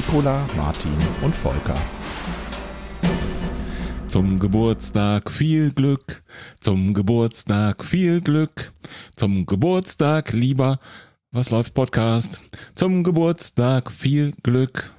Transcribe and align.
Nicola, 0.00 0.48
Martin 0.56 0.96
und 1.20 1.34
Volker. 1.34 1.76
Zum 4.08 4.38
Geburtstag 4.38 5.30
viel 5.30 5.72
Glück, 5.72 6.22
zum 6.58 6.94
Geburtstag 6.94 7.84
viel 7.84 8.22
Glück, 8.22 8.72
zum 9.14 9.44
Geburtstag 9.44 10.32
lieber 10.32 10.78
Was 11.32 11.50
läuft 11.50 11.74
Podcast, 11.74 12.40
zum 12.74 13.04
Geburtstag 13.04 13.92
viel 13.92 14.32
Glück. 14.42 14.90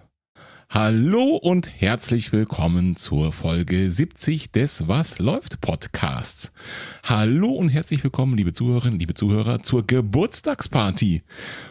Hallo 0.73 1.35
und 1.35 1.81
herzlich 1.81 2.31
willkommen 2.31 2.95
zur 2.95 3.33
Folge 3.33 3.91
70 3.91 4.53
des 4.53 4.87
Was 4.87 5.19
läuft 5.19 5.59
Podcasts. 5.59 6.49
Hallo 7.03 7.49
und 7.49 7.67
herzlich 7.67 8.05
willkommen, 8.05 8.37
liebe 8.37 8.53
Zuhörerinnen, 8.53 8.97
liebe 8.97 9.13
Zuhörer, 9.13 9.63
zur 9.63 9.85
Geburtstagsparty. 9.85 11.23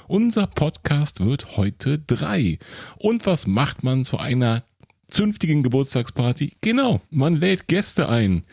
Unser 0.06 0.46
Podcast 0.48 1.24
wird 1.24 1.56
heute 1.56 1.98
drei. 1.98 2.58
Und 2.98 3.24
was 3.24 3.46
macht 3.46 3.82
man 3.84 4.04
zu 4.04 4.18
einer 4.18 4.64
zünftigen 5.08 5.62
Geburtstagsparty? 5.62 6.52
Genau, 6.60 7.00
man 7.08 7.36
lädt 7.36 7.68
Gäste 7.68 8.06
ein. 8.06 8.44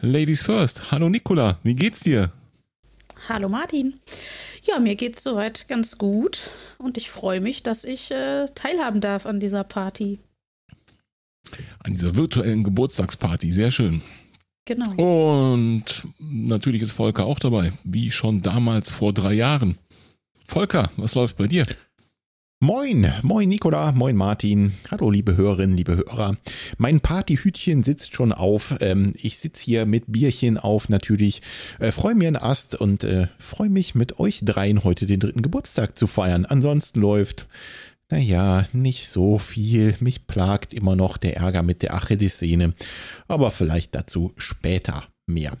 Ladies 0.00 0.42
first. 0.42 0.92
Hallo 0.92 1.08
Nicola, 1.08 1.60
wie 1.62 1.76
geht's 1.76 2.00
dir? 2.00 2.30
Hallo 3.26 3.48
Martin. 3.48 3.94
Ja, 4.62 4.78
mir 4.78 4.94
geht's 4.94 5.24
soweit 5.24 5.66
ganz 5.68 5.98
gut 5.98 6.50
und 6.78 6.96
ich 6.96 7.10
freue 7.10 7.40
mich, 7.40 7.62
dass 7.62 7.84
ich 7.84 8.10
äh, 8.12 8.46
teilhaben 8.54 9.00
darf 9.00 9.26
an 9.26 9.40
dieser 9.40 9.64
Party. 9.64 10.20
An 11.80 11.92
dieser 11.92 12.14
virtuellen 12.14 12.62
Geburtstagsparty, 12.62 13.50
sehr 13.50 13.72
schön. 13.72 14.02
Genau. 14.64 14.92
Und 14.94 16.06
natürlich 16.20 16.82
ist 16.82 16.92
Volker 16.92 17.26
auch 17.26 17.40
dabei, 17.40 17.72
wie 17.82 18.12
schon 18.12 18.42
damals 18.42 18.92
vor 18.92 19.12
drei 19.12 19.32
Jahren. 19.32 19.78
Volker, 20.46 20.90
was 20.96 21.16
läuft 21.16 21.36
bei 21.36 21.48
dir? 21.48 21.66
Moin, 22.64 23.12
moin 23.22 23.48
Nicola, 23.48 23.90
moin 23.90 24.14
Martin. 24.14 24.72
Hallo 24.88 25.10
liebe 25.10 25.36
Hörerinnen, 25.36 25.76
liebe 25.76 25.96
Hörer. 25.96 26.36
Mein 26.78 27.00
Partyhütchen 27.00 27.82
sitzt 27.82 28.14
schon 28.14 28.30
auf. 28.30 28.76
Ähm, 28.78 29.14
ich 29.20 29.40
sitze 29.40 29.64
hier 29.64 29.84
mit 29.84 30.04
Bierchen 30.06 30.58
auf 30.58 30.88
natürlich. 30.88 31.42
Äh, 31.80 31.90
freue 31.90 32.14
mir 32.14 32.28
einen 32.28 32.36
Ast 32.36 32.76
und 32.76 33.02
äh, 33.02 33.26
freue 33.36 33.68
mich 33.68 33.96
mit 33.96 34.20
euch 34.20 34.44
dreien 34.44 34.84
heute 34.84 35.06
den 35.06 35.18
dritten 35.18 35.42
Geburtstag 35.42 35.98
zu 35.98 36.06
feiern. 36.06 36.46
Ansonsten 36.46 37.00
läuft, 37.00 37.48
naja, 38.10 38.64
nicht 38.72 39.08
so 39.08 39.38
viel. 39.38 39.96
Mich 39.98 40.28
plagt 40.28 40.72
immer 40.72 40.94
noch 40.94 41.16
der 41.16 41.38
Ärger 41.38 41.64
mit 41.64 41.82
der 41.82 41.94
Achillessehne. 41.94 42.74
Aber 43.26 43.50
vielleicht 43.50 43.92
dazu 43.96 44.34
später 44.36 45.02
mehr. 45.26 45.58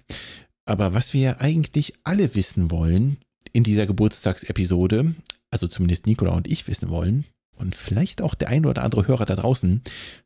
Aber 0.66 0.94
was 0.94 1.14
wir 1.14 1.40
eigentlich 1.40 1.94
alle 2.04 2.36
wissen 2.36 2.70
wollen 2.70 3.16
in 3.52 3.64
dieser 3.64 3.86
Geburtstagsepisode, 3.86 5.16
also 5.52 5.68
zumindest 5.68 6.06
Nicola 6.06 6.32
und 6.32 6.48
ich 6.48 6.66
wissen 6.66 6.88
wollen, 6.88 7.24
und 7.56 7.76
vielleicht 7.76 8.22
auch 8.22 8.34
der 8.34 8.48
ein 8.48 8.66
oder 8.66 8.82
andere 8.82 9.06
Hörer 9.06 9.24
da 9.24 9.36
draußen, 9.36 9.82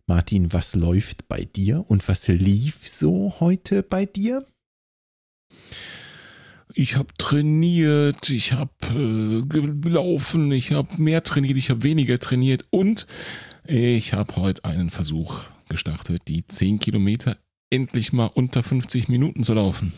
Martin, 0.07 0.53
was 0.53 0.75
läuft 0.75 1.29
bei 1.29 1.45
dir 1.45 1.85
und 1.89 2.09
was 2.09 2.29
lief 2.29 2.89
so 2.89 3.35
heute 3.41 3.83
bei 3.83 4.07
dir? 4.07 4.47
Ich 6.73 6.97
habe 6.97 7.13
trainiert, 7.19 8.31
ich 8.31 8.53
habe 8.53 8.73
äh, 8.95 9.43
gelaufen, 9.43 10.53
ich 10.53 10.73
habe 10.73 11.01
mehr 11.01 11.23
trainiert, 11.23 11.57
ich 11.57 11.71
habe 11.71 11.83
weniger 11.83 12.19
trainiert 12.19 12.65
und 12.71 13.07
ich 13.67 14.13
habe 14.13 14.37
heute 14.37 14.65
einen 14.65 14.91
Versuch 14.91 15.45
gestartet, 15.69 16.23
die 16.29 16.47
10 16.47 16.79
Kilometer 16.79 17.37
endlich 17.71 18.13
mal 18.13 18.27
unter 18.27 18.63
50 18.63 19.09
Minuten 19.09 19.43
zu 19.43 19.55
laufen. 19.55 19.93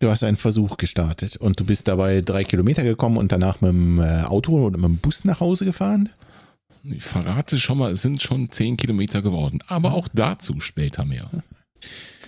Du 0.00 0.08
hast 0.08 0.24
einen 0.24 0.38
Versuch 0.38 0.78
gestartet 0.78 1.36
und 1.36 1.60
du 1.60 1.64
bist 1.64 1.86
dabei 1.86 2.22
drei 2.22 2.42
Kilometer 2.42 2.82
gekommen 2.82 3.18
und 3.18 3.32
danach 3.32 3.60
mit 3.60 3.70
dem 3.70 4.00
äh, 4.00 4.22
Auto 4.22 4.52
oder 4.66 4.78
mit 4.78 4.88
dem 4.88 4.96
Bus 4.96 5.26
nach 5.26 5.40
Hause 5.40 5.66
gefahren? 5.66 6.08
Ich 6.84 7.02
verrate 7.02 7.58
schon 7.58 7.76
mal, 7.76 7.92
es 7.92 8.00
sind 8.00 8.22
schon 8.22 8.50
zehn 8.50 8.78
Kilometer 8.78 9.20
geworden, 9.20 9.58
aber 9.66 9.92
auch 9.92 10.08
dazu 10.14 10.60
später 10.60 11.04
mehr. 11.04 11.28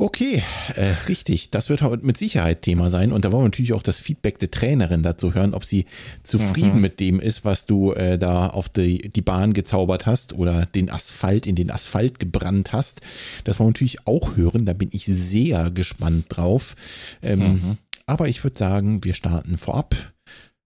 Okay, 0.00 0.44
äh, 0.76 0.94
richtig. 1.08 1.50
Das 1.50 1.68
wird 1.68 1.82
heute 1.82 2.06
mit 2.06 2.16
Sicherheit 2.16 2.62
Thema 2.62 2.88
sein. 2.88 3.10
Und 3.10 3.24
da 3.24 3.32
wollen 3.32 3.42
wir 3.42 3.48
natürlich 3.48 3.72
auch 3.72 3.82
das 3.82 3.98
Feedback 3.98 4.38
der 4.38 4.48
Trainerin 4.48 5.02
dazu 5.02 5.34
hören, 5.34 5.54
ob 5.54 5.64
sie 5.64 5.86
zufrieden 6.22 6.76
mhm. 6.76 6.82
mit 6.82 7.00
dem 7.00 7.18
ist, 7.18 7.44
was 7.44 7.66
du 7.66 7.92
äh, 7.94 8.16
da 8.16 8.46
auf 8.46 8.68
die, 8.68 9.10
die 9.10 9.22
Bahn 9.22 9.54
gezaubert 9.54 10.06
hast 10.06 10.34
oder 10.34 10.66
den 10.66 10.88
Asphalt 10.88 11.48
in 11.48 11.56
den 11.56 11.72
Asphalt 11.72 12.20
gebrannt 12.20 12.72
hast. 12.72 13.00
Das 13.42 13.58
wollen 13.58 13.70
wir 13.70 13.72
natürlich 13.72 14.06
auch 14.06 14.36
hören. 14.36 14.66
Da 14.66 14.72
bin 14.72 14.88
ich 14.92 15.04
sehr 15.04 15.72
gespannt 15.72 16.26
drauf. 16.28 16.76
Ähm, 17.20 17.40
mhm. 17.40 17.78
Aber 18.06 18.28
ich 18.28 18.44
würde 18.44 18.56
sagen, 18.56 19.02
wir 19.02 19.14
starten 19.14 19.58
vorab 19.58 19.96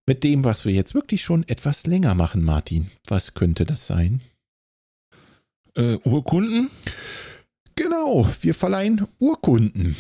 mit 0.07 0.25
dem, 0.25 0.45
was 0.45 0.67
wir 0.67 0.75
jetzt 0.75 0.95
wirklich 0.95 1.23
schon 1.23 1.49
etwas 1.49 1.87
länger 1.87 2.15
machen, 2.15 2.43
Martin. 2.43 2.91
Was 3.07 3.33
könnte 3.33 3.65
das 3.65 3.87
sein? 3.87 4.21
Äh, 5.75 5.97
Urkunden? 6.05 6.69
Genau, 7.77 8.29
wir 8.41 8.55
verleihen 8.55 9.07
Urkunden. 9.19 9.97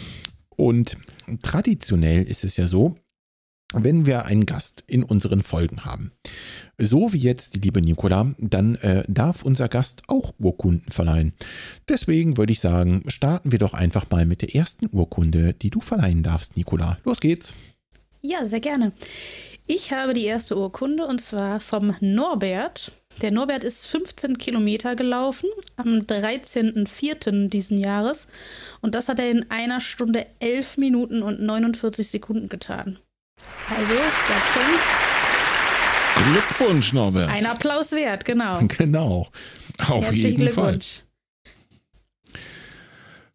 Und 0.56 0.96
traditionell 1.42 2.22
ist 2.22 2.44
es 2.44 2.56
ja 2.56 2.66
so, 2.66 2.96
wenn 3.74 4.06
wir 4.06 4.26
einen 4.26 4.46
Gast 4.46 4.84
in 4.86 5.02
unseren 5.02 5.42
Folgen 5.42 5.84
haben, 5.84 6.12
so 6.78 7.12
wie 7.12 7.18
jetzt 7.18 7.54
die 7.54 7.60
liebe 7.60 7.80
Nicola, 7.80 8.34
dann 8.38 8.74
äh, 8.76 9.04
darf 9.08 9.42
unser 9.42 9.68
Gast 9.68 10.02
auch 10.08 10.34
Urkunden 10.38 10.90
verleihen. 10.90 11.32
Deswegen 11.88 12.36
würde 12.36 12.52
ich 12.52 12.60
sagen, 12.60 13.02
starten 13.08 13.50
wir 13.50 13.58
doch 13.58 13.74
einfach 13.74 14.10
mal 14.10 14.26
mit 14.26 14.42
der 14.42 14.54
ersten 14.54 14.88
Urkunde, 14.94 15.54
die 15.54 15.70
du 15.70 15.80
verleihen 15.80 16.22
darfst, 16.22 16.56
Nicola. 16.56 16.98
Los 17.04 17.20
geht's. 17.20 17.54
Ja, 18.20 18.46
sehr 18.46 18.60
gerne. 18.60 18.92
Ich 19.74 19.90
habe 19.90 20.12
die 20.12 20.26
erste 20.26 20.54
Urkunde 20.58 21.06
und 21.06 21.18
zwar 21.18 21.58
vom 21.58 21.96
Norbert. 22.00 22.92
Der 23.22 23.30
Norbert 23.30 23.64
ist 23.64 23.86
15 23.86 24.36
Kilometer 24.36 24.96
gelaufen 24.96 25.48
am 25.76 26.00
13.04. 26.00 27.48
diesen 27.48 27.78
Jahres 27.78 28.28
und 28.82 28.94
das 28.94 29.08
hat 29.08 29.18
er 29.18 29.30
in 29.30 29.50
einer 29.50 29.80
Stunde 29.80 30.26
11 30.40 30.76
Minuten 30.76 31.22
und 31.22 31.40
49 31.40 32.06
Sekunden 32.06 32.50
getan. 32.50 32.98
Also, 33.70 33.94
schon. 34.52 34.62
Glückwunsch, 36.34 36.92
Norbert. 36.92 37.30
Ein 37.30 37.46
Applaus 37.46 37.92
wert, 37.92 38.26
genau. 38.26 38.60
Genau. 38.76 39.26
Auf 39.78 40.02
Herzlichen 40.04 40.22
jeden 40.22 40.36
Glückwunsch. 40.36 41.02
Fall. 42.26 42.42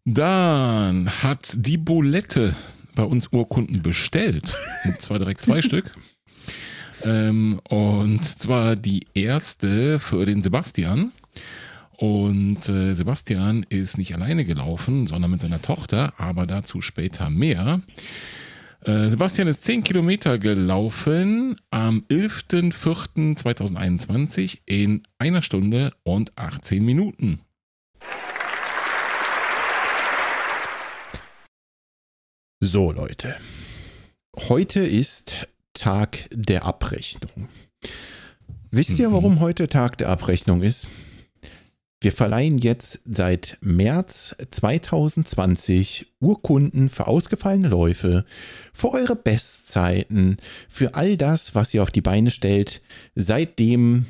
Dann 0.04 1.10
hat 1.20 1.52
die 1.56 1.78
Bulette 1.78 2.54
bei 2.94 3.02
uns 3.02 3.26
Urkunden 3.32 3.82
bestellt. 3.82 4.54
Und 4.84 5.02
zwar 5.02 5.18
direkt 5.18 5.42
zwei 5.42 5.62
Stück. 5.68 5.92
Ähm, 7.04 7.60
und 7.68 8.24
zwar 8.24 8.76
die 8.76 9.06
erste 9.14 9.98
für 9.98 10.24
den 10.26 10.42
Sebastian. 10.42 11.12
Und 11.96 12.68
äh, 12.68 12.94
Sebastian 12.94 13.66
ist 13.68 13.98
nicht 13.98 14.14
alleine 14.14 14.44
gelaufen, 14.44 15.08
sondern 15.08 15.32
mit 15.32 15.40
seiner 15.40 15.60
Tochter, 15.60 16.14
aber 16.16 16.46
dazu 16.46 16.80
später 16.80 17.30
mehr. 17.30 17.80
Äh, 18.84 19.10
Sebastian 19.10 19.48
ist 19.48 19.64
10 19.64 19.82
Kilometer 19.82 20.38
gelaufen 20.38 21.56
am 21.70 22.04
11.04.2021 22.08 24.60
in 24.66 25.02
einer 25.18 25.42
Stunde 25.42 25.92
und 26.04 26.38
18 26.38 26.84
Minuten. 26.84 27.40
So, 32.60 32.92
Leute. 32.92 33.34
Heute 34.48 34.80
ist 34.80 35.48
Tag 35.74 36.28
der 36.32 36.64
Abrechnung. 36.64 37.48
Wisst 38.70 38.98
ihr, 38.98 39.12
warum 39.12 39.36
mhm. 39.36 39.40
heute 39.40 39.68
Tag 39.68 39.98
der 39.98 40.08
Abrechnung 40.08 40.62
ist? 40.62 40.88
Wir 42.00 42.12
verleihen 42.12 42.58
jetzt 42.58 43.00
seit 43.06 43.58
März 43.60 44.36
2020 44.50 46.06
Urkunden 46.20 46.90
für 46.90 47.08
ausgefallene 47.08 47.68
Läufe, 47.68 48.24
für 48.72 48.92
eure 48.92 49.16
Bestzeiten, 49.16 50.36
für 50.68 50.94
all 50.94 51.16
das, 51.16 51.56
was 51.56 51.74
ihr 51.74 51.82
auf 51.82 51.90
die 51.90 52.00
Beine 52.00 52.30
stellt, 52.30 52.82
seitdem 53.16 54.06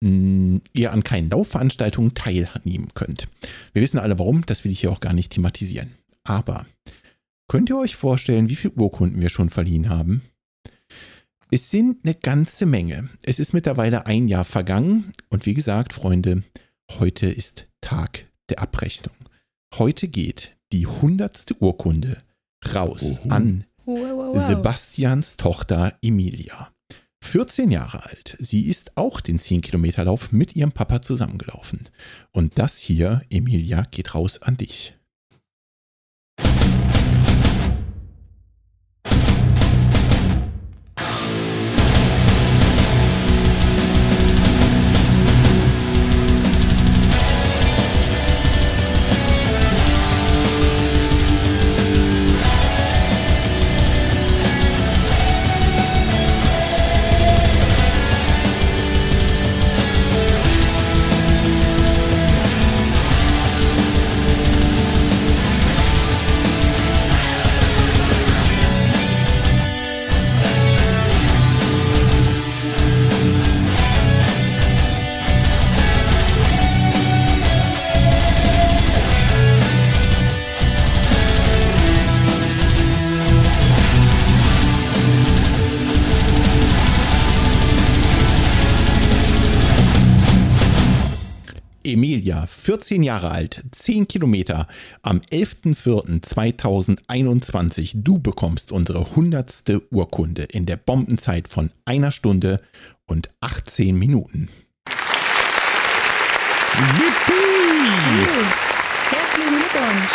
mh, 0.00 0.08
hm, 0.08 0.60
ihr 0.74 0.92
an 0.92 1.02
keinen 1.02 1.30
Laufveranstaltungen 1.30 2.14
teilnehmen 2.14 2.90
könnt. 2.94 3.26
Wir 3.72 3.82
wissen 3.82 3.98
alle 3.98 4.18
warum, 4.20 4.46
das 4.46 4.64
will 4.64 4.70
ich 4.70 4.80
hier 4.80 4.92
auch 4.92 5.00
gar 5.00 5.12
nicht 5.12 5.32
thematisieren. 5.32 5.90
Aber 6.22 6.66
könnt 7.48 7.68
ihr 7.68 7.78
euch 7.78 7.96
vorstellen, 7.96 8.48
wie 8.48 8.56
viele 8.56 8.74
Urkunden 8.74 9.20
wir 9.20 9.30
schon 9.30 9.50
verliehen 9.50 9.88
haben? 9.88 10.22
Es 11.50 11.70
sind 11.70 12.04
eine 12.04 12.14
ganze 12.14 12.66
Menge. 12.66 13.08
Es 13.22 13.38
ist 13.38 13.54
mittlerweile 13.54 14.04
ein 14.04 14.28
Jahr 14.28 14.44
vergangen 14.44 15.12
und 15.30 15.46
wie 15.46 15.54
gesagt, 15.54 15.94
Freunde, 15.94 16.42
heute 16.98 17.26
ist 17.26 17.66
Tag 17.80 18.26
der 18.50 18.58
Abrechnung. 18.58 19.16
Heute 19.78 20.08
geht 20.08 20.56
die 20.72 20.86
hundertste 20.86 21.54
Urkunde 21.54 22.18
raus 22.74 23.20
Oho. 23.20 23.30
an 23.30 23.64
wow, 23.86 23.98
wow, 23.98 24.34
wow. 24.36 24.46
Sebastians 24.46 25.38
Tochter 25.38 25.96
Emilia. 26.02 26.70
14 27.24 27.70
Jahre 27.70 28.04
alt. 28.04 28.36
Sie 28.38 28.68
ist 28.68 28.96
auch 28.96 29.20
den 29.22 29.38
10-Kilometer-Lauf 29.38 30.32
mit 30.32 30.54
ihrem 30.54 30.72
Papa 30.72 31.00
zusammengelaufen. 31.00 31.88
Und 32.32 32.58
das 32.58 32.78
hier, 32.78 33.22
Emilia, 33.30 33.82
geht 33.90 34.14
raus 34.14 34.42
an 34.42 34.58
dich. 34.58 34.98
14 92.68 93.02
Jahre 93.02 93.30
alt, 93.30 93.64
10 93.70 94.08
Kilometer, 94.08 94.66
am 95.00 95.22
11.04.2021. 95.32 98.02
Du 98.02 98.18
bekommst 98.18 98.72
unsere 98.72 99.06
100. 99.06 99.80
Urkunde 99.90 100.42
in 100.42 100.66
der 100.66 100.76
Bombenzeit 100.76 101.48
von 101.48 101.70
einer 101.86 102.10
Stunde 102.10 102.60
und 103.06 103.30
18 103.40 103.98
Minuten. 103.98 104.50
Cool. 106.76 106.84
Herzlichen 109.12 109.56
Glückwunsch. 109.56 110.12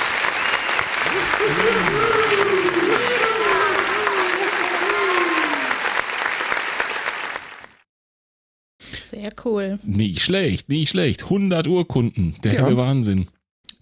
Sehr 9.24 9.32
cool. 9.46 9.80
Nicht 9.84 10.22
schlecht, 10.22 10.68
nicht 10.68 10.90
schlecht. 10.90 11.24
100 11.24 11.66
Urkunden. 11.68 12.36
Der 12.44 12.54
Ja. 12.56 12.66
helle 12.66 12.76
Wahnsinn. 12.76 13.28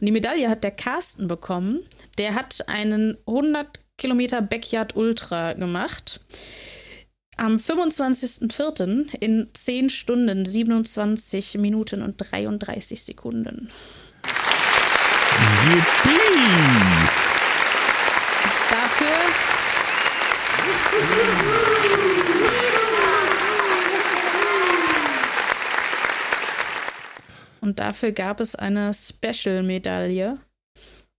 die 0.00 0.12
Medaille 0.12 0.48
hat 0.48 0.64
der 0.64 0.70
Carsten 0.70 1.28
bekommen. 1.28 1.80
Der 2.16 2.34
hat 2.34 2.68
einen 2.68 3.18
100 3.26 3.80
Kilometer 3.96 4.40
Backyard 4.40 4.96
Ultra 4.96 5.54
gemacht. 5.54 6.20
Am 7.36 7.56
25.04. 7.56 9.14
in 9.20 9.48
10 9.52 9.90
Stunden, 9.90 10.44
27 10.44 11.58
Minuten 11.58 12.02
und 12.02 12.16
33 12.16 13.02
Sekunden. 13.02 13.68
Yippie! 15.66 16.18
Dafür 18.70 19.18
Und 27.68 27.80
dafür 27.80 28.12
gab 28.12 28.40
es 28.40 28.54
eine 28.54 28.92
Special-Medaille 28.94 30.38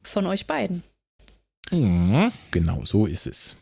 von 0.01 0.25
euch 0.25 0.47
beiden. 0.47 0.81
Mhm. 1.69 2.31
Genau, 2.49 2.83
so 2.85 3.05
ist 3.05 3.27
es. 3.27 3.55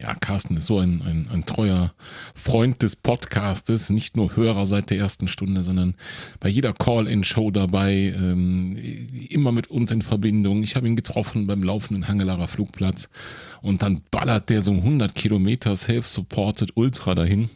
Ja, 0.00 0.14
Carsten 0.14 0.56
ist 0.56 0.66
so 0.66 0.78
ein, 0.78 1.02
ein, 1.02 1.28
ein 1.32 1.46
treuer 1.46 1.92
Freund 2.36 2.80
des 2.80 2.94
Podcastes, 2.94 3.90
nicht 3.90 4.16
nur 4.16 4.36
Hörer 4.36 4.66
seit 4.66 4.90
der 4.90 4.98
ersten 4.98 5.26
Stunde, 5.26 5.64
sondern 5.64 5.96
bei 6.38 6.48
jeder 6.48 6.72
Call-in-Show 6.72 7.50
dabei, 7.50 8.14
ähm, 8.16 8.76
immer 9.28 9.50
mit 9.50 9.66
uns 9.66 9.90
in 9.90 10.02
Verbindung. 10.02 10.62
Ich 10.62 10.76
habe 10.76 10.86
ihn 10.86 10.94
getroffen 10.94 11.48
beim 11.48 11.64
laufenden 11.64 12.06
Hangelarer 12.06 12.46
Flugplatz 12.46 13.08
und 13.62 13.82
dann 13.82 14.02
ballert 14.12 14.48
der 14.48 14.62
so 14.62 14.70
100 14.70 15.16
Kilometer 15.16 15.74
Self-Supported 15.74 16.76
Ultra 16.76 17.16
dahin. 17.16 17.50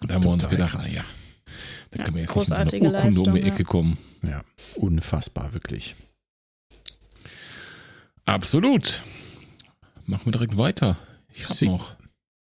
Da 0.00 0.16
haben 0.16 0.24
wir 0.24 0.30
uns 0.30 0.48
gedacht, 0.48 0.78
naja, 0.82 1.04
da 1.92 1.98
Ja, 1.98 2.04
können 2.04 2.16
wir 2.16 2.22
jetzt 2.22 2.36
nicht 2.36 2.48
mit 2.48 2.48
so 2.48 2.54
Urkunde 2.54 3.20
um 3.20 3.34
die 3.34 3.40
Leistung, 3.40 3.52
Ecke 3.52 3.64
kommen. 3.64 3.98
Ja, 4.22 4.42
unfassbar, 4.76 5.52
wirklich. 5.52 5.94
Absolut. 8.24 9.02
Machen 10.06 10.26
wir 10.26 10.32
direkt 10.32 10.56
weiter. 10.56 10.98
Ich 11.32 11.48
habe 11.48 11.64
noch 11.66 11.96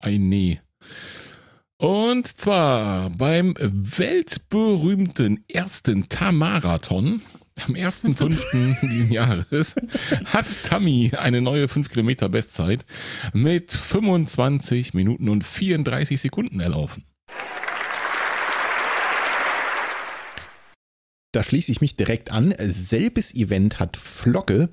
ein 0.00 0.28
Nee. 0.28 0.60
Und 1.80 2.26
zwar 2.26 3.10
beim 3.10 3.54
weltberühmten 3.58 5.44
ersten 5.48 6.08
Tamarathon 6.08 7.22
am 7.66 7.74
1.5. 7.74 8.80
diesen 8.90 9.12
Jahres 9.12 9.76
hat 10.26 10.64
Tammy 10.64 11.12
eine 11.16 11.40
neue 11.40 11.68
5 11.68 11.88
Kilometer 11.88 12.28
Bestzeit 12.28 12.84
mit 13.32 13.72
25 13.72 14.94
Minuten 14.94 15.28
und 15.28 15.44
34 15.44 16.20
Sekunden 16.20 16.60
erlaufen. 16.60 17.04
Da 21.32 21.42
schließe 21.42 21.70
ich 21.70 21.82
mich 21.82 21.94
direkt 21.94 22.32
an. 22.32 22.54
Selbes 22.58 23.34
Event 23.34 23.80
hat 23.80 23.98
Flocke 23.98 24.70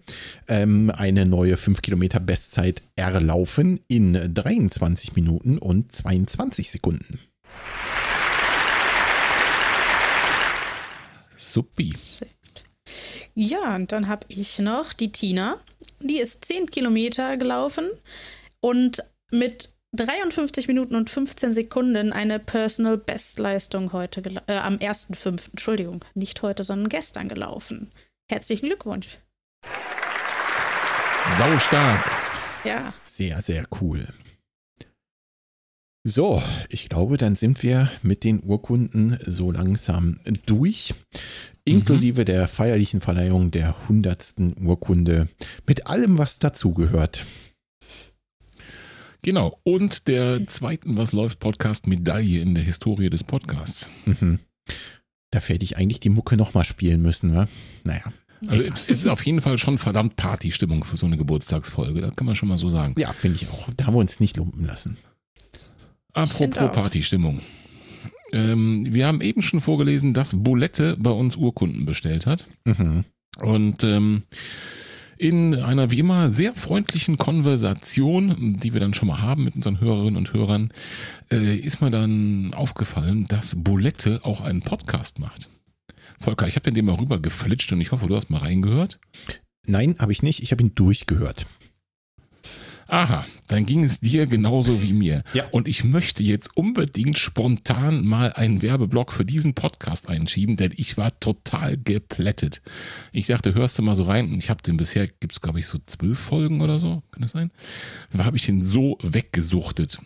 ähm, 0.47 0.89
eine 0.89 1.25
neue 1.25 1.57
5 1.57 1.81
Kilometer 1.81 2.21
Bestzeit 2.21 2.81
erlaufen 2.95 3.81
in 3.89 4.33
23 4.33 5.15
Minuten 5.15 5.57
und 5.57 5.93
22 5.93 6.71
Sekunden. 6.71 7.19
Suppi. 11.35 11.93
Ja, 13.33 13.75
und 13.75 13.91
dann 13.91 14.07
habe 14.07 14.25
ich 14.29 14.59
noch 14.59 14.93
die 14.93 15.11
Tina. 15.11 15.59
Die 15.99 16.19
ist 16.19 16.45
10 16.45 16.67
Kilometer 16.67 17.35
gelaufen 17.35 17.89
und 18.61 19.03
mit 19.29 19.74
53 19.95 20.67
Minuten 20.67 20.95
und 20.95 21.09
15 21.09 21.51
Sekunden 21.51 22.13
eine 22.13 22.39
Personal 22.39 22.97
Bestleistung 22.97 23.93
heute 23.93 24.21
äh, 24.47 24.57
am 24.57 24.75
1.5. 24.75 25.49
Entschuldigung, 25.51 26.03
nicht 26.13 26.41
heute, 26.41 26.63
sondern 26.63 26.89
gestern 26.89 27.29
gelaufen. 27.29 27.91
Herzlichen 28.29 28.67
Glückwunsch. 28.67 29.19
Sau 31.37 31.59
stark. 31.59 32.11
Ja, 32.63 32.93
Sehr, 33.03 33.41
sehr 33.41 33.65
cool. 33.81 34.07
So, 36.07 36.41
ich 36.69 36.87
glaube, 36.87 37.17
dann 37.17 37.33
sind 37.33 37.63
wir 37.63 37.89
mit 38.03 38.23
den 38.23 38.43
Urkunden 38.43 39.17
so 39.25 39.51
langsam 39.51 40.19
durch. 40.45 40.93
Inklusive 41.63 42.25
der 42.25 42.47
feierlichen 42.47 43.01
Verleihung 43.01 43.49
der 43.49 43.75
100. 43.83 44.35
Urkunde. 44.63 45.27
Mit 45.65 45.87
allem, 45.87 46.19
was 46.19 46.37
dazugehört. 46.37 47.25
Genau. 49.25 49.59
Und 49.63 50.07
der 50.07 50.45
zweiten 50.45 50.97
Was 50.97 51.11
läuft 51.11 51.39
Podcast 51.39 51.87
Medaille 51.87 52.41
in 52.41 52.53
der 52.53 52.63
Historie 52.63 53.09
des 53.09 53.23
Podcasts. 53.23 53.89
Mhm. 54.05 54.37
Da 55.31 55.39
hätte 55.39 55.65
ich 55.65 55.77
eigentlich 55.77 55.99
die 55.99 56.09
Mucke 56.09 56.37
nochmal 56.37 56.63
spielen 56.63 57.01
müssen, 57.01 57.33
wa? 57.33 57.47
Naja. 57.83 58.03
Also 58.45 58.63
es 58.65 58.87
ist 58.87 59.07
auf 59.07 59.25
jeden 59.25 59.41
Fall 59.41 59.57
schon 59.57 59.79
verdammt 59.79 60.15
Partystimmung 60.15 60.83
für 60.83 60.95
so 60.95 61.07
eine 61.07 61.17
Geburtstagsfolge, 61.17 62.01
das 62.01 62.15
kann 62.15 62.27
man 62.27 62.35
schon 62.35 62.49
mal 62.49 62.59
so 62.59 62.69
sagen. 62.69 62.93
Ja, 62.99 63.11
finde 63.13 63.37
ich 63.41 63.49
auch. 63.49 63.67
Da 63.75 63.87
haben 63.87 63.95
wir 63.95 63.99
uns 63.99 64.19
nicht 64.19 64.37
lumpen 64.37 64.63
lassen. 64.63 64.95
Apropos. 66.13 66.71
Partystimmung. 66.71 67.41
Ähm, 68.31 68.85
wir 68.93 69.07
haben 69.07 69.21
eben 69.21 69.41
schon 69.41 69.59
vorgelesen, 69.59 70.13
dass 70.13 70.33
Bulette 70.35 70.97
bei 70.99 71.09
uns 71.09 71.35
Urkunden 71.35 71.87
bestellt 71.87 72.27
hat. 72.27 72.45
Mhm. 72.65 73.05
Und 73.41 73.83
ähm, 73.83 74.21
in 75.17 75.55
einer 75.55 75.91
wie 75.91 75.99
immer 75.99 76.29
sehr 76.29 76.53
freundlichen 76.53 77.17
Konversation, 77.17 78.57
die 78.59 78.73
wir 78.73 78.79
dann 78.79 78.93
schon 78.93 79.07
mal 79.07 79.21
haben 79.21 79.43
mit 79.43 79.55
unseren 79.55 79.79
Hörerinnen 79.79 80.17
und 80.17 80.33
Hörern, 80.33 80.71
äh, 81.31 81.55
ist 81.55 81.81
mir 81.81 81.91
dann 81.91 82.53
aufgefallen, 82.53 83.25
dass 83.27 83.63
Bulette 83.63 84.19
auch 84.23 84.41
einen 84.41 84.61
Podcast 84.61 85.19
macht. 85.19 85.49
Volker, 86.19 86.47
ich 86.47 86.55
habe 86.55 86.71
den 86.71 86.85
mal 86.85 86.95
rüber 86.95 87.19
geflitscht 87.19 87.71
und 87.71 87.81
ich 87.81 87.91
hoffe, 87.91 88.07
du 88.07 88.15
hast 88.15 88.29
mal 88.29 88.39
reingehört. 88.39 88.99
Nein, 89.67 89.95
habe 89.99 90.11
ich 90.11 90.21
nicht. 90.21 90.43
Ich 90.43 90.51
habe 90.51 90.63
ihn 90.63 90.75
durchgehört. 90.75 91.45
Aha, 92.87 93.25
dann 93.47 93.65
ging 93.65 93.83
es 93.83 93.99
dir 93.99 94.27
genauso 94.27 94.81
wie 94.83 94.93
mir. 94.93 95.23
Ja. 95.33 95.45
Und 95.51 95.67
ich 95.67 95.83
möchte 95.83 96.23
jetzt 96.23 96.55
unbedingt 96.55 97.17
spontan 97.17 98.05
mal 98.05 98.33
einen 98.33 98.61
Werbeblock 98.61 99.11
für 99.11 99.25
diesen 99.25 99.55
Podcast 99.55 100.07
einschieben, 100.07 100.55
denn 100.55 100.71
ich 100.75 100.97
war 100.97 101.19
total 101.19 101.77
geplättet. 101.77 102.61
Ich 103.11 103.27
dachte, 103.27 103.55
hörst 103.55 103.79
du 103.79 103.81
mal 103.81 103.95
so 103.95 104.03
rein 104.03 104.31
und 104.31 104.37
ich 104.37 104.49
habe 104.49 104.61
den 104.61 104.77
bisher, 104.77 105.07
gibt 105.07 105.33
es 105.33 105.41
glaube 105.41 105.59
ich 105.59 105.67
so 105.67 105.79
zwölf 105.85 106.19
Folgen 106.19 106.61
oder 106.61 106.77
so, 106.77 107.01
kann 107.11 107.21
das 107.21 107.31
sein? 107.31 107.51
Da 108.13 108.25
habe 108.25 108.37
ich 108.37 108.45
den 108.45 108.61
so 108.61 108.97
weggesuchtet. 109.01 109.99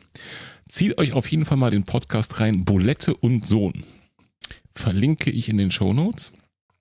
Zieht 0.70 0.98
euch 0.98 1.14
auf 1.14 1.28
jeden 1.30 1.46
Fall 1.46 1.58
mal 1.58 1.72
den 1.72 1.84
Podcast 1.84 2.40
rein, 2.40 2.64
Bulette 2.64 3.16
und 3.16 3.46
Sohn. 3.48 3.84
Verlinke 4.74 5.32
ich 5.32 5.50
in 5.50 5.58
den 5.58 5.72
Show 5.72 5.94
Notes. 5.94 6.32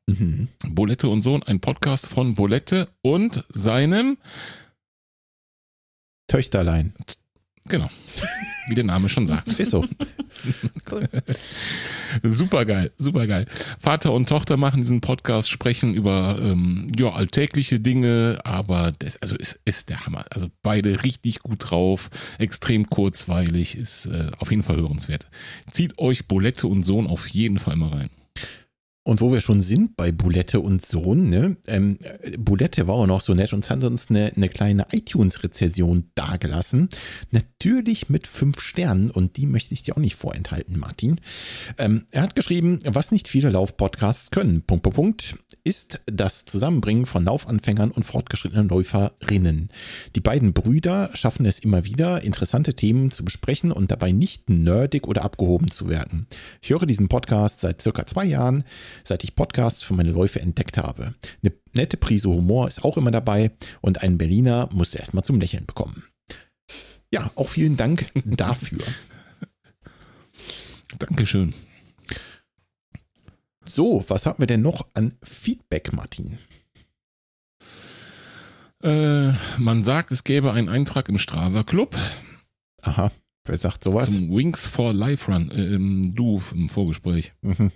Mhm. 0.07 0.49
Bolette 0.69 1.09
und 1.09 1.23
Sohn, 1.23 1.43
ein 1.43 1.61
Podcast 1.61 2.07
von 2.07 2.35
Bolette 2.35 2.89
und 3.03 3.45
seinem, 3.53 4.17
Töchterlein. 6.29 6.95
genau, 7.69 7.91
wie 8.69 8.75
der 8.77 8.85
Name 8.85 9.09
schon 9.09 9.27
sagt. 9.27 9.59
Ist 9.59 9.71
so. 9.71 9.85
Cool. 10.91 11.09
Super 12.23 12.65
geil, 12.65 12.93
super 12.97 13.27
geil. 13.27 13.47
Vater 13.79 14.13
und 14.13 14.29
Tochter 14.29 14.57
machen 14.57 14.81
diesen 14.81 15.01
Podcast, 15.01 15.51
sprechen 15.51 15.95
über 15.95 16.39
ähm, 16.41 16.93
ja, 16.99 17.11
alltägliche 17.11 17.81
Dinge, 17.81 18.39
aber 18.45 18.93
das, 18.99 19.21
also 19.21 19.37
es 19.39 19.61
ist 19.65 19.89
der 19.89 20.07
Hammer. 20.07 20.25
Also 20.31 20.47
beide 20.63 21.03
richtig 21.03 21.41
gut 21.41 21.71
drauf, 21.71 22.09
extrem 22.39 22.89
kurzweilig, 22.89 23.77
ist 23.77 24.07
äh, 24.07 24.31
auf 24.39 24.51
jeden 24.51 24.63
Fall 24.63 24.77
hörenswert. 24.77 25.29
Zieht 25.71 25.99
euch 25.99 26.27
Bolette 26.27 26.67
und 26.67 26.85
Sohn 26.85 27.07
auf 27.07 27.27
jeden 27.29 27.59
Fall 27.59 27.77
mal 27.77 27.91
rein. 27.91 28.11
Und 29.09 29.23
wo 29.23 29.33
wir 29.33 29.41
schon 29.41 29.63
sind 29.63 29.97
bei 29.97 30.13
Bulette 30.13 30.61
und 30.61 30.85
Sohn, 30.85 31.31
ne? 31.31 31.57
Ähm, 31.67 31.99
Bulette 32.39 32.87
war 32.89 32.97
auch 32.97 33.07
noch 33.07 33.23
so 33.23 33.33
nett 33.33 33.55
und 33.55 33.71
hat 33.71 33.83
uns 33.83 34.11
eine, 34.11 34.35
eine 34.37 34.51
kleine 34.51 34.87
iTunes-Rezession 34.93 36.11
dagelassen. 36.15 36.91
Natürlich 37.31 38.11
mit 38.11 38.27
fünf 38.27 38.61
Sternen 38.61 39.11
und 39.11 39.39
die 39.39 39.47
möchte 39.47 39.73
ich 39.73 39.83
dir 39.83 39.97
auch 39.97 40.01
nicht 40.03 40.17
vorenthalten, 40.17 40.79
Martin. 40.79 41.23
Ähm, 41.79 42.05
er 42.11 42.21
hat 42.21 42.37
geschrieben, 42.37 42.81
was 42.85 43.11
nicht 43.11 43.29
viele 43.29 43.49
Lauf-Podcasts 43.49 44.31
können, 44.31 44.61
Punkt, 44.61 44.83
Punkt, 44.83 44.97
Punkt, 44.97 45.39
ist 45.69 46.01
das 46.07 46.47
Zusammenbringen 46.47 47.05
von 47.05 47.27
Laufanfängern 47.27 47.91
und 47.91 48.05
fortgeschrittenen 48.05 48.71
Läuferinnen. 48.71 49.69
Die 50.17 50.21
beiden 50.23 50.55
Brüder 50.55 51.11
schaffen 51.13 51.45
es 51.45 51.59
immer 51.59 51.85
wieder, 51.85 52.23
interessante 52.23 52.73
Themen 52.73 53.11
zu 53.11 53.23
besprechen 53.23 53.71
und 53.71 53.91
dabei 53.91 54.11
nicht 54.11 54.49
nerdig 54.49 55.07
oder 55.07 55.27
abgehoben 55.27 55.71
zu 55.71 55.91
werden. 55.91 56.27
Ich 56.63 56.71
höre 56.71 56.87
diesen 56.87 57.09
Podcast 57.09 57.61
seit 57.61 57.83
circa 57.83 58.07
zwei 58.07 58.25
Jahren, 58.25 58.65
seit 59.05 59.25
ich 59.25 59.35
Podcasts 59.35 59.83
für 59.83 59.93
meine 59.93 60.11
Läufe 60.11 60.41
entdeckt 60.41 60.79
habe. 60.79 61.15
Eine 61.43 61.53
nette 61.75 61.99
Prise 61.99 62.31
Humor 62.31 62.67
ist 62.67 62.83
auch 62.83 62.97
immer 62.97 63.11
dabei 63.11 63.51
und 63.83 64.03
ein 64.03 64.17
Berliner 64.17 64.71
musste 64.73 64.99
erstmal 64.99 65.25
zum 65.25 65.39
Lächeln 65.39 65.67
bekommen. 65.67 66.03
Ja, 67.13 67.31
auch 67.35 67.51
vielen 67.51 67.77
Dank 67.77 68.11
dafür. 68.25 68.81
Dankeschön. 70.99 71.53
So, 73.69 74.05
was 74.09 74.27
haben 74.27 74.39
wir 74.39 74.47
denn 74.47 74.63
noch 74.63 74.87
an 74.95 75.15
Feedback, 75.23 75.93
Martin? 75.93 76.39
Äh, 78.83 79.33
man 79.59 79.83
sagt, 79.83 80.11
es 80.13 80.25
gäbe 80.25 80.53
einen 80.53 80.69
Eintrag 80.69 81.09
im 81.09 81.19
Strava 81.19 81.65
Club 81.65 81.97
Aha, 82.83 83.11
wer 83.45 83.59
sagt 83.59 83.83
sowas? 83.85 84.07
zum 84.13 84.31
Wings 84.35 84.67
for 84.67 84.93
Life 84.95 85.31
Run. 85.31 85.51
Äh, 85.51 85.75
im- 85.75 86.15
du 86.15 86.41
im 86.53 86.69
Vorgespräch. 86.69 87.33
Mhm. 87.43 87.73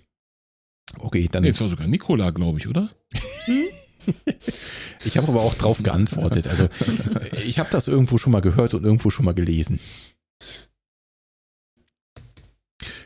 Okay, 0.99 1.29
dann. 1.31 1.43
Nee, 1.43 1.49
es 1.49 1.61
war 1.61 1.69
sogar 1.69 1.87
Nikola, 1.89 2.31
glaube 2.31 2.59
ich, 2.59 2.69
oder? 2.69 2.91
Ich 5.05 5.17
habe 5.17 5.29
aber 5.29 5.41
auch 5.43 5.55
drauf 5.55 5.83
geantwortet. 5.83 6.47
Also 6.47 6.69
ich 7.47 7.59
habe 7.59 7.71
das 7.73 7.89
irgendwo 7.89 8.19
schon 8.19 8.33
mal 8.33 8.41
gehört 8.41 8.75
und 8.75 8.85
irgendwo 8.85 9.11
schon 9.11 9.25
mal 9.25 9.35
gelesen. 9.35 9.81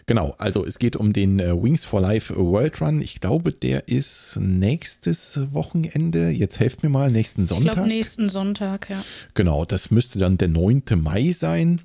Genau, 0.09 0.37
also 0.39 0.65
es 0.65 0.79
geht 0.79 0.95
um 0.95 1.13
den 1.13 1.41
äh, 1.41 1.61
Wings 1.61 1.83
for 1.83 2.01
Life 2.01 2.37
World 2.37 2.81
Run. 2.81 3.03
Ich 3.03 3.19
glaube, 3.21 3.51
der 3.51 3.89
ist 3.89 4.39
nächstes 4.41 5.41
Wochenende. 5.53 6.29
Jetzt 6.31 6.61
helft 6.61 6.85
mir 6.85 6.89
mal, 6.91 7.11
nächsten 7.11 7.43
Ich 7.43 7.49
Sonntag. 7.49 7.73
glaube, 7.73 7.89
nächsten 7.89 8.29
Sonntag, 8.29 8.89
ja. 8.89 9.03
Genau, 9.35 9.65
das 9.65 9.91
müsste 9.91 10.21
dann 10.21 10.39
der 10.39 10.47
9. 10.47 10.85
Mai 10.97 11.33
sein. 11.33 11.81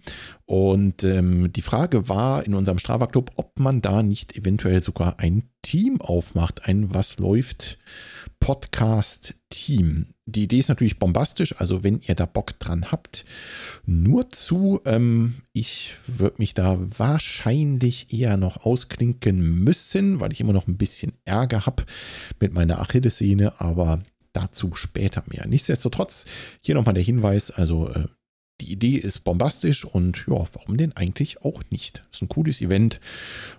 Und 0.45 1.03
ähm, 1.03 1.51
die 1.51 1.63
Frage 1.63 2.09
war 2.09 2.45
in 2.45 2.53
unserem 2.53 2.77
Strava 2.77 3.07
Club, 3.07 3.31
ob 3.37 3.57
man 3.59 3.81
da 3.81 4.03
nicht 4.03 4.35
eventuell 4.37 4.83
sogar 4.83 5.19
ein 5.19 5.49
Team 5.63 5.99
aufmacht, 5.99 6.67
ein 6.67 6.93
Was 6.93 7.17
läuft 7.17 7.79
Podcast-Team. 8.41 10.07
Die 10.25 10.43
Idee 10.43 10.59
ist 10.59 10.67
natürlich 10.67 10.99
bombastisch, 10.99 11.55
also 11.59 11.83
wenn 11.83 12.01
ihr 12.01 12.15
da 12.15 12.25
Bock 12.25 12.59
dran 12.59 12.91
habt, 12.91 13.23
nur 13.85 14.29
zu, 14.29 14.81
ähm, 14.85 15.35
ich 15.53 15.93
würde 16.07 16.35
mich 16.39 16.53
da 16.53 16.77
wahrscheinlich 16.79 18.11
eher 18.11 18.37
noch 18.37 18.65
ausklinken 18.65 19.63
müssen, 19.63 20.19
weil 20.19 20.31
ich 20.33 20.41
immer 20.41 20.53
noch 20.53 20.67
ein 20.67 20.77
bisschen 20.77 21.13
Ärger 21.23 21.65
habe 21.65 21.85
mit 22.39 22.53
meiner 22.53 22.81
Achillessehne, 22.81 23.61
aber 23.61 24.03
dazu 24.33 24.73
später 24.73 25.23
mehr. 25.27 25.47
Nichtsdestotrotz, 25.47 26.25
hier 26.61 26.75
nochmal 26.75 26.95
der 26.95 27.03
Hinweis, 27.03 27.51
also 27.51 27.89
äh, 27.89 28.07
die 28.59 28.71
Idee 28.71 28.95
ist 28.95 29.23
bombastisch 29.23 29.85
und 29.85 30.25
ja, 30.27 30.45
warum 30.53 30.77
denn 30.77 30.95
eigentlich 30.95 31.43
auch 31.43 31.61
nicht? 31.69 32.01
Ist 32.11 32.21
ein 32.21 32.29
cooles 32.29 32.61
Event 32.61 32.99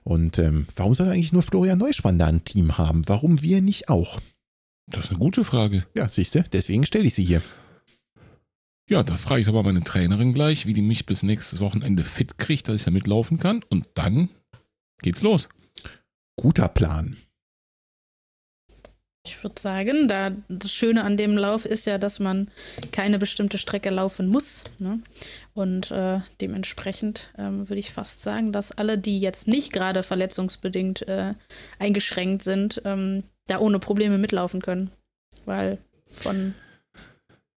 und 0.05 0.39
ähm, 0.39 0.67
warum 0.77 0.95
soll 0.95 1.09
eigentlich 1.09 1.33
nur 1.33 1.43
Florian 1.43 1.79
Neuschwann 1.79 2.19
da 2.19 2.27
ein 2.27 2.45
Team 2.45 2.79
haben? 2.79 3.09
Warum 3.09 3.43
wir 3.43 3.61
nicht 3.62 3.89
auch? 3.89 4.21
Das 4.87 5.07
ist 5.07 5.11
eine 5.11 5.19
gute 5.19 5.45
Frage. 5.45 5.85
Ja, 5.95 6.09
siehst 6.09 6.35
du, 6.35 6.43
deswegen 6.43 6.85
stelle 6.85 7.05
ich 7.05 7.15
sie 7.15 7.25
hier. 7.25 7.43
Ja, 8.89 9.03
da 9.03 9.17
frage 9.17 9.41
ich 9.41 9.49
aber 9.49 9.62
meine 9.62 9.83
Trainerin 9.83 10.35
gleich, 10.35 10.67
wie 10.67 10.75
die 10.75 10.83
mich 10.83 11.07
bis 11.07 11.23
nächstes 11.23 11.61
Wochenende 11.61 12.05
fit 12.05 12.37
kriegt, 12.37 12.69
dass 12.69 12.77
ich 12.77 12.85
da 12.85 12.91
mitlaufen 12.91 13.39
kann. 13.39 13.62
Und 13.71 13.87
dann 13.95 14.29
geht's 15.01 15.23
los. 15.23 15.49
Guter 16.37 16.69
Plan. 16.69 17.17
Ich 19.25 19.41
würde 19.45 19.61
sagen, 19.61 20.09
da 20.09 20.33
das 20.49 20.73
Schöne 20.73 21.05
an 21.05 21.17
dem 21.17 21.37
Lauf 21.37 21.65
ist 21.65 21.87
ja, 21.87 21.97
dass 21.97 22.19
man 22.19 22.51
keine 22.91 23.21
bestimmte 23.21 23.57
Strecke 23.57 23.91
laufen 23.91 24.27
muss. 24.27 24.65
Ne? 24.81 25.01
Und 25.55 25.93
äh, 25.93 26.21
dementsprechend 26.41 27.33
ähm, 27.39 27.69
würde 27.69 27.79
ich 27.79 27.93
fast 27.93 28.23
sagen, 28.23 28.51
dass 28.51 28.73
alle, 28.73 28.99
die 28.99 29.21
jetzt 29.21 29.47
nicht 29.47 29.73
gerade 29.73 30.03
verletzungsbedingt 30.03 31.07
äh, 31.07 31.35
eingeschränkt 31.79 32.43
sind, 32.43 32.83
ähm, 32.85 33.23
da 33.46 33.58
ohne 33.58 33.78
Probleme 33.78 34.18
mitlaufen 34.18 34.62
können. 34.62 34.90
Weil 35.44 35.78
von, 36.11 36.54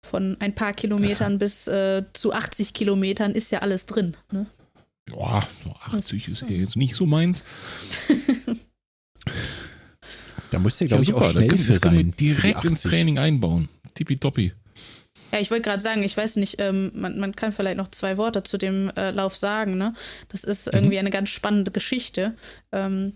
von 0.05 0.37
ein 0.41 0.55
paar 0.55 0.73
Kilometern 0.73 1.39
bis 1.39 1.67
äh, 1.69 2.05
zu 2.13 2.33
80 2.33 2.73
Kilometern 2.73 3.33
ist 3.33 3.51
ja 3.51 3.61
alles 3.61 3.87
drin. 3.87 4.17
Ne? 4.33 4.47
Ja, 5.11 5.47
so 5.63 5.71
80 5.71 5.93
Das 5.93 6.11
ist 6.13 6.29
ist 6.43 6.51
ja 6.51 6.57
jetzt 6.57 6.77
nicht 6.77 6.95
so 6.95 7.07
meins. 7.07 7.45
Da 10.51 10.59
musst 10.61 10.81
du, 10.81 10.87
glaube 10.87 11.03
ich, 11.03 11.13
auch 11.13 11.21
da 11.21 11.31
schnell 11.31 11.49
können- 11.49 11.63
für 11.63 11.73
das 11.73 11.81
können 11.81 11.97
wir 11.97 12.03
sein. 12.05 12.15
direkt 12.17 12.65
ins 12.65 12.81
80. 12.81 12.91
Training 12.91 13.19
einbauen. 13.19 13.69
Tippitoppi. 13.95 14.53
Ja, 15.33 15.41
ich 15.41 15.51
wollte 15.51 15.63
gerade 15.69 15.83
sagen, 15.83 16.05
ich 16.05 16.17
weiß 16.17 16.37
nicht, 16.37 16.57
ähm, 16.61 16.93
man, 16.95 17.19
man 17.19 17.35
kann 17.35 17.51
vielleicht 17.51 17.77
noch 17.77 17.89
zwei 17.89 18.19
Worte 18.19 18.45
zu 18.45 18.57
dem 18.57 18.91
äh, 18.91 19.11
Lauf 19.11 19.35
sagen. 19.35 19.77
Ne? 19.77 19.95
Das 20.29 20.45
ist 20.45 20.69
irgendwie 20.73 20.99
eine 21.01 21.11
ganz 21.11 21.31
spannende 21.31 21.73
Geschichte, 21.73 22.37
ähm, 22.71 23.15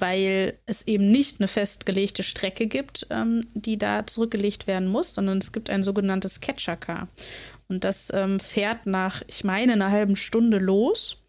weil 0.00 0.58
es 0.66 0.86
eben 0.86 1.10
nicht 1.10 1.40
eine 1.40 1.48
festgelegte 1.48 2.22
Strecke 2.22 2.66
gibt, 2.66 3.06
ähm, 3.10 3.46
die 3.54 3.78
da 3.78 4.06
zurückgelegt 4.06 4.66
werden 4.66 4.88
muss, 4.88 5.14
sondern 5.14 5.38
es 5.38 5.52
gibt 5.52 5.70
ein 5.70 5.82
sogenanntes 5.82 6.40
Catcher-Car. 6.40 7.08
Und 7.68 7.84
das 7.84 8.12
ähm, 8.14 8.40
fährt 8.40 8.86
nach, 8.86 9.22
ich 9.26 9.44
meine, 9.44 9.72
einer 9.72 9.90
halben 9.90 10.16
Stunde 10.16 10.58
los 10.58 11.22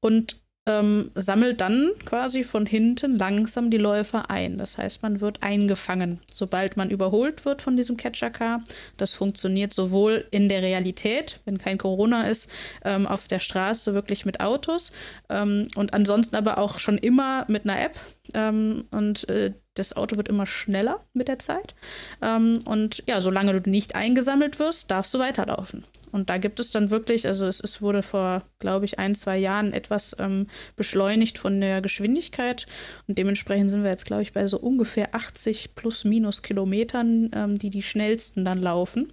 und 0.00 0.38
ähm, 0.66 1.12
sammelt 1.14 1.60
dann 1.60 1.92
quasi 2.04 2.42
von 2.42 2.66
hinten 2.66 3.18
langsam 3.18 3.70
die 3.70 3.78
Läufer 3.78 4.30
ein. 4.30 4.58
Das 4.58 4.78
heißt, 4.78 5.02
man 5.02 5.20
wird 5.20 5.42
eingefangen, 5.42 6.20
sobald 6.28 6.76
man 6.76 6.90
überholt 6.90 7.44
wird 7.44 7.62
von 7.62 7.76
diesem 7.76 7.96
Catcher-Car. 7.96 8.62
Das 8.96 9.12
funktioniert 9.12 9.72
sowohl 9.72 10.26
in 10.32 10.48
der 10.48 10.62
Realität, 10.62 11.40
wenn 11.44 11.58
kein 11.58 11.78
Corona 11.78 12.28
ist, 12.28 12.50
ähm, 12.84 13.06
auf 13.06 13.28
der 13.28 13.40
Straße 13.40 13.94
wirklich 13.94 14.26
mit 14.26 14.40
Autos 14.40 14.92
ähm, 15.30 15.66
und 15.76 15.94
ansonsten 15.94 16.34
aber 16.36 16.58
auch 16.58 16.80
schon 16.80 16.98
immer 16.98 17.44
mit 17.48 17.64
einer 17.64 17.80
App. 17.80 18.00
Ähm, 18.34 18.86
und 18.90 19.28
äh, 19.28 19.52
das 19.74 19.94
Auto 19.96 20.16
wird 20.16 20.28
immer 20.28 20.46
schneller 20.46 21.04
mit 21.12 21.28
der 21.28 21.38
Zeit. 21.38 21.74
Ähm, 22.22 22.58
und 22.66 23.04
ja, 23.06 23.20
solange 23.20 23.60
du 23.60 23.70
nicht 23.70 23.94
eingesammelt 23.94 24.58
wirst, 24.58 24.90
darfst 24.90 25.14
du 25.14 25.20
weiterlaufen. 25.20 25.84
Und 26.12 26.30
da 26.30 26.38
gibt 26.38 26.60
es 26.60 26.70
dann 26.70 26.90
wirklich, 26.90 27.26
also 27.26 27.46
es, 27.46 27.60
es 27.60 27.82
wurde 27.82 28.02
vor, 28.02 28.42
glaube 28.58 28.84
ich, 28.84 28.98
ein, 28.98 29.14
zwei 29.14 29.38
Jahren 29.38 29.72
etwas 29.72 30.16
ähm, 30.18 30.46
beschleunigt 30.76 31.38
von 31.38 31.60
der 31.60 31.80
Geschwindigkeit. 31.80 32.66
Und 33.06 33.18
dementsprechend 33.18 33.70
sind 33.70 33.82
wir 33.82 33.90
jetzt, 33.90 34.06
glaube 34.06 34.22
ich, 34.22 34.32
bei 34.32 34.46
so 34.46 34.58
ungefähr 34.58 35.14
80 35.14 35.74
plus 35.74 36.04
minus 36.04 36.42
Kilometern, 36.42 37.30
ähm, 37.34 37.58
die 37.58 37.70
die 37.70 37.82
schnellsten 37.82 38.44
dann 38.44 38.62
laufen, 38.62 39.12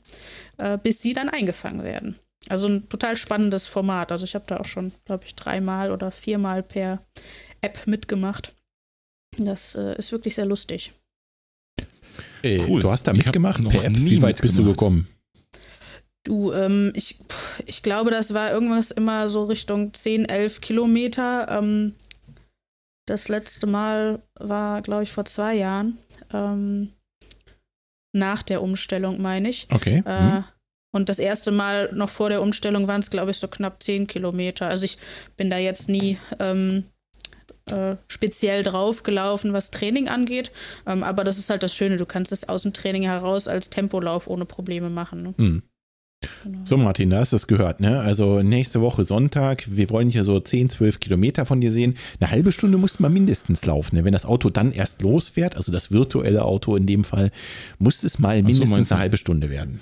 äh, 0.57 0.77
bis 0.77 1.01
sie 1.01 1.13
dann 1.13 1.29
eingefangen 1.29 1.83
werden. 1.83 2.15
Also 2.49 2.67
ein 2.67 2.89
total 2.89 3.15
spannendes 3.15 3.67
Format. 3.67 4.11
Also 4.11 4.25
ich 4.25 4.35
habe 4.35 4.45
da 4.47 4.57
auch 4.57 4.65
schon, 4.65 4.91
glaube 5.05 5.23
ich, 5.25 5.35
dreimal 5.35 5.91
oder 5.91 6.11
viermal 6.11 6.61
per 6.61 7.05
App 7.61 7.87
mitgemacht. 7.87 8.53
Das 9.37 9.75
äh, 9.75 9.95
ist 9.97 10.11
wirklich 10.11 10.35
sehr 10.35 10.45
lustig. 10.45 10.93
Äh, 12.43 12.59
Cool. 12.67 12.81
Du 12.81 12.91
hast 12.91 13.03
da 13.03 13.13
mitgemacht 13.13 13.61
noch 13.61 13.71
per 13.71 13.85
App. 13.85 13.93
nie 13.93 14.11
Wie 14.11 14.21
weit 14.21 14.41
bist 14.41 14.57
du 14.57 14.65
gekommen? 14.65 15.07
Du, 16.23 16.53
ähm, 16.53 16.93
ich, 16.95 17.19
ich 17.65 17.83
glaube, 17.83 18.09
das 18.09 18.33
war 18.33 18.51
irgendwas 18.51 18.91
immer 18.91 19.27
so 19.27 19.43
Richtung 19.43 19.93
10, 19.93 20.25
11 20.25 20.61
Kilometer. 20.61 21.47
Ähm, 21.49 21.95
das 23.05 23.27
letzte 23.27 23.67
Mal 23.67 24.21
war, 24.35 24.81
glaube 24.81 25.03
ich, 25.03 25.11
vor 25.11 25.25
zwei 25.25 25.55
Jahren. 25.55 25.97
Ähm, 26.31 26.93
nach 28.15 28.43
der 28.43 28.61
Umstellung, 28.61 29.21
meine 29.21 29.49
ich. 29.49 29.67
Okay. 29.71 30.03
Äh, 30.05 30.19
hm. 30.19 30.43
Und 30.95 31.09
das 31.09 31.19
erste 31.19 31.51
Mal 31.51 31.91
noch 31.93 32.09
vor 32.09 32.29
der 32.29 32.41
Umstellung 32.41 32.87
waren 32.87 33.01
es, 33.01 33.09
glaube 33.09 33.31
ich, 33.31 33.37
so 33.37 33.47
knapp 33.47 33.81
10 33.81 34.07
Kilometer. 34.07 34.67
Also 34.67 34.85
ich 34.85 34.99
bin 35.35 35.49
da 35.49 35.57
jetzt 35.57 35.89
nie 35.89 36.19
ähm, 36.39 36.85
äh, 37.71 37.95
speziell 38.07 38.61
draufgelaufen, 38.61 39.53
was 39.53 39.71
Training 39.71 40.07
angeht. 40.07 40.51
Ähm, 40.85 41.03
aber 41.03 41.23
das 41.23 41.39
ist 41.39 41.49
halt 41.49 41.63
das 41.63 41.75
Schöne, 41.75 41.97
du 41.97 42.05
kannst 42.05 42.31
es 42.31 42.47
aus 42.47 42.61
dem 42.61 42.73
Training 42.73 43.03
heraus 43.03 43.47
als 43.47 43.71
Tempolauf 43.71 44.27
ohne 44.27 44.45
Probleme 44.45 44.89
machen. 44.89 45.23
Ne? 45.23 45.33
Hm. 45.37 45.63
Genau. 46.43 46.59
So, 46.63 46.77
Martin, 46.77 47.09
da 47.09 47.19
hast 47.19 47.31
du 47.31 47.35
es 47.35 47.47
gehört, 47.47 47.79
ne? 47.79 47.99
Also 48.01 48.41
nächste 48.41 48.81
Woche 48.81 49.03
Sonntag, 49.03 49.65
wir 49.69 49.89
wollen 49.89 50.09
hier 50.09 50.23
so 50.23 50.39
10, 50.39 50.69
12 50.69 50.99
Kilometer 50.99 51.45
von 51.45 51.61
dir 51.61 51.71
sehen. 51.71 51.95
Eine 52.19 52.31
halbe 52.31 52.51
Stunde 52.51 52.77
muss 52.77 52.99
man 52.99 53.13
mindestens 53.13 53.65
laufen. 53.65 53.95
Ne? 53.95 54.03
Wenn 54.05 54.13
das 54.13 54.25
Auto 54.25 54.49
dann 54.49 54.71
erst 54.71 55.01
losfährt, 55.01 55.55
also 55.55 55.71
das 55.71 55.91
virtuelle 55.91 56.43
Auto 56.43 56.75
in 56.75 56.85
dem 56.87 57.03
Fall, 57.03 57.31
muss 57.79 58.03
es 58.03 58.19
mal 58.19 58.37
so, 58.37 58.43
mindestens 58.43 58.89
du? 58.89 58.95
eine 58.95 59.01
halbe 59.01 59.17
Stunde 59.17 59.49
werden. 59.49 59.79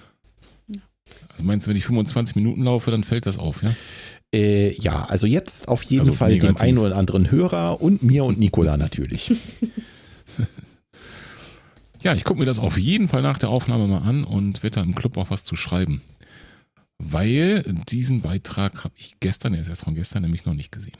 Also 1.32 1.44
meinst 1.44 1.66
du, 1.66 1.70
wenn 1.70 1.78
ich 1.78 1.86
25 1.86 2.36
Minuten 2.36 2.64
laufe, 2.64 2.92
dann 2.92 3.04
fällt 3.04 3.26
das 3.26 3.38
auf, 3.38 3.64
ja? 3.64 3.74
Äh, 4.34 4.74
ja, 4.76 5.06
also 5.10 5.28
jetzt 5.28 5.68
auf 5.68 5.84
jeden 5.84 6.02
Also 6.02 6.14
Fall 6.14 6.30
dem 6.32 6.40
negativ. 6.42 6.62
einen 6.62 6.78
oder 6.78 6.96
anderen 6.96 7.32
Hörer 7.32 7.82
und 7.82 8.02
mir 8.04 8.24
und 8.24 8.40
Nicola 8.40 8.78
natürlich. 8.78 9.34
Ja, 12.04 12.16
ich 12.16 12.24
gucke 12.24 12.40
mir 12.40 12.46
das 12.46 12.58
auf 12.60 12.78
jeden 12.80 13.08
Fall 13.08 13.22
nach 13.22 13.38
der 13.38 13.50
Aufnahme 13.50 13.86
mal 13.88 14.00
an 14.02 14.24
und 14.24 14.64
werde 14.64 14.76
da 14.76 14.82
im 14.82 14.96
Club 14.96 15.18
auch 15.18 15.30
was 15.30 15.44
zu 15.44 15.56
schreiben. 15.56 16.02
Weil 17.04 17.64
diesen 17.90 18.22
Beitrag 18.22 18.84
habe 18.84 18.94
ich 18.98 19.16
gestern, 19.20 19.54
er 19.54 19.62
ist 19.62 19.68
erst 19.70 19.84
von 19.84 19.96
gestern, 19.96 20.22
nämlich 20.22 20.46
noch 20.46 20.54
nicht 20.54 20.72
gesehen. 20.72 20.98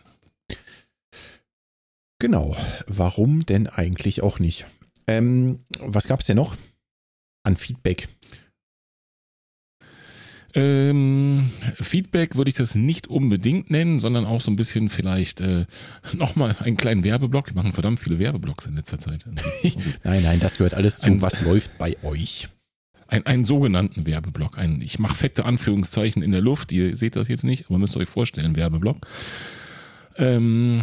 genau. 2.20 2.56
Warum 2.88 3.46
denn 3.46 3.68
eigentlich 3.68 4.22
auch 4.24 4.40
nicht? 4.40 4.66
Ähm, 5.08 5.64
was 5.80 6.08
gab 6.08 6.20
es 6.22 6.26
denn 6.26 6.38
noch 6.38 6.56
an 7.44 7.56
Feedback? 7.58 8.08
Ähm, 10.54 11.50
Feedback 11.80 12.36
würde 12.36 12.50
ich 12.50 12.56
das 12.58 12.76
nicht 12.76 13.08
unbedingt 13.08 13.70
nennen, 13.72 14.00
sondern 14.00 14.26
auch 14.26 14.42
so 14.42 14.52
ein 14.52 14.58
bisschen 14.58 14.90
vielleicht 14.90 15.40
äh, 15.40 15.66
nochmal 16.14 16.56
einen 16.60 16.76
kleinen 16.78 17.04
Werbeblock. 17.06 17.48
Wir 17.48 17.56
machen 17.56 17.72
verdammt 17.74 18.00
viele 18.02 18.20
Werbeblocks 18.20 18.66
in 18.66 18.76
letzter 18.76 19.00
Zeit. 19.00 19.26
Nein, 20.04 20.24
nein, 20.24 20.40
das 20.42 20.58
gehört 20.58 20.74
alles 20.74 20.98
zu. 21.00 21.06
Ein- 21.06 21.22
was 21.22 21.42
läuft 21.42 21.78
bei 21.78 21.96
euch? 22.04 22.50
Ein, 23.12 23.26
einen 23.26 23.44
sogenannten 23.44 24.08
Werbeblock. 24.08 24.58
Ein, 24.58 24.80
ich 24.80 24.98
mache 24.98 25.16
fette 25.16 25.44
Anführungszeichen 25.44 26.24
in 26.24 26.32
der 26.32 26.40
Luft. 26.40 26.72
Ihr 26.72 26.96
seht 26.96 27.18
das 27.18 27.28
jetzt 27.28 27.44
nicht, 27.44 27.66
aber 27.70 27.78
müsst 27.78 27.98
euch 27.98 28.08
vorstellen, 28.08 28.56
Werbeblock. 28.56 29.06
Ähm, 30.16 30.82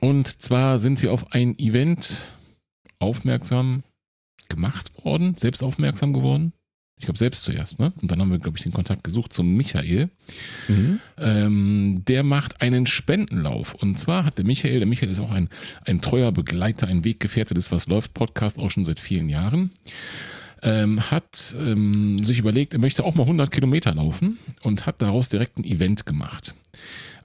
und 0.00 0.28
zwar 0.40 0.78
sind 0.78 1.02
wir 1.02 1.12
auf 1.12 1.32
ein 1.32 1.58
Event 1.58 2.28
aufmerksam 3.00 3.82
gemacht 4.48 4.92
worden, 5.04 5.34
selbst 5.36 5.64
aufmerksam 5.64 6.12
geworden. 6.12 6.52
Ich 6.98 7.06
glaube, 7.06 7.18
selbst 7.18 7.42
zuerst, 7.42 7.80
ne? 7.80 7.92
Und 8.00 8.12
dann 8.12 8.20
haben 8.20 8.30
wir, 8.30 8.38
glaube 8.38 8.56
ich, 8.56 8.62
den 8.62 8.72
Kontakt 8.72 9.02
gesucht 9.02 9.32
zum 9.32 9.56
Michael. 9.56 10.10
Mhm. 10.68 11.00
Ähm, 11.18 12.02
der 12.06 12.22
macht 12.22 12.60
einen 12.62 12.86
Spendenlauf. 12.86 13.74
Und 13.74 13.98
zwar 13.98 14.24
hat 14.24 14.38
der 14.38 14.44
Michael, 14.44 14.78
der 14.78 14.86
Michael 14.86 15.10
ist 15.10 15.18
auch 15.18 15.32
ein, 15.32 15.48
ein 15.84 16.00
treuer 16.00 16.30
Begleiter, 16.30 16.86
ein 16.86 17.04
Weggefährte 17.04 17.54
des 17.54 17.72
Was 17.72 17.88
läuft 17.88 18.14
Podcast 18.14 18.60
auch 18.60 18.70
schon 18.70 18.84
seit 18.84 19.00
vielen 19.00 19.28
Jahren. 19.28 19.72
Ähm, 20.66 21.10
hat 21.10 21.54
ähm, 21.58 22.24
sich 22.24 22.38
überlegt, 22.38 22.72
er 22.72 22.80
möchte 22.80 23.04
auch 23.04 23.14
mal 23.14 23.24
100 23.24 23.50
Kilometer 23.50 23.94
laufen 23.94 24.38
und 24.62 24.86
hat 24.86 25.02
daraus 25.02 25.28
direkt 25.28 25.58
ein 25.58 25.64
Event 25.64 26.06
gemacht. 26.06 26.54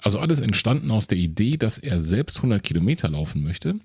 Also 0.01 0.19
alles 0.19 0.41
entstanden 0.41 0.91
aus 0.91 1.07
der 1.07 1.17
Idee, 1.17 1.55
dass 1.55 1.77
er 1.77 2.01
selbst 2.01 2.37
100 2.37 2.61
Kilometer 2.61 3.09
laufen 3.09 3.41
möchte 3.41 3.75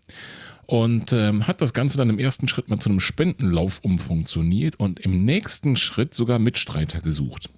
und 0.66 1.12
ähm, 1.12 1.46
hat 1.46 1.60
das 1.60 1.72
Ganze 1.72 1.98
dann 1.98 2.10
im 2.10 2.18
ersten 2.18 2.48
Schritt 2.48 2.68
mal 2.68 2.78
zu 2.78 2.88
einem 2.88 3.00
Spendenlauf 3.00 3.80
umfunktioniert 3.82 4.76
und 4.76 5.00
im 5.00 5.24
nächsten 5.24 5.76
Schritt 5.76 6.14
sogar 6.14 6.38
Mitstreiter 6.38 7.00
gesucht. 7.00 7.50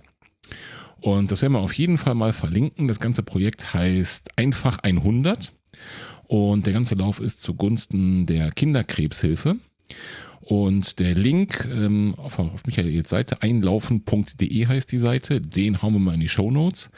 Und 1.00 1.30
das 1.30 1.42
werden 1.42 1.52
wir 1.52 1.61
auf 1.61 1.74
jeden 1.74 1.98
Fall 1.98 2.14
mal 2.14 2.32
verlinken. 2.32 2.88
Das 2.88 3.00
ganze 3.00 3.22
Projekt 3.22 3.74
heißt 3.74 4.37
Einfach 4.37 4.78
100 4.78 5.52
und 6.24 6.66
der 6.66 6.72
ganze 6.72 6.94
Lauf 6.94 7.20
ist 7.20 7.40
zugunsten 7.40 8.26
der 8.26 8.50
Kinderkrebshilfe. 8.50 9.56
Und 10.46 11.00
der 11.00 11.16
Link 11.16 11.68
ähm, 11.72 12.14
auf, 12.18 12.38
auf 12.38 12.64
Michaels 12.66 13.11
Seite, 13.11 13.42
einlaufen.de 13.42 14.66
heißt 14.66 14.92
die 14.92 14.98
Seite, 14.98 15.40
den 15.40 15.82
hauen 15.82 15.94
wir 15.94 15.98
mal 15.98 16.14
in 16.14 16.20
die 16.20 16.28
Show 16.28 16.52
Notes. 16.52 16.90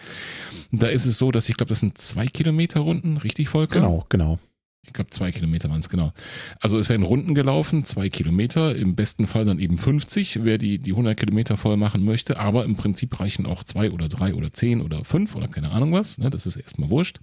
Da 0.71 0.89
ist 0.89 1.07
es 1.07 1.17
so, 1.17 1.31
dass 1.33 1.49
ich 1.49 1.57
glaube, 1.57 1.71
das 1.71 1.81
sind 1.81 1.97
zwei 1.97 2.27
Kilometer 2.27 2.81
Runden, 2.81 3.17
richtig, 3.17 3.49
Volker? 3.49 3.81
Genau, 3.81 4.05
genau. 4.11 4.39
Ich 4.85 4.93
glaube, 4.93 5.09
zwei 5.11 5.33
Kilometer 5.33 5.71
waren 5.71 5.81
es, 5.81 5.89
genau. 5.89 6.13
Also 6.61 6.77
es 6.77 6.91
werden 6.91 7.05
Runden 7.05 7.35
gelaufen, 7.35 7.87
zwei 7.87 8.11
Kilometer, 8.11 8.77
im 8.77 8.95
besten 8.95 9.27
Fall 9.27 9.47
dann 9.47 9.59
eben 9.59 9.79
50, 9.79 10.45
wer 10.45 10.59
die, 10.59 10.79
die 10.79 10.91
100 10.91 11.19
Kilometer 11.19 11.57
voll 11.57 11.79
machen 11.79 12.05
möchte. 12.05 12.39
Aber 12.39 12.67
im 12.67 12.77
Prinzip 12.77 13.19
reichen 13.19 13.47
auch 13.47 13.65
zwei 13.65 13.91
oder 13.91 14.09
drei 14.09 14.35
oder 14.35 14.53
zehn 14.53 14.83
oder 14.83 15.07
fünf 15.07 15.35
oder 15.35 15.49
keine 15.49 15.71
Ahnung 15.71 15.93
was. 15.93 16.19
Ne? 16.19 16.29
Das 16.29 16.45
ist 16.45 16.57
erstmal 16.57 16.91
wurscht. 16.91 17.19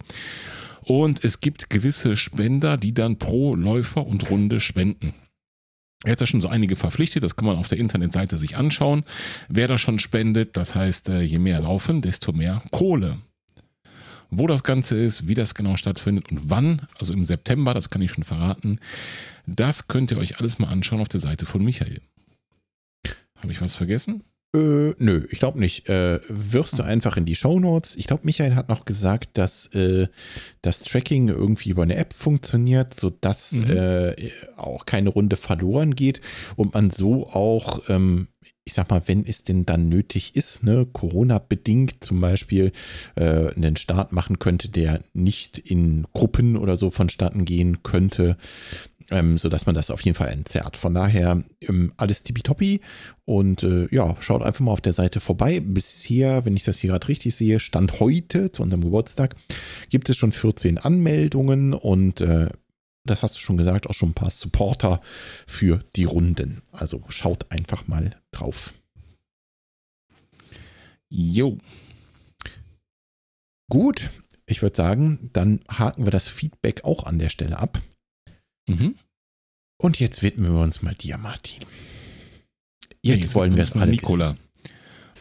Und 0.81 1.23
es 1.23 1.39
gibt 1.39 1.69
gewisse 1.69 2.17
Spender, 2.17 2.77
die 2.77 2.95
dann 2.95 3.17
pro 3.19 3.53
Läufer 3.53 4.07
und 4.07 4.27
Runde 4.31 4.59
spenden. 4.59 5.13
Er 6.03 6.11
hat 6.11 6.21
da 6.21 6.27
schon 6.27 6.41
so 6.41 6.47
einige 6.47 6.75
verpflichtet, 6.75 7.23
das 7.23 7.35
kann 7.35 7.45
man 7.45 7.57
auf 7.57 7.67
der 7.67 7.79
Internetseite 7.79 8.37
sich 8.37 8.57
anschauen. 8.57 9.03
Wer 9.47 9.67
da 9.67 9.77
schon 9.77 9.99
spendet, 9.99 10.57
das 10.57 10.75
heißt, 10.75 11.09
äh, 11.09 11.21
je 11.21 11.39
mehr 11.39 11.61
laufen, 11.61 12.01
desto 12.01 12.31
mehr 12.31 12.61
Kohle. 12.71 13.17
Wo 14.29 14.47
das 14.47 14.63
Ganze 14.63 14.97
ist, 14.97 15.27
wie 15.27 15.33
das 15.33 15.55
genau 15.55 15.77
stattfindet 15.77 16.29
und 16.31 16.49
wann, 16.49 16.81
also 16.99 17.13
im 17.13 17.25
September, 17.25 17.73
das 17.73 17.89
kann 17.89 18.01
ich 18.01 18.11
schon 18.11 18.23
verraten, 18.23 18.79
das 19.47 19.87
könnt 19.87 20.11
ihr 20.11 20.17
euch 20.17 20.39
alles 20.39 20.59
mal 20.59 20.67
anschauen 20.67 21.01
auf 21.01 21.07
der 21.09 21.19
Seite 21.19 21.45
von 21.45 21.63
Michael. 21.63 22.01
Habe 23.37 23.51
ich 23.51 23.61
was 23.61 23.75
vergessen? 23.75 24.23
Äh, 24.55 24.93
nö, 24.97 25.27
ich 25.29 25.39
glaube 25.39 25.59
nicht. 25.59 25.89
Äh, 25.89 26.19
wirfst 26.29 26.79
du 26.79 26.83
einfach 26.83 27.17
in 27.17 27.25
die 27.25 27.35
Shownotes. 27.35 27.95
Ich 27.95 28.07
glaube, 28.07 28.23
Michael 28.25 28.55
hat 28.55 28.69
noch 28.69 28.85
gesagt, 28.85 29.37
dass 29.37 29.67
äh, 29.75 30.07
das 30.61 30.81
Tracking 30.83 31.27
irgendwie 31.27 31.69
über 31.69 31.83
eine 31.83 31.95
App 31.97 32.13
funktioniert, 32.13 32.93
sodass 32.93 33.51
Mhm. 33.53 33.71
äh, 33.71 34.15
auch 34.55 34.85
keine 34.85 35.09
Runde 35.09 35.35
verloren 35.35 35.95
geht 35.95 36.21
und 36.55 36.73
man 36.73 36.89
so 36.89 37.27
auch, 37.27 37.81
ähm, 37.89 38.29
ich 38.63 38.73
sag 38.73 38.89
mal, 38.89 39.01
wenn 39.07 39.25
es 39.25 39.43
denn 39.43 39.65
dann 39.65 39.89
nötig 39.89 40.35
ist, 40.35 40.63
ne, 40.63 40.87
Corona-bedingt 40.91 42.03
zum 42.03 42.21
Beispiel 42.21 42.71
äh, 43.15 43.53
einen 43.53 43.75
Start 43.75 44.11
machen 44.11 44.39
könnte, 44.39 44.69
der 44.69 45.01
nicht 45.13 45.57
in 45.59 46.07
Gruppen 46.13 46.57
oder 46.57 46.77
so 46.77 46.89
vonstatten 46.89 47.45
gehen 47.45 47.83
könnte. 47.83 48.37
Ähm, 49.11 49.37
sodass 49.37 49.67
man 49.67 49.75
das 49.75 49.91
auf 49.91 50.01
jeden 50.01 50.17
Fall 50.17 50.29
entzerrt. 50.29 50.77
Von 50.77 50.95
daher 50.95 51.43
ähm, 51.61 51.93
alles 51.95 52.23
tippitoppi 52.23 52.81
und 53.25 53.61
äh, 53.61 53.87
ja, 53.93 54.15
schaut 54.19 54.41
einfach 54.41 54.61
mal 54.61 54.71
auf 54.71 54.81
der 54.81 54.93
Seite 54.93 55.19
vorbei. 55.19 55.59
Bisher, 55.59 56.43
wenn 56.43 56.55
ich 56.55 56.63
das 56.63 56.79
hier 56.79 56.89
gerade 56.89 57.07
richtig 57.07 57.35
sehe, 57.35 57.59
Stand 57.59 57.99
heute 57.99 58.51
zu 58.51 58.63
unserem 58.63 58.81
Geburtstag, 58.81 59.35
gibt 59.89 60.09
es 60.09 60.17
schon 60.17 60.31
14 60.31 60.79
Anmeldungen 60.79 61.75
und 61.75 62.21
äh, 62.21 62.47
das 63.05 63.21
hast 63.21 63.35
du 63.35 63.39
schon 63.39 63.57
gesagt, 63.57 63.87
auch 63.87 63.93
schon 63.93 64.09
ein 64.09 64.15
paar 64.15 64.31
Supporter 64.31 64.99
für 65.45 65.79
die 65.95 66.05
Runden. 66.05 66.63
Also 66.71 67.03
schaut 67.09 67.51
einfach 67.51 67.87
mal 67.87 68.19
drauf. 68.31 68.73
Jo. 71.09 71.59
Gut, 73.69 74.09
ich 74.47 74.61
würde 74.61 74.75
sagen, 74.75 75.29
dann 75.33 75.59
haken 75.69 76.05
wir 76.05 76.11
das 76.11 76.27
Feedback 76.27 76.83
auch 76.83 77.05
an 77.05 77.19
der 77.19 77.29
Stelle 77.29 77.59
ab. 77.59 77.81
Mhm. 78.67 78.95
Und 79.77 79.99
jetzt 79.99 80.23
widmen 80.23 80.53
wir 80.53 80.61
uns 80.61 80.81
mal 80.81 80.95
dir, 80.95 81.17
Martin. 81.17 81.65
Jetzt, 83.03 83.29
Nee, 83.29 83.33
wollen 83.35 83.51
wir 83.51 83.59
wissen 83.59 83.77
es 83.77 83.81
alle 83.81 83.91
Nicola. 83.91 84.37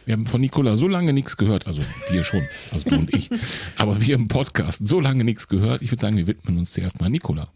Wir 0.05 0.13
haben 0.13 0.27
von 0.27 0.39
Nicola 0.39 0.75
so 0.75 0.87
lange 0.87 1.13
nichts 1.13 1.35
gehört, 1.35 1.65
also 1.65 1.81
wir 2.11 2.23
schon, 2.23 2.43
also 2.71 2.89
du 2.89 2.95
und 2.95 3.13
ich, 3.13 3.29
aber 3.75 4.01
wir 4.01 4.15
im 4.15 4.27
Podcast 4.27 4.87
so 4.87 4.99
lange 4.99 5.23
nichts 5.23 5.47
gehört. 5.47 5.81
Ich 5.81 5.91
würde 5.91 6.01
sagen, 6.01 6.15
wir 6.15 6.27
widmen 6.27 6.57
uns 6.57 6.71
zuerst 6.71 6.99
mal 7.01 7.09
Nicola. 7.09 7.51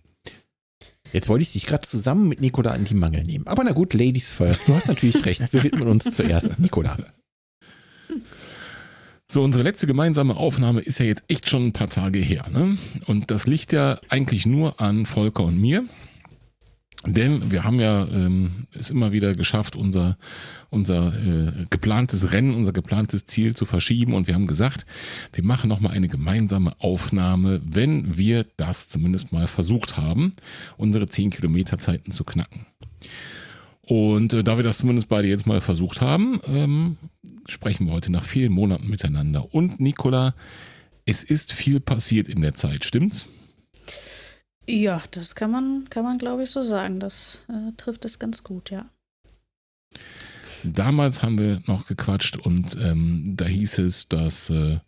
Jetzt 1.13 1.29
wollte 1.29 1.43
ich 1.43 1.53
dich 1.53 1.65
gerade 1.65 1.85
zusammen 1.85 2.27
mit 2.27 2.41
Nicola 2.41 2.71
an 2.71 2.85
die 2.85 2.93
Mangel 2.93 3.23
nehmen. 3.23 3.47
Aber 3.47 3.63
na 3.63 3.71
gut, 3.71 3.93
Ladies 3.93 4.29
first. 4.29 4.67
Du 4.67 4.75
hast 4.75 4.87
natürlich 4.87 5.25
recht. 5.25 5.41
Wir 5.53 5.63
widmen 5.63 5.87
uns 5.87 6.05
zuerst 6.11 6.59
Nicola. 6.59 6.97
So, 9.31 9.43
unsere 9.43 9.63
letzte 9.63 9.85
gemeinsame 9.85 10.35
Aufnahme 10.35 10.81
ist 10.81 10.97
ja 10.97 11.05
jetzt 11.05 11.21
echt 11.27 11.47
schon 11.47 11.67
ein 11.67 11.71
paar 11.71 11.89
Tage 11.89 12.17
her. 12.17 12.47
Ne? 12.51 12.79
Und 13.05 13.29
das 13.29 13.45
liegt 13.45 13.71
ja 13.71 13.99
eigentlich 14.09 14.47
nur 14.47 14.81
an 14.81 15.05
Volker 15.05 15.43
und 15.43 15.61
mir. 15.61 15.85
Denn 17.05 17.51
wir 17.51 17.63
haben 17.63 17.79
ja 17.79 18.07
ähm, 18.07 18.67
es 18.73 18.89
immer 18.89 19.11
wieder 19.11 19.35
geschafft, 19.35 19.75
unser, 19.75 20.17
unser 20.71 21.13
äh, 21.13 21.65
geplantes 21.69 22.31
Rennen, 22.31 22.55
unser 22.55 22.73
geplantes 22.73 23.27
Ziel 23.27 23.55
zu 23.55 23.67
verschieben. 23.67 24.15
Und 24.15 24.25
wir 24.27 24.33
haben 24.33 24.47
gesagt, 24.47 24.87
wir 25.33 25.43
machen 25.43 25.69
nochmal 25.69 25.93
eine 25.93 26.07
gemeinsame 26.07 26.73
Aufnahme, 26.79 27.61
wenn 27.63 28.17
wir 28.17 28.47
das 28.57 28.89
zumindest 28.89 29.31
mal 29.31 29.47
versucht 29.47 29.95
haben, 29.95 30.33
unsere 30.75 31.07
10 31.07 31.29
Kilometer 31.29 31.77
Zeiten 31.77 32.11
zu 32.11 32.23
knacken. 32.23 32.65
Und 33.89 34.33
äh, 34.33 34.43
da 34.43 34.55
wir 34.55 34.63
das 34.63 34.77
zumindest 34.77 35.09
beide 35.09 35.27
jetzt 35.27 35.47
mal 35.47 35.61
versucht 35.61 35.99
haben, 35.99 36.39
ähm, 36.45 36.97
sprechen 37.47 37.87
wir 37.87 37.93
heute 37.93 38.11
nach 38.11 38.23
vielen 38.23 38.51
Monaten 38.51 38.87
miteinander. 38.87 39.51
Und 39.51 39.79
Nicola, 39.79 40.35
es 41.05 41.23
ist 41.23 41.53
viel 41.53 41.79
passiert 41.79 42.27
in 42.27 42.43
der 42.43 42.53
Zeit, 42.53 42.85
stimmt's? 42.85 43.25
Ja, 44.67 45.01
das 45.09 45.33
kann 45.33 45.49
man, 45.49 45.89
kann 45.89 46.03
man 46.03 46.19
glaube 46.19 46.43
ich, 46.43 46.51
so 46.51 46.61
sagen. 46.61 46.99
Das 46.99 47.43
äh, 47.49 47.71
trifft 47.77 48.05
es 48.05 48.19
ganz 48.19 48.43
gut, 48.43 48.69
ja. 48.69 48.85
Damals 50.63 51.23
haben 51.23 51.39
wir 51.39 51.63
noch 51.65 51.87
gequatscht 51.87 52.37
und 52.37 52.77
ähm, 52.79 53.33
da 53.37 53.45
hieß 53.45 53.79
es, 53.79 54.07
dass 54.07 54.51
äh, 54.51 54.81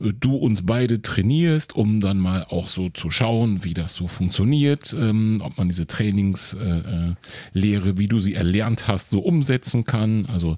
du 0.00 0.36
uns 0.36 0.64
beide 0.64 1.02
trainierst, 1.02 1.76
um 1.76 2.00
dann 2.00 2.18
mal 2.18 2.44
auch 2.48 2.68
so 2.68 2.88
zu 2.88 3.10
schauen, 3.10 3.64
wie 3.64 3.74
das 3.74 3.94
so 3.94 4.08
funktioniert, 4.08 4.94
ähm, 4.98 5.42
ob 5.44 5.58
man 5.58 5.68
diese 5.68 5.86
Trainingslehre, 5.86 7.16
äh, 7.88 7.98
wie 7.98 8.08
du 8.08 8.18
sie 8.18 8.34
erlernt 8.34 8.88
hast, 8.88 9.10
so 9.10 9.20
umsetzen 9.20 9.84
kann. 9.84 10.26
Also 10.26 10.56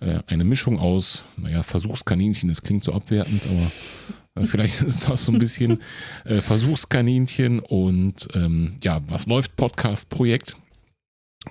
äh, 0.00 0.20
eine 0.26 0.44
Mischung 0.44 0.78
aus, 0.78 1.24
naja, 1.36 1.62
Versuchskaninchen, 1.62 2.48
das 2.48 2.62
klingt 2.62 2.84
so 2.84 2.92
abwertend, 2.92 3.42
aber 3.50 4.42
äh, 4.42 4.46
vielleicht 4.46 4.80
ist 4.86 5.08
das 5.08 5.24
so 5.24 5.32
ein 5.32 5.38
bisschen 5.38 5.82
äh, 6.24 6.36
Versuchskaninchen 6.36 7.58
und 7.58 8.28
ähm, 8.34 8.76
ja, 8.82 9.00
was 9.08 9.26
läuft 9.26 9.56
Podcast-Projekt? 9.56 10.56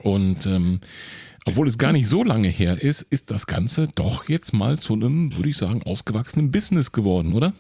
Und 0.02 0.48
ähm, 0.48 0.80
obwohl 1.46 1.68
es 1.68 1.78
gar 1.78 1.92
nicht 1.92 2.08
so 2.08 2.24
lange 2.24 2.48
her 2.48 2.82
ist, 2.82 3.02
ist 3.02 3.32
das 3.32 3.48
Ganze 3.48 3.88
doch 3.96 4.30
jetzt 4.30 4.54
mal 4.54 4.80
zu 4.80 4.94
einem, 4.94 5.36
würde 5.36 5.50
ich 5.50 5.58
sagen, 5.58 5.84
ausgewachsenen 5.84 6.52
Business 6.52 6.92
geworden, 6.92 7.34
oder? 7.34 7.54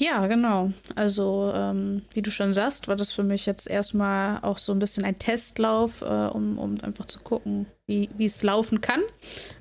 Ja, 0.00 0.28
genau. 0.28 0.70
Also, 0.94 1.50
ähm, 1.52 2.02
wie 2.14 2.22
du 2.22 2.30
schon 2.30 2.54
sagst, 2.54 2.86
war 2.86 2.94
das 2.94 3.10
für 3.10 3.24
mich 3.24 3.46
jetzt 3.46 3.68
erstmal 3.68 4.38
auch 4.42 4.58
so 4.58 4.72
ein 4.72 4.78
bisschen 4.78 5.04
ein 5.04 5.18
Testlauf, 5.18 6.02
äh, 6.02 6.04
um, 6.04 6.56
um 6.56 6.80
einfach 6.82 7.06
zu 7.06 7.18
gucken, 7.18 7.66
wie 7.86 8.08
es 8.20 8.42
laufen 8.44 8.80
kann. 8.80 9.00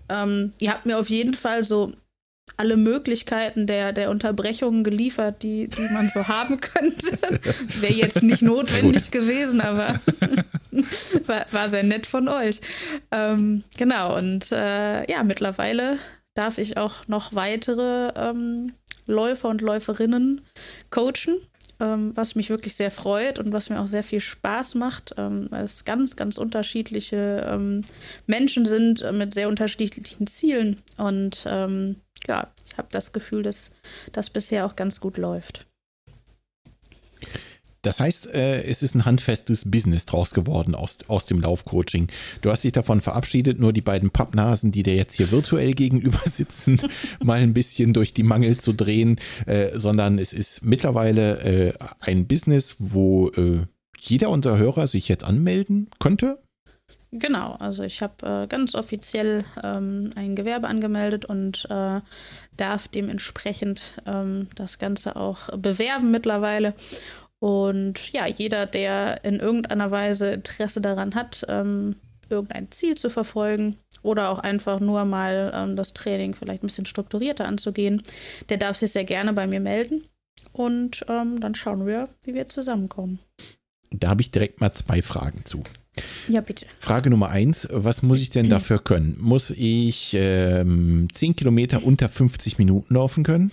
Ähm, 0.09 0.51
ihr 0.59 0.71
habt 0.71 0.85
mir 0.85 0.99
auf 0.99 1.09
jeden 1.09 1.33
Fall 1.33 1.63
so 1.63 1.93
alle 2.55 2.77
Möglichkeiten 2.77 3.67
der, 3.67 3.93
der 3.93 4.09
Unterbrechungen 4.09 4.83
geliefert, 4.83 5.43
die, 5.43 5.65
die 5.65 5.93
man 5.93 6.07
so 6.07 6.27
haben 6.27 6.61
könnte. 6.61 7.17
Wäre 7.79 7.93
jetzt 7.93 8.21
nicht 8.21 8.41
notwendig 8.41 9.11
gewesen, 9.11 9.59
aber 9.59 9.99
war, 11.25 11.45
war, 11.51 11.69
sehr 11.69 11.83
nett 11.83 12.05
von 12.05 12.27
euch. 12.27 12.61
Ähm, 13.11 13.63
genau, 13.77 14.15
und 14.15 14.51
äh, 14.51 15.09
ja, 15.09 15.23
mittlerweile 15.23 15.97
darf 16.33 16.57
ich 16.57 16.77
auch 16.77 17.07
noch 17.07 17.33
weitere 17.33 18.11
ähm, 18.15 18.73
Läufer 19.05 19.49
und 19.49 19.61
Läuferinnen 19.61 20.41
coachen, 20.91 21.41
ähm, 21.79 22.11
was 22.15 22.35
mich 22.35 22.49
wirklich 22.49 22.75
sehr 22.75 22.91
freut 22.91 23.39
und 23.39 23.53
was 23.53 23.69
mir 23.69 23.79
auch 23.79 23.87
sehr 23.87 24.03
viel 24.03 24.19
Spaß 24.19 24.75
macht, 24.75 25.15
ähm, 25.17 25.47
weil 25.49 25.63
es 25.63 25.85
ganz, 25.85 26.15
ganz 26.15 26.37
unterschiedliche 26.37 27.45
ähm, 27.49 27.83
Menschen 28.25 28.65
sind 28.65 29.03
mit 29.13 29.33
sehr 29.33 29.47
unterschiedlichen 29.47 30.27
Zielen 30.27 30.83
und 30.97 31.45
ähm, 31.47 31.95
ja, 32.27 32.47
ich 32.65 32.77
habe 32.77 32.87
das 32.91 33.13
Gefühl, 33.13 33.43
dass 33.43 33.71
das 34.11 34.29
bisher 34.29 34.65
auch 34.65 34.75
ganz 34.75 34.99
gut 34.99 35.17
läuft. 35.17 35.65
Das 37.87 38.01
heißt, 38.01 38.35
äh, 38.35 38.63
es 38.63 38.83
ist 38.83 38.95
ein 38.95 39.05
handfestes 39.05 39.71
Business 39.71 40.05
draus 40.05 40.33
geworden 40.33 40.75
aus, 40.75 40.97
aus 41.07 41.25
dem 41.25 41.39
Laufcoaching. 41.39 42.09
Du 42.41 42.51
hast 42.51 42.65
dich 42.65 42.73
davon 42.73 42.99
verabschiedet, 42.99 43.61
nur 43.61 43.71
die 43.71 43.79
beiden 43.79 44.09
Pappnasen, 44.09 44.73
die 44.73 44.83
dir 44.83 44.93
jetzt 44.93 45.13
hier 45.13 45.31
virtuell 45.31 45.71
gegenüber 45.71 46.19
sitzen, 46.25 46.81
mal 47.23 47.39
ein 47.39 47.53
bisschen 47.53 47.93
durch 47.93 48.13
die 48.13 48.23
Mangel 48.23 48.57
zu 48.57 48.73
drehen, 48.73 49.21
äh, 49.45 49.69
sondern 49.73 50.19
es 50.19 50.33
ist 50.33 50.65
mittlerweile 50.65 51.39
äh, 51.39 51.73
ein 52.01 52.27
Business, 52.27 52.75
wo 52.79 53.29
äh, 53.29 53.61
jeder 53.97 54.31
unserer 54.31 54.57
Hörer 54.57 54.87
sich 54.87 55.07
jetzt 55.07 55.23
anmelden 55.23 55.89
könnte. 55.97 56.39
Genau, 57.11 57.53
also 57.53 57.83
ich 57.83 58.01
habe 58.01 58.43
äh, 58.43 58.47
ganz 58.47 58.75
offiziell 58.75 59.45
ähm, 59.63 60.09
ein 60.17 60.35
Gewerbe 60.35 60.67
angemeldet 60.67 61.23
und 61.23 61.65
äh, 61.69 62.01
darf 62.57 62.89
dementsprechend 62.89 63.93
ähm, 64.05 64.49
das 64.55 64.77
Ganze 64.77 65.15
auch 65.15 65.57
bewerben 65.57 66.11
mittlerweile. 66.11 66.73
Und 67.39 68.11
ja, 68.13 68.25
jeder, 68.27 68.65
der 68.65 69.23
in 69.23 69.39
irgendeiner 69.39 69.91
Weise 69.91 70.31
Interesse 70.31 70.81
daran 70.81 71.15
hat, 71.15 71.45
ähm, 71.47 71.95
irgendein 72.29 72.71
Ziel 72.71 72.97
zu 72.97 73.09
verfolgen 73.09 73.77
oder 74.01 74.29
auch 74.29 74.39
einfach 74.39 74.79
nur 74.79 75.05
mal 75.05 75.51
ähm, 75.53 75.75
das 75.75 75.93
Training 75.93 76.33
vielleicht 76.33 76.63
ein 76.63 76.67
bisschen 76.67 76.85
strukturierter 76.85 77.45
anzugehen, 77.45 78.01
der 78.49 78.57
darf 78.57 78.77
sich 78.77 78.91
sehr 78.91 79.05
gerne 79.05 79.33
bei 79.33 79.47
mir 79.47 79.59
melden. 79.59 80.05
Und 80.53 81.05
ähm, 81.07 81.39
dann 81.39 81.55
schauen 81.55 81.85
wir, 81.85 82.09
wie 82.23 82.33
wir 82.33 82.49
zusammenkommen. 82.49 83.19
Da 83.91 84.09
habe 84.09 84.21
ich 84.21 84.31
direkt 84.31 84.59
mal 84.59 84.73
zwei 84.73 85.01
Fragen 85.01 85.45
zu. 85.45 85.63
Ja, 86.27 86.41
bitte. 86.41 86.65
Frage 86.79 87.09
Nummer 87.09 87.29
eins: 87.29 87.67
Was 87.71 88.03
muss 88.03 88.21
ich 88.21 88.29
denn 88.29 88.49
dafür 88.49 88.79
können? 88.79 89.17
Muss 89.19 89.51
ich 89.51 90.11
ähm, 90.13 91.07
10 91.11 91.35
Kilometer 91.35 91.83
unter 91.83 92.09
50 92.09 92.57
Minuten 92.57 92.93
laufen 92.93 93.23
können? 93.23 93.51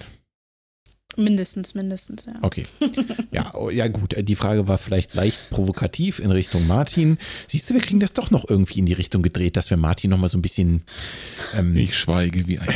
Mindestens, 1.17 1.75
mindestens, 1.75 2.27
ja. 2.27 2.35
Okay. 2.43 2.65
Ja, 3.31 3.53
oh, 3.55 3.71
ja, 3.71 3.89
gut. 3.89 4.15
Die 4.17 4.37
Frage 4.37 4.69
war 4.69 4.79
vielleicht 4.79 5.15
leicht 5.15 5.51
provokativ 5.51 6.19
in 6.19 6.31
Richtung 6.31 6.67
Martin. 6.67 7.19
Siehst 7.49 7.69
du, 7.69 7.75
wir 7.75 7.81
kriegen 7.81 8.01
das 8.01 8.13
doch 8.13 8.31
noch 8.31 8.49
irgendwie 8.49 8.79
in 8.79 8.87
die 8.87 8.93
Richtung 8.93 9.23
gedreht, 9.23 9.57
dass 9.57 9.71
wir 9.71 9.77
Martin 9.77 10.11
noch 10.11 10.19
mal 10.19 10.29
so 10.29 10.39
ein 10.39 10.43
bisschen. 10.43 10.83
Ähm, 11.55 11.77
ich 11.77 11.97
schweige 11.97 12.47
wie 12.47 12.59
ein. 12.59 12.69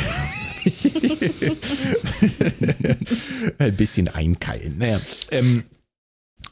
ein 3.59 3.75
bisschen 3.75 4.07
einkeilen. 4.09 4.77
Naja. 4.77 4.99
Ähm, 5.31 5.63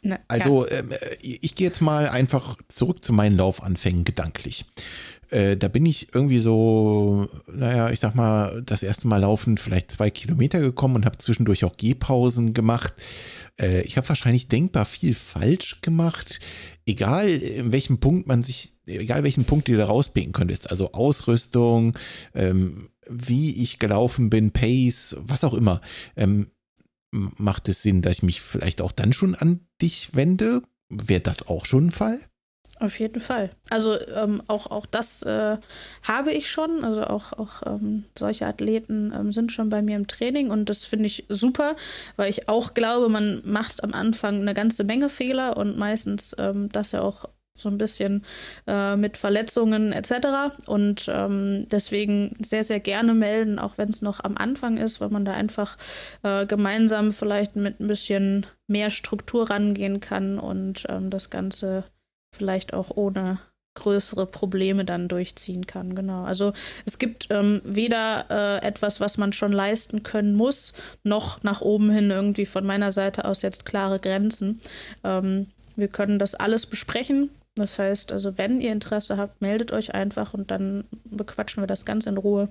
na, 0.01 0.19
also, 0.27 0.67
ja. 0.67 0.79
ähm, 0.79 0.91
ich 1.21 1.55
gehe 1.55 1.67
jetzt 1.67 1.81
mal 1.81 2.09
einfach 2.09 2.57
zurück 2.67 3.03
zu 3.03 3.13
meinen 3.13 3.37
Laufanfängen 3.37 4.05
gedanklich. 4.05 4.65
Äh, 5.29 5.57
da 5.57 5.67
bin 5.67 5.85
ich 5.85 6.13
irgendwie 6.13 6.39
so, 6.39 7.27
naja, 7.51 7.89
ich 7.89 7.99
sag 7.99 8.15
mal, 8.15 8.61
das 8.63 8.83
erste 8.83 9.07
Mal 9.07 9.17
laufen 9.17 9.57
vielleicht 9.57 9.91
zwei 9.91 10.09
Kilometer 10.09 10.59
gekommen 10.59 10.95
und 10.95 11.05
habe 11.05 11.17
zwischendurch 11.17 11.65
auch 11.65 11.75
Gehpausen 11.77 12.53
gemacht. 12.53 12.93
Äh, 13.59 13.81
ich 13.81 13.97
habe 13.97 14.07
wahrscheinlich 14.07 14.47
denkbar 14.47 14.85
viel 14.85 15.13
falsch 15.13 15.81
gemacht. 15.81 16.39
Egal, 16.85 17.29
in 17.29 17.71
welchem 17.71 17.99
Punkt 17.99 18.27
man 18.27 18.41
sich, 18.41 18.73
egal 18.85 19.23
welchen 19.23 19.45
Punkt 19.45 19.67
ihr 19.69 19.77
da 19.77 19.85
rauspicken 19.85 20.31
könntest, 20.31 20.69
also 20.69 20.93
Ausrüstung, 20.93 21.97
ähm, 22.33 22.89
wie 23.09 23.61
ich 23.61 23.79
gelaufen 23.79 24.29
bin, 24.29 24.51
Pace, 24.51 25.17
was 25.19 25.43
auch 25.43 25.53
immer. 25.53 25.81
Ähm, 26.15 26.47
macht 27.11 27.69
es 27.69 27.81
Sinn, 27.81 28.01
dass 28.01 28.17
ich 28.17 28.23
mich 28.23 28.41
vielleicht 28.41 28.81
auch 28.81 28.91
dann 28.91 29.13
schon 29.13 29.35
an 29.35 29.61
dich 29.81 30.15
wende? 30.15 30.61
Wäre 30.89 31.21
das 31.21 31.47
auch 31.47 31.65
schon 31.65 31.87
ein 31.87 31.91
Fall? 31.91 32.19
Auf 32.79 32.99
jeden 32.99 33.19
Fall. 33.19 33.49
Also 33.69 33.99
ähm, 34.15 34.43
auch, 34.47 34.69
auch 34.69 34.85
das 34.85 35.23
äh, 35.23 35.57
habe 36.03 36.31
ich 36.31 36.51
schon. 36.51 36.83
Also 36.83 37.05
auch, 37.05 37.33
auch 37.33 37.63
ähm, 37.65 38.05
solche 38.17 38.45
Athleten 38.45 39.11
ähm, 39.15 39.31
sind 39.31 39.51
schon 39.51 39.69
bei 39.69 39.81
mir 39.81 39.95
im 39.95 40.05
Training 40.05 40.51
und 40.51 40.69
das 40.69 40.83
finde 40.83 41.07
ich 41.07 41.25
super, 41.27 41.75
weil 42.17 42.29
ich 42.29 42.47
auch 42.49 42.75
glaube, 42.75 43.09
man 43.09 43.41
macht 43.45 43.83
am 43.83 43.93
Anfang 43.93 44.41
eine 44.41 44.53
ganze 44.53 44.83
Menge 44.83 45.09
Fehler 45.09 45.57
und 45.57 45.77
meistens 45.77 46.35
ähm, 46.37 46.69
das 46.69 46.91
ja 46.91 47.01
auch 47.01 47.25
so 47.55 47.69
ein 47.69 47.79
bisschen 47.79 48.23
äh, 48.67 48.95
mit 48.95 49.17
Verletzungen 49.17 49.91
etc. 49.91 50.55
Und 50.67 51.07
ähm, 51.11 51.67
deswegen 51.69 52.33
sehr, 52.39 52.63
sehr 52.63 52.79
gerne 52.79 53.15
melden, 53.15 53.57
auch 53.57 53.79
wenn 53.79 53.89
es 53.89 54.03
noch 54.03 54.23
am 54.23 54.37
Anfang 54.37 54.77
ist, 54.77 55.01
weil 55.01 55.09
man 55.09 55.25
da 55.25 55.33
einfach 55.33 55.77
äh, 56.23 56.45
gemeinsam 56.45 57.11
vielleicht 57.11 57.55
mit 57.55 57.79
ein 57.79 57.87
bisschen 57.87 58.45
mehr 58.67 58.91
Struktur 58.91 59.49
rangehen 59.49 59.99
kann 59.99 60.37
und 60.37 60.85
ähm, 60.89 61.09
das 61.09 61.31
Ganze 61.31 61.85
vielleicht 62.35 62.73
auch 62.73 62.91
ohne 62.95 63.39
größere 63.77 64.25
Probleme 64.25 64.85
dann 64.85 65.07
durchziehen 65.07 65.67
kann. 65.67 65.95
Genau. 65.95 66.23
Also 66.23 66.53
es 66.85 66.97
gibt 66.97 67.27
ähm, 67.29 67.61
weder 67.63 68.25
äh, 68.29 68.65
etwas, 68.65 68.99
was 68.99 69.17
man 69.17 69.33
schon 69.33 69.51
leisten 69.51 70.03
können 70.03 70.35
muss, 70.35 70.73
noch 71.03 71.43
nach 71.43 71.61
oben 71.61 71.91
hin 71.91 72.09
irgendwie 72.09 72.45
von 72.45 72.65
meiner 72.65 72.91
Seite 72.91 73.25
aus 73.25 73.43
jetzt 73.43 73.65
klare 73.65 73.99
Grenzen. 73.99 74.59
Ähm, 75.03 75.47
wir 75.75 75.87
können 75.87 76.17
das 76.17 76.33
alles 76.33 76.65
besprechen. 76.65 77.29
Das 77.55 77.79
heißt, 77.79 78.11
also 78.11 78.37
wenn 78.37 78.61
ihr 78.61 78.71
Interesse 78.71 79.17
habt, 79.17 79.41
meldet 79.41 79.71
euch 79.71 79.93
einfach 79.93 80.33
und 80.33 80.51
dann 80.51 80.85
bequatschen 81.05 81.61
wir 81.61 81.67
das 81.67 81.85
ganz 81.85 82.05
in 82.05 82.17
Ruhe, 82.17 82.49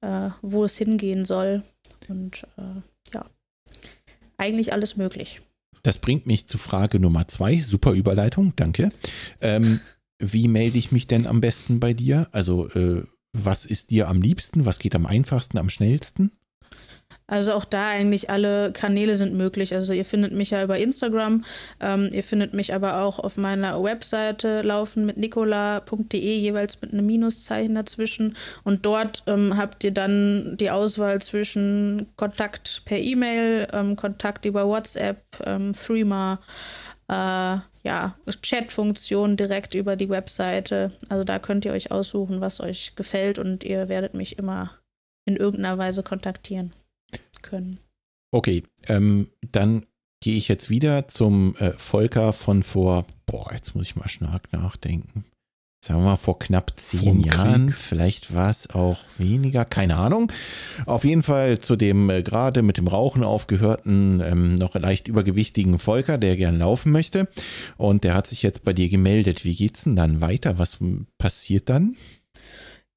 äh, 0.00 0.30
wo 0.42 0.64
es 0.64 0.76
hingehen 0.76 1.24
soll. 1.24 1.62
Und 2.08 2.44
äh, 2.56 2.80
ja, 3.14 3.26
eigentlich 4.36 4.72
alles 4.72 4.96
möglich. 4.96 5.40
Das 5.84 5.98
bringt 5.98 6.26
mich 6.26 6.48
zu 6.48 6.58
Frage 6.58 6.98
Nummer 6.98 7.28
zwei. 7.28 7.60
Super 7.60 7.92
Überleitung, 7.92 8.54
danke. 8.56 8.90
Ähm, 9.40 9.80
wie 10.18 10.48
melde 10.48 10.78
ich 10.78 10.92
mich 10.92 11.06
denn 11.06 11.26
am 11.26 11.40
besten 11.40 11.78
bei 11.78 11.92
dir? 11.92 12.26
Also, 12.32 12.68
äh, 12.70 13.04
was 13.32 13.66
ist 13.66 13.90
dir 13.90 14.08
am 14.08 14.22
liebsten? 14.22 14.64
Was 14.64 14.78
geht 14.78 14.94
am 14.94 15.06
einfachsten, 15.06 15.58
am 15.58 15.68
schnellsten? 15.68 16.32
Also 17.26 17.54
auch 17.54 17.64
da 17.64 17.88
eigentlich 17.88 18.28
alle 18.28 18.70
Kanäle 18.72 19.14
sind 19.14 19.32
möglich. 19.32 19.74
Also 19.74 19.94
ihr 19.94 20.04
findet 20.04 20.32
mich 20.32 20.50
ja 20.50 20.62
über 20.62 20.78
Instagram, 20.78 21.44
ähm, 21.80 22.10
ihr 22.12 22.22
findet 22.22 22.52
mich 22.52 22.74
aber 22.74 23.00
auch 23.00 23.18
auf 23.18 23.38
meiner 23.38 23.82
Webseite 23.82 24.60
laufen 24.60 25.06
mit 25.06 25.16
nicola.de, 25.16 26.38
jeweils 26.38 26.82
mit 26.82 26.92
einem 26.92 27.06
Minuszeichen 27.06 27.74
dazwischen. 27.74 28.36
Und 28.62 28.84
dort 28.84 29.22
ähm, 29.26 29.56
habt 29.56 29.84
ihr 29.84 29.90
dann 29.90 30.56
die 30.60 30.70
Auswahl 30.70 31.22
zwischen 31.22 32.08
Kontakt 32.16 32.82
per 32.84 32.98
E-Mail, 32.98 33.68
ähm, 33.72 33.96
Kontakt 33.96 34.44
über 34.44 34.66
WhatsApp, 34.66 35.22
ähm, 35.46 35.72
Threema, 35.72 36.40
äh, 37.08 37.56
ja, 37.84 38.16
Chat-Funktion 38.42 39.38
direkt 39.38 39.74
über 39.74 39.96
die 39.96 40.10
Webseite. 40.10 40.92
Also 41.08 41.24
da 41.24 41.38
könnt 41.38 41.64
ihr 41.64 41.72
euch 41.72 41.90
aussuchen, 41.90 42.42
was 42.42 42.60
euch 42.60 42.96
gefällt 42.96 43.38
und 43.38 43.64
ihr 43.64 43.88
werdet 43.88 44.12
mich 44.12 44.38
immer 44.38 44.72
in 45.26 45.36
irgendeiner 45.36 45.78
Weise 45.78 46.02
kontaktieren 46.02 46.70
können. 47.44 47.78
Okay, 48.32 48.64
ähm, 48.88 49.28
dann 49.52 49.86
gehe 50.20 50.36
ich 50.36 50.48
jetzt 50.48 50.70
wieder 50.70 51.06
zum 51.06 51.54
äh, 51.56 51.70
Volker 51.70 52.32
von 52.32 52.62
vor, 52.62 53.06
boah, 53.26 53.52
jetzt 53.52 53.74
muss 53.76 53.84
ich 53.84 53.94
mal 53.94 54.08
stark 54.08 54.52
nachdenken. 54.52 55.24
Sagen 55.84 56.00
wir 56.00 56.06
mal 56.06 56.16
vor 56.16 56.38
knapp 56.38 56.72
zehn 56.76 57.00
Vom 57.00 57.20
Jahren, 57.20 57.66
Krieg. 57.66 57.76
vielleicht 57.76 58.34
war 58.34 58.48
es 58.48 58.70
auch 58.70 58.98
weniger, 59.18 59.66
keine 59.66 59.96
Ahnung. 59.96 60.32
Auf 60.86 61.04
jeden 61.04 61.22
Fall 61.22 61.58
zu 61.58 61.76
dem 61.76 62.08
äh, 62.08 62.22
gerade 62.22 62.62
mit 62.62 62.78
dem 62.78 62.88
Rauchen 62.88 63.22
aufgehörten, 63.22 64.22
ähm, 64.24 64.54
noch 64.54 64.74
leicht 64.76 65.08
übergewichtigen 65.08 65.78
Volker, 65.78 66.16
der 66.16 66.38
gern 66.38 66.58
laufen 66.58 66.90
möchte. 66.90 67.28
Und 67.76 68.02
der 68.04 68.14
hat 68.14 68.26
sich 68.26 68.42
jetzt 68.42 68.64
bei 68.64 68.72
dir 68.72 68.88
gemeldet. 68.88 69.44
Wie 69.44 69.54
geht's 69.54 69.84
denn 69.84 69.94
dann 69.94 70.22
weiter? 70.22 70.58
Was 70.58 70.78
passiert 71.18 71.68
dann? 71.68 71.96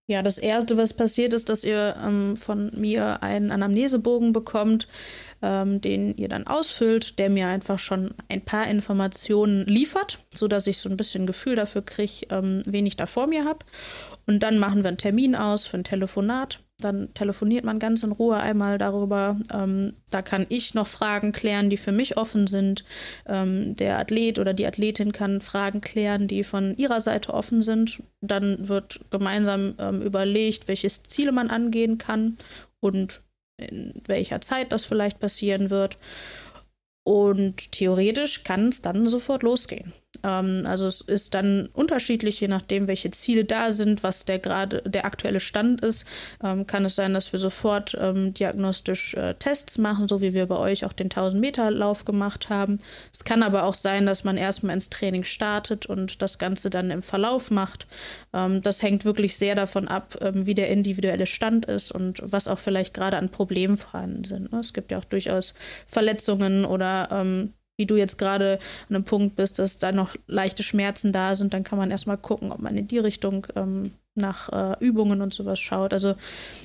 Ja, 0.09 0.21
das 0.23 0.37
Erste, 0.37 0.77
was 0.77 0.93
passiert 0.93 1.33
ist, 1.33 1.49
dass 1.49 1.65
ihr 1.65 1.97
ähm, 2.01 2.37
von 2.37 2.71
mir 2.79 3.21
einen 3.21 3.51
Anamnesebogen 3.51 4.31
bekommt, 4.31 4.87
ähm, 5.41 5.81
den 5.81 6.15
ihr 6.15 6.29
dann 6.29 6.47
ausfüllt, 6.47 7.19
der 7.19 7.29
mir 7.29 7.47
einfach 7.47 7.77
schon 7.77 8.13
ein 8.29 8.41
paar 8.41 8.67
Informationen 8.67 9.65
liefert, 9.65 10.19
sodass 10.33 10.65
ich 10.65 10.77
so 10.77 10.89
ein 10.89 10.95
bisschen 10.95 11.27
Gefühl 11.27 11.57
dafür 11.57 11.81
kriege, 11.81 12.25
ähm, 12.29 12.61
wen 12.65 12.85
ich 12.85 12.95
da 12.95 13.05
vor 13.05 13.27
mir 13.27 13.43
habe. 13.43 13.59
Und 14.25 14.43
dann 14.43 14.59
machen 14.59 14.81
wir 14.81 14.87
einen 14.87 14.97
Termin 14.97 15.35
aus 15.35 15.65
für 15.65 15.77
ein 15.77 15.83
Telefonat. 15.83 16.61
Dann 16.79 17.11
telefoniert 17.15 17.65
man 17.65 17.79
ganz 17.79 18.03
in 18.03 18.11
Ruhe 18.11 18.37
einmal 18.37 18.77
darüber. 18.77 19.39
Ähm, 19.51 19.93
da 20.11 20.21
kann 20.21 20.45
ich 20.49 20.75
noch 20.75 20.85
Fragen 20.85 21.31
klären, 21.31 21.71
die 21.71 21.77
für 21.77 21.91
mich 21.91 22.17
offen 22.17 22.45
sind. 22.45 22.85
Ähm, 23.25 23.75
der 23.75 23.97
Athlet 23.97 24.37
oder 24.37 24.53
die 24.53 24.67
Athletin 24.67 25.11
kann 25.11 25.41
Fragen 25.41 25.81
klären, 25.81 26.27
die 26.27 26.43
von 26.43 26.77
ihrer 26.77 27.01
Seite 27.01 27.33
offen 27.33 27.63
sind. 27.63 28.03
Dann 28.21 28.69
wird 28.69 28.99
gemeinsam 29.09 29.73
ähm, 29.79 30.03
überlegt, 30.03 30.67
welche 30.67 30.87
Ziele 30.87 31.31
man 31.31 31.49
angehen 31.49 31.97
kann 31.97 32.37
und 32.79 33.21
in 33.59 34.01
welcher 34.05 34.41
Zeit 34.41 34.71
das 34.71 34.85
vielleicht 34.85 35.19
passieren 35.19 35.71
wird. 35.71 35.97
Und 37.03 37.71
theoretisch 37.71 38.43
kann 38.43 38.67
es 38.67 38.83
dann 38.83 39.07
sofort 39.07 39.41
losgehen. 39.41 39.93
Ähm, 40.23 40.63
also 40.65 40.87
es 40.87 41.01
ist 41.01 41.33
dann 41.33 41.69
unterschiedlich, 41.73 42.39
je 42.39 42.47
nachdem, 42.47 42.87
welche 42.87 43.11
Ziele 43.11 43.45
da 43.45 43.71
sind, 43.71 44.03
was 44.03 44.25
der 44.25 44.39
gerade 44.39 44.81
der 44.85 45.05
aktuelle 45.05 45.39
Stand 45.39 45.81
ist. 45.81 46.05
Ähm, 46.43 46.67
kann 46.67 46.85
es 46.85 46.95
sein, 46.95 47.13
dass 47.13 47.31
wir 47.31 47.39
sofort 47.39 47.97
ähm, 47.99 48.33
diagnostisch 48.33 49.13
äh, 49.15 49.33
Tests 49.35 49.77
machen, 49.77 50.07
so 50.07 50.21
wie 50.21 50.33
wir 50.33 50.45
bei 50.47 50.57
euch 50.57 50.85
auch 50.85 50.93
den 50.93 51.07
1000 51.07 51.39
Meter 51.39 51.71
Lauf 51.71 52.05
gemacht 52.05 52.49
haben. 52.49 52.79
Es 53.11 53.23
kann 53.23 53.43
aber 53.43 53.63
auch 53.63 53.73
sein, 53.73 54.05
dass 54.05 54.23
man 54.23 54.37
erstmal 54.37 54.73
ins 54.73 54.89
Training 54.89 55.23
startet 55.23 55.85
und 55.85 56.21
das 56.21 56.37
Ganze 56.39 56.69
dann 56.69 56.91
im 56.91 57.01
Verlauf 57.01 57.51
macht. 57.51 57.87
Ähm, 58.33 58.61
das 58.61 58.81
hängt 58.81 59.05
wirklich 59.05 59.37
sehr 59.37 59.55
davon 59.55 59.87
ab, 59.87 60.17
ähm, 60.21 60.45
wie 60.45 60.55
der 60.55 60.69
individuelle 60.69 61.25
Stand 61.25 61.65
ist 61.65 61.91
und 61.91 62.21
was 62.23 62.47
auch 62.47 62.59
vielleicht 62.59 62.93
gerade 62.93 63.17
an 63.17 63.29
Problemen 63.29 63.77
vorhanden 63.77 64.23
sind. 64.23 64.51
Ne? 64.51 64.59
Es 64.59 64.73
gibt 64.73 64.91
ja 64.91 64.97
auch 64.97 65.05
durchaus 65.05 65.53
Verletzungen 65.85 66.65
oder 66.65 67.09
ähm, 67.11 67.53
wie 67.77 67.85
du 67.85 67.95
jetzt 67.95 68.17
gerade 68.17 68.59
an 68.89 68.95
einem 68.95 69.03
Punkt 69.05 69.35
bist, 69.35 69.59
dass 69.59 69.77
da 69.77 69.91
noch 69.91 70.15
leichte 70.27 70.63
Schmerzen 70.63 71.11
da 71.11 71.35
sind, 71.35 71.53
dann 71.53 71.63
kann 71.63 71.77
man 71.77 71.91
erstmal 71.91 72.17
gucken, 72.17 72.51
ob 72.51 72.59
man 72.59 72.75
in 72.75 72.87
die 72.87 72.97
Richtung 72.97 73.47
ähm, 73.55 73.91
nach 74.15 74.49
äh, 74.51 74.83
Übungen 74.83 75.21
und 75.21 75.33
sowas 75.33 75.59
schaut. 75.59 75.93
Also 75.93 76.15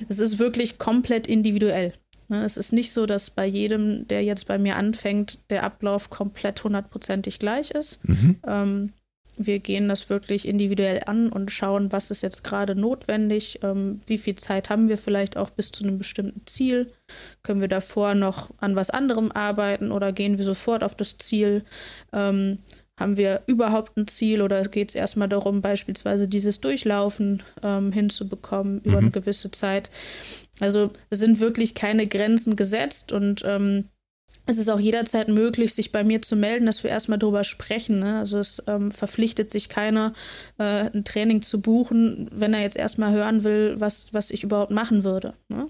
es 0.09 0.19
ist 0.19 0.39
wirklich 0.39 0.79
komplett 0.79 1.27
individuell. 1.27 1.93
Ne? 2.29 2.43
Es 2.43 2.57
ist 2.57 2.73
nicht 2.73 2.91
so, 2.91 3.05
dass 3.05 3.29
bei 3.29 3.45
jedem, 3.45 4.07
der 4.07 4.23
jetzt 4.23 4.47
bei 4.47 4.57
mir 4.57 4.75
anfängt, 4.75 5.37
der 5.49 5.63
Ablauf 5.63 6.09
komplett 6.09 6.63
hundertprozentig 6.63 7.39
gleich 7.39 7.71
ist. 7.71 7.99
Mhm. 8.07 8.39
Ähm, 8.47 8.93
wir 9.37 9.59
gehen 9.59 9.87
das 9.87 10.09
wirklich 10.09 10.47
individuell 10.47 11.01
an 11.05 11.29
und 11.29 11.51
schauen, 11.51 11.91
was 11.91 12.11
ist 12.11 12.21
jetzt 12.21 12.43
gerade 12.43 12.75
notwendig, 12.75 13.59
ähm, 13.63 14.01
wie 14.07 14.17
viel 14.17 14.35
Zeit 14.35 14.69
haben 14.69 14.89
wir 14.89 14.97
vielleicht 14.97 15.37
auch 15.37 15.49
bis 15.49 15.71
zu 15.71 15.83
einem 15.83 15.97
bestimmten 15.97 16.45
Ziel. 16.45 16.91
Können 17.41 17.61
wir 17.61 17.67
davor 17.67 18.15
noch 18.15 18.51
an 18.57 18.75
was 18.75 18.89
anderem 18.89 19.31
arbeiten 19.31 19.91
oder 19.91 20.11
gehen 20.11 20.37
wir 20.37 20.45
sofort 20.45 20.83
auf 20.83 20.95
das 20.95 21.17
Ziel? 21.17 21.63
Ähm, 22.11 22.57
haben 22.99 23.17
wir 23.17 23.41
überhaupt 23.47 23.97
ein 23.97 24.07
Ziel 24.07 24.41
oder 24.41 24.61
geht 24.63 24.89
es 24.89 24.95
erstmal 24.95 25.27
darum, 25.27 25.61
beispielsweise 25.61 26.27
dieses 26.27 26.61
Durchlaufen 26.61 27.41
ähm, 27.63 27.91
hinzubekommen 27.91 28.81
über 28.81 28.97
mhm. 28.97 29.07
eine 29.07 29.11
gewisse 29.11 29.49
Zeit? 29.49 29.89
Also 30.59 30.91
es 31.09 31.19
sind 31.19 31.39
wirklich 31.39 31.73
keine 31.73 32.05
Grenzen 32.05 32.55
gesetzt 32.55 33.11
und 33.11 33.41
ähm, 33.45 33.89
es 34.45 34.57
ist 34.57 34.69
auch 34.69 34.79
jederzeit 34.79 35.29
möglich, 35.29 35.73
sich 35.73 35.91
bei 35.91 36.03
mir 36.03 36.21
zu 36.21 36.35
melden, 36.35 36.65
dass 36.65 36.83
wir 36.83 36.91
erstmal 36.91 37.17
drüber 37.19 37.43
sprechen. 37.43 37.99
Ne? 37.99 38.19
Also 38.19 38.39
es 38.39 38.61
ähm, 38.67 38.91
verpflichtet 38.91 39.51
sich 39.51 39.69
keiner, 39.69 40.13
äh, 40.57 40.89
ein 40.89 41.05
Training 41.05 41.41
zu 41.41 41.61
buchen, 41.61 42.29
wenn 42.31 42.53
er 42.53 42.61
jetzt 42.61 42.75
erstmal 42.75 43.13
hören 43.13 43.43
will, 43.43 43.75
was, 43.79 44.13
was 44.13 44.31
ich 44.31 44.43
überhaupt 44.43 44.71
machen 44.71 45.03
würde. 45.03 45.33
Ne? 45.47 45.69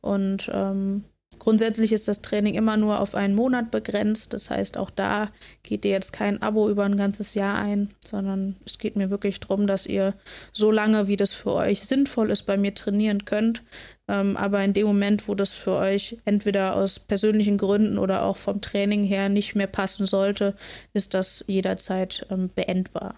Und 0.00 0.48
ähm, 0.52 1.04
grundsätzlich 1.42 1.92
ist 1.92 2.06
das 2.06 2.22
Training 2.22 2.54
immer 2.54 2.76
nur 2.76 3.00
auf 3.00 3.16
einen 3.16 3.34
Monat 3.34 3.72
begrenzt. 3.72 4.32
Das 4.32 4.48
heißt, 4.48 4.78
auch 4.78 4.90
da 4.90 5.28
geht 5.64 5.84
ihr 5.84 5.90
jetzt 5.90 6.12
kein 6.12 6.40
Abo 6.40 6.70
über 6.70 6.84
ein 6.84 6.96
ganzes 6.96 7.34
Jahr 7.34 7.58
ein, 7.58 7.88
sondern 8.04 8.54
es 8.64 8.78
geht 8.78 8.94
mir 8.94 9.10
wirklich 9.10 9.40
darum, 9.40 9.66
dass 9.66 9.86
ihr 9.86 10.14
so 10.52 10.70
lange, 10.70 11.08
wie 11.08 11.16
das 11.16 11.32
für 11.32 11.54
euch 11.54 11.80
sinnvoll 11.80 12.30
ist, 12.30 12.44
bei 12.44 12.56
mir 12.56 12.76
trainieren 12.76 13.24
könnt. 13.24 13.64
Ähm, 14.06 14.36
aber 14.36 14.62
in 14.62 14.72
dem 14.72 14.86
Moment, 14.86 15.26
wo 15.26 15.34
das 15.34 15.50
für 15.50 15.72
euch 15.72 16.16
entweder 16.24 16.76
aus 16.76 17.00
persönlichen 17.00 17.58
Gründen 17.58 17.98
oder 17.98 18.22
auch 18.22 18.36
vom 18.36 18.60
Training 18.60 19.02
her 19.02 19.28
nicht 19.28 19.56
mehr 19.56 19.66
passen 19.66 20.06
sollte, 20.06 20.54
ist 20.92 21.12
das 21.12 21.44
jederzeit 21.48 22.24
ähm, 22.30 22.50
beendbar. 22.54 23.16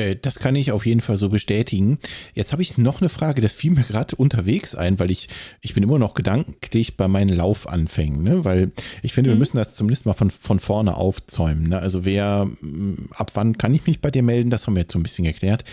Äh, 0.00 0.16
das 0.20 0.38
kann 0.38 0.56
ich 0.56 0.72
auf 0.72 0.86
jeden 0.86 1.00
Fall 1.00 1.16
so 1.16 1.28
bestätigen. 1.28 1.98
Jetzt 2.34 2.52
habe 2.52 2.62
ich 2.62 2.78
noch 2.78 3.00
eine 3.00 3.08
Frage, 3.08 3.40
das 3.40 3.52
fiel 3.52 3.72
mir 3.72 3.82
gerade 3.82 4.16
unterwegs 4.16 4.74
ein, 4.74 4.98
weil 4.98 5.10
ich, 5.10 5.28
ich 5.60 5.74
bin 5.74 5.82
immer 5.82 5.98
noch 5.98 6.14
gedanklich 6.14 6.96
bei 6.96 7.08
meinen 7.08 7.28
Laufanfängen, 7.28 8.22
ne? 8.22 8.44
weil 8.44 8.72
ich 9.02 9.12
finde, 9.12 9.30
mhm. 9.30 9.34
wir 9.34 9.38
müssen 9.38 9.56
das 9.56 9.74
zumindest 9.74 10.06
mal 10.06 10.14
von, 10.14 10.30
von 10.30 10.60
vorne 10.60 10.96
aufzäumen. 10.96 11.68
Ne? 11.68 11.78
Also 11.78 12.04
wer, 12.04 12.48
ab 13.10 13.30
wann 13.34 13.58
kann 13.58 13.74
ich 13.74 13.86
mich 13.86 14.00
bei 14.00 14.10
dir 14.10 14.22
melden, 14.22 14.50
das 14.50 14.66
haben 14.66 14.74
wir 14.74 14.82
jetzt 14.82 14.92
so 14.92 14.98
ein 14.98 15.02
bisschen 15.02 15.26
erklärt 15.26 15.64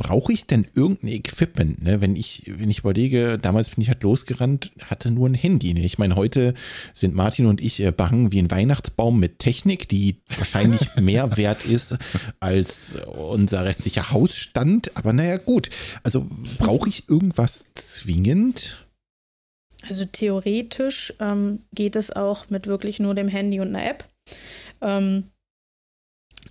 brauche 0.00 0.32
ich 0.32 0.46
denn 0.46 0.66
irgendein 0.74 1.08
Equipment? 1.08 1.82
Ne? 1.82 2.00
Wenn 2.00 2.16
ich, 2.16 2.44
wenn 2.46 2.70
ich 2.70 2.78
überlege, 2.78 3.38
damals 3.38 3.68
bin 3.68 3.82
ich 3.82 3.88
halt 3.88 4.02
losgerannt, 4.02 4.72
hatte 4.86 5.10
nur 5.10 5.28
ein 5.28 5.34
Handy. 5.34 5.74
Ne? 5.74 5.84
Ich 5.84 5.98
meine, 5.98 6.16
heute 6.16 6.54
sind 6.94 7.14
Martin 7.14 7.44
und 7.44 7.60
ich 7.60 7.80
äh, 7.80 7.92
behangen 7.92 8.32
wie 8.32 8.38
ein 8.38 8.50
Weihnachtsbaum 8.50 9.20
mit 9.20 9.38
Technik, 9.38 9.90
die 9.90 10.16
wahrscheinlich 10.38 10.96
mehr 11.00 11.36
wert 11.36 11.66
ist 11.66 11.98
als 12.40 12.96
unser 13.06 13.66
restlicher 13.66 14.10
Hausstand. 14.10 14.96
Aber 14.96 15.12
naja, 15.12 15.36
gut. 15.36 15.68
Also 16.02 16.26
brauche 16.58 16.88
ich 16.88 17.08
irgendwas 17.10 17.66
zwingend? 17.74 18.86
Also 19.86 20.06
theoretisch 20.06 21.12
ähm, 21.20 21.60
geht 21.74 21.94
es 21.94 22.10
auch 22.10 22.48
mit 22.48 22.66
wirklich 22.66 23.00
nur 23.00 23.14
dem 23.14 23.28
Handy 23.28 23.60
und 23.60 23.68
einer 23.68 23.86
App. 23.86 24.08
Ähm, 24.80 25.24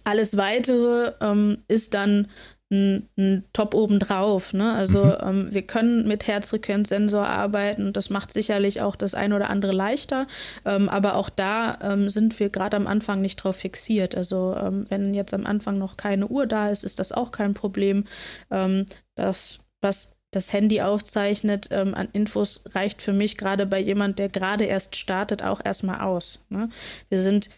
alles 0.03 0.37
weitere 0.37 1.13
ähm, 1.19 1.63
ist 1.67 1.95
dann 1.95 2.27
ein, 2.71 3.09
ein 3.17 3.45
Top 3.53 3.73
obendrauf. 3.73 4.53
Ne? 4.53 4.73
Also 4.73 5.05
mhm. 5.05 5.15
ähm, 5.21 5.47
wir 5.51 5.63
können 5.63 6.07
mit 6.07 6.27
Herzfrequenzsensor 6.27 7.25
arbeiten 7.25 7.87
und 7.87 7.97
das 7.97 8.09
macht 8.09 8.31
sicherlich 8.31 8.81
auch 8.81 8.95
das 8.95 9.15
ein 9.15 9.33
oder 9.33 9.49
andere 9.49 9.71
leichter. 9.71 10.27
Ähm, 10.65 10.89
aber 10.89 11.15
auch 11.15 11.29
da 11.29 11.77
ähm, 11.81 12.09
sind 12.09 12.39
wir 12.39 12.49
gerade 12.49 12.77
am 12.77 12.87
Anfang 12.87 13.21
nicht 13.21 13.37
drauf 13.37 13.57
fixiert. 13.57 14.15
Also 14.15 14.55
ähm, 14.55 14.85
wenn 14.89 15.13
jetzt 15.13 15.33
am 15.33 15.45
Anfang 15.45 15.77
noch 15.77 15.97
keine 15.97 16.27
Uhr 16.27 16.45
da 16.45 16.67
ist, 16.67 16.83
ist 16.83 16.99
das 16.99 17.11
auch 17.11 17.31
kein 17.31 17.53
Problem. 17.53 18.05
Ähm, 18.51 18.85
das, 19.15 19.59
was 19.81 20.15
das 20.31 20.53
Handy 20.53 20.81
aufzeichnet 20.81 21.69
ähm, 21.71 21.95
an 21.95 22.09
Infos, 22.13 22.63
reicht 22.75 23.01
für 23.01 23.13
mich 23.13 23.37
gerade 23.37 23.65
bei 23.65 23.79
jemand, 23.79 24.19
der 24.19 24.29
gerade 24.29 24.65
erst 24.65 24.95
startet, 24.95 25.43
auch 25.43 25.63
erstmal 25.63 26.01
aus. 26.01 26.45
Ne? 26.49 26.69
Wir 27.09 27.21
sind 27.21 27.49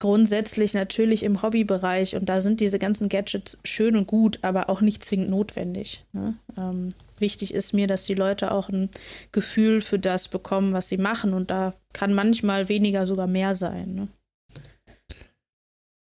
grundsätzlich 0.00 0.74
natürlich 0.74 1.22
im 1.22 1.42
Hobbybereich 1.42 2.14
und 2.14 2.28
da 2.28 2.40
sind 2.40 2.60
diese 2.60 2.78
ganzen 2.78 3.08
Gadgets 3.08 3.58
schön 3.64 3.96
und 3.96 4.06
gut, 4.06 4.38
aber 4.42 4.70
auch 4.70 4.80
nicht 4.80 5.04
zwingend 5.04 5.30
notwendig. 5.30 6.04
Ne? 6.12 6.38
Ähm, 6.56 6.90
wichtig 7.18 7.52
ist 7.52 7.72
mir, 7.72 7.86
dass 7.86 8.04
die 8.04 8.14
Leute 8.14 8.52
auch 8.52 8.68
ein 8.68 8.90
Gefühl 9.32 9.80
für 9.80 9.98
das 9.98 10.28
bekommen, 10.28 10.72
was 10.72 10.88
sie 10.88 10.98
machen 10.98 11.34
und 11.34 11.50
da 11.50 11.74
kann 11.92 12.14
manchmal 12.14 12.68
weniger 12.68 13.06
sogar 13.06 13.26
mehr 13.26 13.54
sein. 13.54 13.94
Ne? 13.94 14.08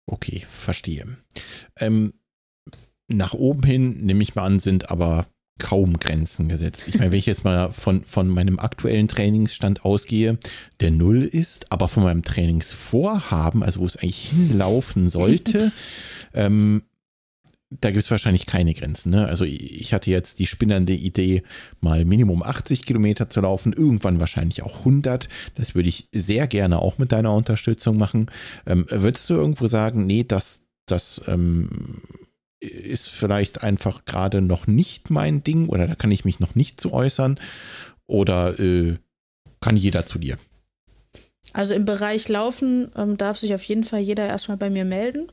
Okay, 0.06 0.44
verstehe. 0.50 1.16
Ähm, 1.78 2.12
nach 3.08 3.32
oben 3.32 3.62
hin, 3.62 4.04
nehme 4.04 4.22
ich 4.22 4.34
mal 4.34 4.44
an, 4.44 4.60
sind 4.60 4.90
aber 4.90 5.26
kaum 5.60 6.00
Grenzen 6.00 6.48
gesetzt. 6.48 6.82
Ich 6.86 6.98
meine, 6.98 7.12
wenn 7.12 7.18
ich 7.18 7.26
jetzt 7.26 7.44
mal 7.44 7.70
von, 7.70 8.02
von 8.02 8.28
meinem 8.28 8.58
aktuellen 8.58 9.06
Trainingsstand 9.06 9.84
ausgehe, 9.84 10.38
der 10.80 10.90
Null 10.90 11.22
ist, 11.22 11.70
aber 11.70 11.86
von 11.86 12.02
meinem 12.02 12.22
Trainingsvorhaben, 12.22 13.62
also 13.62 13.80
wo 13.80 13.86
es 13.86 13.96
eigentlich 13.96 14.30
hinlaufen 14.30 15.08
sollte, 15.08 15.70
ähm, 16.34 16.82
da 17.70 17.90
gibt 17.92 18.02
es 18.02 18.10
wahrscheinlich 18.10 18.46
keine 18.46 18.74
Grenzen. 18.74 19.10
Ne? 19.10 19.26
Also 19.26 19.44
ich 19.44 19.94
hatte 19.94 20.10
jetzt 20.10 20.40
die 20.40 20.46
spinnende 20.46 20.92
Idee, 20.92 21.44
mal 21.80 22.04
Minimum 22.04 22.42
80 22.42 22.82
Kilometer 22.82 23.28
zu 23.28 23.40
laufen, 23.42 23.72
irgendwann 23.72 24.18
wahrscheinlich 24.18 24.62
auch 24.62 24.80
100. 24.80 25.28
Das 25.54 25.76
würde 25.76 25.88
ich 25.88 26.08
sehr 26.10 26.48
gerne 26.48 26.80
auch 26.80 26.98
mit 26.98 27.12
deiner 27.12 27.32
Unterstützung 27.32 27.96
machen. 27.96 28.26
Ähm, 28.66 28.86
würdest 28.88 29.30
du 29.30 29.34
irgendwo 29.34 29.68
sagen, 29.68 30.06
nee, 30.06 30.24
das, 30.24 30.62
das 30.86 31.20
ähm, 31.28 32.02
ist 32.60 33.08
vielleicht 33.08 33.62
einfach 33.62 34.04
gerade 34.04 34.40
noch 34.40 34.66
nicht 34.66 35.10
mein 35.10 35.42
Ding 35.42 35.68
oder 35.68 35.86
da 35.86 35.94
kann 35.94 36.10
ich 36.10 36.24
mich 36.24 36.40
noch 36.40 36.54
nicht 36.54 36.80
zu 36.80 36.92
äußern? 36.92 37.38
Oder 38.06 38.58
äh, 38.58 38.96
kann 39.60 39.76
jeder 39.76 40.04
zu 40.04 40.18
dir? 40.18 40.36
Also 41.52 41.74
im 41.74 41.84
Bereich 41.84 42.28
Laufen 42.28 42.92
ähm, 42.96 43.16
darf 43.16 43.38
sich 43.38 43.54
auf 43.54 43.62
jeden 43.64 43.84
Fall 43.84 44.00
jeder 44.00 44.26
erstmal 44.26 44.56
bei 44.56 44.70
mir 44.70 44.84
melden. 44.84 45.32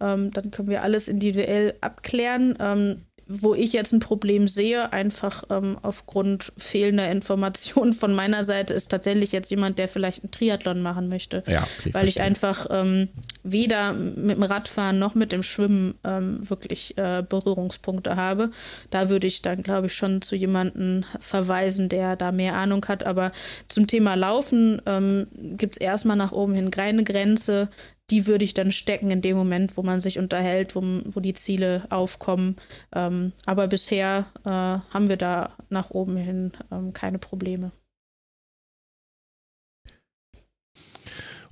Ähm, 0.00 0.30
dann 0.32 0.50
können 0.50 0.68
wir 0.68 0.82
alles 0.82 1.08
individuell 1.08 1.74
abklären. 1.80 2.56
Ähm, 2.58 3.02
wo 3.26 3.54
ich 3.54 3.72
jetzt 3.72 3.92
ein 3.92 4.00
Problem 4.00 4.48
sehe, 4.48 4.92
einfach 4.92 5.44
ähm, 5.50 5.78
aufgrund 5.82 6.52
fehlender 6.56 7.10
Informationen 7.10 7.92
von 7.92 8.14
meiner 8.14 8.44
Seite, 8.44 8.74
ist 8.74 8.88
tatsächlich 8.88 9.32
jetzt 9.32 9.50
jemand, 9.50 9.78
der 9.78 9.88
vielleicht 9.88 10.22
einen 10.22 10.30
Triathlon 10.30 10.82
machen 10.82 11.08
möchte. 11.08 11.42
Ja, 11.46 11.62
okay, 11.62 11.92
weil 11.94 12.02
verstehe. 12.02 12.08
ich 12.08 12.20
einfach 12.20 12.66
ähm, 12.70 13.08
weder 13.42 13.92
mit 13.92 14.36
dem 14.36 14.42
Radfahren 14.42 14.98
noch 14.98 15.14
mit 15.14 15.32
dem 15.32 15.42
Schwimmen 15.42 15.94
ähm, 16.04 16.48
wirklich 16.48 16.96
äh, 16.98 17.22
Berührungspunkte 17.28 18.16
habe. 18.16 18.50
Da 18.90 19.08
würde 19.08 19.26
ich 19.26 19.42
dann, 19.42 19.62
glaube 19.62 19.86
ich, 19.86 19.94
schon 19.94 20.22
zu 20.22 20.36
jemandem 20.36 21.04
verweisen, 21.20 21.88
der 21.88 22.16
da 22.16 22.32
mehr 22.32 22.54
Ahnung 22.54 22.84
hat. 22.86 23.04
Aber 23.04 23.32
zum 23.68 23.86
Thema 23.86 24.14
Laufen 24.14 24.82
ähm, 24.86 25.26
gibt 25.56 25.76
es 25.76 25.80
erstmal 25.80 26.16
nach 26.16 26.32
oben 26.32 26.54
hin 26.54 26.70
keine 26.70 27.04
Grenze 27.04 27.68
die 28.10 28.26
würde 28.26 28.44
ich 28.44 28.54
dann 28.54 28.72
stecken 28.72 29.10
in 29.10 29.22
dem 29.22 29.36
Moment, 29.36 29.76
wo 29.76 29.82
man 29.82 30.00
sich 30.00 30.18
unterhält, 30.18 30.74
wo, 30.74 30.82
wo 31.04 31.20
die 31.20 31.34
Ziele 31.34 31.86
aufkommen. 31.90 32.56
Ähm, 32.94 33.32
aber 33.46 33.68
bisher 33.68 34.26
äh, 34.44 34.50
haben 34.50 35.08
wir 35.08 35.16
da 35.16 35.56
nach 35.70 35.90
oben 35.90 36.16
hin 36.16 36.52
ähm, 36.70 36.92
keine 36.92 37.18
Probleme. 37.18 37.72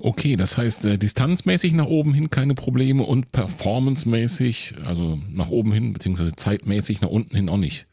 Okay, 0.02 0.36
das 0.36 0.56
heißt 0.56 0.86
äh, 0.86 0.98
distanzmäßig 0.98 1.74
nach 1.74 1.86
oben 1.86 2.14
hin 2.14 2.30
keine 2.30 2.54
Probleme 2.54 3.02
und 3.02 3.32
performancemäßig, 3.32 4.76
also 4.86 5.18
nach 5.28 5.50
oben 5.50 5.72
hin, 5.72 5.92
beziehungsweise 5.92 6.34
zeitmäßig 6.34 7.02
nach 7.02 7.10
unten 7.10 7.36
hin 7.36 7.50
auch 7.50 7.58
nicht. 7.58 7.86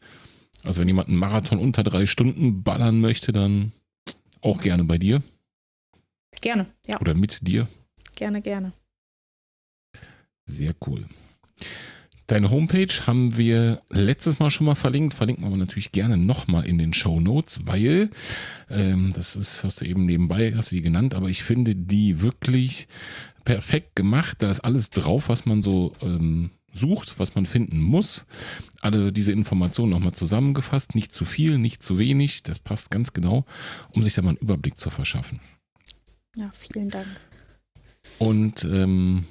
Also 0.64 0.80
wenn 0.80 0.88
jemand 0.88 1.08
einen 1.08 1.18
Marathon 1.18 1.58
unter 1.58 1.82
drei 1.82 2.06
Stunden 2.06 2.62
ballern 2.62 3.00
möchte, 3.00 3.32
dann 3.32 3.72
auch 4.40 4.60
gerne 4.60 4.84
bei 4.84 4.96
dir. 4.96 5.22
Gerne, 6.40 6.66
ja. 6.86 6.98
Oder 7.00 7.14
mit 7.14 7.46
dir. 7.46 7.68
Gerne, 8.18 8.42
gerne. 8.42 8.72
Sehr 10.46 10.74
cool. 10.86 11.06
Deine 12.26 12.50
Homepage 12.50 12.92
haben 13.06 13.36
wir 13.36 13.80
letztes 13.90 14.40
Mal 14.40 14.50
schon 14.50 14.66
mal 14.66 14.74
verlinkt, 14.74 15.14
verlinken 15.14 15.44
wir 15.44 15.46
aber 15.46 15.56
natürlich 15.56 15.92
gerne 15.92 16.16
nochmal 16.16 16.66
in 16.66 16.78
den 16.78 16.92
Show 16.92 17.20
Notes, 17.20 17.60
weil 17.64 18.10
ähm, 18.70 19.12
das 19.14 19.36
ist, 19.36 19.62
hast 19.62 19.80
du 19.80 19.84
eben 19.84 20.04
nebenbei, 20.04 20.52
hast 20.56 20.72
du 20.72 20.76
die 20.76 20.82
genannt, 20.82 21.14
aber 21.14 21.28
ich 21.28 21.44
finde 21.44 21.76
die 21.76 22.20
wirklich 22.20 22.88
perfekt 23.44 23.94
gemacht. 23.94 24.38
Da 24.40 24.50
ist 24.50 24.60
alles 24.60 24.90
drauf, 24.90 25.28
was 25.28 25.46
man 25.46 25.62
so 25.62 25.92
ähm, 26.02 26.50
sucht, 26.72 27.20
was 27.20 27.36
man 27.36 27.46
finden 27.46 27.78
muss. 27.78 28.26
Alle 28.82 29.12
diese 29.12 29.30
Informationen 29.30 29.90
nochmal 29.90 30.12
zusammengefasst, 30.12 30.96
nicht 30.96 31.12
zu 31.12 31.24
viel, 31.24 31.56
nicht 31.56 31.84
zu 31.84 32.00
wenig, 32.00 32.42
das 32.42 32.58
passt 32.58 32.90
ganz 32.90 33.12
genau, 33.12 33.44
um 33.92 34.02
sich 34.02 34.14
da 34.14 34.22
mal 34.22 34.30
einen 34.30 34.38
Überblick 34.38 34.76
zu 34.76 34.90
verschaffen. 34.90 35.38
Ja, 36.34 36.50
vielen 36.52 36.90
Dank. 36.90 37.06
Und 38.18 38.64
ähm, 38.64 39.24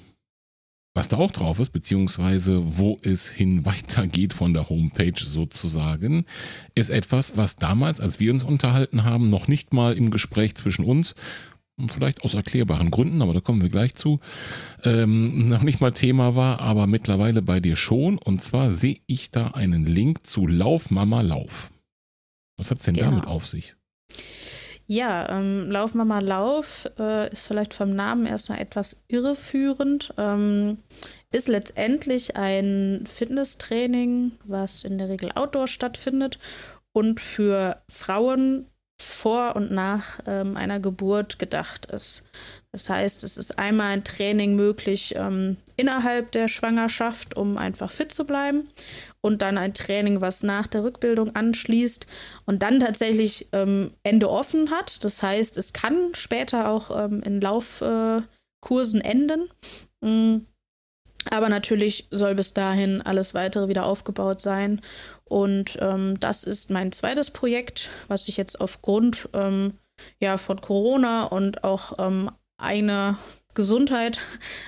was 0.94 1.10
da 1.10 1.18
auch 1.18 1.32
drauf 1.32 1.60
ist, 1.60 1.70
beziehungsweise 1.70 2.78
wo 2.78 2.98
es 3.04 3.30
hin 3.30 3.66
weitergeht 3.66 4.34
von 4.34 4.54
der 4.54 4.70
Homepage 4.70 5.24
sozusagen, 5.24 6.26
ist 6.74 6.90
etwas, 6.90 7.38
was 7.38 7.56
damals, 7.56 8.00
als 8.00 8.20
wir 8.20 8.34
uns 8.34 8.44
unterhalten 8.44 9.04
haben, 9.04 9.30
noch 9.30 9.48
nicht 9.48 9.74
mal 9.74 9.96
im 9.96 10.10
Gespräch 10.10 10.56
zwischen 10.56 10.86
uns, 10.86 11.14
vielleicht 11.88 12.24
aus 12.24 12.34
erklärbaren 12.34 12.90
Gründen, 12.90 13.22
aber 13.22 13.34
da 13.34 13.40
kommen 13.40 13.62
wir 13.62 13.70
gleich 13.70 13.94
zu, 13.94 14.20
ähm, 14.84 15.50
noch 15.50 15.62
nicht 15.62 15.80
mal 15.80 15.92
Thema 15.92 16.36
war, 16.36 16.60
aber 16.60 16.88
mittlerweile 16.88 17.44
bei 17.44 17.60
dir 17.60 17.76
schon. 17.76 18.18
Und 18.18 18.44
zwar 18.44 18.72
sehe 18.72 19.00
ich 19.06 19.30
da 19.30 19.50
einen 19.50 19.86
Link 19.86 20.26
zu 20.26 20.48
Lauf 20.48 20.90
Mama 20.90 21.22
Lauf. 21.22 21.72
Was 22.58 22.72
hat 22.72 22.80
es 22.80 22.86
denn 22.86 22.96
genau. 22.96 23.12
damit 23.12 23.28
auf 23.28 23.46
sich? 23.46 23.76
Ja, 24.90 25.38
ähm, 25.38 25.70
Lauf 25.70 25.94
Mama 25.94 26.20
Lauf 26.20 26.90
äh, 26.98 27.30
ist 27.32 27.48
vielleicht 27.48 27.74
vom 27.74 27.94
Namen 27.94 28.26
erstmal 28.26 28.60
etwas 28.60 29.04
irreführend. 29.10 30.14
Ähm, 30.18 30.78
ist 31.30 31.50
letztendlich 31.50 32.38
ein 32.38 33.04
Fitnesstraining, 33.06 34.32
was 34.46 34.86
in 34.86 34.98
der 34.98 35.10
Regel 35.10 35.32
outdoor 35.36 35.68
stattfindet 35.68 36.40
und 36.94 37.20
für 37.20 37.82
Frauen 37.90 38.68
vor 39.00 39.56
und 39.56 39.72
nach 39.72 40.20
ähm, 40.26 40.58
einer 40.58 40.80
Geburt 40.80 41.38
gedacht 41.38 41.86
ist. 41.88 42.24
Das 42.72 42.90
heißt, 42.90 43.24
es 43.24 43.38
ist 43.38 43.58
einmal 43.60 43.92
ein 43.92 44.04
Training 44.04 44.56
möglich 44.56 45.14
ähm, 45.16 45.58
innerhalb 45.76 46.32
der 46.32 46.48
Schwangerschaft, 46.48 47.36
um 47.36 47.58
einfach 47.58 47.92
fit 47.92 48.12
zu 48.12 48.26
bleiben. 48.26 48.70
Und 49.22 49.42
dann 49.42 49.58
ein 49.58 49.74
Training, 49.74 50.22
was 50.22 50.44
nach 50.44 50.68
der 50.68 50.84
Rückbildung 50.84 51.36
anschließt 51.36 52.08
und 52.46 52.64
dann 52.64 52.80
tatsächlich 52.80 53.48
ähm, 53.52 53.94
Ende 54.04 54.30
offen 54.30 54.72
hat. 54.72 55.04
Das 55.04 55.22
heißt, 55.22 55.58
es 55.58 55.74
kann 55.74 56.14
später 56.14 56.70
auch 56.70 57.06
ähm, 57.06 57.22
in 57.24 57.40
Laufkursen 57.40 59.02
äh, 59.02 59.10
enden. 59.10 59.50
Mhm. 60.02 60.46
Aber 61.30 61.50
natürlich 61.50 62.08
soll 62.12 62.36
bis 62.36 62.54
dahin 62.54 63.02
alles 63.02 63.34
weitere 63.34 63.68
wieder 63.68 63.86
aufgebaut 63.86 64.40
sein. 64.40 64.82
Und 65.30 65.78
ähm, 65.82 66.20
das 66.20 66.44
ist 66.44 66.70
mein 66.72 66.92
zweites 66.92 67.32
Projekt, 67.32 67.90
was 68.08 68.28
ich 68.28 68.38
jetzt 68.38 68.60
aufgrund 68.62 69.30
ähm, 69.34 69.74
ja, 70.20 70.38
von 70.38 70.62
Corona 70.62 71.26
und 71.26 71.64
auch 71.64 71.94
ähm, 72.00 72.32
eine 72.58 73.18
Gesundheit 73.54 74.20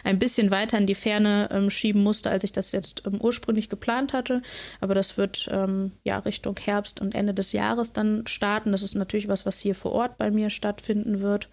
ein 0.04 0.18
bisschen 0.18 0.50
weiter 0.50 0.78
in 0.80 0.88
die 0.88 0.96
Ferne 0.96 1.48
ähm, 1.52 1.70
schieben 1.70 2.02
musste, 2.02 2.32
als 2.32 2.44
ich 2.44 2.52
das 2.52 2.72
jetzt 2.72 3.04
ähm, 3.06 3.22
ursprünglich 3.22 3.70
geplant 3.70 4.14
hatte. 4.14 4.42
Aber 4.82 4.96
das 4.96 5.18
wird 5.18 5.48
ähm, 5.52 5.92
ja 6.04 6.18
Richtung 6.20 6.58
Herbst 6.58 7.00
und 7.00 7.14
Ende 7.14 7.34
des 7.36 7.52
Jahres 7.52 7.94
dann 7.94 8.26
starten. 8.26 8.72
Das 8.72 8.82
ist 8.82 8.96
natürlich 8.96 9.28
was, 9.28 9.46
was 9.46 9.60
hier 9.60 9.76
vor 9.76 9.92
Ort 9.92 10.18
bei 10.18 10.32
mir 10.32 10.50
stattfinden 10.50 11.22
wird. 11.22 11.50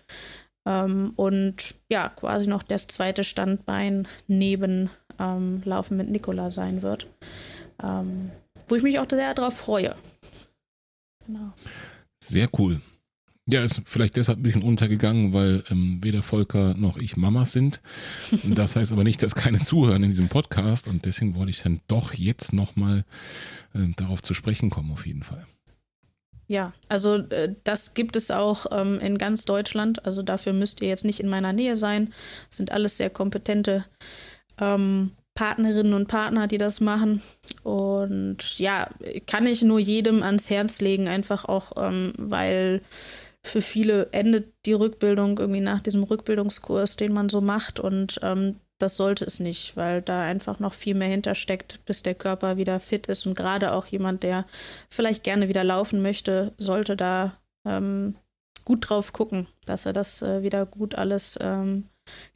Und 0.69 1.77
ja, 1.89 2.09
quasi 2.09 2.49
noch 2.49 2.65
das 2.65 2.89
zweite 2.89 3.23
Standbein 3.23 4.09
neben 4.27 4.91
Laufen 5.17 5.97
mit 5.97 6.11
Nikola 6.11 6.51
sein 6.51 6.83
wird. 6.83 7.07
Wo 8.69 8.75
ich 8.75 8.83
mich 8.83 8.99
auch 8.99 9.07
sehr 9.09 9.35
darauf 9.35 9.57
freue. 9.57 9.95
Genau. 11.27 11.53
Sehr 12.21 12.49
cool. 12.59 12.81
Ja, 13.49 13.63
ist 13.63 13.83
vielleicht 13.87 14.17
deshalb 14.17 14.41
ein 14.41 14.43
bisschen 14.43 14.65
untergegangen, 14.65 15.33
weil 15.33 15.63
ähm, 15.71 16.01
weder 16.03 16.23
Volker 16.23 16.75
noch 16.75 16.97
ich 16.97 17.17
Mamas 17.17 17.53
sind. 17.53 17.81
Das 18.43 18.75
heißt 18.75 18.93
aber 18.93 19.05
nicht, 19.05 19.23
dass 19.23 19.37
keine 19.37 19.61
zuhören 19.61 20.03
in 20.03 20.11
diesem 20.11 20.29
Podcast 20.29 20.89
und 20.89 21.05
deswegen 21.05 21.37
wollte 21.37 21.51
ich 21.51 21.63
dann 21.63 21.81
doch 21.87 22.13
jetzt 22.13 22.53
nochmal 22.53 23.05
äh, 23.75 23.87
darauf 23.97 24.23
zu 24.23 24.35
sprechen 24.35 24.69
kommen, 24.69 24.91
auf 24.91 25.07
jeden 25.07 25.23
Fall. 25.23 25.47
Ja, 26.49 26.73
also 26.89 27.17
äh, 27.17 27.55
das 27.63 27.95
gibt 27.95 28.17
es 28.17 28.31
auch 28.33 28.67
ähm, 28.71 28.99
in 29.01 29.19
ganz 29.19 29.45
Deutschland. 29.45 30.05
Also 30.05 30.23
dafür 30.23 30.53
müsst 30.53 30.81
ihr 30.83 30.89
jetzt 30.89 31.05
nicht 31.05 31.21
in 31.21 31.29
meiner 31.29 31.53
Nähe 31.53 31.77
sein. 31.77 32.13
Das 32.49 32.57
sind 32.57 32.73
alles 32.73 32.97
sehr 32.97 33.11
kompetente 33.11 33.85
ähm, 34.59 35.13
Partnerinnen 35.37 35.95
und 35.95 36.09
Partner, 36.09 36.49
die 36.49 36.59
das 36.59 36.81
machen. 36.81 37.23
Und 37.63 38.59
ja, 38.59 38.89
kann 39.29 39.47
ich 39.47 39.63
nur 39.63 39.79
jedem 39.79 40.25
ans 40.25 40.51
Herz 40.51 40.81
legen, 40.81 41.07
einfach 41.07 41.45
auch, 41.45 41.73
ähm, 41.77 42.13
weil 42.19 42.81
für 43.45 43.63
viele 43.63 44.09
endet 44.11 44.53
die 44.67 44.73
Rückbildung 44.73 45.39
irgendwie 45.39 45.61
nach 45.61 45.81
diesem 45.81 46.03
Rückbildungskurs, 46.03 46.97
den 46.97 47.13
man 47.13 47.29
so 47.29 47.41
macht. 47.41 47.79
Und 47.79 48.19
ähm, 48.23 48.57
das 48.79 48.97
sollte 48.97 49.25
es 49.25 49.39
nicht, 49.39 49.77
weil 49.77 50.03
da 50.03 50.23
einfach 50.23 50.59
noch 50.59 50.75
viel 50.75 50.97
mehr 50.97 51.09
hintersteckt, 51.09 51.85
bis 51.85 52.03
der 52.03 52.15
Körper 52.15 52.57
wieder 52.57 52.81
fit 52.81 53.07
ist. 53.07 53.27
Und 53.27 53.37
gerade 53.37 53.73
auch 53.73 53.87
jemand, 53.87 54.25
der 54.25 54.47
vielleicht 54.91 55.23
gerne 55.23 55.49
wieder 55.49 55.63
laufen 55.63 56.03
möchte, 56.03 56.55
sollte 56.59 56.97
da 56.97 57.37
ähm, 57.65 58.17
gut 58.65 58.89
drauf 58.89 59.13
gucken, 59.13 59.47
dass 59.67 59.87
er 59.87 59.93
das 59.93 60.23
äh, 60.23 60.43
wieder 60.43 60.67
gut 60.67 60.97
alles 60.97 61.39
ähm, 61.41 61.85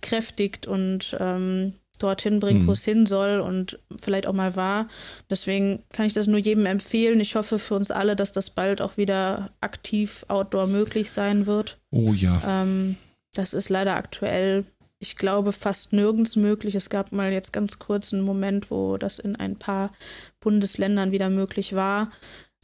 kräftigt 0.01 0.67
und 0.67 1.17
ähm, 1.19 1.75
dorthin 2.03 2.41
bringt, 2.41 2.63
mhm. 2.63 2.67
wo 2.67 2.73
es 2.73 2.85
hin 2.85 3.07
soll 3.07 3.41
und 3.41 3.79
vielleicht 3.99 4.27
auch 4.27 4.33
mal 4.33 4.57
war. 4.57 4.89
Deswegen 5.29 5.83
kann 5.93 6.07
ich 6.07 6.13
das 6.13 6.27
nur 6.27 6.39
jedem 6.39 6.67
empfehlen. 6.67 7.21
Ich 7.21 7.37
hoffe 7.37 7.59
für 7.59 7.75
uns 7.75 7.91
alle, 7.91 8.17
dass 8.17 8.33
das 8.33 8.51
bald 8.51 8.83
auch 8.83 8.97
wieder 8.97 9.51
aktiv 9.61 10.25
outdoor 10.29 10.67
möglich 10.67 11.11
sein 11.11 11.47
wird. 11.47 11.79
Oh 11.91 12.13
ja. 12.13 12.43
Ähm, 12.47 12.97
das 13.35 13.55
ist 13.55 13.69
leider 13.69 13.95
aktuell 13.95 14.65
ich 15.03 15.17
glaube, 15.17 15.53
fast 15.53 15.95
nirgends 15.95 16.37
möglich. 16.37 16.75
Es 16.75 16.91
gab 16.91 17.11
mal 17.11 17.33
jetzt 17.33 17.53
ganz 17.53 17.79
kurz 17.79 18.13
einen 18.13 18.23
Moment, 18.23 18.71
wo 18.71 18.99
das 18.99 19.19
in 19.19 19.35
ein 19.35 19.57
paar 19.57 19.93
Bundesländern 20.41 21.11
wieder 21.11 21.31
möglich 21.31 21.75
war. 21.75 22.11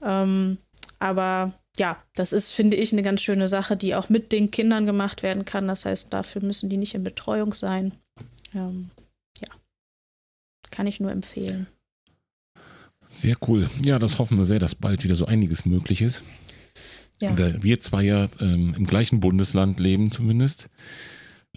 Ähm, 0.03 0.59
aber 0.99 1.55
ja, 1.79 1.97
das 2.15 2.33
ist, 2.33 2.53
finde 2.53 2.77
ich, 2.77 2.93
eine 2.93 3.03
ganz 3.03 3.23
schöne 3.23 3.49
Sache, 3.49 3.77
die 3.77 3.95
auch 3.95 4.11
mit 4.11 4.33
den 4.33 4.51
Kindern 4.51 4.85
gemacht 4.85 5.23
werden 5.23 5.47
kann. 5.47 5.67
Das 5.67 5.87
heißt, 5.87 6.13
dafür 6.13 6.43
müssen 6.43 6.69
die 6.69 6.77
nicht 6.77 6.95
in 6.95 7.05
Betreuung 7.05 7.55
sein. 7.55 7.95
Ähm, 8.55 8.91
ja, 8.93 9.06
kann 10.71 10.87
ich 10.87 11.01
nur 11.01 11.11
empfehlen. 11.11 11.67
Sehr 13.09 13.37
cool. 13.49 13.69
Ja, 13.85 13.99
das 13.99 14.19
hoffen 14.19 14.39
wir 14.39 14.45
sehr, 14.45 14.59
dass 14.59 14.75
bald 14.75 15.05
wieder 15.05 15.15
so 15.15 15.27
einiges 15.27 15.65
möglich 15.65 16.03
ist. 16.03 16.23
Ja. 17.21 17.33
Da 17.33 17.63
wir 17.63 17.81
zwei 17.81 18.03
ja 18.03 18.29
ähm, 18.41 18.75
im 18.77 18.87
gleichen 18.87 19.21
Bundesland 19.21 19.81
leben 19.81 20.11
zumindest. 20.11 20.69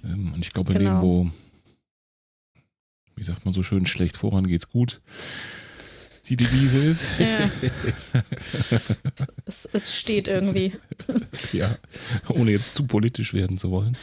Ähm, 0.03 0.33
und 0.33 0.45
ich 0.45 0.53
glaube, 0.53 0.73
genau. 0.73 0.89
in 0.89 0.95
dem, 0.95 1.01
wo, 1.01 1.31
wie 3.15 3.23
sagt 3.23 3.45
man 3.45 3.53
so 3.53 3.63
schön, 3.63 3.85
schlecht 3.85 4.15
voran 4.15 4.47
geht's 4.47 4.69
gut, 4.69 5.01
die 6.29 6.37
Devise 6.37 6.77
ist. 6.77 7.07
Ja. 7.19 7.49
es, 9.45 9.67
es 9.73 9.95
steht 9.97 10.27
irgendwie. 10.27 10.73
ja, 11.51 11.75
ohne 12.29 12.51
jetzt 12.51 12.73
zu 12.73 12.85
politisch 12.85 13.33
werden 13.33 13.57
zu 13.57 13.71
wollen. 13.71 13.97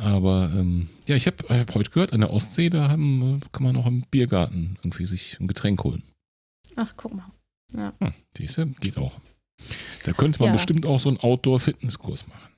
Aber 0.00 0.50
ähm, 0.54 0.88
ja, 1.06 1.14
ich 1.14 1.26
habe 1.26 1.36
hab 1.48 1.74
heute 1.74 1.90
gehört, 1.90 2.14
an 2.14 2.20
der 2.20 2.32
Ostsee, 2.32 2.70
da 2.70 2.88
haben, 2.88 3.40
kann 3.52 3.64
man 3.64 3.76
auch 3.76 3.86
im 3.86 4.02
Biergarten 4.10 4.78
irgendwie 4.82 5.04
sich 5.04 5.38
ein 5.40 5.46
Getränk 5.46 5.84
holen. 5.84 6.02
Ach, 6.76 6.94
guck 6.96 7.14
mal. 7.14 7.30
Ja. 7.76 7.92
Hm, 8.00 8.14
diese 8.38 8.66
geht 8.66 8.96
auch. 8.96 9.18
Da 10.04 10.12
könnte 10.12 10.40
man 10.40 10.48
ja. 10.48 10.52
bestimmt 10.54 10.86
auch 10.86 10.98
so 10.98 11.10
einen 11.10 11.18
Outdoor-Fitnesskurs 11.18 12.26
machen. 12.28 12.48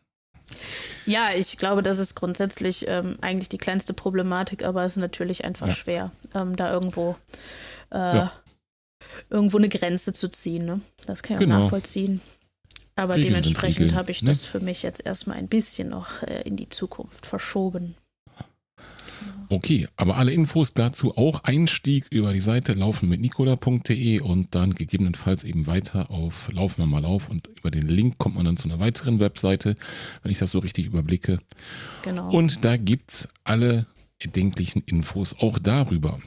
Ja, 1.04 1.34
ich 1.34 1.56
glaube, 1.56 1.82
das 1.82 1.98
ist 1.98 2.14
grundsätzlich 2.14 2.86
ähm, 2.86 3.16
eigentlich 3.20 3.48
die 3.48 3.58
kleinste 3.58 3.92
Problematik, 3.92 4.64
aber 4.64 4.84
es 4.84 4.92
ist 4.92 5.00
natürlich 5.00 5.44
einfach 5.44 5.66
ja. 5.66 5.74
schwer, 5.74 6.12
ähm, 6.34 6.54
da 6.54 6.72
irgendwo, 6.72 7.16
äh, 7.90 7.98
ja. 7.98 8.32
irgendwo 9.30 9.58
eine 9.58 9.68
Grenze 9.68 10.12
zu 10.12 10.28
ziehen. 10.28 10.64
Ne? 10.64 10.80
Das 11.06 11.24
kann 11.24 11.34
ich 11.34 11.40
genau. 11.40 11.56
auch 11.56 11.60
nachvollziehen. 11.62 12.20
Aber 12.94 13.14
Regeln 13.14 13.34
dementsprechend 13.34 13.94
habe 13.94 14.10
ich 14.10 14.22
ne? 14.22 14.28
das 14.28 14.44
für 14.44 14.60
mich 14.60 14.82
jetzt 14.82 15.04
erstmal 15.04 15.38
ein 15.38 15.48
bisschen 15.48 15.88
noch 15.88 16.22
äh, 16.22 16.42
in 16.42 16.56
die 16.56 16.68
Zukunft 16.68 17.26
verschoben. 17.26 17.94
Okay, 19.48 19.86
aber 19.96 20.16
alle 20.16 20.32
Infos 20.32 20.72
dazu 20.72 21.16
auch 21.16 21.44
Einstieg 21.44 22.06
über 22.10 22.32
die 22.32 22.40
Seite 22.40 22.72
laufenmitnicola.de 22.72 24.20
und 24.20 24.54
dann 24.54 24.74
gegebenenfalls 24.74 25.44
eben 25.44 25.66
weiter 25.66 26.10
auf 26.10 26.50
Laufen 26.52 26.78
wir 26.78 26.86
mal 26.86 27.04
auf 27.04 27.28
und 27.28 27.48
über 27.48 27.70
den 27.70 27.86
Link 27.86 28.18
kommt 28.18 28.36
man 28.36 28.46
dann 28.46 28.56
zu 28.56 28.68
einer 28.68 28.80
weiteren 28.80 29.20
Webseite, 29.20 29.76
wenn 30.22 30.32
ich 30.32 30.38
das 30.38 30.50
so 30.50 30.58
richtig 30.58 30.86
überblicke. 30.86 31.38
Genau. 32.02 32.30
Und 32.30 32.64
da 32.64 32.78
gibt 32.78 33.10
es 33.10 33.28
alle 33.44 33.86
erdenklichen 34.18 34.82
Infos 34.86 35.36
auch 35.38 35.58
darüber. 35.58 36.18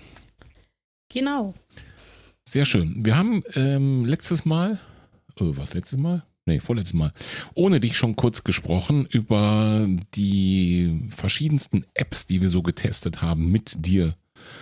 Genau. 1.10 1.56
Sehr 2.48 2.66
schön. 2.66 3.04
Wir 3.04 3.18
haben 3.18 3.44
ähm, 3.56 4.06
letztes 4.06 4.46
Mal, 4.46 4.80
oh, 5.40 5.54
was 5.56 5.74
letztes 5.74 6.00
Mal? 6.00 6.24
Nee, 6.46 6.60
vorletztes 6.60 6.94
Mal, 6.94 7.12
ohne 7.54 7.80
dich 7.80 7.98
schon 7.98 8.16
kurz 8.16 8.44
gesprochen 8.44 9.06
über 9.10 9.86
die 10.16 11.10
verschiedensten 11.16 11.86
Apps, 11.94 12.28
die 12.28 12.42
wir 12.42 12.50
so 12.50 12.62
getestet 12.62 13.22
haben 13.22 13.52
mit 13.52 13.86
dir. 13.86 14.16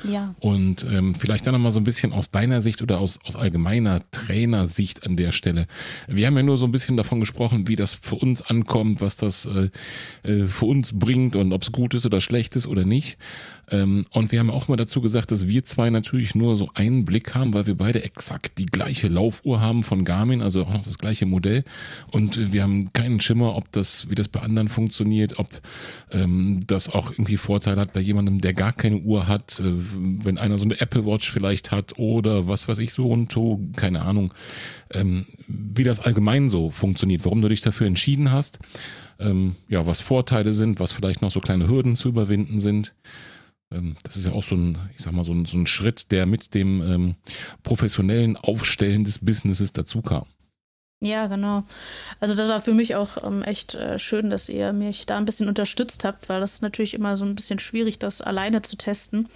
Ja. 0.10 0.36
Und 0.40 0.86
ähm, 0.90 1.16
vielleicht 1.16 1.46
dann 1.46 1.54
nochmal 1.54 1.72
so 1.72 1.80
ein 1.80 1.86
bisschen 1.86 2.14
aus 2.14 2.32
deiner 2.32 2.62
Sicht 2.62 2.82
oder 2.82 3.00
aus, 3.00 3.20
aus 3.26 3.36
allgemeiner 3.36 4.02
Trainersicht 4.12 5.06
an 5.06 5.18
der 5.18 5.32
Stelle. 5.32 5.68
Wir 6.08 6.28
haben 6.28 6.38
ja 6.38 6.44
nur 6.44 6.58
so 6.58 6.66
ein 6.66 6.72
bisschen 6.72 6.98
davon 6.98 7.20
gesprochen, 7.20 7.68
wie 7.68 7.76
das 7.76 7.94
für 7.94 8.16
uns 8.16 8.42
ankommt, 8.42 9.02
was 9.02 9.16
das 9.18 9.46
äh, 9.46 9.70
äh 10.24 10.48
für 10.48 10.66
uns 10.66 10.98
bringt 10.98 11.36
und 11.36 11.54
ob 11.54 11.64
es 11.64 11.72
gut 11.72 11.94
ist 11.94 12.06
oder 12.06 12.22
schlecht 12.22 12.56
ist 12.56 12.68
oder 12.68 12.86
nicht. 12.86 13.18
Ähm, 13.74 14.06
und 14.12 14.32
wir 14.32 14.40
haben 14.40 14.52
auch 14.52 14.68
mal 14.68 14.76
dazu 14.76 15.02
gesagt, 15.02 15.32
dass 15.32 15.48
wir 15.48 15.64
zwei 15.64 15.90
natürlich 15.90 16.36
nur 16.36 16.56
so 16.56 16.70
einen 16.76 17.06
Blick 17.06 17.34
haben, 17.34 17.56
weil 17.56 17.66
wir 17.66 17.76
beide 17.76 18.04
exakt 18.04 18.60
die 18.60 18.68
gleiche 18.68 19.08
Laufuhr 19.08 19.62
haben 19.62 19.84
von 19.84 20.06
Garmin, 20.06 20.44
also 20.44 20.62
auch 20.62 20.74
noch 20.74 20.84
das 20.84 21.00
gleiche 21.00 21.26
Modell. 21.26 21.64
Und 22.12 22.54
wir 22.54 22.62
haben 22.62 22.94
keinen 22.94 23.20
Schimmer, 23.20 23.56
ob 23.56 23.72
das, 23.72 24.12
wie 24.12 24.16
das 24.16 24.28
bei 24.28 24.42
anderen 24.42 24.68
funktioniert, 24.68 25.40
ob 25.40 25.50
ähm, 26.12 26.60
das 26.68 26.88
auch 26.88 27.12
irgendwie 27.12 27.38
Vorteil 27.38 27.78
hat 27.78 27.94
bei 27.94 28.00
jemandem, 28.00 28.42
der 28.42 28.54
gar 28.54 28.74
keine 28.74 28.98
Uhr 28.98 29.28
hat, 29.28 29.60
äh, 29.60 29.64
wenn 29.66 30.38
einer 30.38 30.60
so 30.60 30.66
eine 30.66 30.80
Apple 30.80 31.08
Watch 31.08 31.32
vielleicht 31.32 31.72
hat 31.72 31.98
oder 31.98 32.48
was 32.48 32.68
weiß 32.68 32.78
ich 32.78 32.94
so 32.94 33.10
und 33.10 33.32
so, 33.32 33.60
keine 33.76 34.04
Ahnung, 34.04 34.36
ähm, 34.92 35.26
wie 35.48 35.84
das 35.84 36.00
allgemein 36.00 36.48
so 36.48 36.70
funktioniert, 36.70 37.26
warum 37.26 37.42
du 37.42 37.50
dich 37.50 37.62
dafür 37.62 37.88
entschieden 37.88 38.32
hast, 38.32 38.60
ähm, 39.20 39.56
ja, 39.68 39.88
was 39.88 40.00
Vorteile 40.00 40.54
sind, 40.54 40.80
was 40.80 40.92
vielleicht 40.92 41.24
noch 41.24 41.32
so 41.32 41.40
kleine 41.40 41.68
Hürden 41.68 41.96
zu 41.96 42.10
überwinden 42.10 42.60
sind. 42.60 42.94
Ähm, 43.74 43.96
das 44.04 44.16
ist 44.16 44.26
ja 44.26 44.34
auch 44.34 44.44
so 44.44 44.56
ein, 44.56 44.78
ich 44.96 45.04
sag 45.04 45.14
mal, 45.14 45.26
so 45.26 45.34
ein, 45.34 45.46
so 45.46 45.58
ein 45.58 45.68
Schritt, 45.68 46.12
der 46.12 46.26
mit 46.26 46.54
dem 46.54 46.82
ähm, 46.82 47.16
professionellen 47.64 48.38
Aufstellen 48.38 49.04
des 49.04 49.20
Businesses 49.20 49.74
dazu 49.74 50.02
kam. 50.02 50.26
Ja, 51.04 51.28
genau. 51.28 51.66
Also 52.22 52.34
das 52.34 52.48
war 52.48 52.62
für 52.62 52.74
mich 52.74 52.96
auch 52.96 53.22
ähm, 53.26 53.42
echt 53.44 53.76
äh, 53.76 54.00
schön, 54.00 54.30
dass 54.30 54.48
ihr 54.48 54.72
mich 54.72 55.06
da 55.06 55.18
ein 55.18 55.26
bisschen 55.26 55.50
unterstützt 55.50 56.06
habt, 56.06 56.30
weil 56.30 56.40
das 56.40 56.54
ist 56.54 56.62
natürlich 56.62 56.94
immer 56.94 57.18
so 57.18 57.26
ein 57.26 57.36
bisschen 57.36 57.60
schwierig, 57.60 58.00
das 58.00 58.22
alleine 58.22 58.62
zu 58.62 58.78
testen. 58.78 59.28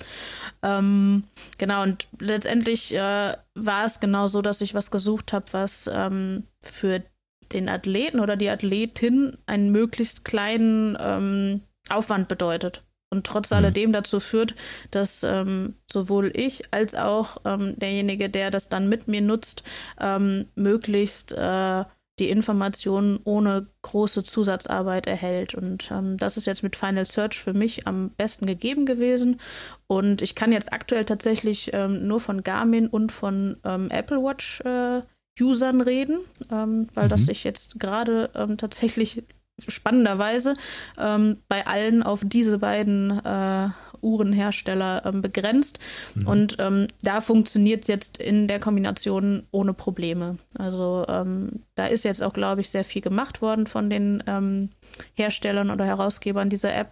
Ähm, 0.63 1.25
genau, 1.57 1.83
und 1.83 2.07
letztendlich 2.19 2.93
äh, 2.93 3.35
war 3.53 3.85
es 3.85 3.99
genau 3.99 4.27
so, 4.27 4.41
dass 4.41 4.61
ich 4.61 4.75
was 4.75 4.91
gesucht 4.91 5.33
habe, 5.33 5.45
was 5.51 5.89
ähm, 5.91 6.43
für 6.63 7.03
den 7.51 7.67
Athleten 7.67 8.21
oder 8.21 8.37
die 8.37 8.49
Athletin 8.49 9.37
einen 9.45 9.69
möglichst 9.69 10.23
kleinen 10.23 10.97
ähm, 11.01 11.63
Aufwand 11.89 12.29
bedeutet 12.29 12.86
und 13.09 13.25
trotz 13.25 13.51
mhm. 13.51 13.57
alledem 13.57 13.93
dazu 13.93 14.19
führt, 14.19 14.55
dass 14.91 15.23
ähm, 15.23 15.75
sowohl 15.91 16.31
ich 16.35 16.73
als 16.73 16.95
auch 16.95 17.37
ähm, 17.45 17.77
derjenige, 17.77 18.29
der 18.29 18.51
das 18.51 18.69
dann 18.69 18.89
mit 18.89 19.07
mir 19.07 19.21
nutzt, 19.21 19.63
ähm, 19.99 20.47
möglichst 20.55 21.31
äh, 21.31 21.85
die 22.19 22.29
Informationen 22.29 23.19
ohne 23.25 23.67
große 23.83 24.23
Zusatzarbeit 24.23 25.05
erhält. 25.05 25.53
Und 25.53 25.91
ähm, 25.91 26.17
das 26.17 26.35
ist 26.35 26.47
jetzt 26.47 26.63
mit 26.63 26.75
Final 26.75 27.05
Search 27.05 27.39
für 27.39 27.53
mich 27.53 27.85
am 27.87 28.09
besten 28.09 28.47
gegeben 28.47 28.85
gewesen. 28.85 29.39
Und 29.85 30.21
ich 30.21 30.33
kann 30.33 30.51
jetzt 30.51 30.73
aktuell 30.73 31.05
tatsächlich 31.05 31.71
ähm, 31.73 32.07
nur 32.07 32.19
von 32.19 32.41
Garmin 32.41 32.87
und 32.87 33.11
von 33.11 33.57
ähm, 33.63 33.91
Apple 33.91 34.17
Watch 34.17 34.61
äh, 34.61 35.01
Usern 35.39 35.81
reden, 35.81 36.21
ähm, 36.51 36.87
weil 36.95 37.05
mhm. 37.05 37.09
das 37.09 37.25
sich 37.25 37.43
jetzt 37.43 37.79
gerade 37.79 38.31
ähm, 38.33 38.57
tatsächlich 38.57 39.23
spannenderweise 39.67 40.53
ähm, 40.97 41.37
bei 41.47 41.65
allen 41.65 42.03
auf 42.03 42.21
diese 42.23 42.59
beiden 42.59 43.23
äh, 43.25 43.69
Uhrenhersteller 44.01 45.05
ähm, 45.05 45.21
begrenzt. 45.21 45.79
Mhm. 46.15 46.27
Und 46.27 46.55
ähm, 46.59 46.87
da 47.01 47.21
funktioniert 47.21 47.81
es 47.81 47.87
jetzt 47.87 48.17
in 48.19 48.47
der 48.47 48.59
Kombination 48.59 49.43
ohne 49.51 49.73
Probleme. 49.73 50.37
Also 50.57 51.05
ähm, 51.07 51.63
da 51.75 51.87
ist 51.87 52.03
jetzt 52.03 52.23
auch, 52.23 52.33
glaube 52.33 52.61
ich, 52.61 52.69
sehr 52.69 52.83
viel 52.83 53.01
gemacht 53.01 53.41
worden 53.41 53.67
von 53.67 53.89
den 53.89 54.23
ähm, 54.27 54.69
Herstellern 55.15 55.71
oder 55.71 55.85
Herausgebern 55.85 56.49
dieser 56.49 56.75
App. 56.75 56.91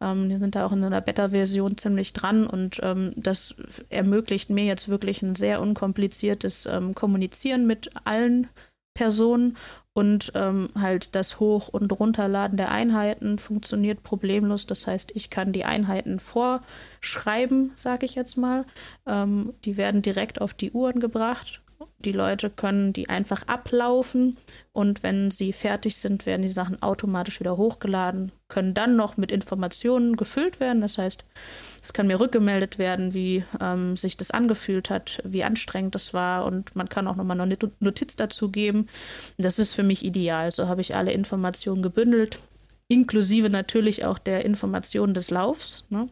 Ähm, 0.00 0.28
die 0.28 0.36
sind 0.36 0.54
da 0.54 0.66
auch 0.66 0.72
in 0.72 0.84
einer 0.84 1.00
Beta-Version 1.00 1.76
ziemlich 1.76 2.12
dran 2.12 2.46
und 2.46 2.80
das 3.16 3.54
ermöglicht 3.88 4.50
mir 4.50 4.64
jetzt 4.64 4.88
wirklich 4.88 5.22
ein 5.22 5.34
sehr 5.34 5.60
unkompliziertes 5.60 6.68
Kommunizieren 6.94 7.66
mit 7.66 7.90
allen 8.04 8.48
Personen 8.94 9.56
und 9.94 10.32
ähm, 10.34 10.70
halt 10.78 11.14
das 11.14 11.40
Hoch- 11.40 11.68
und 11.68 11.92
Runterladen 11.98 12.56
der 12.56 12.70
Einheiten 12.70 13.38
funktioniert 13.38 14.02
problemlos. 14.02 14.66
Das 14.66 14.86
heißt, 14.86 15.12
ich 15.14 15.30
kann 15.30 15.52
die 15.52 15.64
Einheiten 15.64 16.18
vorschreiben, 16.18 17.70
sage 17.76 18.04
ich 18.04 18.16
jetzt 18.16 18.36
mal. 18.36 18.66
Ähm, 19.06 19.54
die 19.64 19.76
werden 19.76 20.02
direkt 20.02 20.40
auf 20.40 20.52
die 20.52 20.72
Uhren 20.72 21.00
gebracht 21.00 21.63
die 22.04 22.12
Leute 22.12 22.50
können 22.50 22.92
die 22.92 23.08
einfach 23.08 23.46
ablaufen 23.48 24.36
und 24.72 25.02
wenn 25.02 25.30
sie 25.30 25.52
fertig 25.52 25.96
sind, 25.96 26.26
werden 26.26 26.42
die 26.42 26.48
Sachen 26.48 26.82
automatisch 26.82 27.40
wieder 27.40 27.56
hochgeladen, 27.56 28.32
können 28.48 28.74
dann 28.74 28.96
noch 28.96 29.16
mit 29.16 29.32
Informationen 29.32 30.16
gefüllt 30.16 30.60
werden. 30.60 30.82
Das 30.82 30.98
heißt, 30.98 31.24
es 31.82 31.92
kann 31.92 32.06
mir 32.06 32.20
rückgemeldet 32.20 32.78
werden, 32.78 33.14
wie 33.14 33.44
ähm, 33.60 33.96
sich 33.96 34.16
das 34.16 34.30
angefühlt 34.30 34.90
hat, 34.90 35.22
wie 35.24 35.44
anstrengend 35.44 35.94
das 35.94 36.12
war 36.12 36.44
und 36.44 36.76
man 36.76 36.88
kann 36.88 37.08
auch 37.08 37.16
nochmal 37.16 37.40
eine 37.40 37.56
Notiz 37.80 38.16
dazu 38.16 38.50
geben. 38.50 38.88
Das 39.38 39.58
ist 39.58 39.74
für 39.74 39.82
mich 39.82 40.04
ideal. 40.04 40.50
So 40.52 40.68
habe 40.68 40.80
ich 40.80 40.94
alle 40.94 41.12
Informationen 41.12 41.82
gebündelt, 41.82 42.38
inklusive 42.88 43.50
natürlich 43.50 44.04
auch 44.04 44.18
der 44.18 44.44
Informationen 44.44 45.14
des 45.14 45.30
Laufs. 45.30 45.84
Ne? 45.88 46.08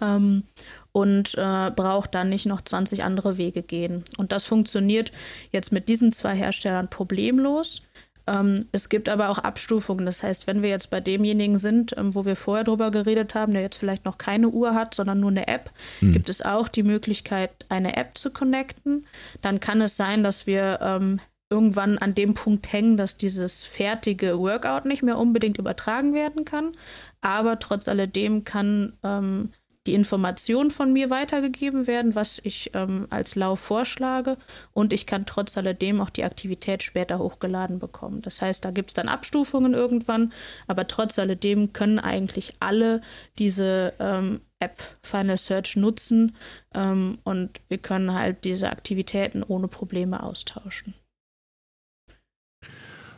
Ähm, 0.00 0.44
und 0.92 1.34
äh, 1.36 1.70
braucht 1.70 2.14
dann 2.14 2.28
nicht 2.28 2.46
noch 2.46 2.60
20 2.60 3.04
andere 3.04 3.36
Wege 3.38 3.62
gehen. 3.62 4.04
Und 4.18 4.32
das 4.32 4.44
funktioniert 4.44 5.12
jetzt 5.52 5.70
mit 5.72 5.88
diesen 5.88 6.12
zwei 6.12 6.34
Herstellern 6.34 6.88
problemlos. 6.88 7.82
Ähm, 8.26 8.66
es 8.72 8.88
gibt 8.88 9.08
aber 9.08 9.28
auch 9.28 9.38
Abstufungen. 9.38 10.06
Das 10.06 10.22
heißt, 10.22 10.46
wenn 10.46 10.62
wir 10.62 10.70
jetzt 10.70 10.90
bei 10.90 11.00
demjenigen 11.00 11.58
sind, 11.58 11.96
ähm, 11.96 12.14
wo 12.14 12.24
wir 12.24 12.36
vorher 12.36 12.64
drüber 12.64 12.90
geredet 12.90 13.34
haben, 13.34 13.52
der 13.52 13.62
jetzt 13.62 13.76
vielleicht 13.76 14.04
noch 14.04 14.18
keine 14.18 14.48
Uhr 14.48 14.74
hat, 14.74 14.94
sondern 14.94 15.20
nur 15.20 15.30
eine 15.30 15.48
App, 15.48 15.70
mhm. 16.00 16.12
gibt 16.12 16.28
es 16.28 16.42
auch 16.42 16.68
die 16.68 16.82
Möglichkeit, 16.82 17.50
eine 17.68 17.96
App 17.96 18.16
zu 18.16 18.30
connecten. 18.30 19.06
Dann 19.42 19.60
kann 19.60 19.80
es 19.80 19.96
sein, 19.96 20.22
dass 20.22 20.46
wir 20.46 20.78
ähm, 20.82 21.20
irgendwann 21.50 21.98
an 21.98 22.14
dem 22.14 22.34
Punkt 22.34 22.72
hängen, 22.72 22.96
dass 22.96 23.16
dieses 23.16 23.64
fertige 23.64 24.38
Workout 24.38 24.84
nicht 24.84 25.02
mehr 25.02 25.18
unbedingt 25.18 25.58
übertragen 25.58 26.14
werden 26.14 26.44
kann. 26.44 26.72
Aber 27.20 27.58
trotz 27.58 27.88
alledem 27.88 28.44
kann 28.44 28.92
ähm, 29.02 29.50
die 29.90 29.94
Information 29.96 30.70
von 30.70 30.92
mir 30.92 31.10
weitergegeben 31.10 31.88
werden, 31.88 32.14
was 32.14 32.40
ich 32.44 32.70
ähm, 32.74 33.08
als 33.10 33.34
Lauf 33.34 33.58
vorschlage. 33.58 34.36
Und 34.72 34.92
ich 34.92 35.04
kann 35.04 35.26
trotz 35.26 35.58
alledem 35.58 36.00
auch 36.00 36.10
die 36.10 36.22
Aktivität 36.22 36.84
später 36.84 37.18
hochgeladen 37.18 37.80
bekommen. 37.80 38.22
Das 38.22 38.40
heißt, 38.40 38.64
da 38.64 38.70
gibt 38.70 38.90
es 38.90 38.94
dann 38.94 39.08
Abstufungen 39.08 39.74
irgendwann, 39.74 40.32
aber 40.68 40.86
trotz 40.86 41.18
alledem 41.18 41.72
können 41.72 41.98
eigentlich 41.98 42.54
alle 42.60 43.00
diese 43.36 43.92
ähm, 43.98 44.42
App 44.60 44.80
Final 45.02 45.38
Search 45.38 45.74
nutzen 45.74 46.36
ähm, 46.72 47.18
und 47.24 47.60
wir 47.66 47.78
können 47.78 48.14
halt 48.14 48.44
diese 48.44 48.70
Aktivitäten 48.70 49.42
ohne 49.42 49.66
Probleme 49.66 50.22
austauschen. 50.22 50.94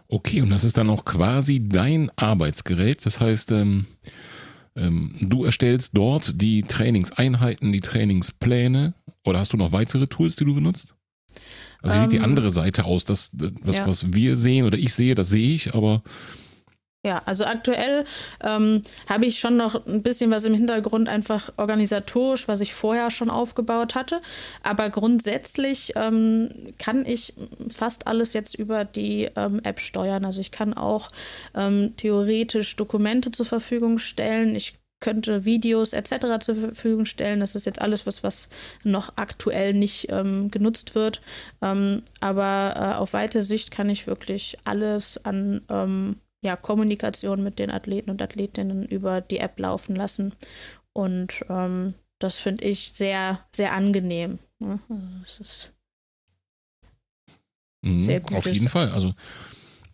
Okay, 0.08 0.40
und 0.40 0.48
das 0.48 0.64
ist 0.64 0.78
dann 0.78 0.88
auch 0.88 1.04
quasi 1.04 1.60
dein 1.60 2.10
Arbeitsgerät. 2.16 3.04
Das 3.04 3.20
heißt, 3.20 3.52
ähm, 3.52 3.86
du 4.74 5.44
erstellst 5.44 5.96
dort 5.96 6.40
die 6.40 6.62
Trainingseinheiten, 6.62 7.72
die 7.72 7.80
Trainingspläne. 7.80 8.94
Oder 9.24 9.38
hast 9.38 9.52
du 9.52 9.56
noch 9.56 9.72
weitere 9.72 10.06
Tools, 10.06 10.36
die 10.36 10.44
du 10.44 10.54
benutzt? 10.54 10.94
Also 11.80 11.96
wie 11.96 12.00
sieht 12.00 12.12
die 12.12 12.16
Ähm, 12.16 12.24
andere 12.24 12.50
Seite 12.50 12.84
aus? 12.84 13.04
Das, 13.04 13.30
das 13.32 13.76
ja. 13.76 13.86
was 13.86 14.12
wir 14.12 14.36
sehen 14.36 14.64
oder 14.64 14.78
ich 14.78 14.94
sehe, 14.94 15.14
das 15.14 15.28
sehe 15.28 15.54
ich, 15.54 15.74
aber 15.74 16.02
Ja, 17.05 17.20
also 17.26 17.44
aktuell 17.44 18.05
ähm, 18.44 18.80
habe 19.09 19.26
ich 19.26 19.40
schon 19.40 19.57
noch 19.57 19.86
ein 19.86 20.05
bisschen 20.05 20.30
was 20.30 20.44
im 20.44 20.55
Hintergrund, 20.55 21.09
einfach 21.09 21.53
organisatorisch, 21.57 22.46
was 22.46 22.61
ich 22.61 22.74
vorher 22.74 23.11
schon 23.11 23.28
aufgebaut 23.28 23.96
hatte. 23.96 24.22
Aber 24.62 24.88
grundsätzlich 24.88 25.94
ähm, 25.96 26.74
kann 26.78 27.05
ich 27.05 27.34
fast 27.68 28.07
alles 28.07 28.34
jetzt 28.34 28.55
über 28.55 28.84
die 28.84 29.28
ähm, 29.34 29.61
App 29.64 29.80
steuern. 29.80 30.24
Also 30.24 30.40
ich 30.40 30.53
kann 30.53 30.74
auch 30.74 31.09
ähm, 31.57 31.94
theoretisch 31.96 32.76
Dokumente 32.76 33.32
zur 33.32 33.46
Verfügung 33.46 33.98
stellen. 33.98 34.55
Ich 34.55 34.74
könnte 35.00 35.44
Videos 35.44 35.94
etc. 35.94 36.38
zur 36.38 36.55
Verfügung 36.55 37.05
stellen. 37.05 37.40
Das 37.40 37.57
ist 37.57 37.66
jetzt 37.66 37.82
alles, 37.82 38.07
was, 38.07 38.22
was 38.22 38.48
noch 38.84 39.14
aktuell 39.16 39.74
nicht 39.74 40.07
ähm, 40.11 40.53
genutzt 40.53 40.94
wird. 40.94 41.20
Ähm, 41.61 42.05
aber 42.20 42.74
äh, 42.76 42.96
auf 42.98 43.12
weite 43.12 43.42
Sicht 43.42 43.72
kann 43.72 43.90
ich 43.90 44.07
wirklich 44.07 44.57
alles 44.64 45.22
an 45.24 45.62
ähm, 45.68 46.16
ja, 46.43 46.57
Kommunikation 46.57 47.43
mit 47.43 47.59
den 47.59 47.70
Athleten 47.70 48.11
und 48.11 48.20
Athletinnen 48.20 48.84
über 48.84 49.20
die 49.20 49.38
App 49.38 49.59
laufen 49.59 49.97
lassen. 49.97 50.34
Und 50.93 51.45
ähm, 51.49 51.95
das 52.18 52.36
finde 52.36 52.64
ich 52.64 52.93
sehr, 52.93 53.40
sehr 53.55 53.72
angenehm. 53.72 54.38
ne? 54.59 54.78
Also 54.88 55.43
ist 55.43 55.72
Mhm, 57.82 58.01
Sehr 58.01 58.20
gut 58.20 58.36
Auf 58.36 58.47
jeden 58.47 58.68
Fall. 58.68 58.90
Also 58.90 59.14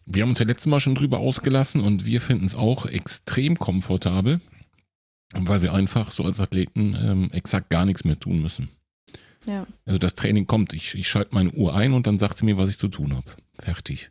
wir 0.07 0.23
haben 0.23 0.31
uns 0.31 0.39
ja 0.39 0.47
letztes 0.47 0.67
Mal 0.67 0.81
schon 0.81 0.95
drüber 0.95 1.19
ausgelassen 1.19 1.81
und 1.81 2.05
wir 2.05 2.21
finden 2.21 2.45
es 2.45 2.55
auch 2.55 2.87
extrem 2.87 3.59
komfortabel, 3.59 4.41
weil 5.35 5.63
wir 5.63 5.75
einfach 5.75 6.11
so 6.11 6.25
als 6.25 6.41
Athleten 6.41 6.97
ähm, 7.01 7.31
exakt 7.33 7.71
gar 7.71 7.85
nichts 7.85 8.05
mehr 8.05 8.19
tun 8.19 8.41
müssen. 8.41 8.69
ja. 9.47 9.67
Also 9.85 9.99
das 9.99 10.15
Training 10.15 10.47
kommt, 10.47 10.73
ich, 10.73 10.95
ich 10.95 11.09
schalte 11.09 11.35
meine 11.35 11.51
Uhr 11.53 11.75
ein 11.75 11.93
und 11.93 12.07
dann 12.07 12.19
sagt 12.19 12.39
sie 12.39 12.45
mir, 12.45 12.57
was 12.57 12.71
ich 12.71 12.79
zu 12.79 12.89
tun 12.89 13.17
habe. 13.17 13.31
Fertig. 13.55 14.11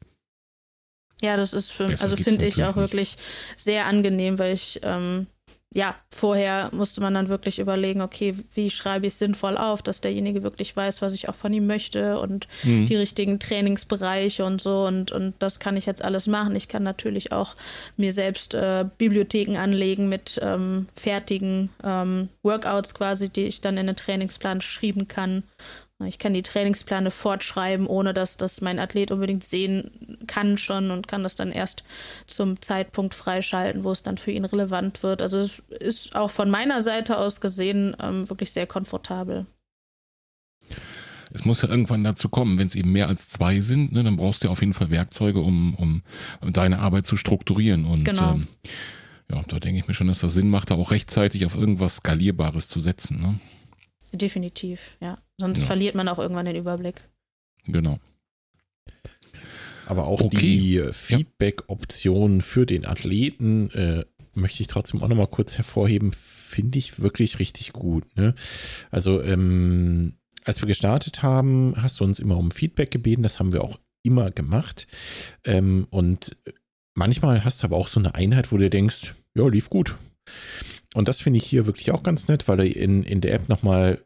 Ja, 1.22 1.36
das 1.38 1.53
ist 1.53 1.72
für, 1.72 1.88
Besser 1.88 2.03
also 2.03 2.15
finde 2.15 2.45
ich 2.45 2.63
auch 2.63 2.76
wirklich 2.76 3.15
sehr 3.55 3.86
angenehm, 3.86 4.38
weil 4.38 4.53
ich, 4.53 4.80
ähm, 4.84 5.28
ja, 5.74 5.95
vorher 6.09 6.70
musste 6.72 7.01
man 7.01 7.13
dann 7.13 7.28
wirklich 7.28 7.59
überlegen, 7.59 8.01
okay, 8.01 8.34
wie 8.53 8.70
schreibe 8.70 9.07
ich 9.07 9.15
sinnvoll 9.15 9.57
auf, 9.57 9.82
dass 9.82 9.99
derjenige 9.99 10.41
wirklich 10.41 10.76
weiß, 10.76 11.01
was 11.01 11.13
ich 11.13 11.28
auch 11.28 11.36
von 11.36 11.51
ihm 11.53 11.68
möchte 11.68 12.20
und 12.20 12.47
Mhm. 12.63 12.86
die 12.86 12.95
richtigen 12.95 13.38
Trainingsbereiche 13.39 14.45
und 14.45 14.61
so. 14.61 14.86
Und, 14.86 15.11
und 15.11 15.34
das 15.39 15.59
kann 15.59 15.76
ich 15.76 15.86
jetzt 15.86 16.05
alles 16.05 16.26
machen. 16.26 16.55
Ich 16.55 16.68
kann 16.70 16.84
natürlich 16.84 17.32
auch 17.32 17.55
mir 17.97 18.13
selbst 18.13 18.53
äh, 18.53 18.86
Bibliotheken 18.97 19.57
anlegen 19.57 20.07
mit 20.07 20.39
ähm, 20.41 20.88
fertigen 20.95 21.70
ähm, 21.84 22.30
Workouts 22.43 22.93
quasi, 22.93 23.30
die 23.30 23.43
ich 23.43 23.59
dann 23.59 23.78
in 23.78 23.88
den 23.88 23.95
Trainingsplan 23.95 24.61
schreiben 24.61 25.07
kann. 25.07 25.43
Ich 26.06 26.20
kann 26.20 26.36
die 26.36 26.43
Trainingspläne 26.43 27.10
fortschreiben, 27.10 27.88
ohne 27.88 28.14
dass 28.14 28.38
das 28.38 28.62
mein 28.62 28.78
Athlet 28.78 29.10
unbedingt 29.10 29.43
sehen 29.43 30.20
kann 30.28 30.60
schon 30.60 30.91
und 30.91 31.08
kann 31.08 31.24
das 31.24 31.36
dann 31.36 31.52
erst 31.52 31.84
zum 32.28 32.62
Zeitpunkt 32.62 33.16
freischalten, 33.16 33.84
wo 33.84 33.91
es 33.91 34.04
dann 34.04 34.20
für 34.20 34.30
ihn 34.30 34.45
relevant 34.45 35.02
wird. 35.02 35.24
Also 35.24 35.39
es 35.39 35.64
ist 35.80 36.16
auch 36.16 36.30
von 36.30 36.52
meiner 36.52 36.84
Seite 36.84 37.18
aus 37.18 37.41
gesehen 37.41 37.95
ähm, 38.00 38.30
wirklich 38.30 38.52
sehr 38.52 38.68
komfortabel. 38.68 39.48
Es 41.34 41.45
muss 41.45 41.64
ja 41.64 41.70
irgendwann 41.70 42.04
dazu 42.04 42.30
kommen, 42.30 42.60
wenn 42.60 42.68
es 42.68 42.76
eben 42.76 42.91
mehr 42.91 43.08
als 43.10 43.28
zwei 43.30 43.60
sind, 43.60 43.91
ne, 43.91 44.04
dann 44.04 44.18
brauchst 44.18 44.43
du 44.43 44.48
ja 44.48 44.52
auf 44.52 44.62
jeden 44.62 44.74
Fall 44.74 44.91
Werkzeuge, 44.91 45.39
um, 45.39 45.74
um 45.76 46.04
deine 46.54 46.80
Arbeit 46.80 47.08
zu 47.08 47.18
strukturieren. 47.18 47.86
Und 47.86 48.06
Genau. 48.06 48.36
ähm, 48.36 48.48
ja, 49.32 49.41
da 49.48 49.60
denke 49.60 49.80
ich 49.80 49.88
mir 49.88 49.93
schon, 49.93 50.08
dass 50.08 50.20
das 50.20 50.36
Sinn 50.36 50.50
macht, 50.50 50.70
da 50.72 50.76
auch 50.76 50.91
rechtzeitig 50.91 51.45
auf 51.45 51.56
irgendwas 51.56 51.98
Skalierbares 51.98 52.70
zu 52.70 52.80
setzen. 52.80 53.20
Ne? 53.20 53.39
Definitiv, 54.14 54.97
ja. 55.01 55.18
Sonst 55.38 55.60
Ja. 55.60 55.66
verliert 55.66 55.95
man 55.95 56.08
auch 56.08 56.20
irgendwann 56.20 56.45
den 56.45 56.55
Überblick. 56.55 57.03
Genau. 57.66 57.99
Aber 59.86 60.05
auch 60.08 60.22
Okay. 60.22 60.38
die 60.38 60.78
äh, 60.78 60.93
Feedback-Option 60.93 62.41
für 62.41 62.66
den 62.66 62.86
Athleten 62.86 63.70
äh, 63.72 64.05
möchte 64.34 64.62
ich 64.62 64.68
trotzdem 64.68 65.01
auch 65.01 65.08
nochmal 65.08 65.28
kurz 65.28 65.58
hervorheben, 65.58 66.12
finde 66.14 66.78
ich 66.78 66.99
wirklich 66.99 67.39
richtig 67.39 67.74
gut. 67.74 68.03
Ne? 68.18 68.36
Also, 68.91 69.22
ähm, 69.22 70.14
als 70.43 70.62
wir 70.62 70.68
gestartet 70.68 71.24
haben, 71.24 71.74
hast 71.78 71.99
du 71.99 72.03
uns 72.03 72.20
immer 72.20 72.38
um 72.38 72.51
Feedback 72.51 72.91
gebeten, 72.91 73.24
das 73.24 73.39
haben 73.39 73.53
wir 73.53 73.64
auch 73.64 73.80
immer 74.03 74.30
gemacht. 74.32 74.88
Ähm, 75.43 75.88
und 75.89 76.38
manchmal 76.93 77.43
hast 77.43 77.62
du 77.64 77.68
aber 77.68 77.78
auch 77.78 77.88
so 77.88 77.99
eine 77.99 78.16
Einheit, 78.16 78.51
wo 78.51 78.58
du 78.58 78.70
denkst, 78.70 79.14
ja, 79.36 79.47
lief 79.47 79.70
gut. 79.70 79.95
Und 80.98 81.08
das 81.08 81.20
finde 81.20 81.38
ich 81.38 81.45
hier 81.45 81.68
wirklich 81.68 81.91
auch 81.91 82.02
ganz 82.02 82.28
nett, 82.28 82.48
weil 82.48 82.58
du 82.58 82.68
in, 82.68 83.04
in 83.04 83.22
der 83.22 83.34
App 83.36 83.50
nochmal 83.50 84.04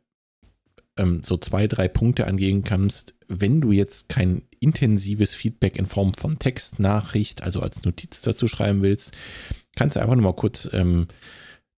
ähm, 0.98 1.24
so 1.24 1.38
zwei, 1.38 1.68
drei 1.68 1.88
Punkte 1.88 2.28
angehen 2.28 2.66
kannst, 2.66 3.16
wenn 3.30 3.62
du 3.62 3.72
jetzt 3.72 4.10
kein 4.10 4.44
intensives 4.60 5.34
Feedback 5.34 5.78
in 5.78 5.86
Form 5.86 6.14
von 6.14 6.38
Textnachricht, 6.38 7.44
also 7.44 7.62
als 7.62 7.84
Notiz 7.86 8.22
dazu 8.22 8.50
schreiben 8.50 8.82
willst, 8.82 9.14
kannst 9.78 9.96
du 9.96 10.02
einfach 10.02 10.16
nochmal 10.16 10.36
kurz 10.36 10.70
ähm, 10.74 11.08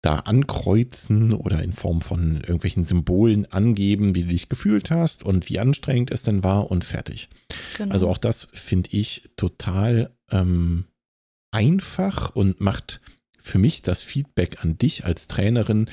da 0.00 0.16
ankreuzen 0.20 1.34
oder 1.34 1.62
in 1.62 1.74
Form 1.74 2.00
von 2.00 2.36
irgendwelchen 2.36 2.82
Symbolen 2.82 3.44
angeben, 3.52 4.14
wie 4.14 4.22
du 4.22 4.30
dich 4.30 4.48
gefühlt 4.48 4.90
hast 4.90 5.24
und 5.24 5.50
wie 5.50 5.58
anstrengend 5.58 6.10
es 6.10 6.22
denn 6.22 6.42
war 6.42 6.70
und 6.70 6.86
fertig. 6.86 7.28
Genau. 7.76 7.92
Also 7.92 8.08
auch 8.08 8.18
das 8.18 8.48
finde 8.54 8.88
ich 8.92 9.28
total 9.36 10.16
ähm, 10.30 10.86
einfach 11.50 12.34
und 12.34 12.62
macht 12.62 13.02
für 13.42 13.58
mich 13.58 13.82
das 13.82 14.02
Feedback 14.02 14.64
an 14.64 14.78
dich 14.78 15.04
als 15.04 15.28
Trainerin 15.28 15.86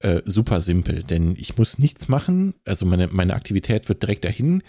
äh, 0.00 0.22
super 0.24 0.60
simpel, 0.60 1.02
denn 1.02 1.34
ich 1.38 1.56
muss 1.56 1.78
nichts 1.78 2.08
machen. 2.08 2.54
Also 2.64 2.86
meine, 2.86 3.08
meine 3.08 3.34
Aktivität 3.34 3.88
wird 3.88 4.02
direkt 4.02 4.24
dahin 4.24 4.62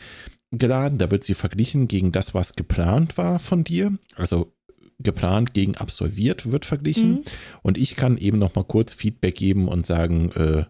geladen, 0.52 0.98
da 0.98 1.12
wird 1.12 1.24
sie 1.24 1.34
verglichen 1.34 1.88
gegen 1.88 2.12
das, 2.12 2.34
was 2.34 2.56
geplant 2.56 3.18
war 3.18 3.40
von 3.40 3.64
dir. 3.64 3.98
Also 4.16 4.54
geplant 5.00 5.54
gegen 5.54 5.76
absolviert 5.76 6.50
wird 6.52 6.66
verglichen. 6.66 7.12
Mhm. 7.12 7.24
Und 7.62 7.78
ich 7.78 7.96
kann 7.96 8.18
eben 8.18 8.40
noch 8.40 8.56
mal 8.56 8.64
kurz 8.64 8.94
Feedback 8.94 9.36
geben 9.36 9.68
und 9.68 9.86
sagen, 9.86 10.32
äh, 10.32 10.64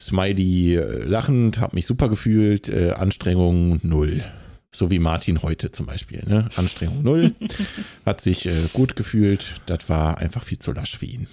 Smiley 0.00 0.76
äh, 0.76 1.04
lachend, 1.04 1.58
habe 1.58 1.76
mich 1.76 1.86
super 1.86 2.08
gefühlt, 2.08 2.68
äh, 2.68 2.90
Anstrengung 2.90 3.80
null. 3.82 4.22
So 4.74 4.90
wie 4.90 4.98
Martin 4.98 5.40
heute 5.42 5.70
zum 5.70 5.86
Beispiel. 5.86 6.22
Ne? 6.26 6.48
Anstrengung 6.56 7.02
null, 7.02 7.32
hat 8.06 8.20
sich 8.20 8.46
äh, 8.46 8.52
gut 8.72 8.96
gefühlt. 8.96 9.54
Das 9.66 9.88
war 9.88 10.18
einfach 10.18 10.42
viel 10.42 10.58
zu 10.58 10.72
lasch 10.72 10.96
für 10.98 11.06
ihn. 11.06 11.28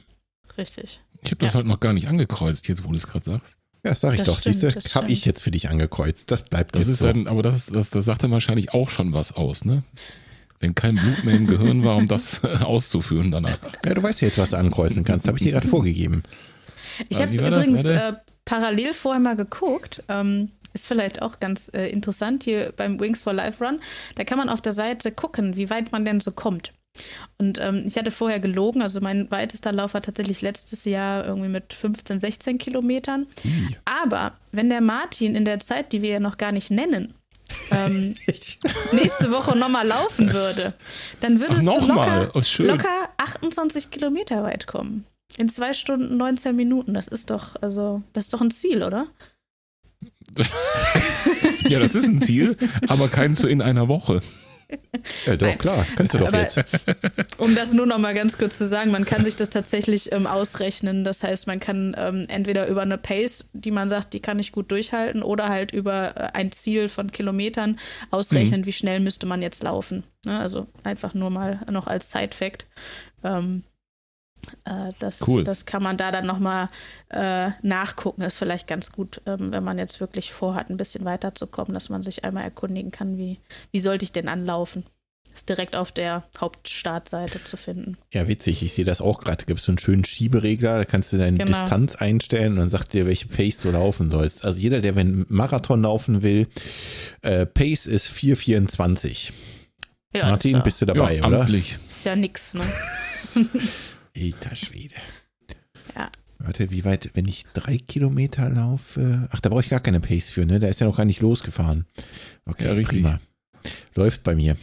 Richtig. 0.57 1.01
Ich 1.23 1.31
habe 1.31 1.37
das 1.37 1.53
Ja. 1.53 1.57
halt 1.57 1.65
noch 1.65 1.79
gar 1.79 1.93
nicht 1.93 2.07
angekreuzt, 2.07 2.67
jetzt 2.67 2.83
wo 2.83 2.89
du 2.91 2.97
es 2.97 3.07
gerade 3.07 3.25
sagst. 3.25 3.57
Ja, 3.83 3.91
das 3.91 4.01
sag 4.01 4.11
ich 4.13 4.19
Das 4.19 4.27
doch. 4.27 4.39
stimmt, 4.39 4.55
Siehst 4.59 4.75
du, 4.75 4.79
das 4.79 4.93
habe 4.95 5.11
ich 5.11 5.25
jetzt 5.25 5.41
für 5.41 5.49
dich 5.49 5.69
angekreuzt. 5.69 6.29
Das 6.29 6.43
bleibt 6.43 6.75
Das 6.75 6.81
jetzt 6.81 6.89
ist 6.93 6.97
so. 6.99 7.07
dann, 7.07 7.27
aber 7.27 7.41
das, 7.41 7.55
ist- 7.55 7.75
das, 7.75 7.89
das 7.89 8.05
sagt 8.05 8.21
dann 8.23 8.29
wahrscheinlich 8.31 8.73
auch 8.75 8.89
schon 8.89 9.11
was 9.13 9.31
aus, 9.31 9.65
ne? 9.65 9.83
Wenn 10.59 10.75
kein 10.75 10.93
Blut 10.95 11.23
mehr 11.23 11.33
im 11.35 11.47
Gehirn 11.47 11.83
war, 11.83 11.95
um 11.95 12.07
das 12.07 12.43
auszuführen 12.61 13.31
danach. 13.31 13.57
ja, 13.83 13.93
du 13.95 14.03
weißt 14.03 14.21
ja 14.21 14.27
jetzt, 14.27 14.37
was 14.37 14.51
du 14.51 14.57
ankreuzen 14.57 15.03
kannst. 15.03 15.27
Habe 15.27 15.39
ich 15.39 15.43
dir 15.43 15.53
gerade 15.53 15.67
vorgegeben. 15.67 16.21
Ich 17.09 17.17
Ah, 17.17 17.21
habe 17.21 17.33
übrigens 17.33 17.85
äh, 17.85 18.13
parallel 18.45 18.93
vorher 18.93 19.19
mal 19.19 19.35
geguckt. 19.35 20.03
Ähm, 20.09 20.49
ist 20.73 20.87
vielleicht 20.87 21.21
auch 21.21 21.39
ganz 21.39 21.69
äh, 21.73 21.87
interessant 21.89 22.43
hier 22.43 22.73
beim 22.75 22.99
Wings 22.99 23.23
for 23.23 23.33
Life 23.33 23.63
Run. 23.63 23.79
Da 24.15 24.23
kann 24.23 24.37
man 24.37 24.49
auf 24.49 24.61
der 24.61 24.71
Seite 24.71 25.11
gucken, 25.11 25.55
wie 25.55 25.69
weit 25.69 25.91
man 25.91 26.05
denn 26.05 26.19
so 26.19 26.31
kommt. 26.31 26.71
Und 27.37 27.57
ähm, 27.59 27.83
ich 27.85 27.95
hatte 27.97 28.11
vorher 28.11 28.39
gelogen, 28.39 28.81
also 28.81 28.99
mein 28.99 29.31
weitester 29.31 29.71
Lauf 29.71 29.93
war 29.93 30.01
tatsächlich 30.01 30.41
letztes 30.41 30.85
Jahr 30.85 31.25
irgendwie 31.25 31.47
mit 31.47 31.73
15, 31.73 32.19
16 32.19 32.57
Kilometern. 32.57 33.27
Ih. 33.43 33.75
Aber 33.85 34.33
wenn 34.51 34.69
der 34.69 34.81
Martin 34.81 35.35
in 35.35 35.45
der 35.45 35.59
Zeit, 35.59 35.93
die 35.93 36.01
wir 36.01 36.09
ja 36.09 36.19
noch 36.19 36.37
gar 36.37 36.51
nicht 36.51 36.69
nennen, 36.69 37.13
ähm, 37.71 38.13
nächste 38.93 39.31
Woche 39.31 39.57
nochmal 39.57 39.85
laufen 39.85 40.31
würde, 40.31 40.73
dann 41.19 41.39
würdest 41.39 41.67
Ach, 41.67 41.79
du 41.79 41.87
locker, 41.87 42.31
Oh, 42.33 42.41
locker 42.59 43.09
28 43.17 43.89
Kilometer 43.89 44.43
weit 44.43 44.67
kommen. 44.67 45.05
In 45.37 45.49
zwei 45.49 45.73
Stunden 45.73 46.17
19 46.17 46.55
Minuten. 46.55 46.93
Das 46.93 47.07
ist 47.07 47.29
doch, 47.29 47.55
also, 47.61 48.03
das 48.13 48.25
ist 48.25 48.33
doch 48.33 48.41
ein 48.41 48.51
Ziel, 48.51 48.83
oder? 48.83 49.07
Ja, 51.69 51.79
das 51.79 51.95
ist 51.95 52.07
ein 52.07 52.21
Ziel, 52.21 52.57
aber 52.87 53.07
keins 53.07 53.39
für 53.39 53.49
in 53.49 53.61
einer 53.61 53.87
Woche. 53.87 54.21
Ja, 55.25 55.35
doch, 55.35 55.57
klar, 55.57 55.85
kannst 55.95 56.13
du 56.13 56.17
doch 56.17 56.29
Aber- 56.29 56.41
jetzt. 56.41 56.57
Um 57.37 57.55
das 57.55 57.73
nur 57.73 57.85
noch 57.85 57.97
mal 57.97 58.13
ganz 58.13 58.37
kurz 58.37 58.57
zu 58.57 58.65
sagen, 58.65 58.89
man 58.91 59.05
kann 59.05 59.23
sich 59.23 59.35
das 59.35 59.49
tatsächlich 59.49 60.11
ähm, 60.11 60.27
ausrechnen. 60.27 61.03
Das 61.03 61.23
heißt, 61.23 61.45
man 61.47 61.59
kann 61.59 61.93
ähm, 61.97 62.25
entweder 62.29 62.67
über 62.67 62.81
eine 62.81 62.97
Pace, 62.97 63.49
die 63.53 63.71
man 63.71 63.89
sagt, 63.89 64.13
die 64.13 64.21
kann 64.21 64.39
ich 64.39 64.51
gut 64.51 64.71
durchhalten, 64.71 65.23
oder 65.23 65.49
halt 65.49 65.71
über 65.73 66.15
äh, 66.17 66.29
ein 66.33 66.51
Ziel 66.51 66.87
von 66.89 67.11
Kilometern 67.11 67.77
ausrechnen, 68.11 68.65
wie 68.65 68.71
schnell 68.73 68.99
müsste 69.01 69.25
man 69.25 69.41
jetzt 69.41 69.61
laufen. 69.63 70.03
Ne? 70.25 70.39
Also 70.39 70.67
einfach 70.83 71.13
nur 71.13 71.29
mal 71.29 71.61
noch 71.69 71.87
als 71.87 72.11
Side-Fact. 72.11 72.65
Ähm, 73.23 73.63
äh, 74.65 74.91
das, 74.99 75.27
Cool. 75.27 75.43
das 75.43 75.65
kann 75.65 75.83
man 75.83 75.97
da 75.97 76.11
dann 76.11 76.25
noch 76.25 76.39
mal 76.39 76.67
äh, 77.09 77.51
nachgucken. 77.61 78.21
Ist 78.21 78.37
vielleicht 78.37 78.67
ganz 78.67 78.91
gut, 78.91 79.21
ähm, 79.25 79.51
wenn 79.51 79.63
man 79.63 79.77
jetzt 79.77 79.99
wirklich 79.99 80.31
vorhat, 80.33 80.69
ein 80.69 80.77
bisschen 80.77 81.05
weiterzukommen, 81.05 81.73
dass 81.73 81.89
man 81.89 82.01
sich 82.03 82.23
einmal 82.25 82.43
erkundigen 82.43 82.91
kann, 82.91 83.17
wie, 83.17 83.39
wie 83.71 83.79
sollte 83.79 84.03
ich 84.05 84.11
denn 84.11 84.27
anlaufen. 84.27 84.85
Ist 85.33 85.47
direkt 85.47 85.77
auf 85.77 85.93
der 85.93 86.23
Hauptstartseite 86.41 87.41
zu 87.45 87.55
finden. 87.55 87.97
Ja, 88.13 88.27
witzig, 88.27 88.61
ich 88.63 88.73
sehe 88.73 88.83
das 88.83 88.99
auch 88.99 89.19
gerade. 89.21 89.37
Da 89.37 89.45
gibt 89.45 89.59
es 89.61 89.65
so 89.65 89.71
einen 89.71 89.77
schönen 89.79 90.03
Schieberegler, 90.03 90.77
da 90.77 90.83
kannst 90.83 91.13
du 91.13 91.17
deine 91.17 91.37
Genau. 91.37 91.49
Distanz 91.57 91.95
einstellen 91.95 92.53
und 92.53 92.59
dann 92.59 92.67
sagt 92.69 92.91
dir, 92.91 93.05
welche 93.05 93.27
Pace 93.27 93.59
du 93.61 93.71
laufen 93.71 94.09
sollst. 94.09 94.43
Also 94.43 94.59
jeder, 94.59 94.81
der 94.81 94.97
wenn 94.97 95.25
Marathon 95.29 95.83
laufen 95.83 96.21
will, 96.21 96.47
äh, 97.21 97.45
Pace 97.45 97.85
ist 97.85 98.07
4,24. 98.09 99.31
Ja, 100.13 100.27
Martin, 100.31 100.51
das 100.51 100.59
ist, 100.59 100.63
bist 100.65 100.81
du 100.81 100.85
Ja, 100.87 100.93
dabei, 100.93 101.23
oder? 101.23 101.39
amtlich. 101.41 101.71
ja, 101.71 101.77
ist 101.87 102.05
ja 102.05 102.15
nix, 102.17 102.53
ne? 102.53 102.63
Alter 104.15 104.55
Schwede. 104.55 104.95
Ja. 105.95 106.11
Warte, 106.39 106.71
wie 106.71 106.83
weit, 106.85 107.11
wenn 107.13 107.27
ich 107.27 107.43
drei 107.53 107.77
Kilometer 107.77 108.49
laufe? 108.49 109.27
Ach, 109.31 109.39
da 109.41 109.49
brauche 109.49 109.61
ich 109.61 109.69
gar 109.69 109.79
keine 109.79 109.99
Pace 109.99 110.29
für, 110.31 110.45
ne? 110.45 110.59
Da 110.59 110.67
ist 110.67 110.79
ja 110.81 110.87
noch 110.87 110.97
gar 110.97 111.05
nicht 111.05 111.21
losgefahren. 111.21 111.85
Okay, 112.45 112.65
Ja, 112.65 112.71
richtig. 112.73 113.03
prima. 113.03 113.19
Läuft 113.95 114.23
bei 114.23 114.33
mir. 114.35 114.57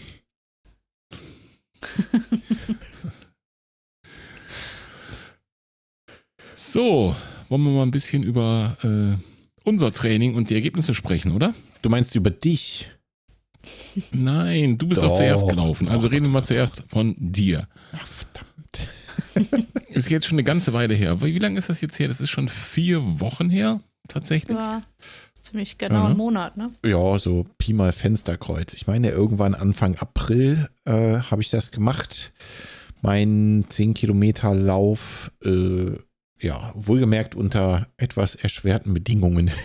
So, 6.54 7.14
wollen 7.48 7.62
wir 7.62 7.70
mal 7.70 7.82
ein 7.84 7.90
bisschen 7.90 8.22
über 8.22 8.76
äh, 8.82 9.16
unser 9.64 9.92
Training 9.92 10.34
und 10.34 10.50
die 10.50 10.54
Ergebnisse 10.54 10.94
sprechen, 10.94 11.32
oder? 11.32 11.54
Du 11.82 11.88
meinst 11.90 12.14
über 12.14 12.30
dich? 12.30 12.90
Nein, 14.12 14.78
du 14.78 14.88
bist 14.88 15.02
doch, 15.02 15.08
Doch, 15.10 15.16
zuerst 15.18 15.46
gelaufen. 15.48 15.88
Also 15.88 16.06
doch, 16.08 16.14
reden 16.14 16.26
wir 16.26 16.32
mal 16.32 16.40
doch, 16.40 16.46
zuerst 16.46 16.84
von 16.88 17.14
dir. 17.18 17.68
Ach, 17.92 18.06
verdammt. 18.06 18.47
Ist 19.88 20.10
jetzt 20.10 20.26
schon 20.26 20.34
eine 20.36 20.44
ganze 20.44 20.72
Weile 20.72 20.94
her. 20.94 21.20
Wie 21.22 21.34
wie 21.34 21.38
lange 21.38 21.58
ist 21.58 21.68
das 21.68 21.80
jetzt 21.80 21.98
her? 21.98 22.08
Das 22.08 22.20
ist 22.20 22.30
schon 22.30 22.48
vier 22.48 23.20
Wochen 23.20 23.50
her, 23.50 23.80
tatsächlich. 24.08 24.56
Ja, 24.56 24.82
ziemlich 25.38 25.78
genau 25.78 25.94
Ja, 25.96 26.04
ne? 26.04 26.10
ein 26.10 26.16
Monat, 26.16 26.56
ne? 26.56 26.70
Ja, 26.84 27.18
so 27.18 27.46
Pi 27.58 27.72
mal 27.72 27.92
Fensterkreuz. 27.92 28.74
Ich 28.74 28.86
meine, 28.86 29.10
irgendwann 29.10 29.54
Anfang 29.54 29.96
April 29.96 30.68
äh, 30.84 30.92
habe 31.20 31.42
ich 31.42 31.50
das 31.50 31.70
gemacht. 31.70 32.32
Mein 33.00 33.64
10 33.68 33.94
Kilometer 33.94 34.54
Lauf, 34.54 35.30
äh, 35.44 35.92
ja, 36.40 36.72
wohlgemerkt 36.74 37.34
unter 37.34 37.88
etwas 37.96 38.34
erschwerten 38.34 38.94
Bedingungen. 38.94 39.50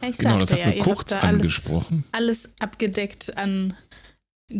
Ich 0.00 0.18
Genau, 0.18 0.38
das 0.38 0.50
sagte 0.50 0.64
hat 0.64 0.70
ja, 0.74 0.78
ihr 0.78 0.84
kurz 0.84 1.12
alles, 1.12 1.24
angesprochen. 1.24 2.04
alles 2.12 2.54
abgedeckt 2.60 3.36
an 3.36 3.74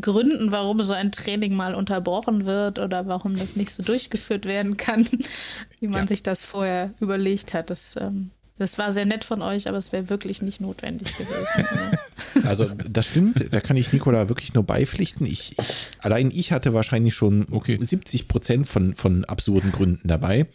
Gründen, 0.00 0.52
warum 0.52 0.82
so 0.82 0.92
ein 0.92 1.12
Training 1.12 1.54
mal 1.54 1.74
unterbrochen 1.74 2.44
wird 2.44 2.78
oder 2.78 3.06
warum 3.06 3.34
das 3.36 3.56
nicht 3.56 3.70
so 3.70 3.82
durchgeführt 3.82 4.44
werden 4.44 4.76
kann, 4.76 5.06
wie 5.80 5.88
man 5.88 6.00
Ja. 6.02 6.06
sich 6.06 6.22
das 6.22 6.44
vorher 6.44 6.92
überlegt 7.00 7.54
hat. 7.54 7.70
Das, 7.70 7.96
ähm, 7.98 8.30
das 8.58 8.78
war 8.78 8.92
sehr 8.92 9.06
nett 9.06 9.24
von 9.24 9.42
euch, 9.42 9.68
aber 9.68 9.78
es 9.78 9.92
wäre 9.92 10.08
wirklich 10.08 10.42
nicht 10.42 10.60
notwendig 10.60 11.16
gewesen. 11.16 11.34
ne? 11.56 12.46
Also 12.48 12.66
das 12.88 13.06
stimmt, 13.06 13.52
da 13.52 13.60
kann 13.60 13.76
ich 13.76 13.92
Nikola 13.92 14.28
wirklich 14.28 14.54
nur 14.54 14.64
beipflichten. 14.64 15.26
Ich, 15.26 15.52
ich, 15.58 15.66
allein 16.00 16.30
ich 16.30 16.52
hatte 16.52 16.72
wahrscheinlich 16.74 17.14
schon 17.14 17.46
Okay. 17.50 17.78
70 17.80 18.28
Prozent 18.28 18.66
von, 18.66 18.94
von 18.94 19.24
absurden 19.24 19.72
Gründen 19.72 20.06
dabei. 20.06 20.46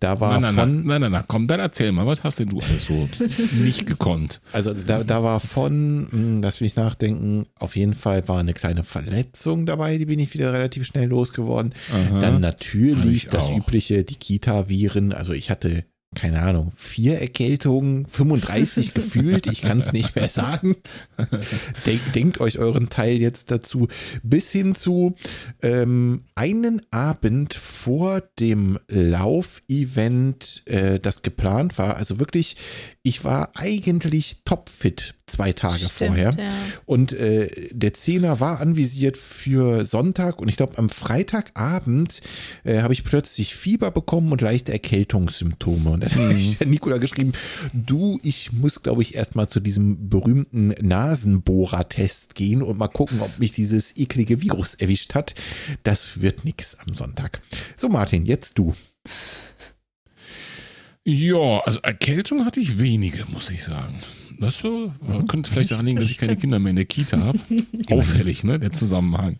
Da 0.00 0.20
war 0.20 0.40
Nein, 0.40 0.42
nein, 0.42 0.54
nein, 0.54 0.64
von, 0.64 0.86
nein, 0.86 1.00
nein, 1.00 1.12
nein, 1.12 1.24
komm, 1.26 1.46
dann 1.46 1.60
erzähl 1.60 1.92
mal, 1.92 2.06
was 2.06 2.22
hast 2.24 2.38
denn 2.38 2.48
du 2.48 2.60
alles 2.60 2.84
so 2.86 3.08
nicht 3.62 3.86
gekonnt? 3.86 4.40
also 4.52 4.74
da, 4.74 5.04
da 5.04 5.22
war 5.22 5.40
von, 5.40 6.08
hm, 6.10 6.42
lass 6.42 6.60
mich 6.60 6.76
nachdenken, 6.76 7.46
auf 7.58 7.76
jeden 7.76 7.94
Fall 7.94 8.26
war 8.28 8.38
eine 8.38 8.54
kleine 8.54 8.84
Verletzung 8.84 9.66
dabei, 9.66 9.98
die 9.98 10.06
bin 10.06 10.18
ich 10.18 10.32
wieder 10.34 10.52
relativ 10.52 10.86
schnell 10.86 11.08
losgeworden. 11.08 11.74
Aha. 11.92 12.18
Dann 12.18 12.40
natürlich 12.40 13.24
ich 13.24 13.28
das 13.28 13.44
auch. 13.44 13.56
übliche, 13.56 14.04
die 14.04 14.16
Kita-Viren. 14.16 15.12
Also 15.12 15.32
ich 15.32 15.50
hatte, 15.50 15.84
keine 16.14 16.42
Ahnung, 16.42 16.72
vier 16.76 17.20
Erkältungen, 17.20 18.06
35 18.06 18.94
gefühlt, 18.94 19.46
ich 19.46 19.62
kann 19.62 19.78
es 19.78 19.92
nicht 19.92 20.14
mehr 20.14 20.28
sagen. 20.28 20.76
Denk, 21.86 22.12
denkt 22.12 22.40
euch 22.40 22.58
euren 22.58 22.90
Teil 22.90 23.16
jetzt 23.16 23.50
dazu. 23.50 23.88
Bis 24.22 24.50
hin 24.50 24.74
zu 24.74 25.14
ähm, 25.62 26.24
einen 26.34 26.82
Abend 26.90 27.54
vor 27.54 28.20
dem 28.38 28.78
Laufevent, 28.88 30.62
äh, 30.66 31.00
das 31.00 31.22
geplant 31.22 31.78
war. 31.78 31.96
Also 31.96 32.20
wirklich, 32.20 32.56
ich 33.02 33.24
war 33.24 33.52
eigentlich 33.54 34.42
topfit 34.44 35.14
zwei 35.26 35.52
Tage 35.52 35.88
Stimmt, 35.88 35.92
vorher. 35.92 36.34
ja. 36.38 36.48
Und 36.86 37.12
äh, 37.12 37.48
der 37.72 37.94
Zehner 37.94 38.40
war 38.40 38.60
anvisiert 38.60 39.16
für 39.16 39.84
Sonntag 39.84 40.40
und 40.40 40.48
ich 40.48 40.56
glaube 40.56 40.78
am 40.78 40.88
Freitagabend 40.88 42.20
äh, 42.64 42.80
habe 42.82 42.92
ich 42.92 43.04
plötzlich 43.04 43.54
Fieber 43.54 43.90
bekommen 43.90 44.32
und 44.32 44.40
leichte 44.40 44.72
Erkältungssymptome. 44.72 45.90
Und 45.90 46.00
dann 46.02 46.10
habe 46.14 46.34
ich 46.34 46.58
der 46.58 46.66
Nikola 46.66 46.98
geschrieben, 46.98 47.32
du, 47.72 48.18
ich 48.22 48.52
muss 48.52 48.82
glaube 48.82 49.02
ich 49.02 49.14
erstmal 49.14 49.48
zu 49.48 49.60
diesem 49.60 50.08
berühmten 50.08 50.68
Nasenbohrer-Test 50.80 52.34
gehen 52.34 52.62
und 52.62 52.78
mal 52.78 52.88
gucken, 52.88 53.20
ob 53.20 53.38
mich 53.38 53.52
dieses 53.52 53.96
eklige 53.96 54.42
Virus 54.42 54.74
erwischt 54.74 55.14
hat. 55.14 55.34
Das 55.84 56.20
wird 56.20 56.44
nix 56.44 56.76
am 56.86 56.94
Sonntag. 56.94 57.40
So 57.76 57.88
Martin, 57.88 58.26
jetzt 58.26 58.58
du. 58.58 58.74
Ja, 61.04 61.60
also 61.64 61.80
Erkältung 61.80 62.44
hatte 62.44 62.60
ich 62.60 62.78
wenige, 62.78 63.24
muss 63.26 63.50
ich 63.50 63.64
sagen. 63.64 64.00
Das 64.42 64.62
äh, 64.64 64.90
könnte 65.28 65.50
vielleicht 65.50 65.70
daran 65.70 65.86
liegen, 65.86 65.98
dass 66.00 66.10
ich 66.10 66.18
keine 66.18 66.36
Kinder 66.36 66.58
mehr 66.58 66.70
in 66.70 66.76
der 66.76 66.84
Kita 66.84 67.20
habe. 67.20 67.38
Auffällig, 67.90 68.44
ne, 68.44 68.58
der 68.58 68.72
Zusammenhang. 68.72 69.38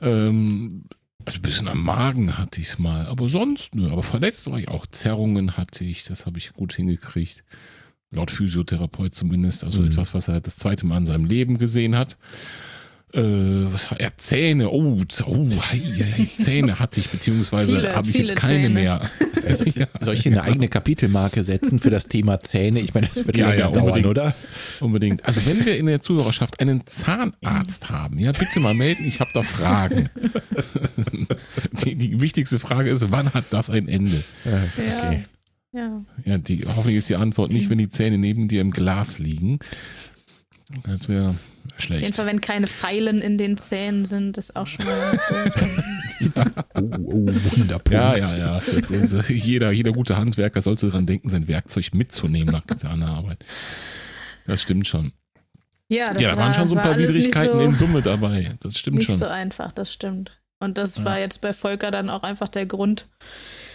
Ähm, 0.00 0.84
also 1.24 1.38
ein 1.38 1.42
bisschen 1.42 1.68
am 1.68 1.82
Magen 1.84 2.38
hatte 2.38 2.60
ich 2.60 2.68
es 2.68 2.78
mal, 2.78 3.06
aber 3.06 3.28
sonst, 3.28 3.74
nö. 3.74 3.90
Aber 3.90 4.02
verletzt 4.02 4.50
war 4.50 4.58
ich 4.58 4.68
auch. 4.68 4.86
Zerrungen 4.86 5.56
hatte 5.56 5.84
ich, 5.84 6.04
das 6.04 6.26
habe 6.26 6.38
ich 6.38 6.52
gut 6.52 6.72
hingekriegt. 6.74 7.44
Laut 8.10 8.30
Physiotherapeut 8.30 9.14
zumindest. 9.14 9.64
Also 9.64 9.80
Mhm. 9.80 9.88
etwas, 9.88 10.14
was 10.14 10.28
er 10.28 10.40
das 10.40 10.56
zweite 10.56 10.84
Mal 10.86 10.98
in 10.98 11.06
seinem 11.06 11.24
Leben 11.24 11.58
gesehen 11.58 11.96
hat. 11.96 12.18
Äh, 13.14 13.20
was 13.72 13.90
hat 13.90 14.00
er? 14.00 14.16
Zähne. 14.16 14.70
Oh, 14.70 14.96
oh 15.26 15.46
hei, 15.70 15.78
hei, 15.78 16.04
hei, 16.04 16.28
Zähne 16.36 16.78
hatte 16.78 16.98
ich, 17.00 17.08
beziehungsweise 17.10 17.94
habe 17.94 18.08
ich 18.08 18.14
jetzt 18.16 18.36
keine 18.36 18.54
Zähne. 18.54 18.68
mehr. 18.70 19.10
Soll 19.50 19.68
ich, 19.68 19.74
soll 20.00 20.14
ich 20.14 20.22
hier 20.22 20.32
eine 20.32 20.42
eigene 20.44 20.68
Kapitelmarke 20.68 21.42
setzen 21.42 21.80
für 21.80 21.90
das 21.90 22.06
Thema 22.06 22.38
Zähne? 22.40 22.78
Ich 22.80 22.94
meine, 22.94 23.08
das 23.08 23.26
wird 23.26 23.36
Ja, 23.36 23.52
ja, 23.52 23.68
dauern, 23.70 23.80
unbedingt. 23.86 24.06
oder? 24.06 24.34
Unbedingt. 24.78 25.24
Also 25.26 25.44
wenn 25.46 25.66
wir 25.66 25.76
in 25.76 25.86
der 25.86 26.00
Zuhörerschaft 26.00 26.60
einen 26.60 26.86
Zahnarzt 26.86 27.90
haben, 27.90 28.20
ja, 28.20 28.30
bitte 28.32 28.60
mal 28.60 28.72
melden, 28.74 29.04
ich 29.04 29.18
habe 29.20 29.30
da 29.34 29.42
Fragen. 29.42 30.08
Die, 31.84 31.94
die 31.96 32.20
wichtigste 32.20 32.58
Frage 32.58 32.90
ist, 32.90 33.10
wann 33.10 33.32
hat 33.34 33.44
das 33.50 33.68
ein 33.70 33.88
Ende? 33.88 34.22
Ja. 34.44 34.62
Okay. 34.72 35.24
Ja. 35.74 36.04
Ja, 36.24 36.38
die, 36.38 36.60
hoffentlich 36.66 36.98
ist 36.98 37.08
die 37.08 37.16
Antwort 37.16 37.50
nicht, 37.50 37.70
wenn 37.70 37.78
die 37.78 37.88
Zähne 37.88 38.18
neben 38.18 38.46
dir 38.46 38.60
im 38.60 38.70
Glas 38.72 39.18
liegen. 39.18 39.58
Das 40.84 41.08
wäre 41.08 41.28
Auf 41.30 41.34
jeden 41.64 41.78
schlecht. 41.78 42.16
Fall, 42.16 42.26
wenn 42.26 42.40
keine 42.40 42.66
Pfeilen 42.66 43.18
in 43.18 43.38
den 43.38 43.56
Zähnen 43.56 44.04
sind, 44.04 44.38
ist 44.38 44.56
auch 44.56 44.66
schon 44.66 44.84
mal. 44.84 45.18
Oh, 46.74 46.80
oh, 46.80 47.26
Wunderpunkt. 47.56 47.90
Ja, 47.90 48.16
ja, 48.16 48.36
ja. 48.36 48.58
Äh, 48.58 49.32
jeder, 49.32 49.72
jeder 49.72 49.90
gute 49.90 50.16
Handwerker 50.16 50.62
sollte 50.62 50.86
daran 50.86 51.04
denken, 51.04 51.30
sein 51.30 51.48
Werkzeug 51.48 51.92
mitzunehmen 51.94 52.52
nach 52.52 52.62
seiner 52.78 53.08
Arbeit. 53.08 53.44
Das 54.46 54.62
stimmt 54.62 54.86
schon. 54.86 55.12
Ja, 55.88 56.12
das 56.14 56.22
ja, 56.22 56.30
da 56.30 56.36
war, 56.36 56.44
waren 56.44 56.54
schon 56.54 56.68
so 56.68 56.76
ein 56.76 56.82
paar 56.82 56.96
nicht 56.96 57.08
Widrigkeiten 57.08 57.56
so, 57.56 57.60
in 57.64 57.76
Summe 57.76 58.02
dabei. 58.02 58.54
Das 58.60 58.78
stimmt 58.78 58.98
Nicht 58.98 59.06
schon. 59.06 59.18
so 59.18 59.26
einfach, 59.26 59.72
das 59.72 59.92
stimmt. 59.92 60.40
Und 60.60 60.78
das 60.78 60.98
Ja. 60.98 61.04
war 61.04 61.18
jetzt 61.18 61.40
bei 61.40 61.52
Volker 61.52 61.90
dann 61.90 62.08
auch 62.08 62.22
einfach 62.22 62.48
der 62.48 62.66
Grund, 62.66 63.08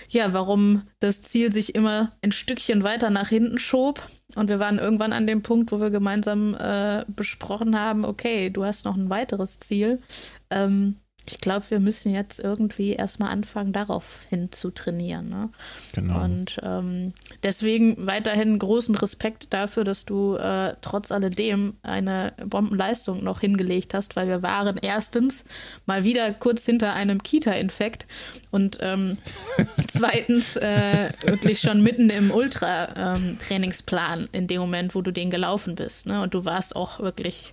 ja, 0.07 0.33
warum 0.33 0.83
das 0.99 1.21
Ziel 1.21 1.51
sich 1.51 1.75
immer 1.75 2.13
ein 2.21 2.31
Stückchen 2.31 2.83
weiter 2.83 3.09
nach 3.09 3.29
hinten 3.29 3.59
schob. 3.59 4.03
Und 4.35 4.49
wir 4.49 4.59
waren 4.59 4.79
irgendwann 4.79 5.13
an 5.13 5.27
dem 5.27 5.41
Punkt, 5.41 5.71
wo 5.71 5.79
wir 5.79 5.89
gemeinsam 5.89 6.55
äh, 6.55 7.05
besprochen 7.07 7.79
haben, 7.79 8.05
okay, 8.05 8.49
du 8.49 8.63
hast 8.63 8.85
noch 8.85 8.95
ein 8.95 9.09
weiteres 9.09 9.59
Ziel. 9.59 10.01
Ähm, 10.49 10.97
ich 11.29 11.41
glaube, 11.41 11.69
wir 11.69 11.79
müssen 11.79 12.13
jetzt 12.13 12.39
irgendwie 12.39 12.93
erstmal 12.93 13.31
anfangen, 13.31 13.73
darauf 13.73 14.25
hin 14.29 14.51
zu 14.51 14.71
trainieren. 14.71 15.27
Ne? 15.29 15.49
Genau. 15.93 16.23
Und 16.23 16.57
ähm, 16.63 17.13
deswegen 17.43 18.07
weiterhin 18.07 18.57
großen 18.57 18.95
Respekt 18.95 19.53
dafür, 19.53 19.83
dass 19.83 20.05
du 20.05 20.35
äh, 20.35 20.75
trotz 20.81 21.11
alledem 21.11 21.75
eine 21.83 22.33
Bombenleistung 22.45 23.23
noch 23.23 23.41
hingelegt 23.41 23.93
hast, 23.93 24.15
weil 24.15 24.27
wir 24.27 24.41
waren 24.41 24.77
erstens 24.81 25.43
mal 25.85 26.03
wieder 26.03 26.31
kurz 26.33 26.65
hinter 26.65 26.93
einem 26.93 27.21
Kita-Infekt 27.21 28.05
und 28.51 28.77
ähm, 28.81 29.17
zweitens 29.87 30.55
äh, 30.55 31.09
wirklich 31.23 31.59
schon 31.59 31.83
mitten 31.83 32.09
im 32.09 32.31
Ultra-Trainingsplan 32.31 34.21
ähm, 34.21 34.29
in 34.31 34.47
dem 34.47 34.61
Moment, 34.61 34.95
wo 34.95 35.01
du 35.01 35.11
den 35.11 35.29
gelaufen 35.29 35.75
bist. 35.75 36.05
Ne? 36.05 36.21
Und 36.21 36.33
du 36.33 36.45
warst 36.45 36.75
auch 36.75 36.99
wirklich 36.99 37.51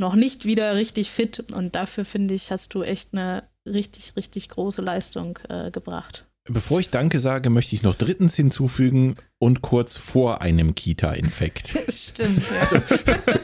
noch 0.00 0.14
nicht 0.16 0.44
wieder 0.46 0.74
richtig 0.74 1.10
fit. 1.10 1.44
Und 1.52 1.74
dafür, 1.76 2.04
finde 2.04 2.34
ich, 2.34 2.50
hast 2.50 2.74
du 2.74 2.82
echt 2.82 3.10
eine 3.12 3.44
richtig, 3.68 4.14
richtig 4.16 4.48
große 4.48 4.82
Leistung 4.82 5.38
äh, 5.48 5.70
gebracht. 5.70 6.26
Bevor 6.48 6.80
ich 6.80 6.88
Danke 6.90 7.18
sage, 7.20 7.50
möchte 7.50 7.76
ich 7.76 7.82
noch 7.82 7.94
drittens 7.94 8.34
hinzufügen 8.34 9.16
und 9.38 9.60
kurz 9.60 9.96
vor 9.98 10.40
einem 10.40 10.74
Kita-Infekt. 10.74 11.76
Stimmt, 11.88 12.42
ja. 12.50 12.60
Also, 12.60 12.76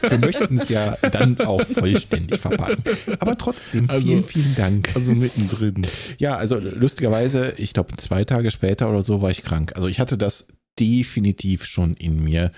wir 0.09 0.17
möchten 0.17 0.57
es 0.57 0.67
ja 0.67 0.97
dann 1.11 1.39
auch 1.41 1.61
vollständig 1.63 2.39
verpacken. 2.41 2.83
Aber 3.19 3.37
trotzdem, 3.37 3.87
vielen, 3.87 3.89
Also- 3.91 4.21
vielen 4.23 4.55
Dank. 4.55 4.89
Also 4.95 5.13
mittendrin. 5.13 5.85
Ja, 6.17 6.35
also 6.37 6.57
lustigerweise, 6.57 7.53
ich 7.57 7.73
glaube, 7.73 7.95
zwei 7.97 8.25
Tage 8.25 8.49
später 8.49 8.89
oder 8.89 9.03
so 9.03 9.21
war 9.21 9.29
ich 9.29 9.43
krank. 9.43 9.73
Also 9.75 9.87
ich 9.87 9.99
hatte 9.99 10.17
das 10.17 10.47
definitiv 10.79 11.65
schon 11.65 11.93
in 11.95 12.23
mir 12.23 12.51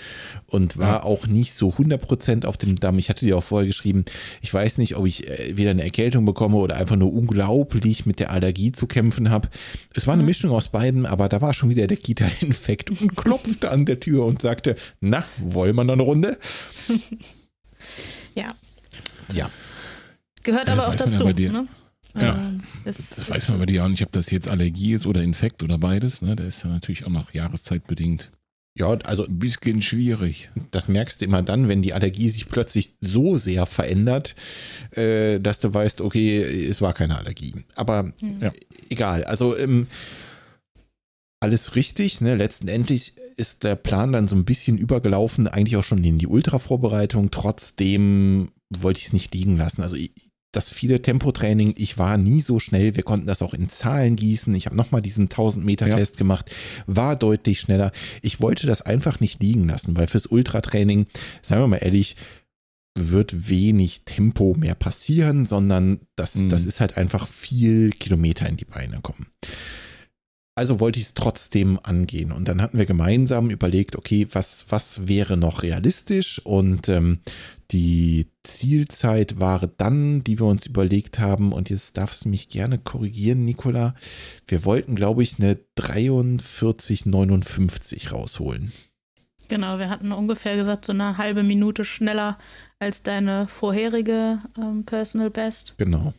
und 0.47 0.77
war 0.77 1.05
auch 1.05 1.27
nicht 1.27 1.53
so 1.53 1.69
100% 1.69 2.45
auf 2.45 2.57
dem 2.57 2.75
Damm. 2.75 2.97
Ich 2.97 3.09
hatte 3.09 3.25
dir 3.25 3.37
auch 3.37 3.43
vorher 3.43 3.67
geschrieben, 3.67 4.05
ich 4.41 4.53
weiß 4.53 4.77
nicht, 4.77 4.95
ob 4.95 5.05
ich 5.05 5.27
äh, 5.27 5.57
wieder 5.57 5.71
eine 5.71 5.83
Erkältung 5.83 6.25
bekomme 6.25 6.57
oder 6.57 6.75
einfach 6.75 6.95
nur 6.95 7.13
unglaublich 7.13 8.05
mit 8.05 8.19
der 8.19 8.31
Allergie 8.31 8.71
zu 8.71 8.87
kämpfen 8.87 9.29
habe. 9.29 9.49
Es 9.93 10.07
war 10.07 10.13
eine 10.13 10.23
Mischung 10.23 10.51
aus 10.51 10.69
beiden, 10.69 11.05
aber 11.05 11.29
da 11.29 11.41
war 11.41 11.53
schon 11.53 11.69
wieder 11.69 11.87
der 11.87 11.97
Kita-Infekt 11.97 12.89
und 13.01 13.15
klopfte 13.15 13.71
an 13.71 13.85
der 13.85 13.99
Tür 13.99 14.25
und 14.25 14.41
sagte, 14.41 14.75
na, 15.01 15.23
wollen 15.37 15.75
wir 15.75 15.83
noch 15.83 15.93
eine 15.93 16.03
Runde? 16.03 16.37
ja. 18.35 18.47
Ja. 19.33 19.49
Gehört 20.43 20.67
Ja, 20.67 20.73
aber 20.73 20.83
auch 20.83 20.89
man 20.89 20.97
ja 20.97 21.05
dazu. 21.05 21.23
Ne? 21.25 21.67
Ja. 22.21 22.35
Ähm, 22.37 22.61
ist, 22.85 23.11
Das 23.11 23.17
ist 23.19 23.29
weiß 23.29 23.49
man 23.49 23.59
bei 23.59 23.65
dir 23.65 23.83
auch 23.83 23.89
nicht, 23.89 24.03
ob 24.03 24.11
das 24.11 24.31
jetzt 24.31 24.47
Allergie 24.47 24.93
ist 24.93 25.05
oder 25.05 25.21
Infekt 25.23 25.63
oder 25.63 25.77
beides. 25.77 26.21
Ne? 26.21 26.35
Der 26.35 26.47
ist 26.47 26.63
ja 26.63 26.69
natürlich 26.69 27.05
auch 27.05 27.09
noch 27.09 27.33
jahreszeitbedingt 27.33 28.31
Ja, 28.77 28.87
also 29.03 29.25
ein 29.25 29.39
bisschen 29.39 29.81
schwierig. 29.81 30.49
das 30.71 30.87
merkst 30.87 31.21
du 31.21 31.25
immer 31.25 31.41
dann, 31.41 31.67
wenn 31.67 31.81
die 31.81 31.93
Allergie 31.93 32.29
sich 32.29 32.47
plötzlich 32.47 32.95
so 33.01 33.37
sehr 33.37 33.65
verändert, 33.65 34.35
äh, 34.91 35.39
dass 35.39 35.59
du 35.59 35.73
weißt, 35.73 36.01
okay, 36.01 36.41
es 36.67 36.81
war 36.81 36.93
keine 36.93 37.17
Allergie. 37.17 37.53
Aber 37.75 38.13
Ja. 38.39 38.51
egal. 38.89 39.23
Also 39.25 39.57
ähm, 39.57 39.87
alles 41.41 41.75
richtig. 41.75 42.21
Ne? 42.21 42.35
Letztendlich 42.35 43.13
ist 43.37 43.63
der 43.63 43.75
Plan 43.75 44.11
dann 44.11 44.27
so 44.27 44.35
ein 44.35 44.45
bisschen 44.45 44.77
übergelaufen, 44.77 45.47
eigentlich 45.47 45.77
auch 45.77 45.83
schon 45.83 46.03
in 46.03 46.17
die 46.17 46.27
Ultra-Vorbereitung. 46.27 47.31
Trotzdem 47.31 48.51
wollte 48.69 48.99
ich 48.99 49.07
es 49.07 49.13
nicht 49.13 49.33
liegen 49.33 49.55
lassen. 49.57 49.81
Also 49.81 49.95
ich, 49.95 50.11
das 50.51 50.69
viele 50.69 51.01
Tempotraining, 51.01 51.75
ich 51.77 51.97
war 51.97 52.17
nie 52.17 52.41
so 52.41 52.59
schnell. 52.59 52.95
Wir 52.95 53.03
konnten 53.03 53.27
das 53.27 53.41
auch 53.41 53.53
in 53.53 53.69
Zahlen 53.69 54.15
gießen. 54.15 54.53
Ich 54.55 54.65
habe 54.65 54.75
nochmal 54.75 55.01
diesen 55.01 55.29
1000-Meter-Test 55.29 56.17
gemacht, 56.17 56.49
war 56.87 57.15
deutlich 57.15 57.59
schneller. 57.59 57.91
Ich 58.21 58.41
wollte 58.41 58.65
das 58.65 58.81
einfach 58.81 59.19
nicht 59.19 59.41
liegen 59.43 59.67
lassen, 59.67 59.95
weil 59.95 60.07
fürs 60.07 60.25
Ultratraining, 60.25 61.05
sagen 61.41 61.61
wir 61.61 61.67
mal 61.67 61.77
ehrlich, 61.77 62.15
wird 62.97 63.47
wenig 63.49 64.05
Tempo 64.05 64.55
mehr 64.57 64.75
passieren, 64.75 65.45
sondern 65.45 65.99
das, 66.15 66.35
Mhm. 66.35 66.49
das 66.49 66.65
ist 66.65 66.81
halt 66.81 66.97
einfach 66.97 67.27
viel 67.27 67.91
Kilometer 67.91 68.49
in 68.49 68.57
die 68.57 68.65
Beine 68.65 68.99
kommen. 69.01 69.27
Also 70.59 70.79
wollte 70.81 70.99
ich 70.99 71.05
es 71.05 71.13
trotzdem 71.13 71.79
angehen. 71.83 72.33
Und 72.33 72.49
dann 72.49 72.61
hatten 72.61 72.77
wir 72.77 72.85
gemeinsam 72.85 73.49
überlegt, 73.49 73.95
okay, 73.95 74.27
was, 74.33 74.65
was 74.67 75.07
wäre 75.07 75.37
noch 75.37 75.63
realistisch? 75.63 76.45
Und 76.45 76.89
ähm, 76.89 77.19
die 77.71 78.27
Zielzeit 78.43 79.39
war 79.39 79.67
dann, 79.67 80.21
die 80.21 80.37
wir 80.37 80.47
uns 80.47 80.65
überlegt 80.65 81.17
haben, 81.17 81.53
und 81.53 81.69
jetzt 81.69 81.95
darfst 81.95 82.25
du 82.25 82.29
mich 82.29 82.49
gerne 82.49 82.77
korrigieren, 82.77 83.39
Nicola. 83.39 83.95
Wir 84.47 84.65
wollten, 84.65 84.97
glaube 84.97 85.23
ich, 85.23 85.39
eine 85.39 85.57
43,59 85.77 88.11
rausholen. 88.11 88.73
Genau, 89.47 89.79
wir 89.79 89.89
hatten 89.89 90.11
ungefähr 90.11 90.57
gesagt, 90.57 90.83
so 90.83 90.91
eine 90.91 91.17
halbe 91.17 91.43
Minute 91.43 91.85
schneller 91.85 92.37
als 92.79 93.01
deine 93.01 93.47
vorherige 93.47 94.41
ähm, 94.57 94.83
Personal 94.83 95.29
Best. 95.29 95.75
Genau. 95.77 96.13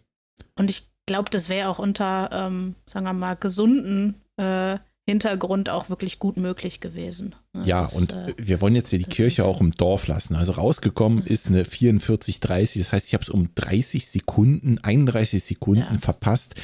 Und 0.55 0.71
ich 0.71 0.91
glaube, 1.11 1.29
das 1.29 1.49
wäre 1.49 1.69
auch 1.69 1.81
unter, 1.81 2.31
ähm, 2.33 2.77
sagen 2.87 3.05
wir 3.05 3.13
mal, 3.13 3.35
gesunden 3.35 4.15
äh, 4.41 4.79
Hintergrund 5.11 5.69
auch 5.71 5.91
wirklich 5.91 6.19
gut 6.19 6.37
möglich 6.37 6.79
gewesen. 6.81 7.35
Ne, 7.53 7.63
Ja, 7.65 7.85
das, 7.85 7.95
und 7.95 8.13
äh, 8.13 8.33
wir 8.37 8.61
wollen 8.61 8.77
jetzt 8.77 8.91
hier 8.91 8.99
die 8.99 9.07
Kirche 9.07 9.45
auch 9.45 9.61
im 9.61 9.73
Dorf 9.73 10.07
lassen. 10.07 10.37
Also 10.37 10.53
rausgekommen 10.53 11.25
ist 11.25 11.49
eine 11.49 11.65
44,30. 11.65 12.79
Das 12.79 12.93
heißt, 12.93 13.09
ich 13.09 13.15
habe 13.15 13.23
es 13.23 13.29
um 13.29 13.49
30 13.55 14.07
Sekunden, 14.07 14.79
31 14.79 15.43
Sekunden 15.43 15.95
Ja. 15.95 15.99
verpasst. 15.99 16.55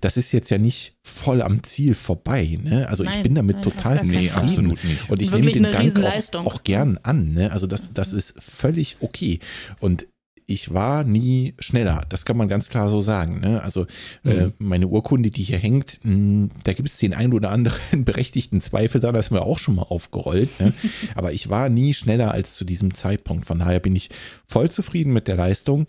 Das 0.00 0.16
ist 0.16 0.30
jetzt 0.32 0.50
ja 0.50 0.58
nicht 0.58 0.94
voll 1.02 1.42
am 1.42 1.64
Ziel 1.64 1.94
vorbei. 1.94 2.58
Ne? 2.62 2.88
Also 2.88 3.02
ich 3.02 3.10
Nein, 3.10 3.22
bin 3.24 3.34
damit 3.34 3.56
nein, 3.56 3.62
total 3.64 4.04
Nee, 4.04 4.30
absolut 4.30 4.84
nicht. 4.84 5.10
Und 5.10 5.20
ich 5.20 5.32
nehme 5.32 5.50
den 5.50 5.64
Dank 5.64 5.96
auch, 6.04 6.46
auch 6.46 6.62
gern 6.64 6.98
an. 7.02 7.32
Ne? 7.32 7.50
Also 7.50 7.66
das, 7.66 7.92
das 7.92 8.12
ist 8.12 8.34
völlig 8.38 8.98
okay. 9.00 9.40
Und 9.80 10.06
ich 10.48 10.72
war 10.72 11.02
nie 11.02 11.54
schneller. 11.58 12.04
Das 12.08 12.24
kann 12.24 12.36
man 12.36 12.46
ganz 12.48 12.68
klar 12.68 12.88
so 12.88 13.00
sagen. 13.00 13.40
Ne? 13.40 13.60
Also 13.62 13.86
äh, 14.24 14.46
Mhm. 14.46 14.52
meine 14.58 14.86
Urkunde, 14.86 15.30
die 15.30 15.42
hier 15.42 15.58
hängt, 15.58 15.98
mh, 16.04 16.50
da 16.62 16.72
gibt 16.72 16.88
es 16.88 16.98
den 16.98 17.14
einen 17.14 17.32
oder 17.32 17.50
anderen 17.50 18.04
berechtigten 18.04 18.60
Zweifel 18.60 19.00
da. 19.00 19.10
Das 19.10 19.26
haben 19.26 19.36
wir 19.36 19.42
auch 19.42 19.58
schon 19.58 19.74
mal 19.74 19.82
aufgerollt. 19.82 20.60
Ne? 20.60 20.72
Aber 21.16 21.32
ich 21.32 21.48
war 21.48 21.68
nie 21.68 21.94
schneller 21.94 22.30
als 22.30 22.54
zu 22.54 22.64
diesem 22.64 22.94
Zeitpunkt. 22.94 23.44
Von 23.46 23.58
daher 23.58 23.80
bin 23.80 23.96
ich 23.96 24.08
voll 24.46 24.70
zufrieden 24.70 25.12
mit 25.12 25.26
der 25.26 25.34
Leistung. 25.36 25.86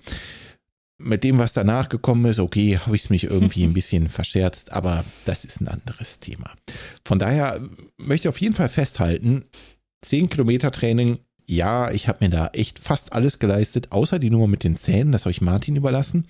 Mit 1.00 1.24
dem, 1.24 1.38
was 1.38 1.54
danach 1.54 1.90
gekommen 1.90 2.26
ist, 2.26 2.40
okay, 2.40 2.80
habe 2.80 2.96
ich 2.96 3.04
es 3.04 3.10
mich 3.12 3.26
irgendwie 3.26 3.64
ein 3.64 3.74
bisschen 3.76 4.10
verscherzt, 4.10 4.72
aber 4.72 5.06
das 5.26 5.46
ist 5.46 5.62
ein 5.62 5.68
anderes 5.68 6.18
Thema. 6.18 6.50
Von 7.06 7.20
daher 7.20 7.62
möchte 7.98 8.28
ich 8.28 8.30
auf 8.30 8.42
jeden 8.42 8.56
Fall 8.56 8.70
festhalten, 8.70 9.46
10 10.02 10.30
Kilometer 10.30 10.72
Training, 10.72 11.20
ja, 11.50 11.92
ich 11.92 12.08
habe 12.08 12.26
mir 12.26 12.30
da 12.30 12.48
echt 12.48 12.80
fast 12.80 13.14
alles 13.14 13.40
geleistet, 13.40 13.92
außer 13.92 14.20
die 14.20 14.30
Nummer 14.30 14.48
mit 14.48 14.64
den 14.64 14.76
Zähnen, 14.76 15.12
das 15.12 15.24
habe 15.24 15.32
ich 15.32 15.42
Martin 15.42 15.76
überlassen. 15.76 16.28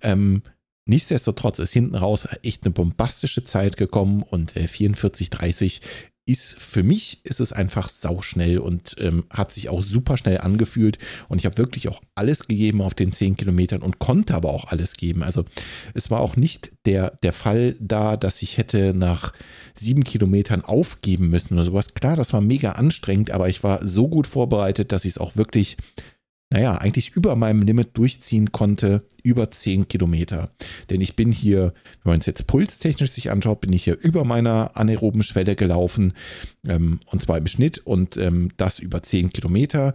Ähm, 0.00 0.42
nichtsdestotrotz 0.86 1.58
ist 1.58 1.72
hinten 1.72 1.96
raus 1.96 2.28
echt 2.42 2.64
eine 2.64 2.72
bombastische 2.72 3.44
Zeit 3.44 3.76
gekommen 3.76 4.22
und 4.22 4.56
äh, 4.56 4.64
44,30 4.64 5.80
ist 6.26 6.58
für 6.58 6.82
mich 6.82 7.20
ist 7.24 7.40
es 7.40 7.52
einfach 7.52 7.88
sauschnell 7.88 8.58
und 8.58 8.96
ähm, 8.98 9.24
hat 9.30 9.52
sich 9.52 9.68
auch 9.68 9.82
super 9.82 10.16
schnell 10.16 10.38
angefühlt 10.38 10.98
und 11.28 11.38
ich 11.38 11.44
habe 11.44 11.58
wirklich 11.58 11.88
auch 11.88 12.00
alles 12.14 12.46
gegeben 12.46 12.80
auf 12.80 12.94
den 12.94 13.12
10 13.12 13.36
Kilometern 13.36 13.82
und 13.82 13.98
konnte 13.98 14.34
aber 14.34 14.50
auch 14.50 14.66
alles 14.66 14.94
geben. 14.94 15.22
Also 15.22 15.44
es 15.92 16.10
war 16.10 16.20
auch 16.20 16.36
nicht 16.36 16.72
der, 16.86 17.10
der 17.22 17.34
Fall 17.34 17.76
da, 17.78 18.16
dass 18.16 18.40
ich 18.40 18.56
hätte 18.56 18.94
nach 18.94 19.32
sieben 19.74 20.02
Kilometern 20.02 20.64
aufgeben 20.64 21.28
müssen 21.28 21.54
oder 21.54 21.64
sowas. 21.64 21.92
Klar, 21.92 22.16
das 22.16 22.32
war 22.32 22.40
mega 22.40 22.72
anstrengend, 22.72 23.30
aber 23.30 23.48
ich 23.48 23.62
war 23.62 23.86
so 23.86 24.08
gut 24.08 24.26
vorbereitet, 24.26 24.92
dass 24.92 25.04
ich 25.04 25.12
es 25.12 25.18
auch 25.18 25.36
wirklich, 25.36 25.76
naja, 26.54 26.76
eigentlich 26.76 27.10
über 27.16 27.34
meinem 27.34 27.62
Limit 27.62 27.98
durchziehen 27.98 28.52
konnte, 28.52 29.04
über 29.24 29.50
zehn 29.50 29.88
Kilometer. 29.88 30.52
Denn 30.88 31.00
ich 31.00 31.16
bin 31.16 31.32
hier, 31.32 31.74
wenn 32.04 32.12
man 32.12 32.20
es 32.20 32.26
jetzt 32.26 32.46
pulstechnisch 32.46 33.10
sich 33.10 33.32
anschaut, 33.32 33.60
bin 33.60 33.72
ich 33.72 33.82
hier 33.82 33.98
über 33.98 34.24
meiner 34.24 34.76
anaeroben 34.76 35.24
Schwelle 35.24 35.56
gelaufen, 35.56 36.12
ähm, 36.64 37.00
und 37.06 37.20
zwar 37.20 37.38
im 37.38 37.48
Schnitt 37.48 37.78
und 37.78 38.16
ähm, 38.18 38.52
das 38.56 38.78
über 38.78 39.02
zehn 39.02 39.32
Kilometer. 39.32 39.94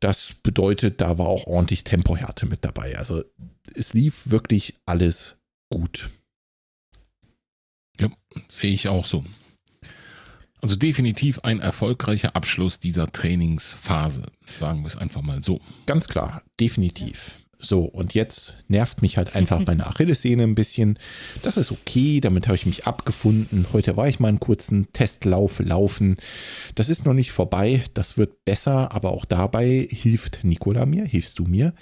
Das 0.00 0.34
bedeutet, 0.42 1.00
da 1.00 1.16
war 1.16 1.28
auch 1.28 1.46
ordentlich 1.46 1.84
Tempohärte 1.84 2.46
mit 2.46 2.64
dabei. 2.64 2.98
Also 2.98 3.22
es 3.72 3.94
lief 3.94 4.28
wirklich 4.28 4.74
alles 4.84 5.36
gut. 5.70 6.10
Ja, 8.00 8.10
sehe 8.48 8.74
ich 8.74 8.88
auch 8.88 9.06
so. 9.06 9.24
Also 10.66 10.74
definitiv 10.74 11.38
ein 11.44 11.60
erfolgreicher 11.60 12.34
Abschluss 12.34 12.80
dieser 12.80 13.12
Trainingsphase, 13.12 14.24
sagen 14.56 14.80
wir 14.80 14.88
es 14.88 14.96
einfach 14.96 15.22
mal 15.22 15.40
so. 15.40 15.60
Ganz 15.86 16.08
klar, 16.08 16.42
definitiv. 16.58 17.38
So, 17.60 17.82
und 17.82 18.14
jetzt 18.14 18.56
nervt 18.66 19.00
mich 19.00 19.16
halt 19.16 19.36
einfach 19.36 19.60
meine 19.64 19.86
Achillessehne 19.86 20.42
ein 20.42 20.56
bisschen. 20.56 20.98
Das 21.44 21.56
ist 21.56 21.70
okay, 21.70 22.18
damit 22.18 22.48
habe 22.48 22.56
ich 22.56 22.66
mich 22.66 22.84
abgefunden. 22.84 23.66
Heute 23.72 23.96
war 23.96 24.08
ich 24.08 24.18
mal 24.18 24.26
einen 24.26 24.40
kurzen 24.40 24.92
Testlauf 24.92 25.60
laufen. 25.60 26.16
Das 26.74 26.88
ist 26.88 27.06
noch 27.06 27.14
nicht 27.14 27.30
vorbei, 27.30 27.84
das 27.94 28.18
wird 28.18 28.44
besser, 28.44 28.92
aber 28.92 29.12
auch 29.12 29.24
dabei 29.24 29.86
hilft 29.88 30.42
Nicola 30.42 30.84
mir, 30.84 31.04
hilfst 31.04 31.38
du 31.38 31.44
mir, 31.44 31.74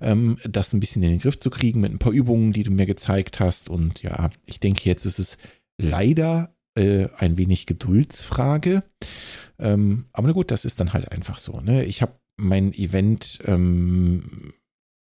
ähm, 0.00 0.36
das 0.42 0.72
ein 0.72 0.80
bisschen 0.80 1.04
in 1.04 1.10
den 1.10 1.20
Griff 1.20 1.38
zu 1.38 1.48
kriegen 1.48 1.80
mit 1.80 1.92
ein 1.92 2.00
paar 2.00 2.12
Übungen, 2.12 2.52
die 2.52 2.64
du 2.64 2.72
mir 2.72 2.86
gezeigt 2.86 3.38
hast. 3.38 3.70
Und 3.70 4.02
ja, 4.02 4.30
ich 4.46 4.58
denke, 4.58 4.88
jetzt 4.88 5.04
ist 5.04 5.20
es 5.20 5.38
leider 5.78 6.51
äh, 6.74 7.08
ein 7.18 7.36
wenig 7.36 7.66
Geduldsfrage. 7.66 8.82
Ähm, 9.58 10.06
aber 10.12 10.28
na 10.28 10.32
gut, 10.32 10.50
das 10.50 10.64
ist 10.64 10.80
dann 10.80 10.92
halt 10.92 11.12
einfach 11.12 11.38
so. 11.38 11.60
Ne? 11.60 11.84
Ich 11.84 12.02
habe 12.02 12.18
mein 12.36 12.72
Event 12.72 13.38
ähm, 13.44 14.54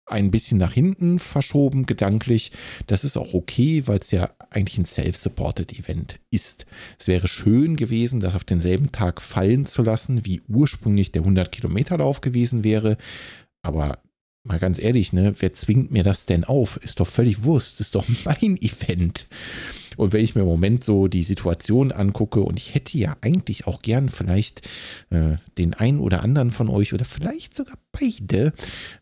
ein 0.07 0.31
bisschen 0.31 0.57
nach 0.57 0.71
hinten 0.71 1.19
verschoben, 1.19 1.85
gedanklich. 1.85 2.51
Das 2.87 3.03
ist 3.03 3.17
auch 3.17 3.33
okay, 3.33 3.85
weil 3.87 3.99
es 3.99 4.11
ja 4.11 4.31
eigentlich 4.49 4.77
ein 4.77 4.85
self-supported 4.85 5.77
Event 5.77 6.19
ist. 6.31 6.65
Es 6.97 7.07
wäre 7.07 7.27
schön 7.27 7.75
gewesen, 7.75 8.19
das 8.19 8.35
auf 8.35 8.45
denselben 8.45 8.91
Tag 8.91 9.21
fallen 9.21 9.65
zu 9.65 9.83
lassen, 9.83 10.25
wie 10.25 10.41
ursprünglich 10.47 11.11
der 11.11 11.23
100-Kilometer-Lauf 11.23 12.21
gewesen 12.21 12.63
wäre. 12.63 12.97
Aber 13.61 13.99
mal 14.43 14.59
ganz 14.59 14.79
ehrlich, 14.79 15.11
ne, 15.11 15.35
wer 15.39 15.51
zwingt 15.51 15.91
mir 15.91 16.03
das 16.03 16.25
denn 16.25 16.45
auf? 16.45 16.77
Ist 16.77 17.01
doch 17.01 17.07
völlig 17.07 17.43
Wurst, 17.43 17.81
ist 17.81 17.95
doch 17.95 18.05
mein 18.25 18.57
Event. 18.61 19.27
Und 19.97 20.13
wenn 20.13 20.23
ich 20.23 20.35
mir 20.35 20.41
im 20.41 20.47
Moment 20.47 20.83
so 20.83 21.07
die 21.07 21.23
Situation 21.23 21.91
angucke 21.91 22.39
und 22.41 22.57
ich 22.57 22.73
hätte 22.73 22.97
ja 22.97 23.17
eigentlich 23.21 23.67
auch 23.67 23.81
gern 23.81 24.09
vielleicht 24.09 24.67
äh, 25.09 25.37
den 25.57 25.73
einen 25.73 25.99
oder 25.99 26.23
anderen 26.23 26.51
von 26.51 26.69
euch 26.69 26.93
oder 26.93 27.03
vielleicht 27.03 27.55
sogar 27.55 27.77
beide 27.91 28.53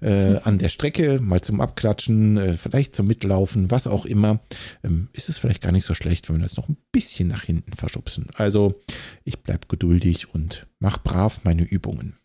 äh, 0.02 0.38
an 0.44 0.58
der 0.58 0.70
Strecke 0.70 1.20
mal 1.22 1.42
zum 1.42 1.62
Abklatschen, 1.62 2.38
äh, 2.38 2.54
vielleicht 2.54 2.96
zum 2.96 3.08
Mitlaufen, 3.08 3.70
was 3.70 3.88
auch 3.88 4.06
immer, 4.06 4.40
ähm, 4.84 5.10
ist 5.14 5.30
es 5.30 5.38
vielleicht 5.38 5.62
gar 5.62 5.72
nicht 5.72 5.86
so 5.86 5.94
schlecht, 5.94 6.30
wenn 6.30 6.38
wir 6.38 6.44
das 6.44 6.58
noch 6.58 6.70
ein 6.70 6.78
bisschen 6.92 7.28
nach 7.28 7.44
hinten 7.44 7.74
verschubsen. 7.74 8.28
Also 8.36 8.82
ich 9.24 9.44
bleibe 9.44 9.68
geduldig 9.68 10.34
und 10.34 10.68
mach 10.80 10.98
brav 10.98 11.42
meine 11.44 11.64
Übungen. 11.64 12.18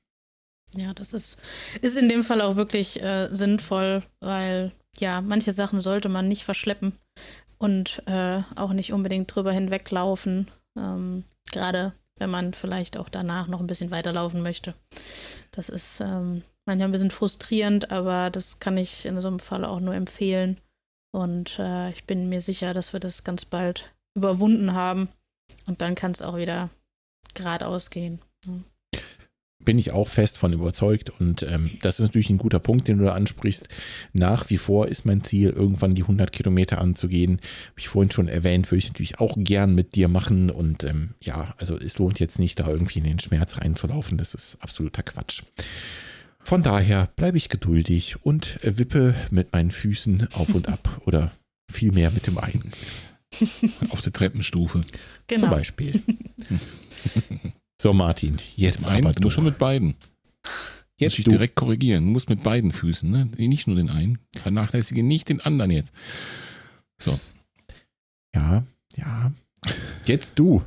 Ja, 0.77 0.95
das 0.95 1.13
ist, 1.13 1.37
ist 1.83 1.99
in 1.99 2.09
dem 2.09 2.23
Fall 2.23 2.41
auch 2.41 2.55
wirklich 2.55 3.03
äh, 3.03 3.29
sinnvoll, 3.33 4.05
weil 4.21 4.73
ja, 4.99 5.21
manche 5.21 5.53
Sachen 5.53 5.81
sollte 5.81 6.09
man 6.09 6.29
nicht 6.29 6.45
verschleppen 6.45 6.93
und 7.61 8.03
äh, 8.07 8.43
auch 8.57 8.73
nicht 8.73 8.93
unbedingt 8.93 9.35
drüber 9.35 9.53
hinweglaufen. 9.53 10.51
Ähm, 10.79 11.25
Gerade 11.53 11.93
wenn 12.19 12.31
man 12.31 12.55
vielleicht 12.55 12.97
auch 12.97 13.09
danach 13.09 13.49
noch 13.49 13.61
ein 13.61 13.67
bisschen 13.67 13.91
weiterlaufen 13.91 14.43
möchte. 14.43 14.75
Das 15.53 15.69
ist 15.69 16.01
ähm, 16.01 16.43
manchmal 16.67 16.89
ein 16.89 16.93
bisschen 16.93 17.11
frustrierend, 17.11 17.91
aber 17.91 18.31
das 18.31 18.61
kann 18.61 18.77
ich 18.77 19.07
in 19.07 19.21
so 19.21 19.29
einem 19.29 19.41
Fall 19.41 19.65
auch 19.65 19.81
nur 19.81 19.95
empfehlen. 19.95 20.59
Und 21.13 21.59
äh, 21.59 21.91
ich 21.91 22.05
bin 22.05 22.29
mir 22.29 22.41
sicher, 22.41 22.75
dass 22.75 22.93
wir 22.93 23.01
das 23.01 23.25
ganz 23.25 23.45
bald 23.45 23.93
überwunden 24.17 24.75
haben. 24.75 25.09
Und 25.67 25.81
dann 25.81 25.95
kann 25.95 26.13
es 26.13 26.23
auch 26.23 26.37
wieder 26.37 26.71
geradeaus 27.35 27.91
gehen. 27.91 28.21
Ja 28.47 28.53
bin 29.65 29.79
ich 29.79 29.93
auch 29.93 30.09
fest 30.09 30.39
von 30.39 30.53
überzeugt. 30.53 31.11
Und 31.11 31.43
ähm, 31.43 31.71
das 31.83 31.99
ist 31.99 32.07
natürlich 32.07 32.31
ein 32.31 32.39
guter 32.39 32.59
Punkt, 32.59 32.89
den 32.89 32.99
du 32.99 33.05
da 33.05 33.13
ansprichst. 33.13 33.69
Nach 34.13 34.49
wie 34.51 34.57
vor 34.57 34.89
ist 34.89 35.05
mein 35.05 35.23
Ziel, 35.23 35.51
irgendwann 35.51 35.95
die 35.95 36.03
100 36.03 36.33
Kilometer 36.33 36.81
anzugehen. 36.81 37.41
Habe 37.69 37.79
ich 37.79 37.89
vorhin 37.89 38.11
schon 38.11 38.29
erwähnt, 38.29 38.71
würde 38.71 38.79
ich 38.79 38.89
natürlich 38.89 39.21
auch 39.21 39.35
gern 39.37 39.75
mit 39.75 39.95
dir 39.95 40.09
machen. 40.09 40.51
Und 40.51 40.85
ähm, 40.85 41.11
ja, 41.23 41.55
also 41.59 41.77
es 41.77 41.99
lohnt 41.99 42.21
jetzt 42.21 42.39
nicht, 42.39 42.59
da 42.59 42.69
irgendwie 42.69 42.99
in 42.99 43.05
den 43.05 43.19
Schmerz 43.19 43.59
reinzulaufen. 43.59 44.19
Das 44.19 44.35
ist 44.35 44.57
absoluter 44.61 45.03
Quatsch. 45.03 45.43
Von 46.43 46.63
daher 46.63 47.09
bleibe 47.17 47.37
ich 47.37 47.49
geduldig 47.49 48.17
und 48.23 48.59
wippe 48.63 49.15
mit 49.31 49.53
meinen 49.53 49.71
Füßen 49.71 50.29
auf 50.33 50.55
und 50.55 50.69
ab 50.69 51.03
oder 51.07 51.33
vielmehr 51.71 52.11
mit 52.11 52.27
dem 52.27 52.39
einen. 52.39 52.73
Auf 53.91 54.01
der 54.01 54.13
Treppenstufe. 54.13 54.81
Genau. 55.29 55.43
Zum 55.43 55.51
Beispiel. 55.51 56.03
So, 57.81 57.95
Martin, 57.95 58.37
jetzt 58.57 58.87
aber 58.87 58.97
einen, 58.97 59.13
du. 59.13 59.21
du 59.23 59.31
schon 59.31 59.45
mit 59.45 59.57
beiden. 59.57 59.95
Jetzt 60.99 61.13
Muss 61.13 61.19
ich 61.21 61.25
du. 61.25 61.31
direkt 61.31 61.55
korrigieren. 61.55 62.05
Du 62.05 62.11
musst 62.11 62.29
mit 62.29 62.43
beiden 62.43 62.73
Füßen, 62.73 63.11
ne? 63.11 63.31
Nicht 63.39 63.69
nur 63.69 63.77
den 63.77 63.89
einen. 63.89 64.19
Vernachlässige 64.37 65.03
nicht 65.03 65.31
den 65.31 65.41
anderen 65.41 65.71
jetzt. 65.71 65.91
So. 67.01 67.19
Ja, 68.35 68.65
ja. 68.99 69.33
Jetzt 70.05 70.39
du. 70.39 70.63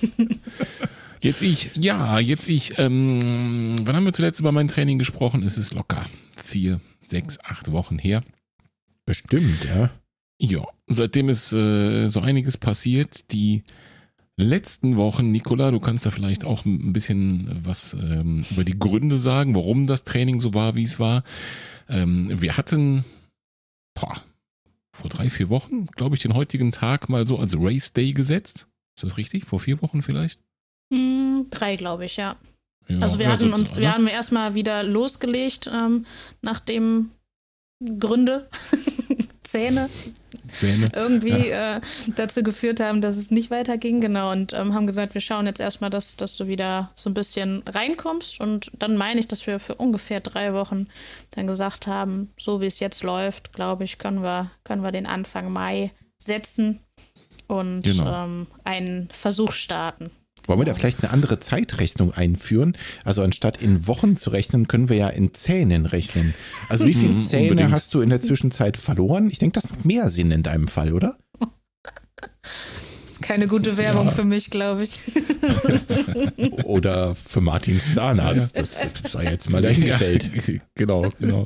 Jetzt 1.20 1.42
ich. 1.42 1.70
Ja, 1.76 2.18
jetzt 2.18 2.48
ich. 2.48 2.78
Ähm, 2.78 3.86
wann 3.86 3.94
haben 3.94 4.06
wir 4.06 4.12
zuletzt 4.12 4.40
über 4.40 4.50
mein 4.50 4.66
Training 4.66 4.98
gesprochen? 4.98 5.44
Es 5.44 5.56
ist 5.56 5.72
locker 5.72 6.04
vier, 6.42 6.80
sechs, 7.06 7.38
acht 7.44 7.70
Wochen 7.70 7.98
her. 7.98 8.24
Bestimmt, 9.04 9.64
ja. 9.66 9.90
Ja, 10.40 10.66
seitdem 10.88 11.28
ist 11.28 11.52
äh, 11.52 12.08
so 12.08 12.20
einiges 12.20 12.56
passiert. 12.56 13.30
Die 13.30 13.62
letzten 14.36 14.96
Wochen, 14.96 15.30
Nicola, 15.30 15.70
du 15.70 15.80
kannst 15.80 16.06
da 16.06 16.10
vielleicht 16.10 16.44
auch 16.44 16.64
ein 16.64 16.92
bisschen 16.92 17.60
was 17.64 17.94
ähm, 17.94 18.44
über 18.50 18.64
die 18.64 18.78
Gründe 18.78 19.18
sagen, 19.18 19.54
warum 19.54 19.86
das 19.86 20.04
Training 20.04 20.40
so 20.40 20.54
war, 20.54 20.74
wie 20.74 20.84
es 20.84 20.98
war. 20.98 21.22
Ähm, 21.88 22.40
wir 22.40 22.56
hatten 22.56 23.04
boah, 23.94 24.22
vor 24.94 25.10
drei, 25.10 25.30
vier 25.30 25.48
Wochen, 25.48 25.86
glaube 25.86 26.16
ich, 26.16 26.22
den 26.22 26.34
heutigen 26.34 26.72
Tag 26.72 27.08
mal 27.08 27.26
so 27.26 27.38
als 27.38 27.56
Race 27.58 27.92
Day 27.92 28.12
gesetzt. 28.12 28.68
Ist 28.96 29.04
das 29.04 29.16
richtig? 29.16 29.44
Vor 29.44 29.60
vier 29.60 29.80
Wochen 29.82 30.02
vielleicht? 30.02 30.40
Mm, 30.90 31.42
drei, 31.50 31.76
glaube 31.76 32.04
ich, 32.04 32.16
ja. 32.16 32.36
ja. 32.88 32.98
also 33.00 33.18
wir 33.18 33.30
hatten 33.30 33.52
uns, 33.52 33.76
wir 33.76 33.92
haben 33.92 34.06
erstmal 34.06 34.54
wieder 34.54 34.82
losgelegt, 34.82 35.70
ähm, 35.72 36.06
nachdem 36.42 37.10
Gründe, 37.98 38.48
Zähne, 39.42 39.88
Zähne. 40.56 40.86
irgendwie 40.94 41.48
ja. 41.48 41.76
äh, 41.76 41.80
dazu 42.16 42.42
geführt 42.42 42.80
haben, 42.80 43.00
dass 43.00 43.16
es 43.16 43.30
nicht 43.30 43.50
weiterging. 43.50 44.00
Genau, 44.00 44.32
und 44.32 44.52
ähm, 44.52 44.74
haben 44.74 44.86
gesagt, 44.86 45.14
wir 45.14 45.20
schauen 45.20 45.46
jetzt 45.46 45.60
erstmal, 45.60 45.90
dass, 45.90 46.16
dass 46.16 46.36
du 46.36 46.46
wieder 46.46 46.90
so 46.94 47.10
ein 47.10 47.14
bisschen 47.14 47.62
reinkommst. 47.66 48.40
Und 48.40 48.70
dann 48.78 48.96
meine 48.96 49.20
ich, 49.20 49.28
dass 49.28 49.46
wir 49.46 49.58
für 49.58 49.74
ungefähr 49.74 50.20
drei 50.20 50.54
Wochen 50.54 50.86
dann 51.34 51.46
gesagt 51.46 51.86
haben, 51.86 52.32
so 52.38 52.60
wie 52.60 52.66
es 52.66 52.80
jetzt 52.80 53.02
läuft, 53.02 53.52
glaube 53.52 53.84
ich, 53.84 53.98
können 53.98 54.22
wir, 54.22 54.50
können 54.64 54.82
wir 54.82 54.92
den 54.92 55.06
Anfang 55.06 55.52
Mai 55.52 55.92
setzen 56.18 56.80
und 57.46 57.82
genau. 57.82 58.24
ähm, 58.24 58.46
einen 58.64 59.08
Versuch 59.10 59.52
starten. 59.52 60.10
Wollen 60.46 60.60
wir 60.60 60.64
da 60.64 60.74
vielleicht 60.74 61.02
eine 61.02 61.12
andere 61.12 61.38
Zeitrechnung 61.38 62.12
einführen? 62.12 62.76
Also 63.04 63.22
anstatt 63.22 63.60
in 63.62 63.86
Wochen 63.86 64.16
zu 64.16 64.30
rechnen, 64.30 64.68
können 64.68 64.88
wir 64.88 64.96
ja 64.96 65.08
in 65.08 65.34
Zähnen 65.34 65.86
rechnen. 65.86 66.34
Also 66.68 66.86
wie 66.86 66.94
viele 66.94 67.22
Zähne 67.24 67.50
Unbedingt. 67.50 67.72
hast 67.72 67.94
du 67.94 68.00
in 68.00 68.10
der 68.10 68.20
Zwischenzeit 68.20 68.76
verloren? 68.76 69.30
Ich 69.30 69.38
denke, 69.38 69.54
das 69.54 69.70
macht 69.70 69.84
mehr 69.84 70.08
Sinn 70.08 70.30
in 70.30 70.42
deinem 70.42 70.68
Fall, 70.68 70.92
oder? 70.92 71.16
keine 73.22 73.46
gute 73.46 73.76
Werbung 73.78 74.06
ja. 74.06 74.12
für 74.12 74.24
mich, 74.24 74.50
glaube 74.50 74.82
ich. 74.82 75.00
Oder 76.64 77.14
für 77.14 77.40
Martins 77.40 77.94
Zahnarzt. 77.94 78.58
Das 78.58 78.86
sei 79.06 79.24
jetzt 79.24 79.48
mal 79.48 79.62
dahingestellt. 79.62 80.30
Ja, 80.34 80.54
genau, 80.74 81.08
genau. 81.18 81.44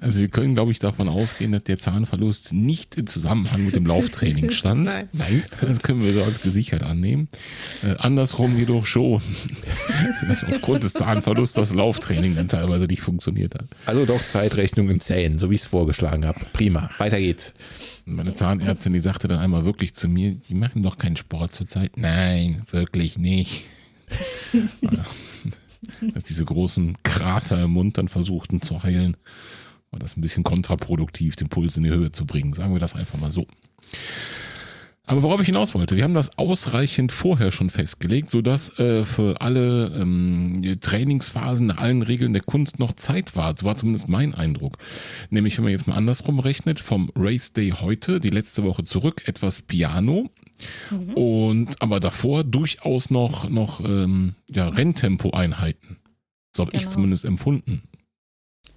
Also 0.00 0.20
wir 0.20 0.28
können, 0.28 0.54
glaube 0.54 0.72
ich, 0.72 0.78
davon 0.78 1.08
ausgehen, 1.08 1.52
dass 1.52 1.64
der 1.64 1.78
Zahnverlust 1.78 2.52
nicht 2.52 2.96
im 2.96 3.06
Zusammenhang 3.06 3.64
mit 3.64 3.76
dem 3.76 3.86
Lauftraining 3.86 4.50
stand. 4.50 4.84
Nein. 4.86 5.08
Nein. 5.12 5.42
Das 5.60 5.80
können 5.80 6.02
wir 6.02 6.14
so 6.14 6.24
als 6.24 6.42
gesichert 6.42 6.82
annehmen. 6.82 7.28
Äh, 7.84 7.94
andersrum 7.98 8.58
jedoch 8.58 8.86
schon, 8.86 9.22
dass 10.28 10.44
aufgrund 10.44 10.84
des 10.84 10.94
Zahnverlusts 10.94 11.54
das 11.54 11.72
Lauftraining 11.72 12.34
dann 12.34 12.48
teilweise 12.48 12.86
nicht 12.86 13.02
funktioniert 13.02 13.54
hat. 13.54 13.66
Also 13.86 14.06
doch 14.06 14.24
Zeitrechnung 14.24 14.90
in 14.90 15.00
Zähnen, 15.00 15.38
so 15.38 15.50
wie 15.50 15.54
ich 15.54 15.62
es 15.62 15.66
vorgeschlagen 15.66 16.26
habe. 16.26 16.40
Prima. 16.52 16.90
Weiter 16.98 17.18
geht's. 17.18 17.52
Meine 18.04 18.34
Zahnärztin, 18.34 18.92
die 18.92 19.00
sagte 19.00 19.28
dann 19.28 19.38
einmal 19.38 19.64
wirklich 19.64 19.94
zu 19.94 20.08
mir, 20.08 20.36
Sie 20.40 20.54
machen 20.54 20.82
doch 20.82 20.98
keinen 20.98 21.16
Sport 21.16 21.54
zurzeit. 21.54 21.96
Nein, 21.96 22.62
wirklich 22.70 23.18
nicht. 23.18 23.64
Als 26.14 26.24
diese 26.24 26.44
großen 26.44 26.96
Krater 27.02 27.62
im 27.62 27.70
Mund 27.70 27.98
dann 27.98 28.08
versuchten 28.08 28.60
zu 28.60 28.82
heilen, 28.82 29.16
war 29.90 30.00
das 30.00 30.16
ein 30.16 30.20
bisschen 30.20 30.42
kontraproduktiv, 30.42 31.36
den 31.36 31.48
Puls 31.48 31.76
in 31.76 31.84
die 31.84 31.90
Höhe 31.90 32.12
zu 32.12 32.26
bringen. 32.26 32.52
Sagen 32.52 32.72
wir 32.72 32.80
das 32.80 32.94
einfach 32.96 33.18
mal 33.18 33.32
so. 33.32 33.46
Aber 35.04 35.24
worauf 35.24 35.40
ich 35.40 35.46
hinaus 35.46 35.74
wollte, 35.74 35.96
wir 35.96 36.04
haben 36.04 36.14
das 36.14 36.38
ausreichend 36.38 37.10
vorher 37.10 37.50
schon 37.50 37.70
festgelegt, 37.70 38.30
sodass 38.30 38.78
äh, 38.78 39.04
für 39.04 39.40
alle 39.40 39.86
ähm, 39.96 40.78
Trainingsphasen 40.80 41.66
nach 41.66 41.78
allen 41.78 42.02
Regeln 42.02 42.32
der 42.32 42.42
Kunst 42.42 42.78
noch 42.78 42.92
Zeit 42.92 43.34
war. 43.34 43.56
So 43.58 43.66
war 43.66 43.76
zumindest 43.76 44.08
mein 44.08 44.32
Eindruck. 44.32 44.78
Nämlich, 45.28 45.56
wenn 45.56 45.64
man 45.64 45.72
jetzt 45.72 45.88
mal 45.88 45.96
andersrum 45.96 46.38
rechnet, 46.38 46.78
vom 46.78 47.10
Race 47.16 47.52
Day 47.52 47.70
heute, 47.70 48.20
die 48.20 48.30
letzte 48.30 48.62
Woche 48.62 48.84
zurück, 48.84 49.26
etwas 49.26 49.62
Piano. 49.62 50.30
Mhm. 50.90 51.14
Und 51.14 51.82
aber 51.82 51.98
davor 51.98 52.44
durchaus 52.44 53.10
noch, 53.10 53.50
noch 53.50 53.80
ähm, 53.80 54.36
ja, 54.48 54.68
Renntempo-Einheiten. 54.68 55.96
So 56.56 56.62
habe 56.62 56.70
genau. 56.70 56.80
ich 56.80 56.88
zumindest 56.88 57.24
empfunden. 57.24 57.82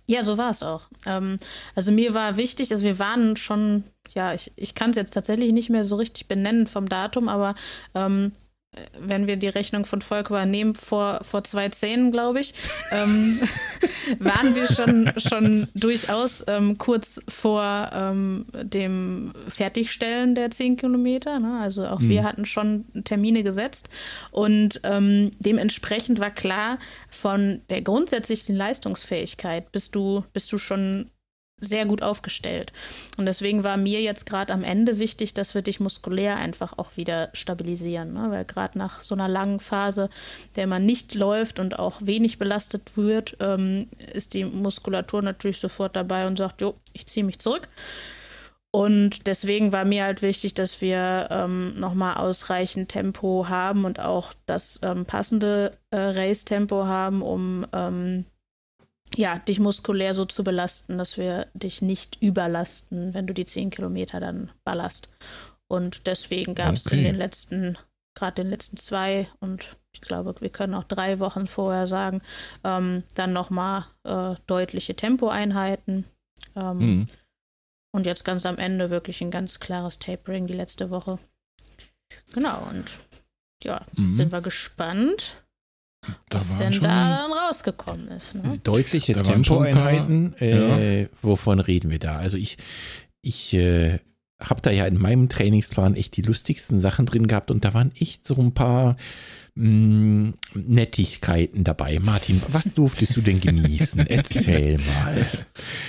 Ja, 0.07 0.23
so 0.23 0.37
war 0.37 0.51
es 0.51 0.63
auch. 0.63 0.87
Ähm, 1.05 1.37
also 1.75 1.91
mir 1.91 2.13
war 2.13 2.37
wichtig, 2.37 2.71
also 2.71 2.83
wir 2.83 2.99
waren 2.99 3.35
schon, 3.35 3.83
ja, 4.13 4.33
ich, 4.33 4.51
ich 4.55 4.75
kann 4.75 4.91
es 4.91 4.95
jetzt 4.95 5.13
tatsächlich 5.13 5.53
nicht 5.53 5.69
mehr 5.69 5.83
so 5.83 5.95
richtig 5.95 6.27
benennen 6.27 6.67
vom 6.67 6.87
Datum, 6.87 7.29
aber 7.29 7.55
ähm, 7.93 8.31
wenn 8.99 9.27
wir 9.27 9.37
die 9.37 9.47
Rechnung 9.47 9.85
von 9.85 10.01
Volker 10.01 10.45
nehmen, 10.45 10.75
vor, 10.75 11.19
vor 11.23 11.43
zwei 11.43 11.69
Zähnen, 11.69 12.11
glaube 12.11 12.39
ich, 12.39 12.53
ähm, 12.91 13.39
waren 14.19 14.55
wir 14.55 14.67
schon, 14.67 15.11
schon 15.17 15.67
durchaus 15.73 16.43
ähm, 16.47 16.77
kurz 16.77 17.21
vor 17.27 17.89
ähm, 17.93 18.45
dem 18.53 19.33
Fertigstellen 19.47 20.35
der 20.35 20.51
zehn 20.51 20.77
Kilometer. 20.77 21.39
Ne? 21.39 21.59
Also 21.59 21.85
auch 21.87 21.99
mhm. 21.99 22.09
wir 22.09 22.23
hatten 22.23 22.45
schon 22.45 22.85
Termine 23.03 23.43
gesetzt 23.43 23.89
und 24.31 24.81
ähm, 24.83 25.31
dementsprechend 25.39 26.19
war 26.19 26.31
klar, 26.31 26.77
von 27.09 27.61
der 27.69 27.81
grundsätzlichen 27.81 28.55
Leistungsfähigkeit 28.55 29.71
bist 29.71 29.95
du, 29.95 30.23
bist 30.33 30.51
du 30.51 30.57
schon 30.57 31.09
sehr 31.59 31.85
gut 31.85 32.01
aufgestellt. 32.01 32.73
Und 33.17 33.25
deswegen 33.25 33.63
war 33.63 33.77
mir 33.77 34.01
jetzt 34.01 34.25
gerade 34.25 34.53
am 34.53 34.63
Ende 34.63 34.99
wichtig, 34.99 35.33
dass 35.33 35.55
wir 35.55 35.61
dich 35.61 35.79
muskulär 35.79 36.35
einfach 36.35 36.77
auch 36.77 36.97
wieder 36.97 37.29
stabilisieren. 37.33 38.13
Ne? 38.13 38.27
Weil 38.29 38.45
gerade 38.45 38.77
nach 38.77 39.01
so 39.01 39.15
einer 39.15 39.27
langen 39.27 39.59
Phase, 39.59 40.09
der 40.55 40.67
man 40.67 40.85
nicht 40.85 41.15
läuft 41.15 41.59
und 41.59 41.79
auch 41.79 42.01
wenig 42.03 42.37
belastet 42.37 42.97
wird, 42.97 43.37
ähm, 43.39 43.87
ist 44.13 44.33
die 44.33 44.43
Muskulatur 44.43 45.21
natürlich 45.21 45.59
sofort 45.59 45.95
dabei 45.95 46.27
und 46.27 46.37
sagt, 46.37 46.61
jo, 46.61 46.75
ich 46.93 47.07
ziehe 47.07 47.25
mich 47.25 47.39
zurück. 47.39 47.69
Und 48.71 49.25
deswegen 49.25 49.71
war 49.71 49.85
mir 49.85 50.03
halt 50.03 50.21
wichtig, 50.21 50.53
dass 50.53 50.81
wir 50.81 51.29
ähm, 51.31 51.79
nochmal 51.79 52.17
ausreichend 52.17 52.89
Tempo 52.89 53.47
haben 53.47 53.85
und 53.85 54.01
auch 54.01 54.33
das 54.47 54.81
ähm, 54.83 55.05
passende 55.05 55.77
äh, 55.91 55.97
Race-Tempo 55.97 56.83
haben, 56.83 57.21
um 57.21 57.65
ähm, 57.71 58.25
ja, 59.15 59.39
dich 59.39 59.59
muskulär 59.59 60.13
so 60.13 60.25
zu 60.25 60.43
belasten, 60.43 60.97
dass 60.97 61.17
wir 61.17 61.47
dich 61.53 61.81
nicht 61.81 62.21
überlasten, 62.21 63.13
wenn 63.13 63.27
du 63.27 63.33
die 63.33 63.45
10 63.45 63.69
Kilometer 63.69 64.19
dann 64.19 64.51
ballerst. 64.63 65.09
Und 65.67 66.07
deswegen 66.07 66.55
gab 66.55 66.75
es 66.75 66.85
okay. 66.85 66.97
in 66.97 67.03
den 67.03 67.15
letzten, 67.15 67.77
gerade 68.15 68.35
den 68.35 68.49
letzten 68.49 68.77
zwei 68.77 69.27
und 69.39 69.75
ich 69.93 70.01
glaube, 70.01 70.35
wir 70.39 70.49
können 70.49 70.73
auch 70.73 70.83
drei 70.83 71.19
Wochen 71.19 71.47
vorher 71.47 71.87
sagen, 71.87 72.21
ähm, 72.63 73.03
dann 73.15 73.33
nochmal 73.33 73.85
äh, 74.03 74.35
deutliche 74.45 74.95
Tempoeinheiten. 74.95 76.05
Ähm, 76.55 76.77
mhm. 76.77 77.07
Und 77.93 78.05
jetzt 78.05 78.25
ganz 78.25 78.45
am 78.45 78.57
Ende 78.57 78.89
wirklich 78.89 79.21
ein 79.21 79.31
ganz 79.31 79.61
klares 79.61 79.99
Tapering 79.99 80.47
die 80.47 80.53
letzte 80.53 80.89
Woche. 80.89 81.17
Genau, 82.33 82.67
und 82.69 82.99
ja, 83.63 83.85
mhm. 83.93 84.11
sind 84.11 84.31
wir 84.33 84.41
gespannt, 84.41 85.44
was 86.29 86.57
denn 86.57 86.71
da 86.81 87.27
dann 87.27 87.31
rausgekommen 87.31 88.07
ist. 88.09 88.35
Ne? 88.35 88.59
Deutliche 88.63 89.13
Tempoeinheiten. 89.13 90.35
Äh, 90.39 91.03
ja. 91.03 91.07
Wovon 91.21 91.59
reden 91.59 91.91
wir 91.91 91.99
da? 91.99 92.17
Also 92.17 92.37
ich, 92.37 92.57
ich 93.21 93.53
äh, 93.53 93.99
habe 94.41 94.61
da 94.61 94.71
ja 94.71 94.85
in 94.85 94.99
meinem 94.99 95.29
Trainingsplan 95.29 95.95
echt 95.95 96.17
die 96.17 96.21
lustigsten 96.21 96.79
Sachen 96.79 97.05
drin 97.05 97.27
gehabt 97.27 97.51
und 97.51 97.63
da 97.63 97.73
waren 97.73 97.91
echt 97.97 98.27
so 98.27 98.35
ein 98.35 98.53
paar 98.53 98.97
mh, 99.55 99.65
mm, 99.65 100.33
Nettigkeiten 100.53 101.63
dabei. 101.63 101.99
Martin, 101.99 102.41
was 102.49 102.73
durftest 102.73 103.15
du 103.15 103.21
denn 103.21 103.39
genießen? 103.39 104.05
Erzähl 104.07 104.77
mal. 104.77 105.25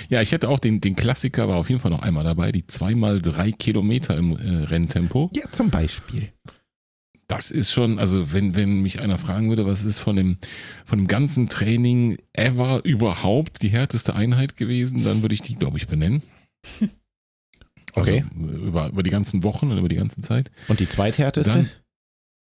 Ja, 0.09 0.21
ich 0.21 0.31
hätte 0.31 0.49
auch 0.49 0.59
den, 0.59 0.79
den 0.79 0.95
Klassiker, 0.95 1.47
war 1.47 1.57
auf 1.57 1.69
jeden 1.69 1.81
Fall 1.81 1.91
noch 1.91 2.01
einmal 2.01 2.23
dabei, 2.23 2.51
die 2.51 2.65
zweimal 2.65 3.21
drei 3.21 3.51
Kilometer 3.51 4.15
im 4.15 4.37
äh, 4.37 4.63
Renntempo. 4.63 5.29
Ja, 5.35 5.51
zum 5.51 5.69
Beispiel 5.69 6.29
das 7.27 7.51
ist 7.51 7.71
schon, 7.71 7.99
also 7.99 8.31
wenn, 8.31 8.55
wenn 8.55 8.81
mich 8.81 8.99
einer 9.01 9.17
fragen 9.17 9.49
würde, 9.49 9.65
was 9.65 9.83
ist 9.83 9.99
von 9.99 10.15
dem, 10.15 10.37
von 10.85 10.99
dem 10.99 11.07
ganzen 11.07 11.49
Training 11.49 12.17
ever 12.33 12.83
überhaupt 12.85 13.61
die 13.61 13.69
härteste 13.69 14.15
Einheit 14.15 14.55
gewesen, 14.55 15.03
dann 15.03 15.21
würde 15.21 15.35
ich 15.35 15.41
die, 15.41 15.55
glaube 15.55 15.77
ich, 15.77 15.87
benennen. 15.87 16.21
Okay. 17.93 18.25
Also 18.39 18.57
über, 18.57 18.89
über 18.89 19.01
die 19.01 19.09
ganzen 19.09 19.41
Wochen 19.41 19.71
und 19.71 19.79
über 19.79 19.87
die 19.87 19.95
ganze 19.95 20.21
Zeit. 20.21 20.51
Und 20.67 20.79
die 20.79 20.87
zweithärteste? 20.87 21.51
Dann, 21.51 21.69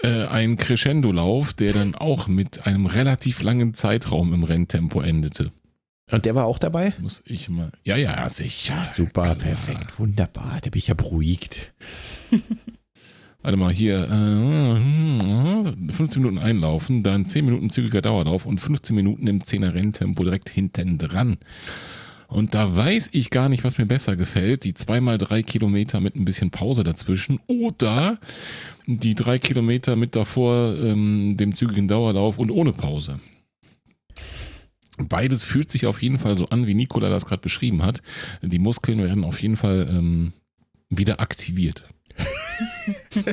äh, 0.01 0.25
ein 0.25 0.57
Crescendo-Lauf, 0.57 1.53
der 1.53 1.73
dann 1.73 1.93
auch 1.93 2.27
mit 2.27 2.65
einem 2.65 2.87
relativ 2.87 3.43
langen 3.43 3.75
Zeitraum 3.75 4.33
im 4.33 4.43
Renntempo 4.43 5.01
endete. 5.01 5.51
Und 6.11 6.25
der 6.25 6.33
war 6.35 6.45
auch 6.45 6.57
dabei? 6.57 6.93
Muss 6.99 7.21
ich 7.25 7.49
mal. 7.49 7.71
Ja, 7.83 7.97
ja, 7.97 8.27
sicher. 8.29 8.75
Ja, 8.75 8.87
super, 8.87 9.23
klar. 9.23 9.35
perfekt, 9.35 9.99
wunderbar. 9.99 10.59
Da 10.63 10.69
bin 10.69 10.79
ich 10.79 10.87
ja 10.87 10.93
beruhigt. 10.93 11.73
warte 13.41 13.57
mal, 13.57 13.71
hier, 13.71 14.03
äh, 14.09 15.93
15 15.93 16.21
Minuten 16.21 16.39
einlaufen, 16.39 17.03
dann 17.03 17.27
10 17.27 17.45
Minuten 17.45 17.69
zügiger 17.69 18.01
Dauerlauf 18.01 18.45
und 18.45 18.59
15 18.59 18.95
Minuten 18.95 19.27
im 19.27 19.41
10er 19.41 19.73
Renntempo 19.73 20.23
direkt 20.23 20.49
hinten 20.49 20.97
dran. 20.97 21.37
Und 22.27 22.55
da 22.55 22.75
weiß 22.75 23.09
ich 23.13 23.29
gar 23.29 23.47
nicht, 23.47 23.63
was 23.63 23.77
mir 23.77 23.85
besser 23.85 24.17
gefällt. 24.17 24.65
Die 24.65 24.73
zweimal 24.73 25.17
drei 25.17 25.43
Kilometer 25.43 26.01
mit 26.01 26.15
ein 26.15 26.25
bisschen 26.25 26.51
Pause 26.51 26.83
dazwischen 26.83 27.39
oder 27.47 28.19
die 28.85 29.15
drei 29.15 29.39
Kilometer 29.39 29.95
mit 29.95 30.15
davor 30.15 30.75
ähm, 30.75 31.37
dem 31.37 31.55
zügigen 31.55 31.87
Dauerlauf 31.87 32.37
und 32.37 32.51
ohne 32.51 32.73
Pause. 32.73 33.19
Beides 34.97 35.43
fühlt 35.43 35.71
sich 35.71 35.85
auf 35.85 36.01
jeden 36.01 36.19
Fall 36.19 36.37
so 36.37 36.47
an, 36.47 36.67
wie 36.67 36.73
Nikola 36.73 37.09
das 37.09 37.25
gerade 37.25 37.41
beschrieben 37.41 37.83
hat. 37.83 38.01
Die 38.41 38.59
Muskeln 38.59 39.01
werden 39.01 39.23
auf 39.23 39.41
jeden 39.41 39.55
Fall 39.55 39.87
ähm, 39.89 40.33
wieder 40.89 41.21
aktiviert 41.21 41.85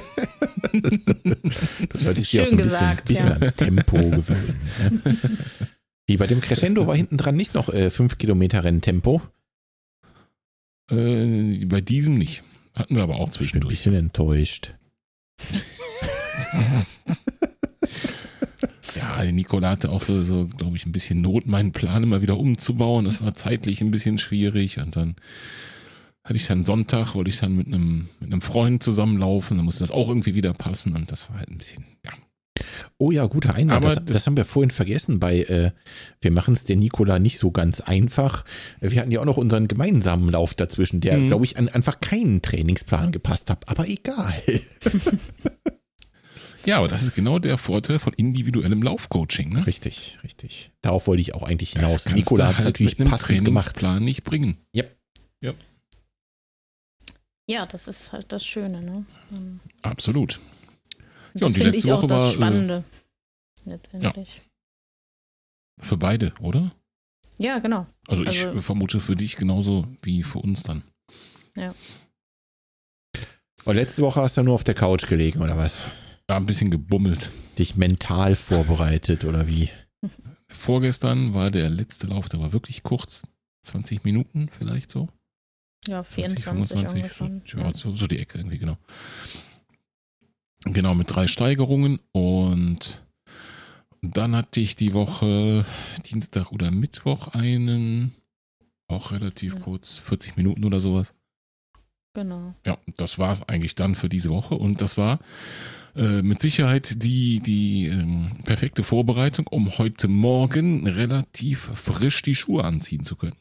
das 1.89 2.03
sollte 2.03 2.20
ich 2.20 2.31
dir 2.31 2.43
auch 2.43 2.47
so 2.47 2.53
ein 2.53 2.59
bisschen, 2.59 2.97
bisschen 3.05 3.27
ja. 3.29 3.33
ans 3.35 3.55
Tempo 3.55 3.97
gewöhnen. 3.97 4.61
Ne? 4.79 5.29
Wie 6.07 6.16
bei 6.16 6.27
dem 6.27 6.41
Crescendo 6.41 6.87
war 6.87 6.97
hinten 6.97 7.16
dran 7.16 7.37
nicht 7.37 7.55
noch 7.55 7.68
äh, 7.70 7.91
5 7.91 8.18
Kilometer 8.18 8.62
Renntempo? 8.64 9.22
Äh, 10.91 11.64
bei 11.66 11.81
diesem 11.81 12.18
nicht. 12.18 12.43
Hatten 12.77 12.97
wir 12.97 13.03
aber 13.03 13.16
auch 13.16 13.31
zwischendurch. 13.31 13.72
Ich 13.72 13.85
bin 13.85 13.95
ein 13.95 13.99
bisschen 13.99 14.07
enttäuscht. 14.07 14.75
ja, 18.97 19.25
Nicola 19.33 19.70
hatte 19.70 19.91
auch 19.91 20.03
so, 20.03 20.22
so 20.22 20.47
glaube 20.47 20.77
ich, 20.77 20.85
ein 20.87 20.93
bisschen 20.93 21.22
Not, 21.22 21.47
meinen 21.47 21.72
Plan 21.72 22.03
immer 22.03 22.20
wieder 22.20 22.39
umzubauen. 22.39 23.05
Das 23.05 23.22
war 23.22 23.35
zeitlich 23.35 23.81
ein 23.81 23.91
bisschen 23.91 24.18
schwierig 24.18 24.79
und 24.79 24.97
dann 24.97 25.16
hatte 26.25 26.37
ich 26.37 26.47
dann 26.47 26.64
Sonntag, 26.64 27.14
wollte 27.14 27.31
ich 27.31 27.39
dann 27.39 27.55
mit 27.55 27.66
einem, 27.66 28.09
mit 28.18 28.33
einem 28.33 28.41
Freund 28.41 28.83
zusammenlaufen, 28.83 29.59
dann 29.59 29.66
musste 29.66 29.81
das 29.81 29.91
auch 29.91 30.09
irgendwie 30.09 30.35
wieder 30.35 30.55
passen 30.55 30.97
und 30.97 31.12
das 31.12 31.29
war 31.29 31.39
halt 31.39 31.51
ein 31.51 31.59
bisschen, 31.59 31.85
ja. 32.05 32.12
Oh 32.99 33.11
ja, 33.11 33.27
guter 33.27 33.55
Einwand. 33.55 33.85
Das, 33.85 33.95
das, 33.97 34.05
das, 34.05 34.27
haben 34.27 34.37
wir 34.37 34.45
vorhin 34.45 34.70
vergessen 34.70 35.18
bei 35.18 35.43
äh, 35.43 35.72
Wir 36.20 36.31
machen 36.31 36.55
es 36.55 36.64
der 36.64 36.77
Nikola 36.77 37.18
nicht 37.18 37.39
so 37.39 37.51
ganz 37.51 37.81
einfach. 37.81 38.45
Wir 38.81 39.01
hatten 39.01 39.11
ja 39.11 39.20
auch 39.20 39.25
noch 39.25 39.37
unseren 39.37 39.66
gemeinsamen 39.66 40.29
Lauf 40.29 40.55
dazwischen, 40.55 41.01
der, 41.01 41.18
mhm. 41.18 41.29
glaube 41.29 41.45
ich, 41.45 41.59
an 41.59 41.68
einfach 41.68 42.01
keinen 42.01 42.43
Trainingsplan 42.43 43.11
gepasst 43.11 43.51
hat, 43.51 43.68
aber 43.68 43.89
egal. 43.89 44.35
ja, 46.64 46.79
aber 46.79 46.87
das 46.87 47.03
ist 47.03 47.16
genau 47.16 47.41
der 47.41 47.59
Vorteil 47.59 47.99
von 47.99 48.12
individuellem 48.12 48.83
Laufcoaching. 48.83 49.53
Ne? 49.53 49.66
Richtig, 49.66 50.18
richtig. 50.22 50.70
Darauf 50.81 51.09
wollte 51.09 51.22
ich 51.22 51.35
auch 51.35 51.43
eigentlich 51.43 51.72
hinaus. 51.72 52.07
Nikola 52.07 52.49
hat 52.49 52.57
halt 52.59 52.66
natürlich 52.66 52.93
mit 52.93 53.09
einem 53.09 53.11
passend 53.11 53.39
Trainingsplan 53.39 53.95
gemacht. 53.95 54.05
nicht 54.05 54.22
bringen. 54.22 54.59
Yep. 54.77 54.97
Ja. 55.43 55.53
Ja, 57.47 57.66
das 57.66 57.88
ist 57.88 58.12
halt 58.12 58.32
das 58.32 58.45
Schöne. 58.45 58.80
Ne? 58.80 59.05
Ähm, 59.32 59.61
Absolut. 59.82 60.40
Ja, 61.34 61.40
das 61.40 61.53
finde 61.55 61.76
ich 61.76 61.92
auch 61.92 62.07
das 62.07 62.20
war, 62.20 62.30
äh, 62.30 62.32
Spannende. 62.32 62.84
Äh, 63.66 63.70
letztendlich. 63.70 64.36
Ja. 64.36 65.84
Für 65.84 65.97
beide, 65.97 66.32
oder? 66.40 66.70
Ja, 67.36 67.59
genau. 67.59 67.86
Also 68.07 68.22
ich 68.24 68.47
also, 68.47 68.61
vermute 68.61 69.01
für 69.01 69.16
dich 69.16 69.36
genauso 69.36 69.86
wie 70.03 70.22
für 70.22 70.38
uns 70.38 70.62
dann. 70.62 70.84
Ja. 71.57 71.74
Und 73.64 73.76
letzte 73.76 74.03
Woche 74.03 74.20
hast 74.20 74.36
du 74.36 74.42
nur 74.42 74.55
auf 74.55 74.64
der 74.64 74.74
Couch 74.74 75.07
gelegen, 75.09 75.42
oder 75.42 75.57
was? 75.57 75.82
Ja, 76.28 76.36
ein 76.36 76.47
bisschen 76.47 76.70
gebummelt. 76.70 77.30
Dich 77.59 77.76
mental 77.76 78.36
vorbereitet, 78.36 79.24
oder 79.24 79.49
wie? 79.49 79.68
Vorgestern 80.49 81.34
war 81.34 81.51
der 81.51 81.70
letzte 81.70 82.07
Lauf, 82.07 82.28
der 82.28 82.40
war 82.40 82.53
wirklich 82.53 82.82
kurz. 82.82 83.22
20 83.62 84.05
Minuten 84.05 84.49
vielleicht 84.51 84.90
so. 84.90 85.09
Ja, 85.89 86.03
24 86.03 86.78
20, 86.78 87.12
25, 87.12 87.53
so, 87.53 87.59
ja, 87.59 87.74
so, 87.74 87.95
so 87.95 88.07
die 88.07 88.18
Ecke 88.18 88.39
irgendwie, 88.39 88.59
genau. 88.59 88.78
Genau, 90.64 90.95
mit 90.95 91.14
drei 91.14 91.26
Steigerungen 91.26 92.01
und 92.12 93.05
dann 94.01 94.35
hatte 94.37 94.61
ich 94.61 94.76
die 94.76 94.95
Woche 94.95 95.64
Dienstag 96.07 96.53
oder 96.53 96.70
Mittwoch 96.70 97.28
einen, 97.28 98.12
auch 98.89 99.12
relativ 99.12 99.55
ja. 99.55 99.61
kurz, 99.61 99.99
40 99.99 100.37
Minuten 100.37 100.64
oder 100.64 100.80
sowas. 100.80 101.14
Genau. 102.14 102.55
Ja, 102.64 102.78
das 102.97 103.18
war 103.18 103.32
es 103.32 103.43
eigentlich 103.49 103.74
dann 103.74 103.95
für 103.95 104.09
diese 104.09 104.30
Woche 104.30 104.55
und 104.55 104.80
das 104.80 104.97
war 104.97 105.18
äh, 105.97 106.22
mit 106.22 106.41
Sicherheit 106.41 107.03
die, 107.03 107.41
die 107.41 107.87
ähm, 107.89 108.30
perfekte 108.45 108.85
Vorbereitung, 108.85 109.47
um 109.49 109.78
heute 109.78 110.09
Morgen 110.09 110.87
relativ 110.87 111.70
frisch 111.74 112.22
die 112.22 112.35
Schuhe 112.35 112.64
anziehen 112.64 113.05
zu 113.05 113.16
können. 113.16 113.37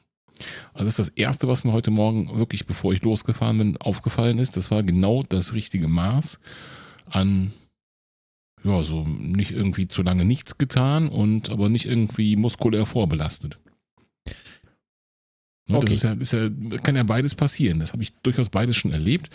Also 0.74 0.86
das 0.86 1.00
ist 1.00 1.00
das 1.00 1.10
Erste, 1.10 1.48
was 1.48 1.64
mir 1.64 1.72
heute 1.72 1.92
Morgen 1.92 2.38
wirklich, 2.38 2.66
bevor 2.66 2.94
ich 2.94 3.04
losgefahren 3.04 3.58
bin, 3.58 3.78
aufgefallen 3.78 4.40
ist. 4.40 4.58
Das 4.58 4.72
war 4.72 4.84
genau 4.84 5.24
das 5.24 5.54
richtige 5.54 5.88
Maß 5.88 6.40
an, 7.06 7.52
ja, 8.64 8.84
so 8.84 9.04
nicht 9.04 9.52
irgendwie 9.52 9.88
zu 9.88 10.04
lange 10.04 10.26
nichts 10.26 10.58
getan 10.58 11.10
und 11.10 11.50
aber 11.50 11.70
nicht 11.70 11.86
irgendwie 11.86 12.36
muskulär 12.36 12.86
vorbelastet. 12.86 13.60
Ne, 15.66 15.78
okay. 15.78 15.86
Das 15.86 15.96
ist 15.96 16.04
ja, 16.04 16.14
ist 16.14 16.34
ja, 16.34 16.78
kann 16.80 16.98
ja 16.98 17.04
beides 17.04 17.36
passieren. 17.36 17.80
Das 17.80 17.94
habe 17.94 18.04
ich 18.04 18.14
durchaus 18.18 18.50
beides 18.50 18.76
schon 18.76 18.92
erlebt. 18.92 19.30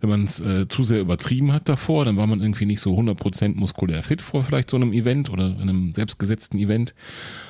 Wenn 0.00 0.10
man 0.10 0.24
es 0.24 0.38
äh, 0.40 0.68
zu 0.68 0.82
sehr 0.82 1.00
übertrieben 1.00 1.52
hat 1.52 1.70
davor, 1.70 2.04
dann 2.04 2.18
war 2.18 2.26
man 2.26 2.42
irgendwie 2.42 2.66
nicht 2.66 2.80
so 2.80 2.98
100% 2.98 3.54
muskulär 3.54 4.02
fit 4.02 4.20
vor 4.20 4.42
vielleicht 4.42 4.68
so 4.68 4.76
einem 4.76 4.92
Event 4.92 5.30
oder 5.30 5.58
einem 5.58 5.94
selbstgesetzten 5.94 6.58
Event. 6.58 6.94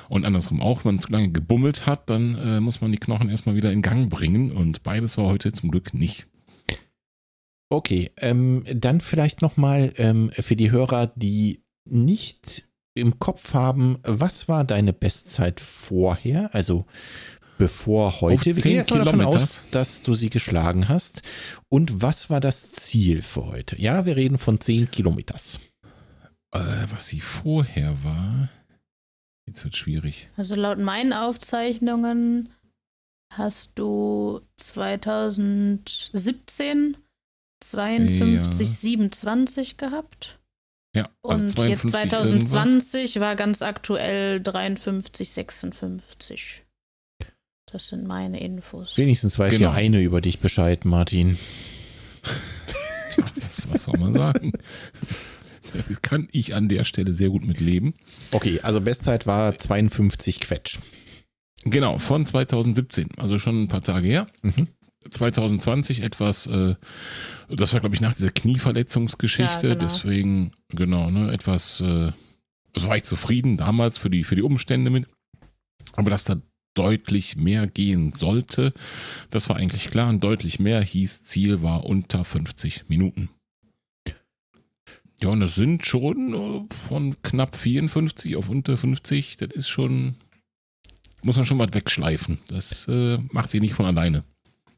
Und 0.07 0.25
andersrum 0.25 0.61
auch, 0.61 0.85
wenn 0.85 0.95
man 0.95 0.99
zu 0.99 1.11
lange 1.11 1.31
gebummelt 1.31 1.85
hat, 1.85 2.09
dann 2.09 2.35
äh, 2.35 2.61
muss 2.61 2.79
man 2.79 2.93
die 2.93 2.99
Knochen 2.99 3.29
erstmal 3.29 3.55
wieder 3.55 3.71
in 3.71 3.81
Gang 3.81 4.09
bringen. 4.09 4.51
Und 4.51 4.81
beides 4.81 5.17
war 5.17 5.25
heute 5.25 5.51
zum 5.51 5.69
Glück 5.69 5.93
nicht. 5.93 6.25
Okay, 7.69 8.11
ähm, 8.17 8.63
dann 8.73 9.01
vielleicht 9.01 9.41
nochmal 9.41 9.93
ähm, 9.97 10.29
für 10.37 10.55
die 10.55 10.71
Hörer, 10.71 11.11
die 11.15 11.63
nicht 11.85 12.67
im 12.93 13.19
Kopf 13.19 13.53
haben, 13.53 13.97
was 14.03 14.49
war 14.49 14.63
deine 14.63 14.93
Bestzeit 14.93 15.59
vorher? 15.59 16.53
Also 16.53 16.85
bevor 17.61 18.21
heute. 18.21 18.39
Auf 18.39 18.45
Wir 18.45 18.55
10 18.55 18.63
gehen 18.63 18.75
jetzt 18.79 18.89
mal 18.89 19.05
davon 19.05 19.21
aus, 19.21 19.65
dass 19.69 20.01
du 20.01 20.15
sie 20.15 20.31
geschlagen 20.31 20.89
hast. 20.89 21.21
Und 21.69 22.01
was 22.01 22.31
war 22.31 22.39
das 22.39 22.71
Ziel 22.71 23.21
für 23.21 23.45
heute? 23.45 23.79
Ja, 23.79 24.07
wir 24.07 24.15
reden 24.15 24.39
von 24.39 24.59
10 24.59 24.89
Kilometers. 24.89 25.59
Äh, 26.53 26.87
was 26.89 27.07
sie 27.07 27.21
vorher 27.21 28.03
war. 28.03 28.49
Jetzt 29.45 29.63
wird 29.63 29.77
schwierig. 29.77 30.29
Also 30.37 30.55
laut 30.55 30.79
meinen 30.79 31.13
Aufzeichnungen 31.13 32.49
hast 33.31 33.73
du 33.75 34.41
2017 34.57 36.97
52, 37.63 38.67
Ja. 38.67 38.73
27 38.73 39.77
gehabt. 39.77 40.39
Ja, 40.95 41.09
Und 41.21 41.31
also 41.31 41.63
jetzt 41.63 41.89
52 41.89 42.11
irgendwas. 42.11 42.49
2020 42.49 43.19
war 43.19 43.35
ganz 43.35 43.61
aktuell 43.61 44.41
53, 44.41 45.29
56. 45.29 46.63
Das 47.71 47.87
sind 47.87 48.05
meine 48.05 48.39
Infos. 48.41 48.97
Wenigstens 48.97 49.39
weiß 49.39 49.53
Genau. 49.53 49.69
ja 49.69 49.73
eine 49.75 50.01
über 50.01 50.21
dich 50.21 50.39
Bescheid, 50.39 50.83
Martin. 50.85 51.37
Was, 53.35 53.69
was 53.71 53.83
soll 53.83 53.97
man 53.99 54.13
sagen? 54.13 54.53
Kann 56.01 56.27
ich 56.31 56.53
an 56.55 56.69
der 56.69 56.85
Stelle 56.85 57.13
sehr 57.13 57.29
gut 57.29 57.45
mit 57.45 57.59
leben. 57.59 57.93
Okay, 58.31 58.59
also 58.61 58.79
Bestzeit 58.81 59.27
war 59.27 59.57
52 59.57 60.39
Quetsch. 60.39 60.79
Genau, 61.63 61.97
von 61.99 62.25
2017, 62.25 63.09
also 63.17 63.37
schon 63.37 63.63
ein 63.63 63.67
paar 63.67 63.83
Tage 63.83 64.07
her. 64.07 64.27
Mhm. 64.41 64.67
2020 65.09 66.01
etwas, 66.03 66.47
äh, 66.47 66.75
das 67.49 67.73
war 67.73 67.79
glaube 67.81 67.95
ich 67.95 68.01
nach 68.01 68.13
dieser 68.13 68.31
Knieverletzungsgeschichte, 68.31 69.67
Ja, 69.67 69.73
genau. 69.73 69.85
deswegen 69.85 70.51
genau, 70.69 71.09
ne, 71.11 71.31
etwas, 71.33 71.81
äh, 71.81 72.11
also 72.75 72.87
war 72.87 72.97
ich 72.97 73.03
zufrieden 73.03 73.57
damals 73.57 73.97
für 73.97 74.09
die, 74.09 74.23
für 74.23 74.35
die 74.35 74.41
Umstände 74.43 74.89
mit, 74.89 75.07
aber 75.95 76.09
dass 76.09 76.23
da 76.23 76.37
deutlich 76.73 77.35
mehr 77.35 77.67
gehen 77.67 78.13
sollte, 78.13 78.73
das 79.29 79.49
war 79.49 79.57
eigentlich 79.57 79.89
klar 79.89 80.09
und 80.09 80.23
deutlich 80.23 80.59
mehr 80.59 80.81
hieß, 80.81 81.23
Ziel 81.23 81.61
war 81.61 81.85
unter 81.85 82.25
50 82.25 82.89
Minuten. 82.89 83.29
Ja, 85.21 85.29
und 85.29 85.39
das 85.39 85.55
sind 85.55 85.85
schon 85.85 86.33
äh, 86.33 86.73
von 86.89 87.21
knapp 87.21 87.55
54 87.55 88.35
auf 88.35 88.49
unter 88.49 88.77
50, 88.77 89.37
das 89.37 89.51
ist 89.51 89.69
schon, 89.69 90.15
muss 91.21 91.35
man 91.35 91.45
schon 91.45 91.59
was 91.59 91.73
wegschleifen. 91.73 92.39
Das 92.47 92.87
äh, 92.87 93.17
macht 93.31 93.51
sie 93.51 93.59
nicht 93.59 93.75
von 93.75 93.85
alleine, 93.85 94.23